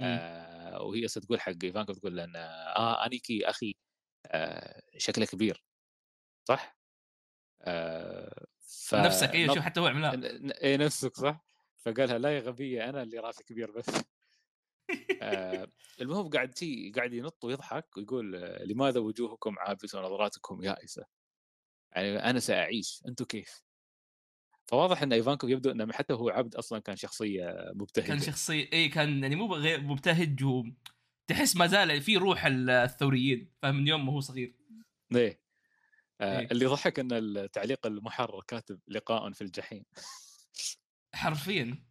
مم. 0.00 0.06
آه 0.06 0.55
وهي 0.82 1.06
هسه 1.06 1.20
تقول 1.20 1.40
حق 1.40 1.52
ايفانكوف 1.64 1.98
تقول 1.98 2.20
إن، 2.20 2.36
آه 2.36 3.06
أنيكي 3.06 3.50
أخي 3.50 3.74
آه 4.26 4.82
شكله 4.98 5.26
كبير 5.26 5.64
صح؟ 6.48 6.78
آه 7.62 8.46
ف... 8.60 8.94
نفسك 8.94 9.30
أيوه 9.34 9.46
نط- 9.48 9.54
شوف 9.54 9.64
حتى 9.64 9.80
هو 9.80 9.86
عملاق 9.86 10.14
إيه 10.62 10.76
نفسك 10.76 11.16
صح؟ 11.16 11.44
فقالها 11.78 12.18
لا 12.18 12.36
يا 12.36 12.40
غبية 12.40 12.88
أنا 12.88 13.02
اللي 13.02 13.18
رأسي 13.18 13.44
كبير 13.44 13.70
بس 13.70 13.86
آه 15.22 15.68
المهم 16.00 16.28
قاعد 16.28 16.58
شي 16.58 16.90
قاعد 16.90 17.12
ينط 17.12 17.44
ويضحك 17.44 17.96
ويقول 17.96 18.32
لماذا 18.60 19.00
وجوهكم 19.00 19.58
عابسة 19.58 19.98
ونظراتكم 20.00 20.62
يائسة؟ 20.62 21.04
يعني 21.92 22.30
أنا 22.30 22.40
سأعيش 22.40 23.02
أنتم 23.08 23.24
كيف؟ 23.24 23.65
فواضح 24.68 25.02
إن 25.02 25.12
إيفانكوف 25.12 25.50
يبدو 25.50 25.70
إنه 25.70 25.92
حتى 25.92 26.14
هو 26.14 26.28
عبد 26.28 26.54
أصلا 26.54 26.78
كان 26.78 26.96
شخصية 26.96 27.72
مبتهجة. 27.74 28.06
كان 28.06 28.20
شخصية 28.20 28.68
اي 28.72 28.88
كان 28.88 29.22
يعني 29.22 29.36
مو 29.36 29.54
غير 29.54 29.80
مبتهج 29.80 30.44
و 30.44 30.64
تحس 31.26 31.56
ما 31.56 31.66
زال 31.66 32.00
في 32.02 32.16
روح 32.16 32.46
الثوريين 32.46 33.52
فاهم 33.62 33.76
من 33.76 33.88
يوم 33.88 34.06
ما 34.06 34.12
هو 34.12 34.20
صغير. 34.20 34.54
إيه. 35.14 35.40
آه 36.20 36.38
إيه. 36.38 36.48
اللي 36.52 36.66
ضحك 36.66 36.98
إن 36.98 37.12
التعليق 37.12 37.86
المحرر 37.86 38.42
كاتب 38.42 38.80
لقاء 38.88 39.32
في 39.32 39.40
الجحيم. 39.40 39.84
حرفيا. 41.14 41.84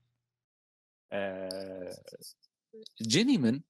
آه 1.11 1.95
جيني 3.02 3.38
من؟ 3.38 3.61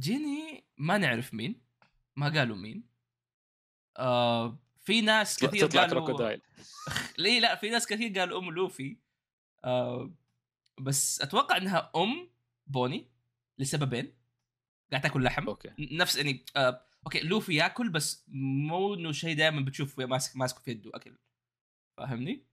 جيني 0.00 0.64
ما 0.76 0.98
نعرف 0.98 1.34
مين 1.34 1.60
ما 2.16 2.28
قالوا 2.28 2.56
مين. 2.56 2.88
آه 3.98 4.63
في 4.84 5.00
ناس 5.00 5.38
كثير 5.38 5.66
تطلع 5.66 5.82
قالوا 5.82 6.04
كروكودايل. 6.04 6.40
ليه 7.18 7.40
لا 7.40 7.54
في 7.54 7.70
ناس 7.70 7.86
كثير 7.86 8.18
قالوا 8.18 8.40
أم 8.40 8.50
لوفي. 8.50 8.96
آه 9.64 10.14
بس 10.80 11.20
أتوقع 11.20 11.56
إنها 11.56 11.92
أم 11.96 12.30
بوني 12.66 13.10
لسببين. 13.58 14.14
قاعد 14.90 15.02
تاكل 15.02 15.24
لحم. 15.24 15.46
okay. 15.46 15.70
نفس 15.78 16.16
يعني 16.16 16.44
آه 16.56 16.86
okay 17.06 17.20
لوفي 17.20 17.54
ياكل 17.54 17.88
بس 17.88 18.24
مو 18.28 18.94
إنه 18.94 19.12
شيء 19.12 19.36
دائما 19.36 19.60
بتشوف 19.60 20.00
ماسك 20.00 20.36
ماسكه 20.36 20.60
في 20.60 20.70
يده 20.70 20.90
أكل. 20.94 21.18
فاهمني؟ 21.96 22.46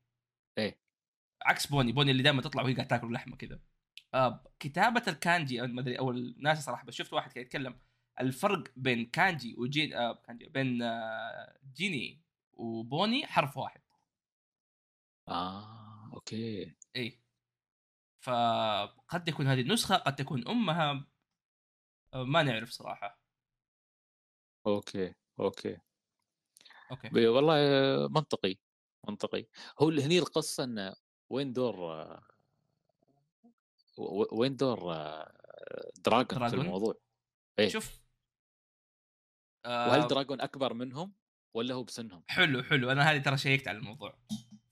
إيه. 0.58 0.82
عكس 1.42 1.68
بوني. 1.68 1.92
بوني 1.92 2.12
اللي 2.12 2.24
دائما 2.24 2.42
تطلع 2.42 2.64
وهي 2.64 2.74
قاعد 2.74 2.88
تاكل 2.88 3.14
لحمه 3.14 3.36
كذا. 3.36 3.60
آه 4.14 4.44
كتابة 4.60 5.04
الكانجي 5.08 5.62
أو 5.62 5.68
ما 5.68 5.82
أدري 5.82 6.00
أو 6.00 6.12
الناس 6.12 6.66
صراحة 6.66 6.86
بس 6.86 6.94
شفت 6.94 7.14
واحد 7.14 7.32
كان 7.32 7.44
يتكلم 7.44 7.76
الفرق 8.22 8.64
بين 8.76 9.06
كانجي 9.06 9.56
وجين 9.58 9.94
آه 9.94 10.14
كانجي 10.14 10.46
بين 10.46 10.82
آه 10.82 11.58
جيني 11.76 12.22
وبوني 12.54 13.28
حرف 13.28 13.58
واحد. 13.58 13.82
آه 15.28 16.12
okay. 16.14 16.76
اي 16.96 17.20
فقد 18.20 19.24
تكون 19.24 19.48
هذه 19.48 19.62
النسخة 19.62 19.96
قد 19.96 20.16
تكون 20.16 20.48
أمها. 20.48 21.08
آه 22.14 22.24
ما 22.24 22.44
نعرف 22.44 22.70
صراحة. 22.70 23.22
okay 24.68 25.14
okay. 25.40 25.78
okay. 26.92 27.28
والله 27.28 27.56
منطقي 28.08 28.58
منطقي. 29.08 29.46
هو 29.80 29.90
هني 29.90 30.20
القصة 30.20 30.64
انه 30.64 30.96
وين 31.30 31.54
دور 31.54 31.76
وين 34.32 34.56
دور 34.56 34.94
آه، 34.94 35.32
دراجون 35.96 36.28
في 36.28 36.36
دراجون؟ 36.36 36.66
الموضوع؟ 36.66 36.96
إيه. 37.60 37.70
شوف 37.70 38.01
وهل 39.66 40.00
آه. 40.00 40.08
دراجون 40.08 40.42
أكبر 40.42 40.74
منهم 40.74 41.14
ولا 41.56 41.74
هو 41.74 41.84
بسنهم؟ 41.84 42.24
حلو 42.28 42.64
حلو. 42.64 42.92
أنا 42.92 43.12
هذه 43.12 43.18
ترى 43.18 43.38
شيكت 43.38 43.68
على 43.68 43.78
الموضوع. 43.78 44.18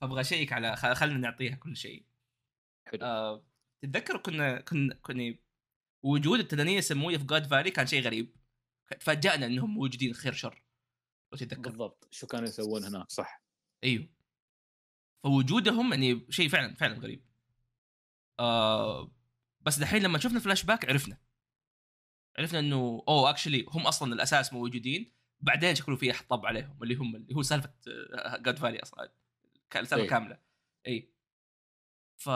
فأبغى 0.02 0.22
أشيك 0.22 0.54
على 0.54 0.76
خلينا 0.76 1.20
نعطيها 1.20 1.56
كل 1.56 1.78
شيء. 1.78 2.06
حلو. 2.88 3.00
آه 3.02 3.46
تتذكر 3.82 4.18
كنا 4.18 4.62
كنا 4.62 4.96
كنا 4.96 5.36
وجود 6.06 6.40
التنانين 6.40 6.78
السماويه 6.78 7.18
في 7.18 7.24
جاد 7.24 7.48
فالي 7.48 7.72
كان 7.72 7.88
شيء 7.88 8.04
غريب. 8.04 8.36
تفاجأنا 9.00 9.46
إنهم 9.46 9.74
موجودين 9.74 10.14
خير 10.14 10.34
شر. 10.34 10.64
لو 11.34 11.38
تتذكر. 11.40 11.62
بالضبط. 11.62 12.08
شو 12.12 12.28
كانوا 12.28 12.48
يسوون 12.48 12.84
هناك 12.84 13.12
صح. 13.12 13.44
أيوه. 13.84 14.10
فوجودهم 15.24 15.94
يعني 15.94 16.26
شيء 16.30 16.50
فعلا 16.50 16.76
فعلا 16.76 17.00
غريب. 17.00 17.26
آه 18.40 19.12
بس 19.62 19.80
دحين 19.80 20.04
لما 20.04 20.20
شفنا 20.20 20.40
فلاش 20.40 20.64
باك 20.64 20.90
عرفنا. 20.90 21.18
عرفنا 22.38 22.60
إنه 22.60 23.04
أوه 23.08 23.30
actually 23.30 23.66
هم 23.70 23.88
أصلا 23.88 24.14
الأساس 24.14 24.54
موجودين 24.54 25.14
بعدين 25.42 25.76
شكله 25.76 25.96
في 25.96 26.12
أحد 26.12 26.28
طب 26.28 26.46
عليهم 26.46 26.84
اللي 26.84 26.96
هم 26.96 27.16
اللي 27.16 27.36
هو 27.36 27.42
سالفة 27.42 27.74
جاد 28.38 28.58
فالي 28.58 28.82
أصلا 28.82 29.12
السالفه 29.76 30.04
إيه. 30.04 30.10
كاملة. 30.10 30.40
اي 30.88 31.14
ف 32.18 32.30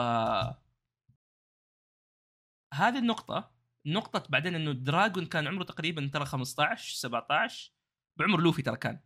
هذه 2.74 2.98
النقطة 2.98 3.54
نقطة 3.86 4.26
بعدين 4.28 4.54
إنه 4.54 4.72
دراجون 4.72 5.26
كان 5.26 5.46
عمره 5.46 5.64
تقريبا 5.64 6.10
ترى 6.12 6.24
15 6.24 6.94
17 6.94 7.72
بعمر 8.16 8.40
لوفي 8.40 8.62
ترى 8.62 8.76
كان. 8.76 9.00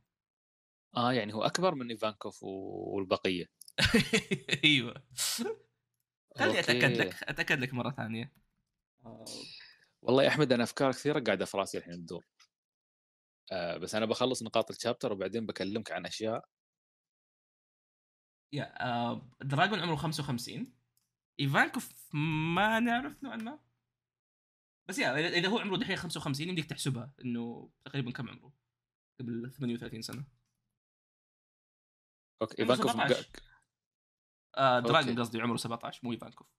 آه 0.96 1.12
يعني 1.12 1.34
هو 1.34 1.42
أكبر 1.42 1.74
من 1.74 1.90
إيفانكوف 1.90 2.42
و- 2.42 2.96
والبقية. 2.96 3.50
أيوه. 4.64 4.94
خليني 6.38 6.58
أتأكد. 6.60 6.96
لك 6.96 7.22
أتأكد 7.22 7.58
لك 7.58 7.74
مرة 7.74 7.90
ثانية. 7.90 8.32
والله 10.02 10.22
يا 10.22 10.28
أحمد 10.28 10.52
أنا 10.52 10.62
أفكار 10.64 10.92
كثيرة 10.92 11.20
قاعدة 11.20 11.44
في 11.44 11.56
رأسي 11.56 11.78
الحين 11.78 11.94
تدور. 12.06 12.24
آه 13.52 13.76
بس 13.76 13.94
أنا 13.94 14.06
بخلص 14.06 14.42
نقاط 14.42 14.70
ال 14.70 14.75
chapter 14.76 15.12
وبعدين 15.12 15.46
بكلمك 15.46 15.92
عن 15.92 16.06
أشياء. 16.06 16.48
yeah 18.52 18.84
آه 18.86 19.30
دراجون 19.40 19.80
عمره 19.80 19.96
55 19.96 20.74
ايفانكوف 21.40 22.14
ما 22.54 22.80
نعرف 22.80 23.22
نوعا 23.22 23.36
ما. 23.36 23.58
بس 24.88 24.98
yeah 24.98 25.28
إذا 25.28 25.48
هو 25.48 25.58
عمره 25.58 25.76
دحين 25.76 25.96
55 25.96 26.48
يمديك 26.48 26.64
تحسبها 26.64 27.14
إنه 27.24 27.70
تقريبا 27.84 28.10
كم 28.12 28.28
عمره؟ 28.28 28.52
قبل 29.20 29.50
38 29.50 30.02
سنة. 30.02 30.24
okay 32.42 32.62
ايفانكوف 32.62 32.90
17. 32.92 33.20
مق- 33.20 33.42
آه 34.56 34.80
دراجون. 34.80 35.20
قصدي 35.20 35.40
عمره 35.40 35.56
17 35.56 36.00
مو 36.04 36.12
ايفانكوف 36.12 36.57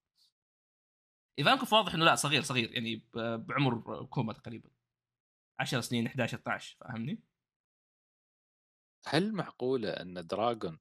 إيفانكوف 1.39 1.73
واضح 1.73 1.93
إنه 1.93 2.05
لا 2.05 2.15
صغير 2.15 2.41
صغير 2.41 2.71
يعني 2.73 3.09
بعمر 3.37 4.05
كوما 4.05 4.33
تقريبا 4.33 4.69
10 5.59 5.81
سنين 5.81 6.07
11 6.07 6.37
12 6.37 6.77
فاهمني؟ 6.79 7.23
هل 9.07 9.33
معقولة 9.33 9.89
أن 9.89 10.27
دراجون 10.27 10.79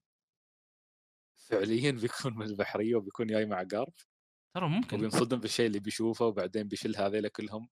فعليا 1.37 1.91
بيكون 2.03 2.37
من 2.37 2.47
البحرية 2.47 2.97
وبيكون 2.97 3.27
جاي 3.27 3.47
مع 3.47 3.63
قارب 3.63 3.95
ترى 4.55 4.69
ممكن 4.69 4.97
وبينصدم 4.97 5.41
بالشيء 5.41 5.67
اللي 5.67 5.81
بيشوفه 5.81 6.27
وبعدين 6.27 6.69
بيشيل 6.69 6.97
هذيلا 6.97 7.29
كلهم 7.29 7.69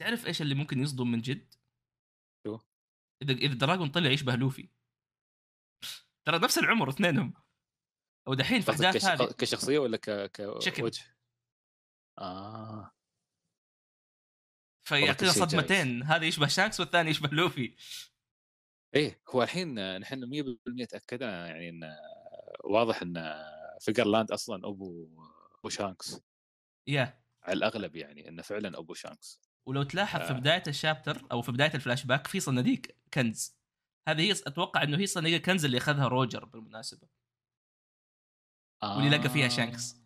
تعرف 0.00 0.26
إيش 0.26 0.42
اللي 0.42 0.54
ممكن 0.54 0.80
يصدم 0.80 1.10
من 1.10 1.20
جد؟ 1.20 1.54
شو؟ 2.46 2.58
إذا 3.22 3.32
إذا 3.32 3.54
دراجون 3.54 3.88
طلع 3.88 4.10
يشبه 4.10 4.34
لوفي 4.34 4.68
ترى 6.26 6.38
نفس 6.38 6.58
العمر 6.58 6.88
اثنينهم 6.88 7.34
ودحين 8.28 8.60
في 8.60 8.70
أحداث. 8.70 9.04
هذه 9.04 9.32
كشخصية 9.32 9.78
ولا 9.78 9.96
ك... 9.96 10.30
شكل. 10.60 10.82
كوجه؟ 10.82 11.15
آه. 12.18 12.90
فيعطينا. 14.86 15.32
صدمتين 15.32 16.02
هذا 16.02 16.24
يشبه 16.24 16.46
شانكس 16.46 16.80
والثاني 16.80 17.10
يشبه 17.10 17.28
لوفي. 17.28 17.76
إيه 18.94 19.22
هو 19.28 19.42
الحين 19.42 19.98
نحن 20.00 20.24
100% 20.24 20.86
تأكدنا 20.86 21.46
يعني 21.46 21.68
إن 21.68 21.96
واضح 22.64 23.02
إن 23.02 23.34
فيجرلاند 23.80 24.30
أصلا 24.30 24.68
أبو 24.68 25.08
أبو 25.58 25.68
شانكس. 25.68 26.20
yeah 26.86 27.22
على 27.42 27.52
الأغلب 27.52 27.96
يعني 27.96 28.28
إنه 28.28 28.42
فعلا 28.42 28.78
أبو 28.78 28.94
شانكس. 28.94 29.40
ولو 29.66 29.82
تلاحظ 29.82 30.20
في 30.20 30.30
آه. 30.30 30.32
بداية 30.32 30.62
ال 30.68 30.75
chapter 30.75 31.26
أو 31.32 31.42
في 31.42 31.52
بداية 31.52 31.74
الفلاش 31.74 32.04
باك 32.04 32.26
في 32.26 32.40
صناديق 32.40 32.82
كنز. 33.14 33.56
هذه 34.08 34.20
هي 34.20 34.32
أتوقع 34.32 34.82
إنه 34.82 34.98
هي 34.98 35.06
صناديق 35.06 35.36
الكنز 35.36 35.64
اللي 35.64 35.78
أخذها 35.78 36.08
روجر 36.08 36.44
بالمناسبة. 36.44 37.08
واللي 38.82 39.16
لقى 39.16 39.30
فيها 39.30 39.48
شانكس. 39.48 40.05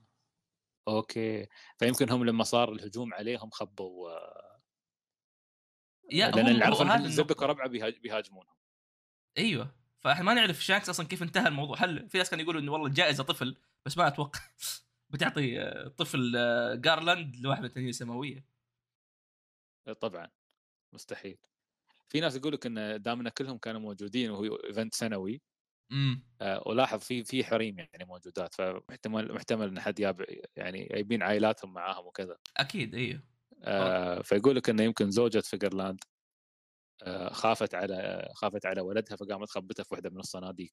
okay. 0.89 1.47
فيمكن 1.79 2.11
هم 2.11 2.25
لما 2.25 2.45
صار 2.45 2.73
الهجوم 2.73 3.15
عليهم 3.15 3.51
خبوا 3.51 4.11
yeah 6.13 6.31
لأن 6.31 6.47
اللي 6.49 6.65
عرفوا 6.65 6.85
إن. 6.97 7.43
وربعه 7.43 7.69
بيهاج- 7.69 7.99
بيهاجمونهم. 8.01 8.55
أيوه. 9.39 9.75
فإحنا 10.01 10.25
ما 10.25 10.35
نعرف 10.35 10.65
شانكس 10.65 10.89
أصلا 10.89 11.07
كيف 11.07 11.23
انتهى 11.23 11.49
الموضوع. 11.49 11.77
هل 11.85 12.09
في 12.09 12.19
ناس 12.19 12.31
كانوا 12.31 12.43
يقولوا 12.43 12.61
إنه 12.61 12.73
والله 12.73 12.87
الجائزه 12.87 13.25
طفل 13.25 13.57
بس 13.87 13.99
ما 13.99 14.07
أتوقع. 14.09 14.41
بتعطي 15.11 15.61
آه، 15.63 15.89
طفل 15.89 16.33
آه، 16.37 16.75
جارلاند 16.75 17.37
لواحد 17.37 17.61
من 17.61 17.67
التنين 17.67 17.89
السماويه 17.89 18.45
طبعا. 20.01 20.29
مستحيل. 20.93 21.39
في 22.09 22.21
ناس 22.21 22.37
يقول 22.37 22.53
لك 22.53 22.67
إن 22.67 23.03
دام 23.03 23.21
ان 23.21 23.29
كلهم 23.29 23.59
كانوا 23.59 23.81
موجودين 23.81 24.31
وهو 24.31 24.57
event 24.57 24.95
سنوي 24.95 25.43
امم 25.93 26.23
آه، 26.41 26.63
ولاحظ 26.67 26.99
في 26.99 27.25
في 27.25 27.45
حريم 27.45 27.79
يعني 27.79 28.05
موجودات 28.05 28.55
فمحتمل 28.55 29.35
محتمل 29.35 29.69
إن 29.69 29.81
حد 29.81 30.01
جاب 30.01 30.25
يعني 30.57 30.85
جايبين 30.85 31.23
عائلاتهم 31.23 31.73
معاهم 31.73 32.07
وكذا. 32.07 32.39
أكيد 32.57 32.95
أيوه 32.95 33.23
آه، 33.65 34.23
فيقول 34.23 34.57
لك 34.57 34.71
إنه 34.71 34.83
يمكن 34.83 35.11
زوجة 35.11 35.41
فيجرلاند 35.41 36.01
آه، 37.03 37.33
خافت 37.33 37.75
على 37.75 38.29
خافت 38.35 38.67
على 38.67 38.81
ولدها 38.81 39.17
فقامت 39.17 39.51
خبتها 39.51 39.83
في 39.83 39.89
واحدة 39.95 40.11
من 40.11 40.19
الصناديق. 40.19 40.73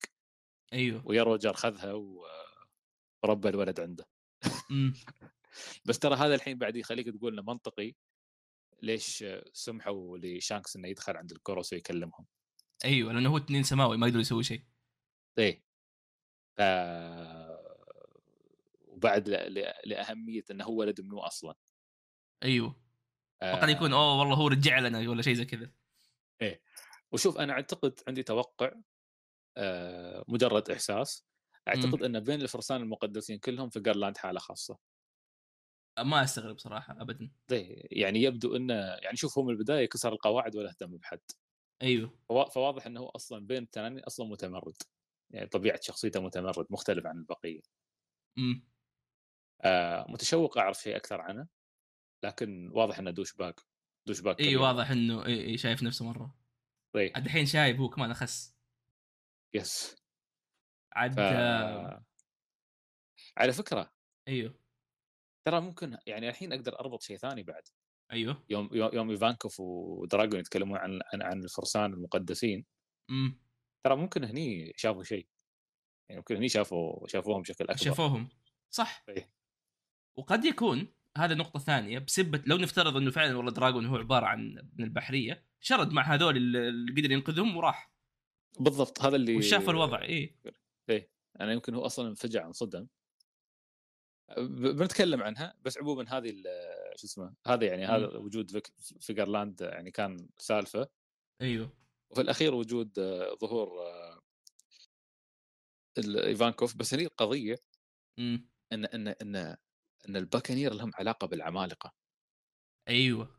أيوه. 0.73 1.01
ويا 1.05 1.23
روجر 1.23 1.53
خذها 1.53 1.93
وربى 3.23 3.49
الولد 3.49 3.79
عنده. 3.79 4.05
بس 5.85 5.99
ترى 5.99 6.15
هذا 6.15 6.35
الحين 6.35 6.57
بعد 6.57 6.75
يخليك 6.75 7.09
تقول 7.09 7.33
إنه 7.33 7.41
منطقي 7.41 7.93
ليش 8.81 9.25
سمحوا 9.53 10.17
لشانكس 10.17 10.75
إنه 10.75 10.87
يدخل 10.87 11.17
عند 11.17 11.31
الكوروس 11.31 11.73
ويكلمهم؟ 11.73 12.25
أيوه 12.85 13.13
لأنه 13.13 13.29
هو 13.29 13.37
تنين 13.37 13.63
سماوي 13.63 13.97
ما 13.97 14.07
يقدر 14.07 14.19
يسوي 14.19 14.43
شيء. 14.43 14.61
إيه. 15.37 15.63
ف 16.57 16.61
وبعد 18.87 19.29
ل... 19.29 19.53
ل... 19.53 19.73
لأهمية 19.85 20.43
إنه 20.51 20.65
هو 20.65 20.75
ولد 20.75 21.01
منو 21.01 21.19
أصلا. 21.19 21.55
أيوه. 22.43 22.81
آه، 23.41 23.53
وقد 23.53 23.69
يكون 23.69 23.93
أوه 23.93 24.19
والله 24.19 24.35
هو 24.35 24.47
رجع 24.47 24.79
لنا 24.79 25.09
ولا 25.09 25.21
شيء 25.21 25.33
زي 25.33 25.45
كذا. 25.45 25.71
وشوف 27.11 27.37
أنا 27.37 27.53
أعتقد 27.53 27.99
عندي 28.07 28.23
توقع 28.23 28.71
آه، 29.57 30.25
مجرد 30.27 30.69
إحساس. 30.69 31.25
أعتقد 31.67 32.03
إن 32.03 32.19
بين 32.19 32.41
الفرسان 32.41 32.81
المقدسين 32.81 33.39
كلهم 33.39 33.69
في 33.69 33.79
جارلاند 33.79 34.17
حالة 34.17 34.39
خاصة. 34.39 34.77
ما 35.99 36.23
أستغرب 36.23 36.59
صراحة 36.59 37.01
ابدا. 37.01 37.31
إيه، 37.51 37.87
يعني 38.01 38.21
يبدو 38.21 38.55
إنه 38.55 38.73
يعني 38.73 39.17
شوف 39.17 39.37
هو 39.37 39.43
من 39.43 39.53
البداية 39.53 39.85
كسر 39.85 40.13
القواعد 40.13 40.55
ولا 40.55 40.69
اهتم 40.69 40.97
بحد. 40.97 41.21
أيوه. 41.81 42.19
فوا- 42.29 42.49
فواضح 42.49 42.85
إنه 42.85 42.99
هو 42.99 43.09
أصلا 43.09 43.45
بين 43.47 43.63
التنانين 43.63 44.03
أصلا 44.03 44.27
متمرد. 44.27 44.75
يعني 45.31 45.47
طبيعة 45.47 45.79
شخصيته 45.81 46.21
متمرد 46.21 46.67
مختلف 46.69 47.05
عن 47.05 47.17
البقية. 47.17 47.61
إمم. 48.37 48.63
آه 49.61 50.05
متشوق 50.09 50.57
أعرف 50.57 50.81
شيء 50.81 50.95
أكثر 50.95 51.21
عنه 51.21 51.47
لكن 52.23 52.69
واضح 52.73 52.99
إنه 52.99 53.11
douchebag 53.11 53.61
douchebag 54.07 54.39
إي. 54.39 54.55
واضح 54.55 54.91
إنه 54.91 55.25
إي 55.25 55.45
إي 55.45 55.57
شايف 55.57 55.83
نفسه 55.83 56.05
مرة. 56.05 56.35
طيب. 56.93 57.17
الحين 57.17 57.45
شايب 57.45 57.79
هو 57.79 57.89
كمان 57.89 58.11
أخس. 58.11 58.55
yes. 59.53 59.95
عاد 60.91 61.13
ف... 61.13 61.19
آه، 61.19 62.05
على 63.37 63.53
فكرة 63.53 63.93
أيوه. 64.27 64.59
ترى 65.47 65.61
ممكن 65.61 65.97
يعني 66.05 66.29
الحين 66.29 66.53
أقدر 66.53 66.79
أربط 66.79 67.01
شيء 67.01 67.17
ثاني 67.17 67.43
بعد. 67.43 67.63
أيوه. 68.11 68.45
يوم 68.49 68.69
يوم 68.73 68.89
يوم 68.93 69.09
إيفانكوف 69.09 69.59
ودراجون 69.59 70.39
يتكلمون 70.39 70.77
عن 70.77 70.99
عن, 71.13 71.21
عن 71.21 71.43
الفرسان 71.43 71.93
المقدسين. 71.93 72.65
إمم. 73.09 73.46
ترى 73.83 73.95
ممكن 73.95 74.23
هني 74.23 74.73
شافوا 74.75 75.03
شيء 75.03 75.27
يعني 76.09 76.19
ممكن 76.19 76.35
هني 76.35 76.49
شافوا 76.49 77.07
شافوهم 77.07 77.41
بشكل 77.41 77.63
أكبر. 77.63 77.83
شافوهم. 77.83 78.29
صح. 78.69 79.05
إيه. 79.09 79.31
وقد 80.15 80.45
يكون 80.45 80.87
هذا 81.17 81.35
نقطة 81.35 81.59
ثانية 81.59 81.99
بسبة 81.99 82.43
لو 82.45 82.57
نفترض 82.57 82.97
إنه 82.97 83.11
فعلا 83.11 83.37
والله 83.37 83.51
دراجون 83.51 83.85
هو 83.85 83.97
عبارة 83.97 84.25
عن 84.25 84.69
من 84.73 84.83
البحرية 84.85 85.45
شرد 85.59 85.91
مع 85.91 86.01
هذول 86.01 86.37
اللي 86.37 87.01
قدر 87.01 87.11
ينقذهم 87.11 87.57
وراح. 87.57 87.91
بالضبط 88.59 89.01
هذا 89.01 89.15
اللي 89.15 89.35
وشاف 89.35 89.69
الوضع 89.69 90.01
إيه. 90.01 90.35
أنا 91.41 91.53
يمكن 91.53 91.73
هو 91.73 91.85
أصلا 91.85 92.09
انفجع 92.09 92.45
انصدم. 92.45 92.87
بنتكلم 94.37 95.23
عنها 95.23 95.55
بس 95.61 95.77
عموما 95.77 96.17
هذه 96.17 96.43
شو 96.95 97.07
اسمه 97.07 97.33
هذا 97.45 97.65
يعني 97.65 97.85
هذا 97.85 98.07
وجود 98.07 98.63
فيجرلاند 98.99 99.61
يعني 99.61 99.91
كان 99.91 100.29
سالفة. 100.37 100.89
أيوه. 101.41 101.76
وفي 102.09 102.21
الأخير 102.21 102.55
وجود 102.55 102.99
آه، 102.99 103.37
ظهور 103.41 103.81
آه، 103.81 104.21
إيفانكوف 105.97 106.75
بس 106.75 106.93
هني 106.93 107.03
القضية 107.03 107.57
إمم. 108.19 108.49
إن 108.71 108.85
إن 108.85 109.07
إن 109.07 109.35
إن 110.09 110.15
ال 110.15 110.21
Buccaneer 110.21 110.73
لهم 110.73 110.91
علاقة 110.95 111.27
بالعمالقة. 111.27 111.93
أيوه. 112.87 113.37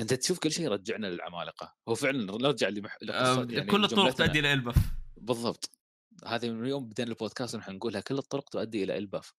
أنت 0.00 0.14
تشوف 0.14 0.38
كل 0.38 0.52
شيء 0.52 0.64
يرجعنا 0.64 1.06
للعمالقة. 1.06 1.76
هو 1.88 1.94
فعلا 1.94 2.38
نرجع 2.38 2.68
لمح... 2.68 2.96
آه، 3.10 3.46
يعني 3.50 3.70
كل 3.70 3.84
الطرق. 3.84 4.14
تؤدي 4.14 4.38
إلى 4.38 4.52
البف 4.52 4.76
بالضبط. 5.16 5.70
هذه 6.26 6.50
من 6.50 6.66
يوم 6.66 6.88
بدينا 6.88 7.10
البودكاست 7.10 7.56
نحن 7.56 7.72
نقولها 7.72 8.00
كل 8.00 8.18
الطرق 8.18 8.48
تؤدي 8.48 8.84
إلى 8.84 8.98
إلباف. 8.98 9.34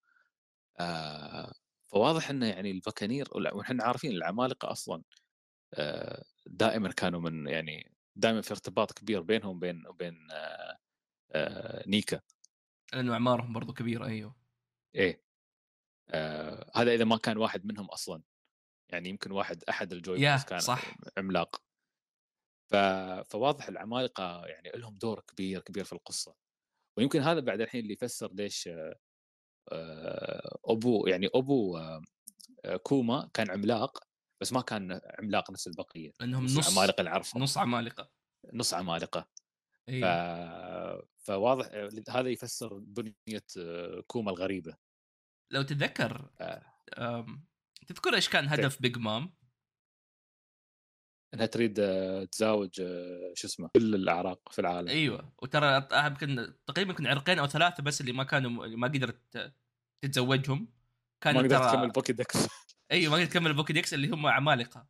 آه 0.79 1.53
فواضح 1.87 2.29
انه 2.29 2.47
يعني 2.47 2.71
البكانير 2.71 3.27
ونحن 3.35 3.81
عارفين 3.81 4.11
العمالقة 4.11 4.71
أصلا 4.71 5.03
آه 5.73 6.23
دائما 6.47 6.91
كانوا 6.91 7.21
من 7.21 7.47
يعني 7.47 7.91
دائما 8.15 8.41
في 8.41 8.51
ارتباط 8.51 8.91
كبير 8.91 9.21
بينهم 9.21 9.55
وبين 9.55 9.87
وبين 9.87 10.31
آه 10.31 10.77
آه 11.31 11.83
نيكا. 11.87 12.21
لأنه 12.93 13.13
أعمارهم 13.13 13.53
برضو 13.53 13.73
كبيرة 13.73 14.05
أيوه. 14.05 14.35
إيه. 14.95 15.23
آه 16.09 16.71
هذا 16.75 16.93
إذا 16.93 17.05
ما 17.05 17.17
كان 17.17 17.37
واحد 17.37 17.65
منهم 17.65 17.85
أصلا. 17.85 18.23
يعني 18.89 19.09
يمكن 19.09 19.31
واحد 19.31 19.63
أحد 19.63 19.93
الجوي 19.93 20.19
كان 20.37 20.59
صح. 20.59 20.95
عملاق. 21.17 21.61
ف... 22.71 22.75
فواضح 23.29 23.67
العمالقة 23.67 24.45
يعني 24.45 24.71
لهم 24.75 24.95
دور 24.95 25.19
كبير 25.19 25.61
كبير 25.61 25.83
في 25.83 25.93
القصة. 25.93 26.35
ويمكن 26.97 27.21
هذا 27.21 27.39
بعد 27.39 27.61
الحين 27.61 27.81
اللي 27.81 27.93
يفسر 27.93 28.33
ليش 28.33 28.69
آه، 29.71 30.59
أبو 30.65 31.07
يعني 31.07 31.29
أبو 31.35 31.79
كوما 32.83 33.29
كان 33.33 33.51
عملاق. 33.51 34.08
بس 34.41 34.53
ما 34.53 34.61
كان 34.61 35.01
عملاق 35.19 35.51
نفس 35.51 35.67
البقية 35.67 36.11
لانهم 36.19 36.45
نص 36.45 36.67
العمالقه 36.67 36.99
اللي 36.99 37.11
نعرفهم 37.11 37.43
نص 37.43 37.57
عمالقة. 37.57 38.11
نص 38.53 38.73
عمالقة. 38.73 39.21
ف... 39.21 39.89
أيوه 39.89 41.07
فواضح 41.17 41.65
هذا 42.09 42.29
يفسر 42.29 42.73
بنية 42.73 43.45
آه، 43.57 44.03
كوما 44.07 44.31
الغريبة. 44.31 44.77
لو 45.51 45.61
تتذكر 45.61 46.29
آه. 46.41 47.25
تذكر 47.87 48.15
إيش 48.15 48.29
كان 48.29 48.47
هدف 48.47 48.81
بيج 48.81 48.97
مام؟ 48.97 49.33
إنها 51.33 51.45
تريد 51.45 51.79
آه، 51.79 52.23
تزاوج 52.23 52.81
آه، 52.81 53.31
شو 53.35 53.47
اسمه 53.47 53.69
كل 53.75 53.95
الأعراق 53.95 54.51
في 54.51 54.59
العالم. 54.59 54.87
أيوه. 54.87 55.33
وترى 55.41 55.87
يمكن 55.93 56.53
تقريبا 56.65 56.91
يمكن 56.91 57.07
عرقين 57.07 57.39
أو 57.39 57.47
ثلاثة 57.47 57.83
بس 57.83 58.01
اللي 58.01 58.11
ما 58.11 58.23
كانوا 58.23 58.65
اللي 58.65 58.77
ما 58.77 58.87
قدرت 58.87 59.53
تتزوجهم. 60.01 60.78
ما 61.25 61.31
كانوا 61.31 61.41
قدرت 61.47 61.69
تكمل 61.69 61.89
Pokédex 61.91 62.47
أيوه 62.91 63.11
ما 63.11 63.17
قدرت 63.17 63.29
تكمل 63.29 63.47
ال 63.47 63.73
Pokédex 63.73 63.93
اللي 63.93 64.09
هم 64.09 64.27
عمالقة. 64.27 64.87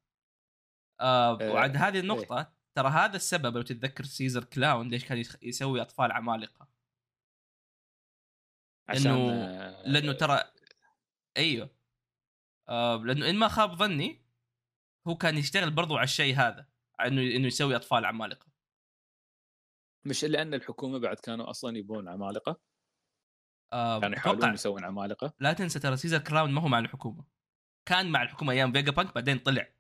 آه 1.00 1.42
آه، 1.42 1.52
وعند 1.52 1.78
هذه 1.78 2.00
النقطة 2.00 2.54
ترى 2.76 2.90
هذا 2.90 3.16
السبب 3.16 3.56
لو 3.58 3.62
تتذكر 3.62 4.04
سيزر 4.04 4.44
كلاون 4.44 4.88
ليش 4.90 5.06
كان 5.06 5.24
يسوي 5.42 5.82
أطفال 5.82 6.12
عمالقة. 6.12 6.68
عشان 8.90 9.04
لأنه- 9.04 9.50
آه، 9.50 9.88
لأنه 9.88 10.14
ترى 10.14 10.44
أيوه. 11.38 11.70
آه 12.70 12.96
لأنه 12.98 13.30
إن 13.30 13.36
ما 13.36 13.48
خاب 13.48 13.76
ظني 13.76 14.26
هو 15.08 15.16
كان 15.16 15.38
يشتغل 15.38 15.72
برضو 15.72 15.96
على 15.98 16.04
الشيء 16.04 16.36
هذا 16.36 16.68
إنه 17.02 17.22
إنه 17.22 17.48
يسوي 17.48 17.76
أطفال 17.76 18.06
عمالقة. 18.06 18.48
مش 20.06 20.24
لأن 20.26 20.54
الحكومة 20.54 21.00
بعد 21.00 21.18
كانوا 21.20 21.50
أصلا 21.50 21.78
يبون 21.78 22.08
عمالقة. 22.08 22.69
آه 23.74 24.00
كانوا 24.00 24.18
يحاولون 24.18 24.54
يسوون 24.54 24.84
عمالقة. 24.84 25.34
لا 25.40 25.54
تنسى 25.54 25.80
ترى 25.80 25.98
سيزر 25.98 26.18
كلاون 26.18 26.52
ما 26.52 26.62
هو 26.62 26.68
مع 26.68 26.80
الحكومة. 26.80 27.26
كان 27.86 28.12
مع 28.12 28.24
الحكومة 28.24 28.54
أيام 28.54 28.72
فيجا 28.72 28.92
بانك 28.92 29.16
بعدين 29.16 29.40
طلع. 29.40 29.74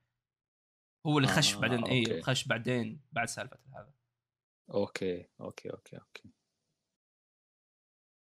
هو 1.06 1.18
اللي 1.18 1.28
خش 1.28 1.56
آه، 1.56 1.60
بعدين 1.60 1.80
أوكي. 1.80 2.22
خش 2.22 2.48
بعدين 2.48 3.02
بعد 3.11 3.28
سالفة 3.28 3.60
هذا. 3.76 3.94
أوكي 4.74 5.30
أوكي 5.41 5.70
أوكي 5.70 5.98
أوكي. 5.98 6.30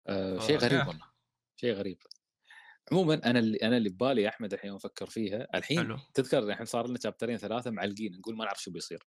آه 0.09 0.37
آه، 0.37 0.41
شيء 0.41 0.57
غريب 0.57 0.81
يا. 0.81 0.85
والله. 0.85 1.13
شيء 1.57 1.73
غريب. 1.73 1.99
عموما 2.93 3.15
أنا 3.15 3.39
اللي 3.39 3.59
أنا 3.59 3.77
اللي 3.77 3.89
ببالي 3.89 4.23
يا 4.23 4.29
أحمد 4.29 4.53
الحين 4.53 4.75
أفكر 4.75 5.07
فيها. 5.07 5.49
الحين 5.55 5.79
حلو. 5.79 5.99
تذكر 6.15 6.39
الحين 6.39 6.67
صار 6.67 6.87
لنا 6.87 6.99
شابترين 6.99 7.37
ثلاثة 7.37 7.71
معلقين 7.71 8.19
نقول 8.19 8.37
ما 8.37 8.45
نعرف 8.45 8.63
شو 8.63 8.71
بيصير. 8.71 9.07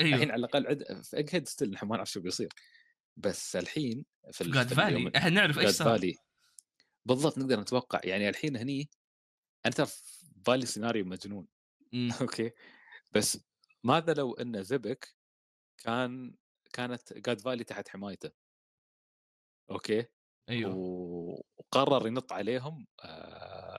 أيوه. 0.00 0.14
الحين 0.14 0.30
على 0.30 0.40
الأقل 0.40 0.66
عد 0.66 1.02
في 1.02 1.18
إج 1.18 1.28
هيد 1.32 1.48
still 1.48 1.70
نحن 1.70 1.86
ما 1.86 1.96
نعرف 1.96 2.10
شو 2.10 2.20
بيصير. 2.20 2.48
بس 3.16 3.56
الحين 3.56 4.04
في 4.32 4.44
جاد 4.50 4.74
فالي 4.74 5.12
إحنا 5.16 5.30
نعرف 5.30 5.58
إيش 5.58 5.70
صار. 5.70 5.98
فالي 5.98 6.18
بالضبط 7.04 7.38
نقدر 7.38 7.60
نتوقع. 7.60 8.00
يعني 8.04 8.28
الحين 8.28 8.56
هني 8.56 8.90
أنا 9.66 9.74
ترى 9.74 9.86
في 9.86 10.26
بالي 10.36 10.66
سيناريو 10.66 11.04
مجنون. 11.04 11.46
مم. 11.92 12.10
أوكي؟ 12.20 12.50
بس 13.12 13.38
ماذا 13.84 14.14
لو 14.14 14.34
إن 14.34 14.62
زبك 14.62 15.16
كان 15.78 16.34
كانت 16.72 17.12
جاد 17.12 17.40
فالي 17.40 17.64
تحت 17.64 17.88
حمايته؟ 17.88 18.30
أوكي؟ 19.70 20.06
أيوه. 20.48 20.74
وقرر 20.74 22.06
ينط 22.06 22.32
عليهم 22.32 22.86
آه 23.04 23.78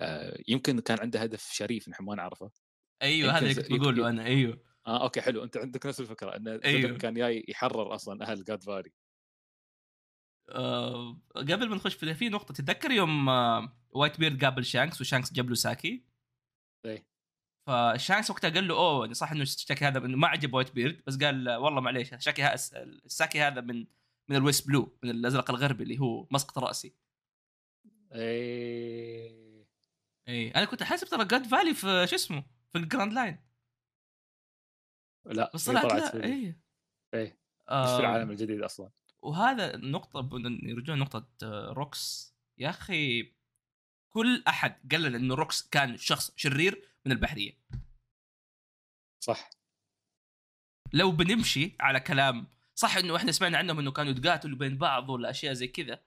آه 0.00 0.38
يمكن 0.48 0.80
كان 0.80 0.98
عنده 1.00 1.20
هدف 1.22 1.52
شريف 1.52 1.88
نحن 1.88 2.04
ما 2.04 2.14
نعرفه. 2.14 2.50
أيوه 3.02 3.32
هذا 3.32 3.38
اللي 3.38 3.54
كنت 3.54 3.72
بقوله 3.72 4.08
أنا. 4.08 4.24
أيوه. 4.24 4.64
آه 4.86 5.02
أوكي 5.02 5.20
حلو. 5.20 5.44
أنت 5.44 5.56
عندك 5.56 5.86
نفس 5.86 6.00
الفكرة 6.00 6.36
إن 6.36 6.48
أيوه. 6.48 6.98
كان 6.98 7.14
جاي 7.14 7.44
يحرر 7.48 7.94
أصلا 7.94 8.30
أهل 8.30 8.44
جاد 8.44 8.62
فالي 8.62 8.92
آه 10.50 11.20
قبل 11.36 11.68
ما 11.68 11.76
نخش 11.76 11.94
في 11.94 12.14
في 12.14 12.28
نقطة 12.28 12.54
تتذكر 12.54 12.90
يوم 12.90 13.28
آه 13.28 13.76
وايت 13.90 14.20
بيرد 14.20 14.44
قابل 14.44 14.64
شانكس 14.64 15.00
وشانكس 15.00 15.32
جاب 15.32 15.48
له 15.48 15.54
ساكي؟ 15.54 16.04
إيه. 16.84 17.06
فشانكس 17.66 18.30
وقتها 18.30 18.50
قال 18.50 18.68
له 18.68 18.74
أوه 18.74 19.00
يعني 19.00 19.14
صح 19.14 19.32
إنه 19.32 19.42
الشاكي 19.42 19.84
هذا 19.84 20.00
ما 20.00 20.28
عجب 20.28 20.54
وايت 20.54 20.72
بيرد 20.72 21.02
بس 21.06 21.18
قال 21.18 21.50
والله 21.50 21.80
معليش 21.80 22.14
الشاكي 22.14 22.42
ها 22.42 22.54
الساكي 22.54 23.40
هذا 23.40 23.60
من 23.60 23.86
من 24.28 24.36
الويست 24.36 24.68
بلو 24.68 24.98
من 25.02 25.10
الأزرق 25.10 25.50
الغربي 25.50 25.82
اللي 25.82 25.98
هو 25.98 26.26
مسقط 26.30 26.58
رأسي. 26.58 26.94
إيه. 28.12 29.66
اي 30.28 30.50
أنا 30.50 30.64
كنت 30.64 30.82
حاسب 30.82 31.06
ترى 31.06 31.24
جاد 31.24 31.46
فالي 31.46 31.74
في 31.74 32.06
شو 32.06 32.14
اسمه 32.14 32.44
في 32.72 32.78
الجراند 32.78 33.12
لاين 33.12 33.38
لا 35.26 35.50
بس 35.54 35.64
طلعت 35.64 35.84
لا 35.84 36.24
إيه. 36.24 36.60
مش 37.14 37.32
آه. 37.68 37.96
في 37.96 38.00
العالم 38.00 38.30
الجديد 38.30 38.62
أصلا. 38.62 38.90
وهذا 39.22 39.76
نقطة 39.76 40.30
يرجعون 40.62 40.98
نقطة 40.98 41.28
آه، 41.42 41.72
روكس. 41.72 42.34
يا 42.58 42.70
أخي 42.70 43.32
كل 44.14 44.44
أحد 44.48 44.92
قال 44.92 45.02
لنا 45.02 45.16
إنه 45.16 45.34
روكس 45.34 45.68
كان 45.68 45.96
شخص 45.96 46.32
شرير 46.36 46.88
من 47.06 47.12
البحرية. 47.12 47.52
صح. 49.22 49.50
لو 50.92 51.12
بنمشي 51.12 51.76
على 51.80 52.00
كلام 52.00 52.46
صح 52.74 52.96
إنه 52.96 53.16
إحنا 53.16 53.32
سمعنا 53.32 53.58
عنهم 53.58 53.78
إنه 53.78 53.92
كانوا 53.92 54.12
يتقاتلوا 54.12 54.58
بين 54.58 54.78
بعض 54.78 55.10
ولا 55.10 55.30
أشياء 55.30 55.52
زي 55.52 55.68
كذا 55.68 56.04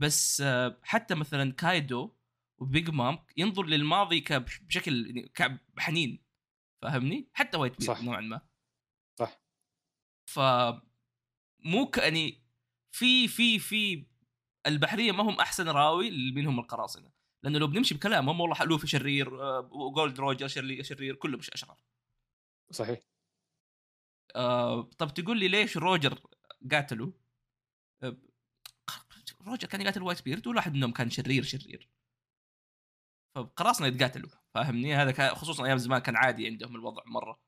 بس 0.00 0.40
آه، 0.40 0.80
حتى 0.82 1.14
مثلا 1.14 1.52
كايدو 1.52 2.16
وبيج 2.60 2.90
مام 2.90 3.18
ينظر 3.36 3.66
للماضي 3.66 4.24
بشكل 4.30 5.06
يعني 5.06 5.28
كحنين 5.76 6.24
فاهمني؟ 6.82 7.30
حتى 7.32 7.56
وايت 7.56 7.82
صح. 7.82 8.02
نوعا 8.02 8.20
ما. 8.20 8.40
صح. 9.18 9.42
ف 10.30 10.40
مو 11.64 11.86
كاني 11.92 12.41
في 12.92 13.28
في 13.28 13.58
في 13.58 14.06
البحرية 14.66 15.12
ما 15.12 15.22
هم 15.22 15.40
أحسن 15.40 15.68
راوي 15.68 16.32
منهم 16.32 16.58
القراصنة. 16.60 17.12
لأنه 17.42 17.58
لو 17.58 17.66
بنمشي 17.66 17.94
بكلامهم 17.94 18.40
والله 18.40 18.64
لوفي 18.64 18.86
شرير 18.86 19.42
آه، 19.42 19.68
وجولد 19.72 20.20
روجر 20.20 20.48
شرير, 20.48 20.82
شرير 20.82 21.14
كله 21.14 21.38
مش 21.38 21.50
أشرار. 21.50 21.80
صحيح. 22.70 23.00
آه 24.36 24.82
طب 24.82 25.14
تقول 25.14 25.38
لي 25.38 25.48
ليش 25.48 25.76
روجر 25.76 26.20
قاتله 26.72 27.12
آه، 28.02 28.16
روجر 29.46 29.68
كان 29.68 29.80
يقاتل 29.80 30.02
وايت 30.02 30.22
بيرد 30.24 30.46
ولا 30.46 30.56
واحد 30.56 30.74
منهم 30.74 30.92
كان 30.92 31.10
شرير 31.10 31.42
شرير. 31.42 31.88
فقراصنة 33.36 33.86
يتقاتلوا 33.86 34.30
فاهمني؟ 34.54 34.94
هذا 34.94 35.34
خصوصا 35.34 35.64
أيام 35.66 35.78
زمان 35.78 35.98
كان 36.00 36.16
عادي 36.16 36.46
عندهم 36.46 36.76
الوضع 36.76 37.02
مرة. 37.06 37.40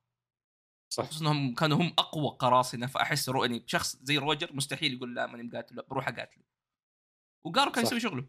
صح. 0.95 1.05
خصوصا 1.05 1.25
انهم 1.25 1.55
كانوا 1.55 1.77
هم 1.77 1.95
أقوى 1.99 2.37
قراصنة 2.39 2.87
فأحس 2.87 3.29
رو... 3.29 3.45
يعني 3.45 3.65
شخص 3.67 3.97
زي 4.03 4.19
روجر 4.19 4.53
مستحيل 4.53 4.93
يقول 4.93 5.15
لا 5.15 5.27
ماني 5.27 5.43
مقاتل 5.43 5.83
بروح 5.83 6.09
اقاتله 6.09 6.45
وقارب 7.45 7.73
كان. 7.73 7.85
يسوي 7.85 8.01
شغله. 8.01 8.29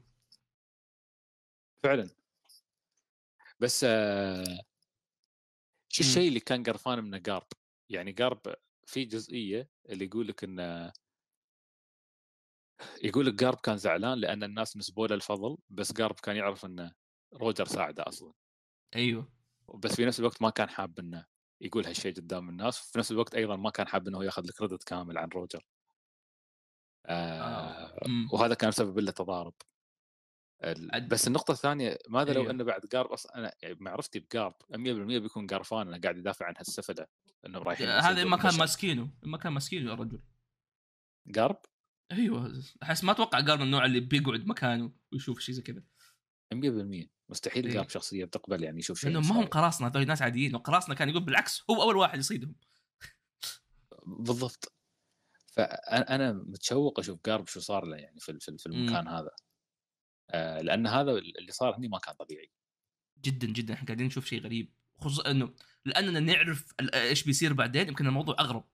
فعلا. 1.84 2.10
بس 3.60 3.84
آه، 3.84 4.60
شو. 5.90 6.04
الشيء 6.04 6.28
اللي 6.28 6.40
كان 6.40 6.64
قرفان 6.64 7.04
منه 7.04 7.20
قارب؟ 7.20 7.48
يعني 7.90 8.12
قارب 8.12 8.42
في 8.86 9.06
جزئية 9.06 9.70
اللي 9.90 10.06
يقول 10.06 10.28
لك 10.28 10.44
انه 10.44 10.94
يقول 13.04 13.26
لك 13.26 13.44
قارب 13.44 13.58
كان 13.58 13.78
زعلان 13.78 14.18
لأن 14.18 14.44
الناس 14.44 14.78
نسبوا 14.78 15.08
له 15.08 15.16
الفضل 15.16 15.58
بس 15.70 15.92
قارب 15.92 16.20
كان 16.20 16.36
يعرف 16.36 16.66
انه 16.66 16.92
روجر 17.34 17.66
ساعده 17.66 18.04
أصلا. 18.08 18.34
أيوه. 18.96 19.32
بس 19.76 19.96
في 19.96 20.06
نفس 20.06 20.20
الوقت 20.20 20.42
ما 20.42 20.50
كان 20.50 20.70
حاب 20.70 21.00
إنه 21.00 21.35
يقول 21.62 21.86
هالشيء 21.86 22.16
قدام 22.16 22.50
الناس 22.50 22.92
في 22.92 23.00
نفس 23.00 23.12
الوقت 23.12 23.36
أيضا 23.36 23.56
ما 23.56 23.70
كان 23.70 23.88
حاب 23.88 24.08
إنه 24.08 24.24
ياخذ 24.24 24.44
الكريدت 24.44 24.84
كامل 24.84 25.18
عن 25.18 25.30
روجر 25.30 25.66
آه 27.06 27.40
آه. 27.40 28.08
مم. 28.08 28.30
وهذا 28.34 28.54
كان 28.54 28.72
سبب 28.72 29.00
له 29.00 29.12
تضارب 29.12 29.54
بس 31.08 31.28
النقطة 31.28 31.52
الثانية 31.52 31.98
ماذا 32.10 32.34
لو 32.34 32.42
أيوه. 32.42 32.52
إنه 32.52 32.64
بعد 32.64 32.82
قارب 32.86 33.12
أصلا 33.12 33.38
أنا 33.38 33.54
يعني 33.62 33.78
معرفتي 33.80 34.20
بقارب 34.20 34.54
100% 34.72 34.76
بيكون 34.76 35.48
قرفان 35.48 35.88
إنه 35.88 35.98
قاعد 35.98 36.18
يدافع 36.18 36.46
عن 36.46 36.54
هالسفلة 36.58 37.08
إنهم 37.46 37.64
رايحين 37.64 37.88
هذا 37.88 38.00
يصيدون 38.00 38.34
اما 38.34 38.38
كان. 38.38 38.60
ماسكينه 38.60 39.10
اما 39.26 39.38
كان 39.38 39.54
ماسكينه 39.54 39.90
يا 39.90 39.96
رجل 39.96 40.22
قارب 41.36 41.58
أيوه 42.12 42.64
أحس 42.84 43.04
ما 43.04 43.12
أتوقع 43.12 43.56
من 43.56 43.62
النوع 43.62 43.86
اللي 43.86 44.00
بيقعد 44.00 44.48
مكانه 44.48 44.92
ويشوف 45.12 45.40
شيء 45.40 45.56
زي 45.56 45.62
كذا 45.62 45.84
100% 46.54 47.08
مستحيل 47.30 47.66
إيه. 47.68 47.74
جاب 47.74 47.90
شخصية 47.90 48.26
بتقبل 48.26 48.64
يعني 48.64 48.80
يشوف 48.80 49.00
شيء 49.00 49.10
لانهم 49.10 49.36
ما 49.36 49.42
هم. 49.42 49.46
قراصنه 49.46 49.88
هذول 49.88 50.06
ناس 50.08 50.22
عاديين 50.22 50.56
وقراصنه 50.56 50.96
كان 50.96 51.10
يقول 51.10 51.24
بالعكس 51.24 51.64
هو 51.70 51.82
أول 51.82 51.98
واحد 51.98 52.20
يصيدهم. 52.20 52.56
بالضبط. 54.06 54.74
فأنا 55.48 56.32
متشوق 56.34 57.00
أشوف 57.00 57.20
جارب 57.26 57.48
شو 57.48 57.60
صار 57.60 57.86
له 57.86 57.98
يعني 57.98 58.20
في 58.20 58.40
في 58.40 58.66
المكان 58.66 59.08
هذا. 59.08 59.32
آه 60.30 60.62
لأن 60.62 60.88
هذا 60.88 61.12
اللي 61.12 61.52
صار 61.52 61.78
هني 61.78 61.88
ما 61.88 62.00
كان 62.00 62.16
طبيعي. 62.16 62.52
جدا 63.22 63.48
جدا. 63.48 63.74
إحنا 63.74 63.88
قاعدين 63.88 64.06
نشوف 64.08 64.26
شيء 64.26 64.42
غريب. 64.42 64.74
خصوصا 64.98 65.32
إنه 65.32 65.54
لأننا 65.86 66.20
نعرف 66.20 66.74
إيش 66.94 67.24
بيصير 67.24 67.54
بعدين 67.54 67.88
يمكن 67.88 68.08
الموضوع 68.08 68.36
أغرب. 68.40 68.66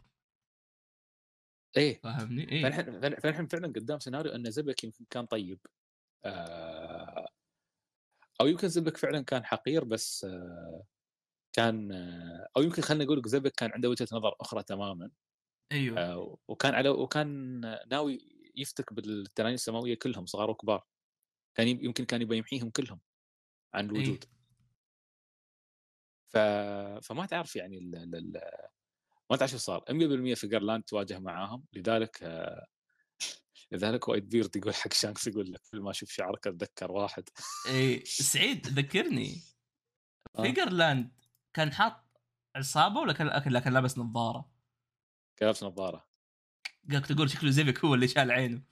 إيه. 1.77 2.01
فاهمني؟ 2.01 2.51
إيه. 2.51 2.63
فنحن 2.63 3.01
فن- 3.01 3.19
فنحن 3.19 3.47
فعلا 3.47 3.67
قدام 3.67 3.99
سيناريو 3.99 4.31
إن 4.31 4.51
زبك 4.51 4.83
يمكن 4.83 5.05
كان 5.09 5.25
طيب. 5.25 5.59
آه 6.25 7.27
أو 8.41 8.47
يمكن 8.47 8.67
زبك 8.67 8.97
فعلا 8.97 9.21
كان 9.21 9.45
حقير 9.45 9.83
بس 9.83 10.25
آه 10.25 10.83
كان 11.53 11.91
آه 11.91 12.47
أو 12.57 12.61
يمكن 12.61 12.81
خلينا 12.81 13.03
نقول 13.03 13.21
زبك 13.25 13.51
كان 13.51 13.71
عنده 13.71 13.89
وجهة 13.89 14.07
نظر 14.13 14.35
أخرى 14.41 14.63
تماما 14.63 15.11
أيوه. 15.71 15.99
آه 15.99 16.37
وكان 16.47 16.73
على 16.75 16.89
وكان 16.89 17.61
ناوي 17.87 18.19
يفتك 18.55 18.93
بالتنانين 18.93 19.55
السماوية 19.55 19.95
كلهم 19.95 20.25
صغار 20.25 20.49
وكبار 20.49 20.85
كان 21.55 21.67
يم- 21.67 21.83
يمكن 21.83 22.05
كان 22.05 22.21
يبغى 22.21 22.37
يمحيهم 22.37 22.69
كلهم 22.69 22.99
عن 23.73 23.85
الوجود. 23.85 24.25
ف... 26.29 26.37
فما 27.03 27.25
تعرف 27.25 27.55
يعني 27.55 27.77
ال... 27.77 28.15
ال... 28.15 28.41
ما 29.31 29.37
تعرف 29.37 29.51
شو 29.51 29.57
صار. 29.57 29.83
100% 29.89 30.35
فيجرلاند 30.35 30.83
تواجه 30.83 31.19
معاهم 31.19 31.65
لذلك 31.73 32.23
لذلك 33.71 34.07
وايت 34.07 34.29
بيرد 34.29 34.55
يقول 34.55 34.75
حق 34.75 34.93
شانكس 34.93 35.27
يقول 35.27 35.53
لك 35.53 35.61
كل 35.71 35.79
ما 35.79 35.91
أشوف 35.91 36.11
شعرك 36.11 36.47
أتذكر 36.47 36.91
واحد. 36.91 37.29
إيه 37.67 38.03
سعيد 38.03 38.67
ذكرني. 38.67 39.41
آه. 40.35 40.41
فيجرلاند 40.41 41.11
كان 41.53 41.73
حاط 41.73 42.03
عصابة 42.55 42.99
ولا 42.99 43.13
كان 43.13 43.59
كان 43.59 43.73
لابس 43.73 43.97
نظارة؟ 43.97 44.51
كان 45.37 45.47
لابس 45.47 45.63
نظارة. 45.63 46.07
قالك 46.91 47.05
تقول 47.05 47.29
شكله 47.29 47.49
زيبك 47.49 47.85
هو 47.85 47.93
اللي 47.93 48.07
شال 48.07 48.31
عينه. 48.31 48.63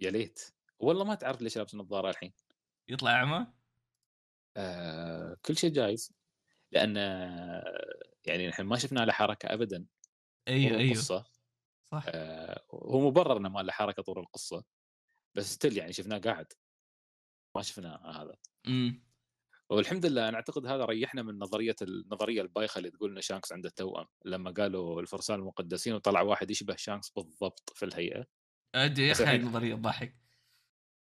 يا 0.00 0.10
ليت. 0.10 0.54
والله 0.78 1.04
ما 1.04 1.14
تعرف 1.14 1.40
ليش 1.40 1.56
لابس 1.56 1.74
نظارة 1.74 2.10
الحين. 2.10 2.32
يطلع 2.88 3.10
أعمى؟ 3.10 3.46
آه 4.56 5.36
كل 5.44 5.56
شيء 5.56 5.70
جايز. 5.72 6.12
لأن 6.72 6.96
آه، 6.96 7.64
يعني 8.24 8.48
نحن 8.48 8.62
ما 8.62 8.76
شفنا 8.76 9.00
له 9.00 9.12
حركة 9.12 9.46
ابدا. 9.46 9.86
أيوه 10.48 10.78
أيوه. 10.78 11.24
صح. 11.92 12.04
آه 12.08 12.64
هو 12.74 13.10
مبرر 13.10 13.36
إنه 13.36 13.48
ما 13.48 13.60
له 13.60 13.72
حركة 13.72 14.02
طول 14.02 14.18
القصة 14.18 14.64
بس 15.34 15.52
still 15.52 15.76
يعني 15.76 15.92
شفناه 15.92 16.18
قاعد. 16.18 16.52
ما 17.56 17.62
شفنا 17.62 17.96
هذا. 17.96 18.36
إمم. 18.66 19.06
والحمد 19.70 20.06
لله 20.06 20.28
أنا 20.28 20.36
أعتقد 20.36 20.66
هذا 20.66 20.84
ريحنا 20.84 21.22
من 21.22 21.38
نظرية 21.38 21.76
النظريه 21.82 22.42
البايخة 22.42 22.78
اللي 22.78 22.90
تقول 22.90 23.16
ان 23.16 23.22
شانكس 23.22 23.52
عنده 23.52 23.70
توأم. 23.70 24.06
لما 24.24 24.50
قالوا 24.50 25.00
الفرسان 25.00 25.38
المقدسين 25.38 25.94
وطلع 25.94 26.20
واحد 26.20 26.50
يشبه 26.50 26.76
شانكس 26.76 27.10
بالضبط 27.10 27.72
في 27.74 27.84
الهيئة. 27.84 28.26
أدري 28.74 29.06
يا 29.06 29.12
أخي 29.12 29.36
النظرية 29.36 29.74
تضحك 29.74 30.16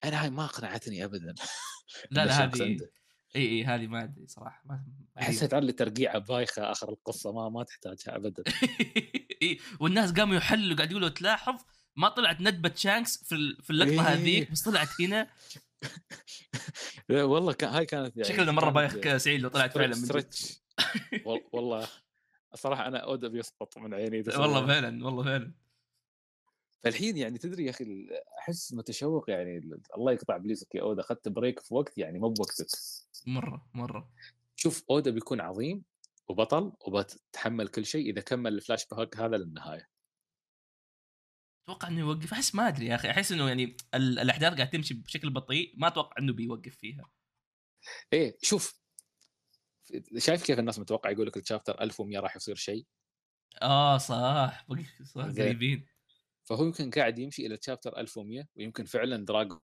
أنا 0.03 0.23
هاي 0.23 0.29
ما 0.29 0.45
اقنعتني 0.45 1.05
ابدا 1.05 1.35
لا 2.11 2.25
لا 2.25 2.43
هذه. 2.43 2.79
إي 3.35 3.41
إي 3.49 3.65
هذه 3.65 3.87
ما 3.87 4.03
أدري 4.03 4.27
صراحة 4.27 4.63
ما 4.65 4.83
حسيت 5.17 5.53
على 5.53 5.71
ترقيعه 5.71 6.17
بايخة 6.17 6.71
آخر 6.71 6.89
القصة 6.89 7.31
ما 7.31 7.49
ما 7.49 7.63
تحتاجها 7.63 8.15
ابدا. 8.15 8.43
إيه، 9.41 9.59
والناس 9.79 10.11
قاموا 10.11 10.35
يحلوا 10.35 10.75
قاعد 10.75 10.91
يقولوا 10.91 11.09
تلاحظ 11.09 11.61
ما 11.95 12.09
طلعت 12.09 12.41
ندبة 12.41 12.71
شانكس 12.75 13.23
في 13.23 13.57
في 13.61 13.69
اللقطة 13.69 13.91
إيه. 13.91 14.13
هذيك 14.13 14.51
بس 14.51 14.61
طلعت 14.61 15.01
هنا. 15.01 15.27
والله 17.09 17.53
كان 17.53 17.69
هاي 17.69 17.85
كانت 17.85 18.17
يعني 18.17 18.33
شكلنا 18.33 18.51
مرة 18.51 18.69
بايخ 18.69 19.17
سعيد 19.17 19.41
لو 19.41 19.49
طلعت 19.49 19.73
فعلا 19.77 19.95
من 19.95 20.25
والله 21.53 21.87
الصراحه 22.53 22.87
أنا 22.87 22.97
اودا 22.97 23.27
بيسقط 23.27 23.77
من 23.77 23.93
عيني 23.93 24.23
والله 24.27 24.67
فعلا 24.67 25.05
والله 25.05 25.23
فعلا. 25.23 25.51
فالحين 26.83 27.17
يعني 27.17 27.37
تدري 27.37 27.65
يا 27.65 27.69
أخي 27.69 28.07
أحس 28.39 28.73
متشوق 28.73 29.29
يعني 29.29 29.57
ال- 29.57 29.81
الله 29.97 30.11
يقطع 30.11 30.35
ابليسك 30.35 30.75
يا 30.75 30.81
اودا 30.81 31.01
أخذت 31.01 31.27
break 31.27 31.59
في 31.59 31.73
وقت 31.73 31.97
يعني 31.97 32.19
مو 32.19 32.29
بوقتك. 32.29 32.67
مرة 33.27 33.69
مرة. 33.73 34.11
شوف 34.55 34.83
أودا 34.89 35.11
بيكون 35.11 35.41
عظيم 35.41 35.83
وبطل 36.27 36.73
وبتحمل 36.87 37.67
كل 37.67 37.85
شيء 37.85 38.09
إذا 38.09 38.21
كمل 38.21 38.53
الفلاش 38.53 38.85
باك 38.87 39.17
هذا 39.17 39.37
للنهاية. 39.37 39.89
أتوقع 41.63 41.87
إنه 41.87 41.99
يوقف. 41.99 42.33
أحس 42.33 42.55
ما 42.55 42.67
أدري 42.67 42.85
يا 42.85 42.95
أخي. 42.95 43.09
أحس 43.09 43.31
إنه 43.31 43.47
يعني 43.47 43.77
ال- 43.93 44.19
الأحداث 44.19 44.53
قاعد 44.53 44.69
تمشي 44.69 44.93
بشكل 44.93 45.29
بطيء. 45.29 45.73
ما 45.77 45.87
أتوقع 45.87 46.15
إنه 46.19 46.33
بيوقف 46.33 46.75
فيها. 46.75 47.11
إيه 48.13 48.37
شوف. 48.41 48.81
شايف 50.17 50.43
كيف 50.45 50.59
الناس 50.59 50.79
متوقع 50.79 51.09
يقول 51.09 51.27
لك 51.27 51.37
ال 51.37 51.43
chapter 51.43 51.81
1100 51.81 52.19
راح 52.19 52.35
يصير 52.35 52.55
شيء؟ 52.55 52.85
آه 53.61 53.97
صح. 53.97 54.65
صح. 55.03 55.21
قريبين. 55.21 55.87
فهو 56.43 56.65
يمكن 56.65 56.91
قاعد 56.91 57.19
يمشي 57.19 57.45
إلى 57.45 57.57
chapter 57.57 57.97
1100 57.97 58.47
ويمكن 58.55 58.85
فعلا 58.85 59.25
دراجون 59.25 59.59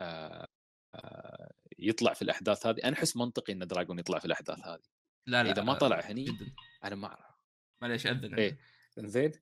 آه 0.00 0.48
آه 0.94 1.52
يطلع 1.82 2.12
في 2.12 2.22
الأحداث 2.22 2.66
هذه 2.66 2.80
أنا 2.84 2.96
أحس 2.96 3.16
منطقي 3.16 3.52
إن 3.52 3.66
دراجون 3.66 3.98
يطلع 3.98 4.18
في 4.18 4.24
الأحداث 4.24 4.58
هذه. 4.58 4.82
لا 5.26 5.42
لا 5.42 5.50
إذا 5.50 5.62
ما 5.62 5.74
طلع 5.74 6.00
هني 6.00 6.24
جدا. 6.24 6.54
أنا 6.84 6.94
ما 6.94 7.06
أعرف. 7.06 7.36
معليش 7.82 8.06
أذن. 8.06 8.34
إيه. 8.34 8.58
زين 8.98 9.32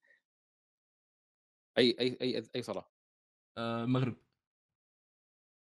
أي 1.78 1.96
أي 2.00 2.18
أي 2.20 2.50
أي 2.56 2.62
صلاة؟ 2.62 2.90
آه 3.58 3.84
مغرب. 3.84 4.16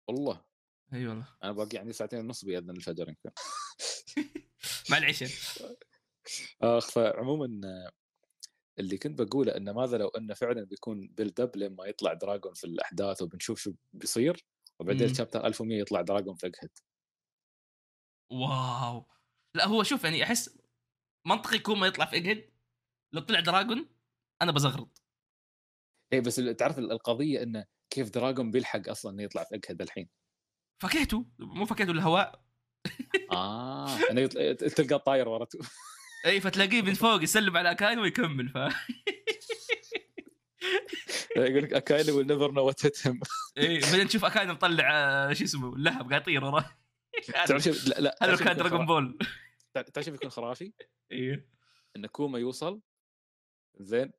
والله. 0.08 0.44
أي 0.92 1.06
والله. 1.06 1.28
أنا 1.42 1.52
باقي 1.52 1.78
عندي 1.78 1.92
ساعتين 1.92 2.18
ونص 2.18 2.44
بيأذن 2.44 2.70
الفجر 2.70 3.08
يمكن. 3.08 3.30
مع 4.90 4.98
العشاء 4.98 5.28
اخ 6.62 6.90
فعموما 6.90 7.60
آه، 7.68 7.90
اللي 8.78 8.98
كنت 8.98 9.22
بقوله 9.22 9.56
إنه 9.56 9.72
ماذا 9.72 9.98
لو 9.98 10.08
إنه 10.08 10.34
فعلا 10.34 10.64
بيكون 10.64 11.08
build 11.08 11.40
up 11.40 11.56
لما 11.56 11.86
يطلع 11.86 12.12
دراجون 12.12 12.54
في 12.54 12.64
الأحداث 12.64 13.22
وبنشوف 13.22 13.58
شو 13.58 13.74
بيصير؟ 13.92 14.46
وبعدين 14.80 15.08
مم. 15.08 15.14
chapter 15.14 15.46
1100 15.46 15.80
يطلع 15.80 16.00
دراجون 16.00 16.34
في 16.34 16.46
Egghead 16.46 16.70
واو. 18.32 19.06
لا 19.54 19.66
هو 19.66 19.82
شوف 19.82 20.04
يعني 20.04 20.22
أحس 20.24 20.58
منطقي 21.26 21.56
يكون 21.56 21.78
ما 21.78 21.86
يطلع 21.86 22.04
في 22.04 22.16
Egghead. 22.16 22.50
لو 23.12 23.20
طلع 23.20 23.40
دراجون 23.40 23.88
أنا 24.42 24.52
بزغرط. 24.52 25.02
اي 26.12 26.20
بس 26.20 26.36
تعرف 26.36 26.78
ال- 26.78 26.92
القضية 26.92 27.42
إنه 27.42 27.66
كيف 27.90 28.10
دراجون 28.10 28.50
بيلحق 28.50 28.88
أصلا 28.88 29.12
إنه 29.12 29.22
يطلع 29.22 29.44
في 29.44 29.54
Egghead 29.54 29.82
الحين. 29.82 30.08
فكيته 30.82 31.26
مو 31.38 31.66
فكيته 31.66 31.90
الهواء. 31.90 32.44
آه 33.32 34.10
إنه 34.10 34.20
يطلع 34.20 34.52
تلقى 34.52 34.98
طاير 34.98 35.28
ورا 35.28 35.46
اي 36.26 36.40
فتلاقيه 36.40 36.82
من 36.82 36.94
فوق 36.94 37.22
يسلم 37.22 37.56
على 37.56 37.74
اكاينو 37.74 37.98
ويكمل 37.98 38.48
ف 38.48 38.58
يقول 41.36 41.62
لك 41.62 41.72
اكاينو 41.72 42.12
will 42.12 42.26
never 42.26 42.52
know 42.52 42.64
what 42.64 42.86
hit 42.86 43.06
him 43.06 43.20
اي 43.58 43.78
بعدين 43.78 44.08
تشوف 44.08 44.24
اكاينو 44.24 44.48
مطلع 44.48 44.90
آه، 44.92 45.32
شو 45.32 45.44
اسمه 45.44 45.74
اللهب 45.74 46.08
قاعد 46.10 46.20
يطير 46.20 46.44
وراه 46.44 46.76
تعرف 47.46 47.62
شو؟ 47.62 47.70
لا 47.70 48.00
لا 48.00 48.18
هذا 48.22 48.44
كان 48.44 48.56
دراجون 48.56 48.86
بول 48.86 49.18
تعرف 49.74 50.06
شو 50.06 50.10
بيكون 50.10 50.30
خرافي؟ 50.30 50.72
إيه. 51.12 51.48
إن 51.96 52.06
كوما 52.06 52.38
يوصل 52.38 52.80
زين 53.80 54.12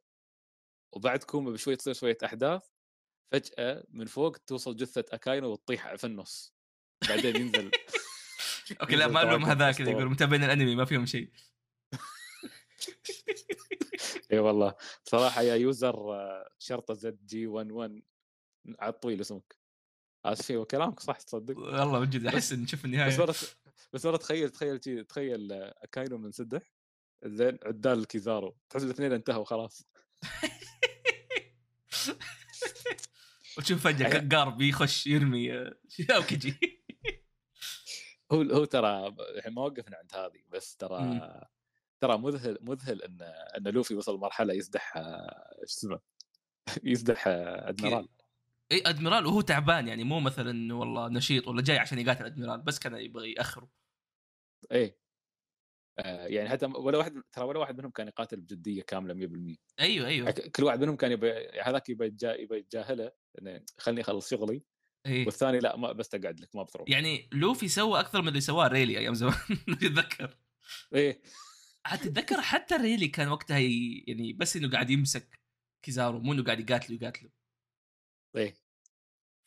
وبعد 0.91 1.23
كوما 1.23 1.51
بشوي 1.51 1.75
تصير 1.75 1.93
شوية 1.93 2.17
أحداث 2.25 2.63
فجأة 3.31 3.83
من 3.89 4.05
فوق 4.05 4.37
توصل 4.37 4.75
جثة 4.75 5.05
اكاينو 5.11 5.51
وتطيح 5.51 5.95
في 5.95 6.03
النص. 6.03 6.53
بعدين 7.09 7.35
ينزل. 7.35 7.71
أوكي 8.81 8.95
لا 8.95 9.07
ما 9.07 9.19
لهم 9.19 9.45
هذاك. 9.45 9.79
يقول 9.79 10.05
متابعين 10.05 10.43
الأنمي 10.43 10.75
ما 10.75 10.85
فيهم 10.85 11.05
شيء. 11.05 11.31
إي 14.33 14.39
والله. 14.39 14.75
صراحة 15.03 15.41
يا 15.41 15.55
user 15.55 16.15
شرطة 16.59 16.93
ZJ 16.93 17.47
11 17.47 18.01
على 18.79 18.93
الطويل 18.93 19.21
اسمك. 19.21 19.55
اسف 20.25 20.51
وكلامك 20.51 20.99
صح 20.99 21.17
تصدق؟ 21.21 21.57
والله 21.57 21.99
من 21.99 22.09
جد 22.09 22.25
أحس 22.25 22.51
ان 22.51 22.61
نشوف 22.61 22.79
بس 22.79 22.85
النهاية. 22.85 23.17
مرة 23.17 23.35
بس 23.93 24.05
مرة 24.05 24.17
تخيل 24.17 24.49
تخيل 24.49 24.79
تخيل 25.05 25.51
اكاينو 25.51 26.17
منسدح 26.17 26.73
زين 27.25 27.57
عدال 27.65 28.07
كيزارو. 28.07 28.57
تحس 28.69 28.83
الاثنين 28.83 29.11
انتهوا 29.13 29.45
خلاص. 29.45 29.87
وتشوف 33.57 33.83
فجأة 33.83 34.29
قارب 34.37 34.61
يخش 34.61 35.07
يرمي 35.07 35.53
آه، 35.53 35.75
اوكيجي 36.15 36.83
هو 38.31 38.41
هو 38.41 38.65
ترى 38.65 39.07
الحين 39.37 39.53
ما 39.53 39.61
وقفنا 39.61 39.97
عند 39.97 40.15
هذه 40.15 40.43
بس 40.49 40.75
ترى. 40.75 41.21
ترى 42.01 42.17
مذهل 42.17 42.57
مذهل 42.61 43.01
إن 43.01 43.21
إن 43.57 43.67
لوفي 43.67 43.95
وصل 43.95 44.19
مرحله 44.19 44.53
يسدح 44.53 44.97
آه، 44.97 45.57
إيش 45.61 45.69
اسمه؟ 45.69 45.99
يسدح 46.83 47.27
آه، 47.27 47.69
أدميرال. 47.69 48.07
إي 48.71 48.83
أدميرال 48.85 49.25
وهو 49.25 49.41
تعبان 49.41 49.87
يعني 49.87 50.03
مو 50.03 50.19
مثلا 50.19 50.75
والله 50.75 51.07
نشيط 51.09 51.47
ولا 51.47 51.61
جاي 51.61 51.77
عشان 51.77 51.99
يقاتل 51.99 52.25
admiral 52.25 52.61
بس 52.61 52.79
كان 52.79 52.95
يبغى 52.95 53.31
يأخره. 53.31 53.69
إيه 54.71 54.97
آه، 55.99 56.27
يعني 56.27 56.49
حتى 56.49 56.65
ولا 56.65 56.97
واحد 56.97 57.23
ترى 57.31 57.45
ولا 57.45 57.59
واحد 57.59 57.77
منهم 57.77 57.91
كان 57.91 58.07
يقاتل 58.07 58.41
بجدية 58.41 58.81
كاملة 58.81 59.13
100% 59.13 59.55
أيوه 59.79 60.07
أيوه. 60.07 60.31
كل 60.31 60.63
واحد 60.63 60.81
منهم 60.81 60.95
كان 60.95 61.11
يبي 61.11 61.31
هذاك 61.63 61.89
يبي 61.89 62.05
يتجاهله 62.51 63.11
إنه 63.41 63.61
خلني 63.77 64.01
أخلص 64.01 64.29
شغلي. 64.29 64.63
إيه 65.05 65.25
والثاني 65.25 65.59
لا 65.59 65.77
ما 65.77 65.91
بس 65.91 66.09
تقعد 66.09 66.39
لك 66.39 66.55
ما 66.55 66.63
بتروح. 66.63 66.89
يعني 66.89 67.29
لوفي 67.33 67.67
سوى 67.67 67.99
أكثر 67.99 68.21
من 68.21 68.27
اللي 68.27 68.41
سواه 68.41 68.67
رايلي 68.67 68.97
أيام 68.97 69.13
زمان 69.13 69.33
تتذكر 69.81 70.37
إيه 70.93 71.21
عاد 71.85 71.99
تتذكر 71.99 72.41
حتى 72.41 72.75
رايلي 72.75 73.07
كان 73.07 73.27
وقتها 73.27 73.57
ي... 73.57 74.03
يعني 74.07 74.33
بس 74.33 74.57
إنه 74.57 74.71
قاعد 74.71 74.89
يمسك 74.89 75.39
كيزارو 75.85 76.19
مو 76.19 76.33
إنه 76.33 76.43
قاعد 76.43 76.59
يقاتله 76.59 76.95
يقاتله. 76.95 77.29
إيه. 78.35 78.55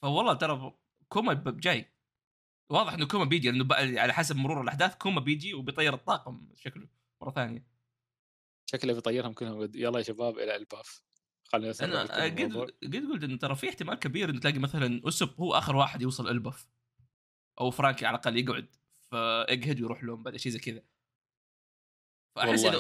فوالله 0.03 0.35
ترى 0.35 0.79
كوما 1.09 1.45
جاي. 1.47 1.95
واضح 2.71 2.93
إنه 2.93 3.07
كوما 3.07 3.25
بيجي 3.25 3.51
لأنه 3.51 3.75
على 4.01 4.13
حسب 4.13 4.37
مرور 4.37 4.63
الأحداث 4.63 4.97
كوما 4.97 5.21
بيجي 5.21 5.55
وبيطير 5.55 5.95
الطاقم 5.95 6.49
شكله 6.57 6.89
مرة 7.23 7.31
ثانية. 7.31 7.67
شكله 8.71 8.93
بيطيرهم 8.93 9.33
كلهم 9.33 9.71
يلا 9.75 9.99
يا 9.99 10.05
شباب 10.05 10.39
إلى 10.39 10.57
إلباف 10.57 11.03
خلينا 11.45 11.75
أنا 11.83 12.03
قد. 12.03 12.41
قد 12.83 12.97
قلت 12.97 13.25
إنه 13.25 13.37
ترى 13.37 13.57
في 13.57 13.69
احتمال 13.69 13.95
كبير 13.95 14.31
إنه 14.31 14.41
تلاقي 14.41 14.59
مثلا 14.59 15.09
أوسوب 15.09 15.41
هو 15.41 15.55
آخر 15.55 15.77
واحد 15.77 16.03
يوصل 16.03 16.29
إلباف 16.29 16.69
أو 17.61 17.71
فرانكي 17.71 18.07
على 18.07 18.15
الأقل 18.15 18.37
يقعد. 18.37 18.77
ف 19.11 19.19
Egghead 19.19 19.81
ويروح 19.81 20.05
لهم 20.05 20.23
بعد 20.23 20.37
شيء 20.37 20.53
زي 20.53 20.59
كذا. 20.59 20.83
فأحس 22.35 22.65
إذا 22.65 22.79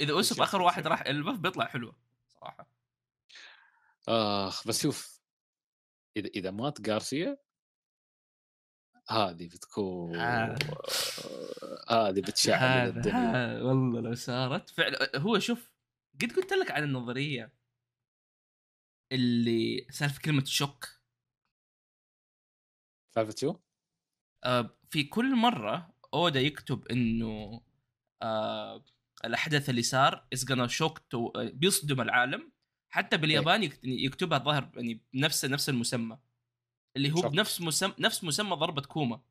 إذا 0.00 0.22
شيء- 0.22 0.42
آخر 0.42 0.62
واحد. 0.62 0.86
راح 0.86 1.00
إلباف 1.06 1.38
بيطلع 1.38 1.64
حلوة 1.66 1.96
صراحة 2.28 2.68
آخ 4.08 4.68
بس 4.68 4.82
شوف 4.82 5.20
إذا 6.16 6.28
إذا 6.28 6.50
مات 6.50 6.88
غارسيا 6.90 7.36
هذه 9.08 9.46
بتكون 9.46 10.16
آه. 10.16 10.58
هذه 11.90 12.20
بتشعل 12.20 12.58
هذا 12.58 12.96
الدنيا 12.96 13.62
والله 13.62 14.00
لو 14.00 14.14
صارت 14.14 14.70
فعلا 14.70 15.18
هو 15.18 15.38
شوف 15.38 15.70
قد 16.22 16.32
قلت 16.32 16.52
لك 16.52 16.70
عن 16.70 16.82
النظرية 16.82 17.52
اللي 19.12 19.86
سالفة 19.90 20.20
كلمة 20.20 20.44
شوك 20.44 20.88
سالفة 23.14 23.34
شو؟ 23.38 23.56
آه، 24.44 24.76
في 24.90 25.04
كل 25.04 25.36
مرة 25.36 25.94
أودا 26.14 26.40
يكتب 26.40 26.86
إنه 26.88 27.60
آه 28.22 28.84
الأحداث 29.24 29.70
اللي 29.70 29.82
صار. 29.82 30.26
از 30.34 30.44
gonna 30.52 30.66
شوك 30.66 31.00
بيصدم 31.36 32.00
العالم. 32.00 32.52
حتى 32.92 33.16
باليابان 33.16 33.62
يكت- 33.62 33.84
يكتبها 33.84 34.38
الظاهر 34.38 34.70
يعني 34.74 35.00
بنفس 35.12 35.44
نفس 35.44 35.68
المسمى. 35.68 36.18
اللي 36.96 37.12
هو 37.12 37.16
Shock. 37.22 37.32
بنفس 37.32 37.60
مسمى 37.60 37.94
نفس 37.98 38.24
مسمى 38.24 38.56
ضربة 38.56 38.82
كوما. 38.82 39.22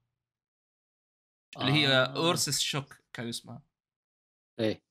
اللي 1.60 1.72
هي 1.72 1.88
آه. 1.88 2.06
Ursus 2.06 2.60
Shock 2.60 2.98
كان 3.14 3.28
اسمها. 3.28 3.62
إيه. 4.60 4.84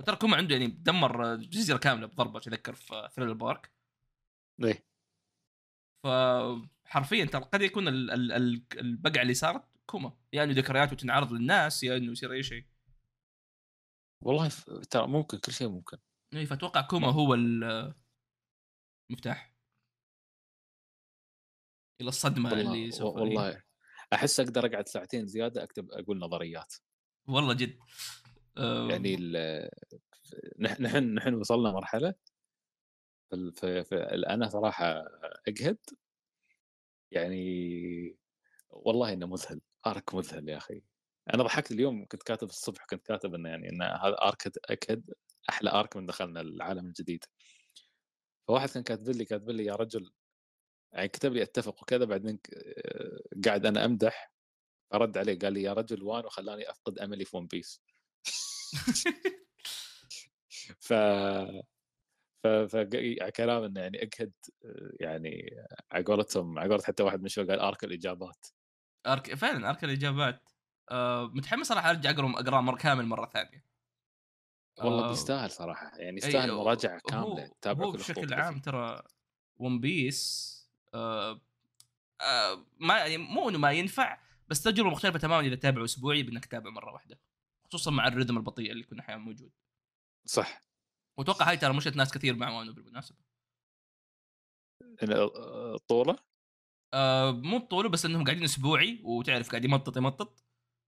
وترى 0.00 0.16
كوما 0.16 0.36
عنده 0.36 0.54
يعني 0.54 0.66
دمر 0.66 1.36
جزيرة 1.36 1.76
كاملة 1.78 2.06
بضربة 2.06 2.40
تذكر 2.40 2.74
في 2.74 3.08
Thriller 3.12 3.34
Bark 3.34 3.72
إيه. 4.64 4.86
فحرفيا 6.04 7.24
ترى 7.24 7.42
قد 7.44 7.62
يكون 7.62 7.88
ال- 7.88 8.10
ال- 8.10 8.32
ال- 8.32 8.62
البقعة 8.78 9.22
اللي 9.22 9.34
صارت 9.34 9.64
كوما. 9.86 10.12
يا 10.32 10.44
إنه 10.44 10.52
ذكرياته 10.52 10.96
تنعرض 10.96 11.32
للناس 11.32 11.82
يا 11.82 11.96
إنه 11.96 12.12
يصير 12.12 12.32
أي 12.32 12.42
شيء. 12.42 12.64
والله 14.20 14.48
ف- 14.48 14.70
ترى 14.90 15.06
ممكن 15.06 15.38
كل 15.38 15.52
شيء 15.52 15.68
ممكن. 15.68 15.98
اي 16.34 16.46
فأتوقع 16.46 16.80
كوما 16.80 17.08
هو 17.08 17.34
ال- 17.34 17.94
المفتاح 19.10 19.56
إلى 22.00 22.08
الصدمة 22.08 22.52
اللي 22.52 22.64
والله 22.64 22.90
سوف 22.90 23.16
والله 23.16 23.62
أحس 24.12 24.40
أقدر 24.40 24.66
أقعد 24.66 24.88
ساعتين 24.88 25.26
زيادة 25.26 25.62
أكتب 25.62 25.90
أقول 25.92 26.18
نظريات. 26.18 26.74
والله 27.28 27.54
جد. 27.54 27.78
يعني 28.90 29.16
نحن 30.58 31.14
نحن 31.14 31.34
وصلنا 31.34 31.72
مرحلة 31.72 32.14
في, 33.30 33.84
في 33.84 33.96
أنا 34.28 34.48
صراحة 34.48 35.04
أجهد. 35.48 35.78
يعني 37.10 38.16
والله 38.70 39.12
إنه 39.12 39.26
مذهل. 39.26 39.60
أرك 39.86 40.14
مذهل 40.14 40.48
يا 40.48 40.56
أخي. 40.56 40.82
أنا 41.34 41.42
ضحكت 41.42 41.72
اليوم 41.72 42.06
كنت 42.06 42.22
كاتب 42.22 42.48
الصبح 42.48 42.84
كنت 42.90 43.06
كاتب 43.06 43.34
إنه 43.34 43.48
يعني 43.48 43.68
إن 43.68 43.82
هذا 43.82 44.16
ارك 44.22 44.52
أكد 44.70 45.10
أحلى 45.50 45.70
ارك 45.70 45.96
من 45.96 46.06
دخلنا 46.06 46.40
العالم 46.40 46.86
الجديد. 46.86 47.24
فواحد 48.48 48.68
كان 48.70 48.82
كاتب 48.82 49.08
لي 49.08 49.24
كاتب 49.24 49.50
لي 49.50 49.64
يا 49.64 49.74
رجل 49.74 50.10
يعني 50.92 51.08
كتب 51.08 51.32
لي 51.32 51.42
أتفق 51.42 51.82
وكذا 51.82 52.04
بعدين 52.04 52.36
ك- 52.36 52.50
قاعد 53.46 53.66
أنا 53.66 53.84
أمدح 53.84 54.32
فرد 54.92 55.18
عليه 55.18 55.38
قال 55.38 55.52
لي 55.52 55.62
يا 55.62 55.72
رجل 55.72 56.02
وان 56.02 56.24
وخلاني 56.26 56.70
أفقد 56.70 56.98
أملي 56.98 57.24
في 57.24 57.36
ون 57.36 57.46
بيس 57.46 57.82
ف 60.80 60.92
ف 62.44 62.46
ف 62.46 62.76
كلام 63.36 63.62
إنه 63.64 63.80
يعني 63.80 64.02
اجهد 64.02 64.32
يعني 65.00 65.50
على 65.92 66.04
قولتهم 66.04 66.58
على 66.58 66.78
حتى 66.84 67.02
واحد 67.02 67.22
من 67.22 67.28
شوي 67.28 67.44
قال 67.46 67.60
ارك 67.60 67.84
الإجابات. 67.84 68.46
ارك 69.06 69.34
فعلا 69.34 69.70
ارك 69.70 69.84
الإجابات. 69.84 70.48
آه، 70.90 71.26
متحمس 71.34 71.66
صراحة 71.66 71.90
أرجع 71.90 72.10
أقرأ 72.10 72.30
أقرأ 72.30 72.60
مرة 72.60 72.76
كامل 72.76 73.06
مرة 73.06 73.26
ثانية. 73.26 73.64
والله 74.78 75.04
آه، 75.04 75.08
بيستاهل 75.08 75.50
صراحة. 75.50 75.86
يعني 75.96 76.22
أي، 76.22 76.28
يستاهل 76.28 76.52
مراجعة 76.52 77.00
كاملة 77.00 77.46
تتابع 77.46 77.84
هو 77.84 77.92
بشكل 77.92 78.34
عام. 78.34 78.60
ترى 78.60 79.02
ون 79.56 79.80
بيس 79.80 80.56
آه 80.94 81.40
آه 82.20 82.66
ما 82.78 82.98
يعني 82.98 83.18
مو 83.18 83.48
إنه 83.48 83.58
ما 83.58 83.72
ينفع 83.72 84.18
بس 84.48 84.62
تجربة 84.62 84.90
مختلفة 84.90 85.18
تماما 85.18 85.46
إذا 85.46 85.54
تتابعه 85.54 85.84
أسبوعي 85.84 86.22
بإنك 86.22 86.44
تتابع 86.44 86.70
مرة 86.70 86.92
واحدة 86.92 87.20
خصوصا 87.68 87.90
مع 87.90 88.10
الرhythm 88.10 88.30
البطيء 88.30 88.70
اللي 88.72 88.82
يكون 88.82 88.98
أحيانا 88.98 89.22
موجود. 89.22 89.50
صح. 90.24 90.60
وأتوقع 91.18 91.48
هاي 91.50 91.56
ترى 91.56 91.72
مشت 91.72 91.96
ناس 91.96 92.12
كثير 92.12 92.36
مع 92.36 92.58
وانو 92.58 92.72
بالمناسبة. 92.72 93.18
الطوله 95.02 96.16
آه 96.94 97.30
مو 97.30 97.58
بطولة 97.58 97.88
بس 97.88 98.04
إنهم 98.04 98.24
قاعدين 98.24 98.44
أسبوعي 98.44 99.00
وتعرف 99.04 99.50
قاعد 99.50 99.64
يمطط 99.64 99.96
يمطط. 99.96 100.45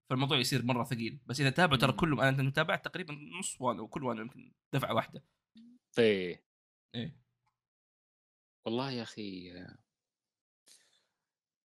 فالموضوع 0.09 0.37
يصير 0.37 0.65
مرة 0.65 0.83
ثقيل. 0.83 1.19
بس 1.25 1.39
إذا 1.39 1.49
تابعوا 1.49 1.77
ترى. 1.77 1.91
كلهم 1.91 2.21
أنا 2.21 2.51
تابعت 2.51 2.85
تقريبا 2.85 3.13
نص 3.39 3.61
وانو 3.61 3.83
وكل 3.83 4.03
وانو 4.03 4.21
يمكن 4.21 4.53
دفعة 4.73 4.93
واحدة. 4.93 5.23
إيه. 5.99 6.43
إيه. 6.95 7.17
والله 8.65 8.91
يا 8.91 9.03
أخي 9.03 9.53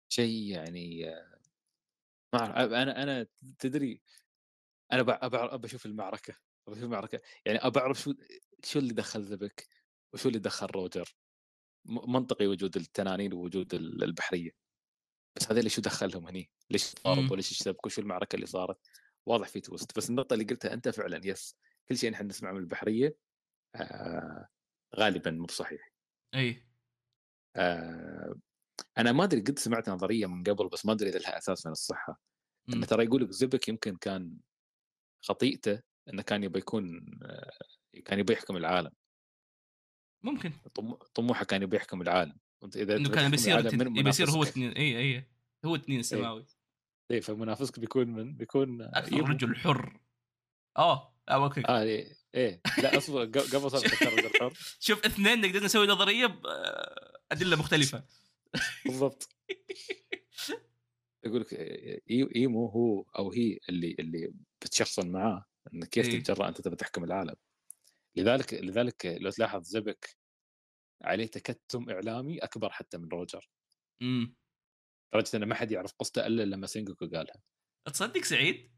شيء 0.10 0.52
يعني 0.52 1.06
ما 2.34 2.40
أعرف، 2.40 2.72
أنا 2.72 3.04
أنا 3.04 3.28
تدري 3.60 4.02
أنا 4.92 5.02
أبى 5.26 5.66
أشوف 5.66 5.86
المعركة. 5.86 6.36
أبى 6.68 6.76
أشوف 6.76 6.84
المعركة. 6.84 7.22
يعني 7.46 7.60
أبى 7.60 7.80
أعرف 7.80 8.00
شو 8.02 8.14
شو 8.64 8.80
اللي 8.80 8.94
دخل 8.94 9.22
ذبك 9.22 9.68
وشو 10.14 10.30
اللي 10.30 10.40
دخل 10.40 10.66
روجر؟ 10.68 11.16
منطقي 11.86 12.48
وجود 12.48 12.78
التنانين 12.78 13.34
ووجود 13.34 13.74
ال- 13.74 14.04
البحرية. 14.04 14.61
بس 15.36 15.52
هذول 15.52 15.72
شو 15.72 15.82
دخلهم 15.82 16.28
هني؟ 16.28 16.49
ليش 16.70 16.94
مم. 17.06 17.14
ضربوا؟ 17.16 17.36
ليش 17.36 17.52
اشتبكوا؟ 17.52 17.90
شو 17.90 18.02
المعركة 18.02 18.36
اللي 18.36 18.45
صارت؟ 18.45 18.78
واضح 19.26 19.48
في 19.48 19.62
twist 19.62 19.98
بس 19.98 20.10
النقطة 20.10 20.34
اللي 20.34 20.45
قلتها 20.45 20.74
أنت 20.74 20.90
فعلا 20.90 21.22
yes 21.28 21.58
كل 21.90 21.98
شيء 21.98 22.12
نحن 22.12 22.28
نسمعه 22.28 22.52
من 22.52 22.60
البحرية 22.60 23.16
آه 23.76 24.48
غالبا 24.95 25.32
مو 25.32 25.45
بصحيح 25.45 25.91
إي 26.36 26.68
آه 27.56 28.36
أنا 28.98 29.12
ما 29.12 29.24
أدري 29.24 29.41
قد 29.41 29.60
سمعت 29.60 29.90
نظرية 29.90 30.26
من 30.26 30.44
قبل 30.44 30.70
بس 30.70 30.86
ما 30.86 30.91
أدري 30.94 31.10
إذا 31.10 31.20
لها 31.20 31.38
أساس 31.38 31.66
من 31.66 31.72
الصحة 31.72 32.22
مم. 32.68 32.74
أنه 32.76 32.86
ترى 32.86 33.03
يقول 33.06 33.24
لك 33.24 33.32
زبك 33.32 33.68
يمكن 33.68 33.95
كان 33.98 34.38
خطيئته 35.22 35.82
إنه 36.10 36.22
كان 36.22 36.44
يبي 36.44 36.60
يكون 36.60 37.06
آه، 37.24 37.52
كان 38.06 38.20
يبي 38.20 38.34
يحكم 38.34 38.58
العالم 38.58 38.91
ممكن 40.24 40.53
طم- 40.74 40.94
طموحه 40.94 41.45
كان 41.45 41.62
يبي 41.64 41.78
يحكم 41.78 42.02
العالم 42.02 42.38
وانت 42.62 42.78
إذا 42.78 42.96
إنه 42.96 43.10
كان 43.10 43.32
بيصير 43.32 43.60
العالم، 43.60 43.80
من 43.80 43.98
يبي 43.98 44.10
يصير 44.10 44.30
هو؟ 44.30 44.44
اثنين 44.44 44.72
اي 44.72 44.98
اي 44.98 45.28
هو 45.66 45.76
اثنين 45.76 46.02
إيه، 47.12 47.22
فمنافسك 47.22 47.80
بيكون 47.80 48.08
من 48.08 48.38
بيكون 48.38 48.82
آه، 48.82 48.92
أكثر. 48.94 49.30
رجل 49.30 49.56
حر. 49.56 50.00
آه 50.78 51.16
آه 51.30 51.44
أوكي. 51.44 51.62
آه 51.68 51.82
إيه 51.82 52.16
إيه. 52.36 52.62
لا 52.78 52.98
أصبر 52.98 53.26
قبل 53.26 53.72
صار 53.72 53.82
رجل 54.18 54.32
حر. 54.40 54.54
شوف 54.80 55.06
اثنين 55.06 55.42
نقدر 55.42 55.64
نسوي 55.64 55.88
نظرية 55.88 56.26
بادله 56.26 57.58
مختلفة. 57.58 58.04
بالضبط. 58.86 59.30
يقول 61.26 61.42
لك 61.42 61.54
ايمو 62.36 62.68
هو 62.68 63.02
أو 63.02 63.32
هي 63.32 63.60
اللي 63.70 63.96
اللي 64.00 64.34
بتشخصن 64.62 65.12
معاه 65.12 65.46
إنك 65.74 65.90
كيف 65.90 66.10
إيه. 66.10 66.20
تتجرأ 66.20 66.48
أنت 66.48 66.62
تبي 66.62 66.76
تحكم 66.76 67.04
العالم. 67.04 67.36
لذلك 68.16 68.54
لذلك 68.54 69.06
لو 69.06 69.30
تلاحظ 69.30 69.64
زبك 69.64 70.18
عليه 71.02 71.28
تكتم 71.28 71.90
إعلامي 71.90 72.38
أكبر 72.38 72.69
حتى 72.69 72.98
من 72.98 73.07
روجر. 73.07 73.49
إمم. 74.02 74.36
لدرجة 75.14 75.38
إنه 75.38 75.45
ما 75.45 75.56
حد 75.56 75.72
يعرف 75.72 75.94
قصته 75.94 76.28
إلا 76.28 76.44
لما 76.44 76.68
سينجوكو 76.68 77.06
قالها. 77.06 77.41
تصدق 77.86 78.23
سعيد؟ 78.23 78.72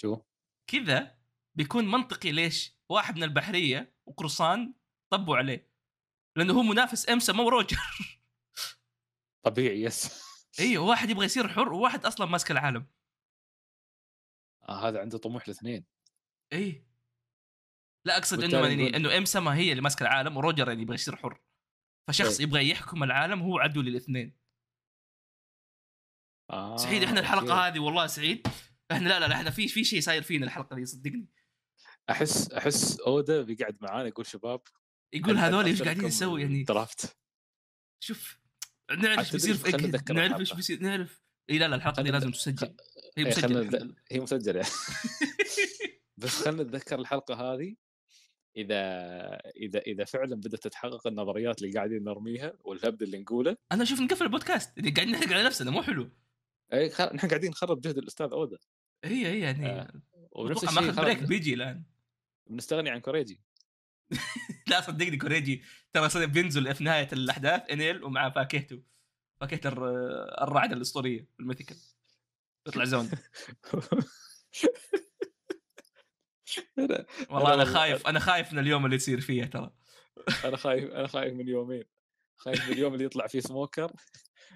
شو؟ 0.00 0.22
كذا 0.66 1.18
بيكون 1.54 1.90
منطقي 1.90 2.32
ليش 2.32 2.76
واحد 2.88 3.16
من 3.16 3.22
البحرية 3.22 3.94
وقرصان 4.06 4.74
طبوا 5.12 5.36
عليه. 5.36 5.72
لأنه 6.36 6.52
هو 6.52 6.62
منافس 6.62 7.08
إمسا 7.08 7.32
مو 7.32 7.48
روجر. 7.48 7.76
طبيعي 9.42 9.82
yes. 9.82 10.22
إيوه 10.60 10.84
واحد 10.84 11.10
يبغى 11.10 11.24
يصير 11.24 11.48
حر 11.48 11.72
وواحد 11.72 12.04
أصلا 12.04 12.26
ماسك 12.26 12.50
العالم. 12.50 12.86
آه 14.68 14.88
هذا 14.88 15.00
عنده 15.00 15.18
طموح 15.18 15.44
الاثنين. 15.44 15.86
اي 16.52 16.86
لا 18.06 18.16
أقصد 18.18 18.42
إنه 18.42 18.58
يعني 18.58 18.96
إنه 18.96 19.18
ايم 19.18 19.29
ساما 19.29 19.40
ما 19.40 19.56
هي 19.56 19.70
اللي 19.70 19.82
ماسكة 19.82 20.02
العالم 20.02 20.36
وروجر 20.36 20.68
يعني 20.68 20.82
يبغى 20.82 20.94
يصير 20.94 21.16
حر. 21.16 21.40
فشخص 22.08 22.40
إيه. 22.40 22.46
يبغى 22.46 22.70
يحكم 22.70 23.02
العالم 23.02 23.42
هو 23.42 23.58
عدو 23.58 23.82
للاثنين. 23.82 24.36
آه 26.50 26.76
سعيد 26.76 27.02
إحنا 27.02 27.20
الحلقة 27.20 27.64
okay. 27.64 27.74
هذه 27.76 27.78
والله 27.78 28.06
سعيد. 28.06 28.46
إحنا 28.92 29.08
لا 29.08 29.20
لا 29.20 29.28
لا 29.28 29.34
إحنا 29.34 29.50
في 29.50 29.68
في 29.68 29.84
شيء 29.84 30.00
صاير 30.00 30.22
فينا 30.22 30.46
الحلقة 30.46 30.76
دي 30.76 30.84
صدقني. 30.84 31.28
أحس 32.10 32.52
أحس 32.52 33.00
اودا 33.00 33.42
بيقعد 33.42 33.76
معانا 33.80 34.08
يقول 34.08 34.26
شباب 34.26 34.60
يقول 35.14 35.38
هذول 35.38 35.64
إيش 35.64 35.82
قاعدين 35.82 36.04
يسوي 36.04 36.42
يعني؟ 36.42 36.62
درافت 36.62 37.18
شوف 38.04 38.38
نعرف 38.90 39.18
إيش 39.18 39.32
بيصير 39.32 39.54
في 39.54 39.72
خلنا 39.72 40.28
نعرف. 40.28 40.40
إيش 40.40 40.52
بيصير 40.52 40.82
نعرف. 40.82 41.22
إي 41.50 41.58
لا 41.58 41.68
لا 41.68 41.76
الحلقة 41.76 42.02
دي 42.02 42.08
خلنا 42.08 42.18
لازم 42.18 42.30
تسجل. 42.30 42.76
هي 43.16 43.24
إيه، 43.24 43.30
مسجلة. 43.30 43.70
خلنا. 43.70 43.94
هي 44.10 44.20
مسجلة. 44.20 44.60
بس 46.20 46.44
خلينا 46.44 46.62
نتذكر 46.62 46.98
الحلقة 46.98 47.34
هذه. 47.34 47.76
إذا 48.56 48.80
إذا 49.56 49.78
إذا 49.78 50.04
فعلا 50.04 50.34
بدات 50.36 50.62
تتحقق 50.62 51.06
النظريات 51.06 51.62
اللي 51.62 51.72
قاعدين 51.72 52.04
نرميها 52.04 52.52
والهبد 52.64 53.02
اللي 53.02 53.18
نقوله. 53.18 53.56
أنا 53.72 53.82
أشوف 53.82 54.00
نقفل 54.00 54.24
البودكاست. 54.24 54.78
اللي 54.78 54.90
قاعدين 54.90 55.14
نحرق 55.14 55.32
على 55.32 55.42
نفسنا 55.42 55.70
مو 55.70 55.82
حلو. 55.82 56.10
اي 56.72 56.90
خل... 56.90 57.04
نحن 57.14 57.28
قاعدين 57.28 57.50
نخرب 57.50 57.80
جهد 57.80 57.98
الأستاذ 57.98 58.26
اودا 58.32 58.58
هي 59.04 59.26
هي 59.26 59.40
يعني 59.40 59.66
آه، 59.70 60.02
ونفس 60.32 60.64
الشيء 60.64 60.80
ماخذ 60.80 61.02
break 61.02 61.22
بيجي 61.22 61.54
الآن. 61.54 61.82
بنستغني 62.46 62.90
عن 62.90 63.00
كوريجي. 63.00 63.40
لا 64.70 64.80
صدقني 64.80 65.16
كوريجي 65.16 65.62
ترى 65.92 66.08
صدق 66.08 66.24
بينزل 66.24 66.74
في 66.74 66.84
نهاية 66.84 67.08
الأحداث 67.12 67.70
إنيل 67.70 68.04
ومع 68.04 68.30
فاكهته 68.30 68.82
فاكهه 69.40 69.68
الر- 69.68 70.42
الرعد 70.42 70.72
الأسطورية 70.72 71.26
ال 71.40 71.44
mythical. 71.44 71.76
يطلع 72.68 72.84
Zoan. 72.84 73.10
والله 77.30 77.54
أنا 77.54 77.64
خايف 77.64 78.06
أنا 78.06 78.18
خايف 78.18 78.52
من 78.52 78.58
اليوم 78.58 78.84
اللي 78.84 78.96
يصير 78.96 79.20
فيه 79.20 79.44
ترى. 79.44 79.70
أنا 80.44 80.56
خايف 80.56 80.90
أنا 80.90 81.06
خايف 81.06 81.34
من 81.34 81.48
يومين. 81.48 81.84
خايف 82.36 82.66
من 82.66 82.72
اليوم 82.72 82.94
اللي 82.94 83.04
يطلع 83.04 83.26
فيه 83.26 83.40
سموكر. 83.40 83.92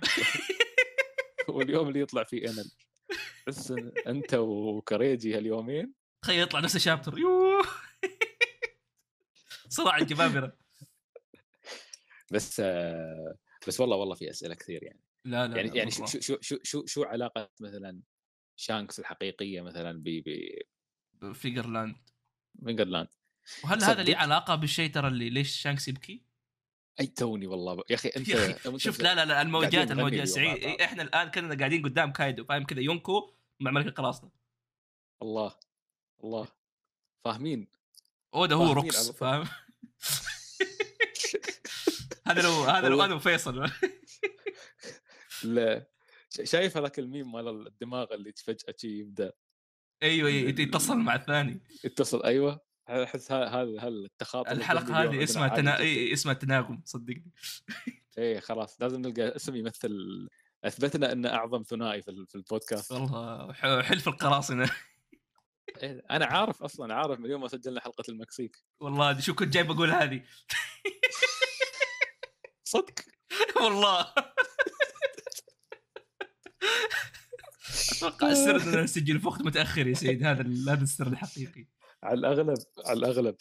واليوم 1.48 1.88
اللي 1.88 2.00
يطلع 2.00 2.24
فيه 2.24 2.48
إنل. 2.48 2.70
بس 3.46 3.74
أنت 4.06 4.34
وكريجي 4.34 5.36
هاليومين. 5.36 5.92
تخيل 6.22 6.42
يطلع 6.42 6.60
نفس 6.60 6.76
ال 6.76 6.81
chapter. 6.81 7.18
يوه. 7.18 7.62
صراع 9.68 9.98
الجبابره 9.98 10.56
بس 12.32 12.60
بس 13.68 13.80
والله 13.80 13.96
والله 13.96 14.14
في 14.14 14.30
أسئلة 14.30 14.54
كثير 14.54 14.82
يعني. 14.82 15.00
لا 15.24 15.46
لا 15.46 15.56
يعني 15.56 15.68
لا 15.68 15.76
يعني 15.76 15.90
شو 15.90 16.00
مرة. 16.00 16.06
شو 16.06 16.20
شو 16.20 16.38
شو 16.40 16.58
شو, 16.62 16.86
شو 16.86 17.02
علاقة 17.02 17.50
مثلا 17.60 18.00
شانكس 18.56 19.00
الحقيقية 19.00 19.60
مثلا 19.60 20.02
ب 20.02 20.22
فيجرلاند. 21.34 21.96
فيجرلاند 22.64 23.08
وهل 23.64 23.82
هذا 23.84 24.04
صدق؟ 24.04 24.16
علاقة 24.16 24.54
بالشيء 24.54 24.90
ترى 24.90 25.08
اللي 25.08 25.30
ليش 25.30 25.56
شانكس 25.56 25.88
يبكي؟ 25.88 26.22
أي 27.00 27.06
توني 27.06 27.46
والله. 27.46 27.82
يا 27.90 27.94
أخي 27.94 28.08
أنت 28.08 28.28
يا 28.34 28.56
أخي 28.56 28.78
شوف 28.78 29.00
لا 29.00 29.14
لا 29.14 29.24
لا 29.24 29.42
الموجات 29.42 29.90
الموجات 29.90 30.28
سعيد. 30.28 30.80
إحنا 30.80 31.02
الآن 31.02 31.30
كنا 31.30 31.58
قاعدين 31.58 31.82
قدام 31.82 32.12
كايدو 32.12 32.44
فاهم 32.44 32.64
كذا؟ 32.64 32.80
يونكو 32.80 33.34
مع 33.60 33.70
ملك 33.70 33.86
القراصنة. 33.86 34.30
الله 35.22 35.54
الله. 36.24 36.48
فاهمين. 37.24 37.68
أودا 38.34 38.54
هو 38.54 38.72
روكس. 38.72 39.10
فاهم؟ 39.10 39.48
هذا 42.26 42.42
لو 42.42 42.50
هذا 42.50 42.88
لو. 42.88 43.04
أنا 43.04 43.14
وفيصل 43.14 43.70
لا. 45.44 45.86
شايف 46.44 46.76
هذاك 46.76 46.98
الميم 46.98 47.32
مال 47.32 47.66
الدماغ 47.66 48.14
اللي 48.14 48.32
فجأة 48.32 48.76
يبدأ؟ 48.84 49.32
أيوه 50.02 50.30
يت- 50.30 50.58
يتصل 50.58 50.96
مع 50.96 51.14
الثاني. 51.14 51.60
يتصل 51.84 52.22
أيوه. 52.24 52.66
أحس 52.88 53.32
هذا 53.32 53.48
هذا 53.80 53.88
التخاطب 53.88 54.52
الحلقة 54.52 55.02
هذه 55.02 55.22
اسمها 55.22 55.48
تنا... 55.48 55.78
إيه، 55.78 56.12
اسمها 56.12 56.34
تناغم 56.34 56.82
صدقني. 56.84 57.32
إيه 58.18 58.40
خلاص. 58.40 58.82
لازم 58.82 59.00
نلقى 59.00 59.36
اسم 59.36 59.56
يمثل 59.56 60.28
أثبتنا 60.64 61.12
ان 61.12 61.26
أعظم 61.26 61.62
ثنائي 61.62 62.02
في 62.02 62.10
ال- 62.10 62.26
في 62.26 62.34
البودكاست. 62.34 62.92
والله 62.92 63.52
حلف 63.82 64.08
القراصنة. 64.08 64.70
إيه، 65.82 66.02
أنا 66.10 66.26
عارف 66.26 66.62
أصلا 66.62 66.94
عارف 66.94 67.20
من 67.20 67.30
يوم 67.30 67.40
ما 67.40 67.48
سجلنا 67.48 67.80
حلقة 67.80 68.04
المكسيك. 68.08 68.56
والله 68.80 69.20
شو 69.20 69.34
كنت 69.34 69.48
جاي 69.54 69.62
بقول 69.62 69.90
هذه. 69.90 70.22
صدق. 72.64 72.94
والله. 73.56 74.12
أتوقع 77.92 78.30
السر 78.30 78.56
اننا 78.62 78.82
نسجل 78.82 79.20
في 79.20 79.26
وقت 79.26 79.40
متأخر 79.42 79.86
يا 79.86 79.94
سيد. 79.94 80.22
هذا 80.24 80.42
هذا 80.72 80.82
السر 80.82 81.06
الحقيقي. 81.06 81.66
على 82.02 82.18
الأغلب 82.18 82.54
على 82.86 82.98
الأغلب. 82.98 83.36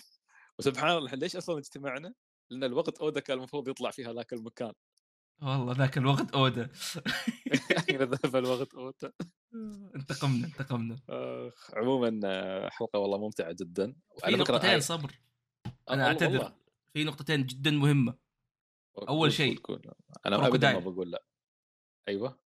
وسبحان 0.59 0.97
الله 0.97 1.11
ليش 1.11 1.35
أصلا 1.35 1.57
اجتمعنا؟ 1.59 2.13
لأن 2.49 2.63
الوقت 2.63 2.97
أودا 2.97 3.19
كان 3.19 3.37
المفروض 3.37 3.67
يطلع 3.67 3.91
في 3.91 4.05
هذاك 4.05 4.33
المكان. 4.33 4.73
والله 5.41 5.73
ذاك 5.73 5.97
الوقت 5.97 6.31
أودا. 6.31 6.69
اين 7.89 8.01
ذهب 8.03 8.35
الوقت 8.35 8.73
أودا. 8.73 9.11
انتقمنا 9.95 10.45
انتقمنا. 10.47 10.99
آخ، 11.09 11.71
عموما 11.73 12.19
آه، 12.25 12.69
حلقة 12.69 12.99
والله 12.99 13.17
ممتعة 13.17 13.51
جدا. 13.51 13.95
في 14.19 14.25
على 14.25 14.37
فكرة 14.37 14.53
نقطتين 14.53 14.69
هاي- 14.69 14.81
صبر. 14.81 15.19
آه، 15.65 15.93
أنا 15.93 16.07
أعتذر. 16.07 16.53
في 16.93 17.03
نقطتين 17.03 17.45
جدا 17.45 17.71
مهمة. 17.71 18.13
قول- 18.95 19.31
شيء. 19.33 19.59
أنا 20.25 20.47
ابدا 20.47 20.73
ما. 20.73 20.79
بقول 20.79 21.11
لا. 21.11 21.25
أيوه. 22.07 22.44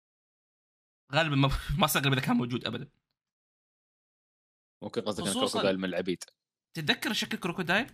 غالبا 1.14 1.36
ما 1.36 1.50
ما 1.80 1.86
استغرب 1.86 2.14
إذا 2.14 2.22
كان 2.22 2.36
موجود 2.36 2.66
ابدا. 2.66 2.90
ممكن 4.84 5.02
قصدك 5.02 5.34
كروكودايل 5.34 5.78
من 5.78 5.86
العبيد. 5.86 6.24
تتذكر 6.74 7.14
شكل 7.14 7.38
كروكودايل؟ 7.38 7.88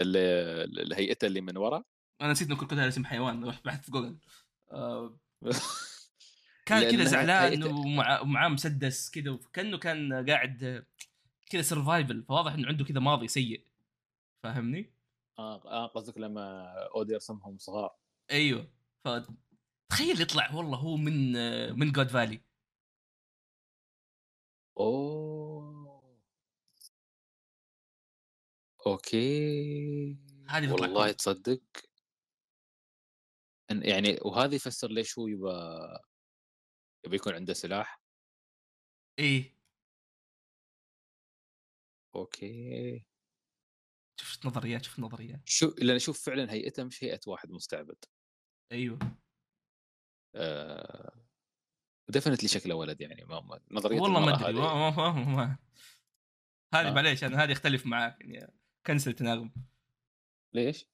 اللي 0.00 0.96
هيئته 0.96 1.26
اللي 1.26 1.40
من 1.40 1.56
ورا؟ 1.56 1.84
أنا 2.20 2.32
نسيت 2.32 2.48
إنه 2.48 2.56
كروكودايل 2.56 2.88
اسم 2.88 3.04
حيوان 3.04 3.44
رحت 3.48 3.64
بحثت 3.64 3.84
في 3.84 3.90
جوجل. 3.90 4.18
آه، 4.72 5.16
كان 6.66 6.90
كذا 6.90 7.04
زعلان 7.04 7.62
ومع- 7.64 8.20
ومعاه 8.20 8.48
مسدس 8.48 9.10
كذا 9.10 9.38
كانه 9.52 9.78
كان 9.78 10.30
قاعد 10.30 10.86
كذا 11.50 11.62
survival 11.62 12.24
فواضح 12.24 12.52
إنه 12.52 12.68
عنده 12.68 12.84
كذا 12.84 13.00
ماضي 13.00 13.28
سيء. 13.28 13.66
فاهمني؟ 14.42 14.92
آه 15.38 15.64
آه، 15.66 15.86
قصدك 15.86 16.18
لما 16.18 16.72
أودا 16.94 17.12
يرسمهم 17.12 17.58
صغار. 17.58 17.96
أيوه. 18.30 18.70
ف 19.04 19.08
تخيل 19.90 20.20
يطلع 20.20 20.54
والله 20.54 20.78
هو 20.78 20.96
من 20.96 21.36
آه، 21.36 21.72
من 21.72 21.92
جود 21.92 22.08
فالي 22.08 22.40
أوه. 24.78 26.00
okay. 28.86 30.16
هذه 30.48 30.72
والله. 30.72 31.12
تصدق. 31.12 31.62
يعني 33.70 34.18
وهذا 34.22 34.54
يفسر 34.54 34.88
ليش 34.90 35.18
هو 35.18 35.26
يبى 35.26 35.48
يبي 37.06 37.16
يكون 37.16 37.34
عنده 37.34 37.52
سلاح. 37.54 38.00
إيه. 39.18 39.54
okay. 42.14 43.04
شفت 44.20 44.46
نظريات 44.46 44.84
شفت 44.84 45.00
نظريات. 45.00 45.40
شو 45.44 45.74
لأن 45.78 45.96
أشوف 45.96 46.22
فعلا 46.26 46.52
هيئته 46.52 46.84
مش 46.84 47.04
هيئة 47.04 47.20
واحد 47.26 47.50
مستعبد. 47.50 48.04
أيوه. 48.72 48.98
definitely 52.08 52.48
شكله 52.48 52.74
ولد 52.74 53.00
يعني 53.00 53.24
ما 53.24 53.60
نظرية 53.70 54.00
والله 54.00 54.20
ما 54.20 54.34
أدري 54.34 54.44
هذه- 54.44 54.52
ما 54.62 54.90
ما 54.90 55.12
ما 55.12 55.24
ما 55.24 55.58
هذه 56.74 56.88
آه. 56.88 56.92
معليش 56.92 57.24
أنا 57.24 57.44
هذه 57.44 57.52
أختلف 57.52 57.86
معاك 57.86 58.16
يعني 58.20 58.54
cancel 58.86 59.12
تناغم. 59.12 59.52
ليش؟ 60.54 60.86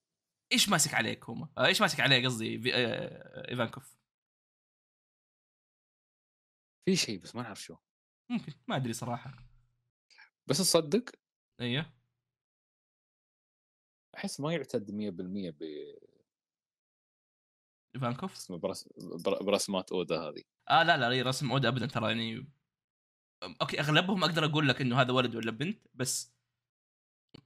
إيش 0.52 0.68
ماسك 0.68 0.94
عليك 0.94 1.30
هما؟ 1.30 1.48
آه، 1.58 1.66
إيش 1.66 1.80
ماسك 1.80 2.00
عليه 2.00 2.24
قصدي؟ 2.26 2.58
في- 2.60 2.74
آه، 2.74 3.50
إيفانكوف. 3.50 3.96
في 6.84 6.96
شيء 6.96 7.18
بس 7.20 7.34
ما 7.36 7.42
نعرف 7.42 7.62
شو. 7.62 7.76
ممكن 8.30 8.52
ما 8.68 8.76
أدري 8.76 8.92
صراحة. 8.92 9.34
بس 10.46 10.58
تصدق؟ 10.58 11.04
أيوه. 11.60 11.92
أحس 14.16 14.40
ما 14.40 14.52
يعتد 14.52 14.90
100% 14.90 15.50
ب 17.98 18.04
ايفانكوف 18.04 18.32
اسمه 18.34 18.56
برس... 18.58 18.88
بر- 19.24 19.42
برسمات 19.42 19.92
أودا 19.92 20.20
هذه. 20.20 20.42
آه 20.70 20.82
لا 20.82 20.96
لا 20.96 21.28
رسم 21.28 21.50
أودا 21.52 21.68
ابدا 21.68 21.86
ترى 21.86 22.06
يعني. 22.08 22.48
okay 23.62 23.80
أغلبهم 23.80 24.24
أقدر 24.24 24.44
أقول 24.44 24.68
لك 24.68 24.80
إنه 24.80 25.00
هذا 25.00 25.12
ولد 25.12 25.34
ولا 25.34 25.50
بنت 25.50 25.86
بس 25.94 26.36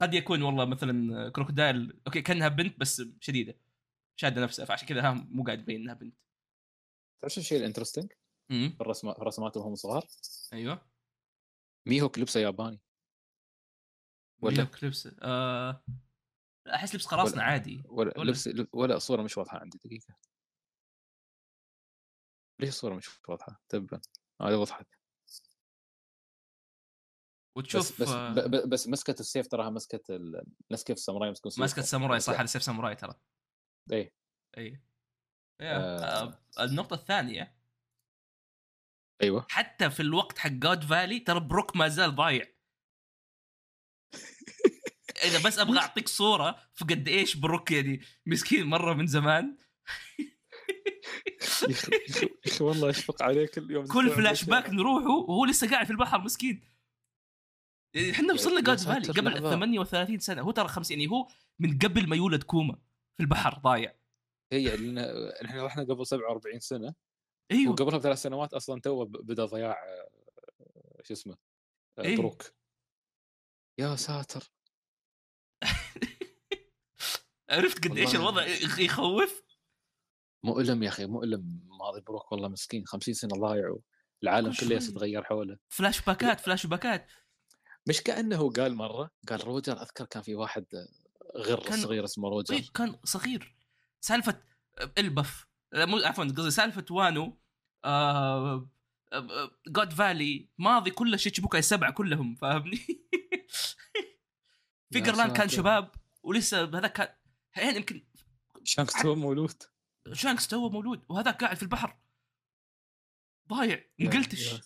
قد 0.01 0.13
يكون 0.13 0.41
والله 0.41 0.65
مثلا 0.65 1.29
كروكودايل 1.29 2.01
okay 2.07 2.21
كأنها 2.21 2.47
بنت 2.47 2.79
بس 2.79 3.03
شديدة. 3.19 3.57
شادة 4.15 4.41
نفسها 4.43 4.65
فعشان 4.65 4.87
كذا 4.87 5.01
ها 5.09 5.13
مو 5.13 5.43
قاعد 5.43 5.59
يبين 5.59 5.81
إنها 5.81 5.93
بنت. 5.93 6.15
تعرف 7.21 7.33
شو 7.33 7.41
الشيء 7.41 7.59
ال 7.59 7.63
interesting 7.63 8.11
في 8.49 8.81
الرسمات 8.81 9.17
في 9.17 9.23
رسماتهم 9.23 9.63
وهم 9.63 9.75
صغار. 9.75 10.07
أيوه. 10.53 10.81
ميهوك 11.87 12.19
لبسه 12.19 12.39
ياباني. 12.39 12.79
ولا- 14.41 14.61
ولا 14.61 14.63
كليبس 14.63 15.09
آه... 15.21 15.83
أحس 16.67 16.95
لبس 16.95 17.05
قراصنه 17.05 17.43
عادي. 17.43 17.83
ولا 17.85 18.19
ولا- 18.19 18.29
لبس 18.29 18.47
لب- 18.47 18.69
ولا 18.73 18.95
الصورة 18.95 19.21
مش 19.21 19.37
واضحة 19.37 19.59
عندي 19.59 19.77
دقيقة. 19.85 20.15
ليش 22.61 22.69
الصورة 22.69 22.95
مش 22.95 23.09
واضحة؟ 23.27 23.61
تبا 23.69 24.01
هذه 24.41 24.55
وضحت 24.55 24.85
وتشوف 27.57 27.81
بس 27.91 28.01
بس, 28.01 28.07
آه، 28.09 28.33
ب- 28.33 28.39
ب- 28.55 28.69
بس 28.69 28.87
مسكة 28.87 29.15
السيف 29.19 29.47
تراها 29.47 29.69
مسكة 29.69 30.15
ال- 30.15 30.43
نفس 30.71 30.83
كيف 30.83 30.97
الساموراي 30.97 31.27
يمسكون 31.29 31.51
سيوفهم. 31.51 31.61
ماسكه 31.61 31.81
ساموراي 31.81 32.19
صح 32.19 32.33
بس- 32.33 32.39
هذا 32.39 32.45
سيف 32.45 32.63
ساموراي 32.63 32.95
ترى. 32.95 33.13
إيه. 33.91 34.13
اي 34.57 34.81
يا. 35.61 35.77
آه. 35.77 36.39
آه، 36.59 36.63
النقطة 36.63 36.93
الثانية 36.93 37.57
أيوه. 39.21 39.45
حتى 39.49 39.89
في 39.89 39.99
الوقت 39.99 40.37
حق 40.37 40.49
جود 40.49 40.83
فالي 40.83 41.19
ترى 41.19 41.39
بروك 41.39 41.75
ما 41.75 41.87
زال 41.87 42.15
ضايع. 42.15 42.45
إذا 45.23 45.43
بس 45.47 45.59
أبغى 45.59 45.79
أعطيك 45.85 46.07
صورة 46.07 46.55
في 46.73 46.85
قد 46.85 47.07
إيش 47.07 47.37
بروك 47.37 47.71
يعني 47.71 48.01
مسكين 48.25 48.65
مرة 48.65 48.93
من 48.93 49.07
زمان. 49.07 49.57
يا 51.69 52.29
أخي 52.47 52.63
والله 52.63 52.89
اشفق 52.89 53.23
عليك 53.23 53.57
اليوم. 53.57 53.87
كل 53.87 54.09
flash 54.09 54.43
back 54.43 54.69
نروحه 54.69 55.09
وهو 55.09 55.45
لسه 55.45 55.69
قاعد 55.69 55.85
في 55.85 55.91
البحر 55.91 56.21
مسكين. 56.21 56.61
يعني 57.95 58.11
إحنا 58.11 58.33
وصلنا 58.33 58.75
ساتر 58.77 58.93
فالي 58.93 59.07
قبل 59.21 59.33
لحظة. 59.33 59.49
38 59.49 60.19
سنة. 60.19 60.41
هو 60.41 60.51
ترى 60.51 60.67
50 60.67 60.99
يعني 60.99 61.11
هو 61.11 61.27
من 61.59 61.77
قبل 61.77 62.09
ما 62.09 62.15
يولد 62.15 62.43
كوما 62.43 62.73
في 63.17 63.23
البحر 63.23 63.59
ضايع. 63.59 63.95
هي 64.53 64.75
لأن 64.77 64.97
إحنا 65.45 65.65
رحنا 65.65 65.83
قبل 65.83 66.07
47 66.07 66.59
سنة. 66.59 66.93
إيوه. 67.51 67.71
وقبلها 67.71 67.97
بثلاث 67.97 68.21
سنوات 68.21 68.53
أصلا 68.53 68.81
تو 68.81 69.05
بدا 69.05 69.45
ضياع 69.45 69.83
آه، 69.83 70.09
شو 71.03 71.13
اسمه 71.13 71.37
آه، 71.99 72.01
إيه. 72.01 72.17
بروك 72.17 72.43
يا 73.79 73.95
ساتر. 73.95 74.51
عرفت 77.49 77.87
قد 77.87 77.97
إيش. 77.97 78.15
الوضع؟ 78.15 78.45
يخ- 78.45 78.79
يخوف. 78.79 79.43
مؤلم 80.43 80.83
يا 80.83 80.89
أخي 80.89 81.05
مؤلم 81.05 81.59
ماضي 81.79 82.01
بروك 82.01 82.31
والله 82.31 82.47
مسكين 82.47 82.85
50 82.85 83.13
سنة 83.13 83.35
ضايع 83.39 83.75
العالم 84.23 84.51
كل 84.51 84.57
كله. 84.67 84.75
يتغير 84.75 85.23
حوله. 85.23 85.57
فلاش 85.69 86.01
باكات 86.01 86.39
فلاش 86.39 86.65
باكات. 86.65 87.07
مش 87.87 88.01
كأنه 88.01 88.49
قال 88.51 88.75
مرة 88.75 89.11
قال 89.29 89.47
روجر 89.47 89.81
أذكر 89.81 90.05
كان 90.05 90.23
في 90.23 90.35
واحد 90.35 90.65
غر 91.37 91.63
كان- 91.63 91.81
صغير 91.81 92.03
اسمه 92.03 92.27
إيه، 92.27 92.33
روجر 92.33 92.61
كان 92.73 92.95
صغير. 93.03 93.55
سالفة 94.01 94.41
إلبف 94.97 95.47
مو 95.75 95.97
عفوا 95.97 96.23
قصدي 96.25 96.51
سالفة 96.51 96.85
وانو 96.91 97.37
آه 97.85 98.69
جود 99.67 99.93
فالي 99.93 100.49
ماضي 100.57 100.91
كله 100.91 101.17
شيتشيبوكاي 101.17 101.59
السبعه 101.59 101.91
كلهم 101.91 102.35
فاهمني؟ 102.35 102.77
فيجرلاند 104.93 105.37
كان. 105.37 105.49
شباب 105.49 105.91
ولسه 106.23 106.63
هذا 106.63 106.87
كان 106.87 107.07
يعني 107.57 107.75
يمكن 107.77 108.03
شانكس 108.63 109.01
تو 109.01 109.15
مولود 109.15 109.63
شانكس 110.13 110.47
تو 110.47 110.69
مولود 110.69 111.05
وهذا 111.09 111.31
قاعد 111.31 111.57
في 111.57 111.63
البحر. 111.63 111.97
ضايع 113.49 113.85
انقلتش 114.01 114.61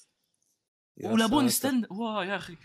ولابون. 1.03 1.45
يستنى. 1.45 1.87
واه 1.91 2.25
يا 2.25 2.35
أخي. 2.35 2.57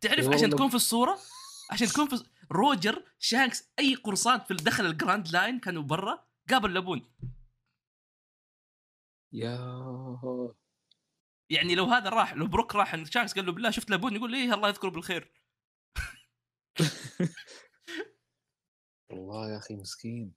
تعرف 0.00 0.28
عشان. 0.28 0.50
تكون 0.50 0.68
في 0.68 0.74
الصورة؟ 0.74 1.18
عشان 1.70 1.86
تكون 1.86 2.08
في 2.08 2.24
روجر 2.52 3.04
شانكس 3.18 3.72
أي 3.78 3.94
قرصان 3.94 4.40
في 4.40 4.54
دخل 4.54 4.86
الجراند 4.86 5.28
لاين 5.28 5.60
كانوا 5.60 5.82
برا 5.82 6.26
قابل 6.50 6.74
لابون. 6.74 7.14
يا 9.32 9.56
يعني 11.50 11.74
لو 11.74 11.84
هذا 11.84 12.08
راح 12.08 12.34
لو 12.34 12.46
بروك 12.46 12.74
راح 12.74 12.94
عند 12.94 13.06
شانكس 13.06 13.34
قال 13.34 13.46
له 13.46 13.52
بالله 13.52 13.70
شفت 13.70 13.90
لابون 13.90 14.16
يقول 14.16 14.34
إيه 14.34 14.54
الله 14.54 14.68
يذكره 14.68 14.88
بالخير. 14.88 15.32
والله 19.10 19.52
يا 19.52 19.58
أخي 19.58 19.76
مسكين. 19.76 20.34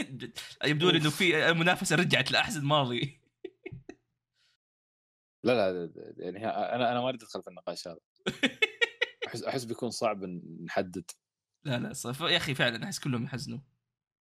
يبدو 0.64 0.90
لي 0.90 0.98
إنه 0.98 1.10
في 1.10 1.50
المنافسه 1.50 1.96
رجعت 1.96 2.30
لأحسن 2.30 2.64
ماضي. 2.64 3.20
لا 5.44 5.72
لا 5.72 5.92
يعني 6.16 6.46
أنا 6.46 6.92
أنا 6.92 7.00
ما 7.00 7.08
أريد 7.08 7.22
أدخل 7.22 7.42
في 7.42 7.48
النقاش 7.48 7.88
هذا. 7.88 7.98
أحس 9.26 9.42
أحس 9.42 9.64
بيكون 9.64 9.90
صعب 9.90 10.24
نحدد. 10.64 11.10
لا 11.64 11.78
لا 11.78 11.92
صف... 11.92 12.20
يا 12.20 12.36
أخي 12.36 12.54
فعلا 12.54 12.84
أحس 12.84 12.98
كلهم 12.98 13.24
يحزنوا. 13.24 13.58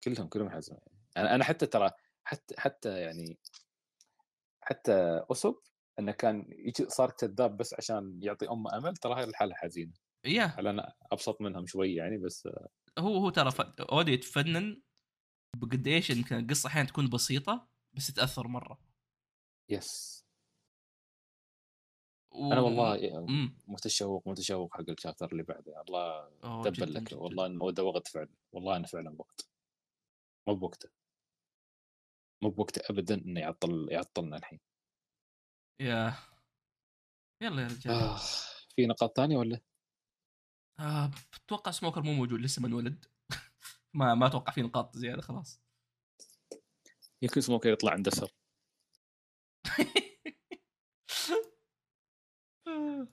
كلهم 0.04 0.28
كلهم 0.28 0.50
حزن 0.50 0.76
أنا 1.16 1.34
أنا 1.34 1.44
حتى 1.44 1.66
ترى 1.66 1.90
حتى 2.24 2.54
حتى 2.58 3.00
يعني 3.00 3.38
حتى 4.60 5.24
اسب 5.32 5.54
إنه 5.98 6.12
كان 6.12 6.46
يجي 6.48 6.88
صار 6.88 7.10
كذاب 7.10 7.56
بس 7.56 7.74
عشان 7.74 8.20
يعطي 8.22 8.48
أمه 8.48 8.76
أمل 8.76 8.96
ترى 8.96 9.14
هاي 9.14 9.24
الحالة 9.24 9.54
حزينة. 9.54 9.92
يا. 10.24 10.44
هل 10.44 10.66
أنا 10.66 10.94
أبسط 11.12 11.40
منهم 11.40 11.66
شوي 11.66 11.94
يعني 11.94 12.18
بس 12.18 12.48
هو 12.98 13.16
هو 13.16 13.30
ترى 13.30 13.50
ف... 13.50 13.60
أودي 13.60 14.12
يتفنن 14.12 14.82
بقد 15.56 15.86
إيش 15.86 16.10
القصة 16.10 16.66
أحيانا 16.66 16.88
تكون 16.88 17.10
بسيطة 17.10 17.68
بس 17.94 18.06
تأثر 18.14 18.48
مرة. 18.48 18.78
يس 19.68 20.22
و... 22.30 22.52
أنا 22.52 22.60
والله 22.60 23.26
متشوق 23.68 24.28
متشوق 24.28 24.74
حق 24.76 24.90
الشابتر 24.90 25.32
اللي 25.32 25.42
بعده. 25.42 25.80
الله 25.80 26.28
جداً، 26.70 26.86
لك. 26.86 27.12
والله 27.12 27.46
انه 27.46 27.70
ده 27.70 27.84
وقت 27.84 28.08
فعلا. 28.08 28.28
والله 28.52 28.76
إنه 28.76 28.86
فعلا 28.86 29.14
وقت. 29.18 29.48
مو 30.48 30.54
بوقته. 30.54 30.88
مو 32.42 32.50
بوقته 32.50 32.82
ابدا 32.90 33.14
إنه 33.14 33.40
يعطل 33.40 33.88
يعطلنا 33.90 34.36
الحين. 34.36 34.60
يا 35.80 36.14
يلا 37.40 37.62
يا 37.62 37.66
رجال. 37.68 37.92
آه. 37.92 38.16
في 38.76 38.86
نقاط 38.86 39.16
ثانية 39.16 39.36
ولا؟ 39.36 39.60
آه 40.78 41.10
أتوقع 41.34 41.70
سموكر 41.70 42.02
مو 42.02 42.12
موجود 42.12 42.40
لسه 42.40 42.62
ما 42.62 42.68
انولد. 42.68 43.04
ما 43.94 44.14
ما 44.14 44.26
أتوقع 44.26 44.52
في 44.52 44.62
نقاط 44.62 44.96
زيادة 44.96 45.22
خلاص 45.22 45.60
يمكن 47.22 47.40
سموكر 47.40 47.72
يطلع 47.72 47.92
عنده 47.92 48.10
سر 48.10 48.30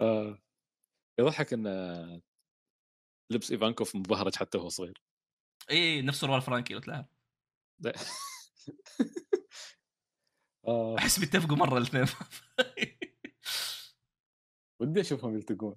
آه. 0.02 0.38
يضحك 1.20 1.54
إن 1.54 1.68
لبس 3.32 3.52
إيفانكوف 3.52 3.96
مبهرج 3.96 4.36
حتى 4.36 4.58
وهو 4.58 4.70
صغير 4.70 5.02
إي 5.72 6.02
نفس 6.02 6.24
روال 6.24 6.42
فرانكي 6.42 6.74
لو 6.74 6.80
تلعب 6.80 7.10
آه. 10.68 10.98
أحس 10.98 11.20
بيتفقوا 11.20 11.58
مرة 11.58 11.78
الاثنين 11.78 12.06
ودي 14.82 15.02
أشوفهم 15.02 15.36
يلتقون. 15.36 15.76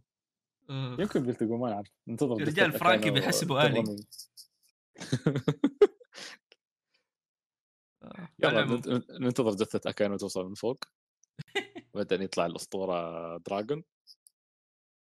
يمكن 0.70 1.22
بيلتقون 1.22 1.60
ما 1.60 1.70
نعرف 1.70 1.92
ننتظر 2.08 2.40
يا 2.40 2.44
دفتر 2.44 2.62
رجال 2.62 2.72
فرانكي 2.72 3.10
بيحسبوا 3.10 3.66
آلي. 3.66 4.06
آه. 8.02 8.28
يلا 8.38 8.64
ننتظر 9.20 9.50
جثة 9.50 9.90
اكانو 9.90 10.16
توصل 10.16 10.48
من 10.48 10.54
فوق 10.54 10.84
بعدين 11.94 12.22
يطلع 12.22 12.46
الأسطورة 12.46 13.36
دراجون 13.38 13.84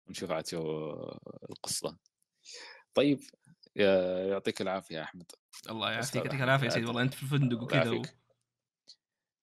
ونشوف 0.08 0.32
عاد 0.32 0.48
شو 0.48 0.92
القصة. 1.50 1.98
طيب 2.94 3.20
يعطيك 3.76 4.62
العافية 4.62 4.96
يا 4.96 5.04
أحمد. 5.04 5.32
الله 5.70 5.92
يعافيك 5.92 6.16
يعطيك 6.16 6.32
أحمد 6.32 6.44
العافية 6.44 6.66
يا. 6.66 6.72
سيدي 6.72 6.86
والله 6.86 7.02
أنت 7.02 7.14
في 7.14 7.24
الفندق 7.24 7.62
وكذا 7.62 7.92
و... 7.92 8.02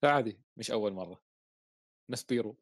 لا 0.03 0.11
عادي 0.11 0.41
مش 0.57 0.71
أول 0.71 0.93
مرة. 0.93 1.23
نسبيرو. 2.11 2.59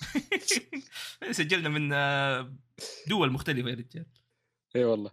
سجلنا 1.30 1.68
من 1.68 1.92
آه، 1.92 2.54
دول 3.08 3.32
مختلفة 3.32 3.68
يا 3.70 3.74
رجال. 3.74 4.06
إي 4.76 4.84
والله. 4.84 5.10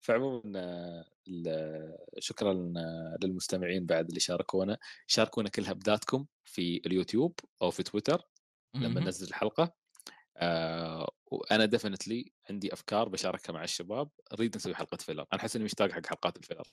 فعموما 0.00 0.52
آه، 0.56 1.04
شكرا 2.18 2.72
للمستمعين 3.22 3.86
بعد 3.86 4.08
اللي 4.08 4.20
شاركونا. 4.20 4.78
شاركونا 5.06 5.48
كل 5.48 5.66
هبداتكم 5.66 6.26
في 6.44 6.82
اليوتيوب 6.86 7.40
أو 7.62 7.70
في 7.70 7.82
تويتر 7.82 8.22
لما. 8.74 9.00
ننزل 9.00 9.28
الحلقة. 9.28 9.74
آه 10.36 11.14
وأنا 11.26 11.64
definitely 11.64 12.32
عندي 12.50 12.72
أفكار 12.72 13.08
بشاركها 13.08 13.52
مع 13.52 13.64
الشباب. 13.64 14.10
نريد 14.32 14.56
نسوي 14.56 14.74
حلقة 14.74 14.96
filler. 14.96 15.26
أنا 15.32 15.40
أحس 15.40 15.56
إني 15.56 15.64
مشتاق 15.64 15.90
حق 15.90 16.06
حلقات 16.06 16.36
ال 16.36 16.40
filler. 16.40 16.68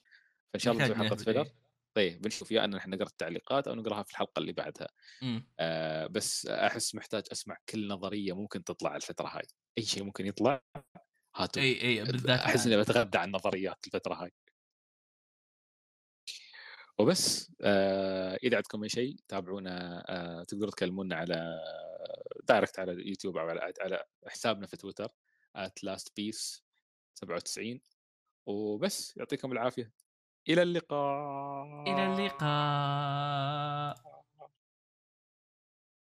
فإن 0.54 0.60
شاء 0.60 0.74
الله 0.74 0.86
نسوي 0.86 0.96
حلقة 0.96 1.16
filler. 1.16 1.50
طيب 1.94 2.22
بنشوف 2.22 2.52
يا 2.52 2.66
إن 2.66 2.76
إحنا 2.76 2.96
نقرأ 2.96 3.08
التعليقات 3.08 3.68
أو 3.68 3.76
نقراها 3.76 4.04
في 4.04 4.12
الحلقة 4.12 4.40
اللي 4.40 4.54
بعدها. 4.54 4.88
مم. 5.22 5.48
آه 5.60 6.08
بس 6.08 6.46
أحس 6.46 6.96
محتاج 6.96 7.24
أسمع 7.32 7.58
كل 7.70 7.88
نظرية 7.88 8.34
ممكن 8.34 8.64
تطلع 8.64 8.96
الفترة 8.96 9.28
هاي. 9.28 9.48
أي 9.78 9.84
شيء 9.84 10.04
ممكن 10.04 10.26
يطلع 10.26 10.62
هاتوا. 11.36 11.62
أي 11.62 11.82
أي 11.82 12.04
بالذات 12.04 12.40
أحس. 12.40 12.68
إني 12.68 12.78
بتغذى 12.78 13.18
على 13.18 13.28
النظريات 13.28 13.78
الفترة 13.88 14.14
هاي. 14.14 14.32
وبس. 17.00 17.52
آه 17.62 18.36
إذا 18.44 18.56
عندكم 18.56 18.84
أي 18.84 18.90
شيء 18.90 19.16
تابعونا 19.28 20.04
آه 20.10 20.44
تقدروا 20.44 20.72
تكلمونا 20.72 21.16
على 21.16 21.60
direct 22.48 22.80
على 22.80 22.92
اليوتيوب 22.92 23.38
أو 23.38 23.50
على 23.50 23.74
على 23.82 24.04
حسابنا 24.28 24.68
في 24.68 24.78
تويتر 24.78 25.12
بيس 26.16 26.64
97 27.16 27.80
وبس 28.46 29.18
يعطيكم 29.18 29.52
العافية. 29.52 29.92
إلى 30.50 30.62
اللقاء. 30.62 31.84
إلى 31.88 32.06
اللقاء. 32.14 34.17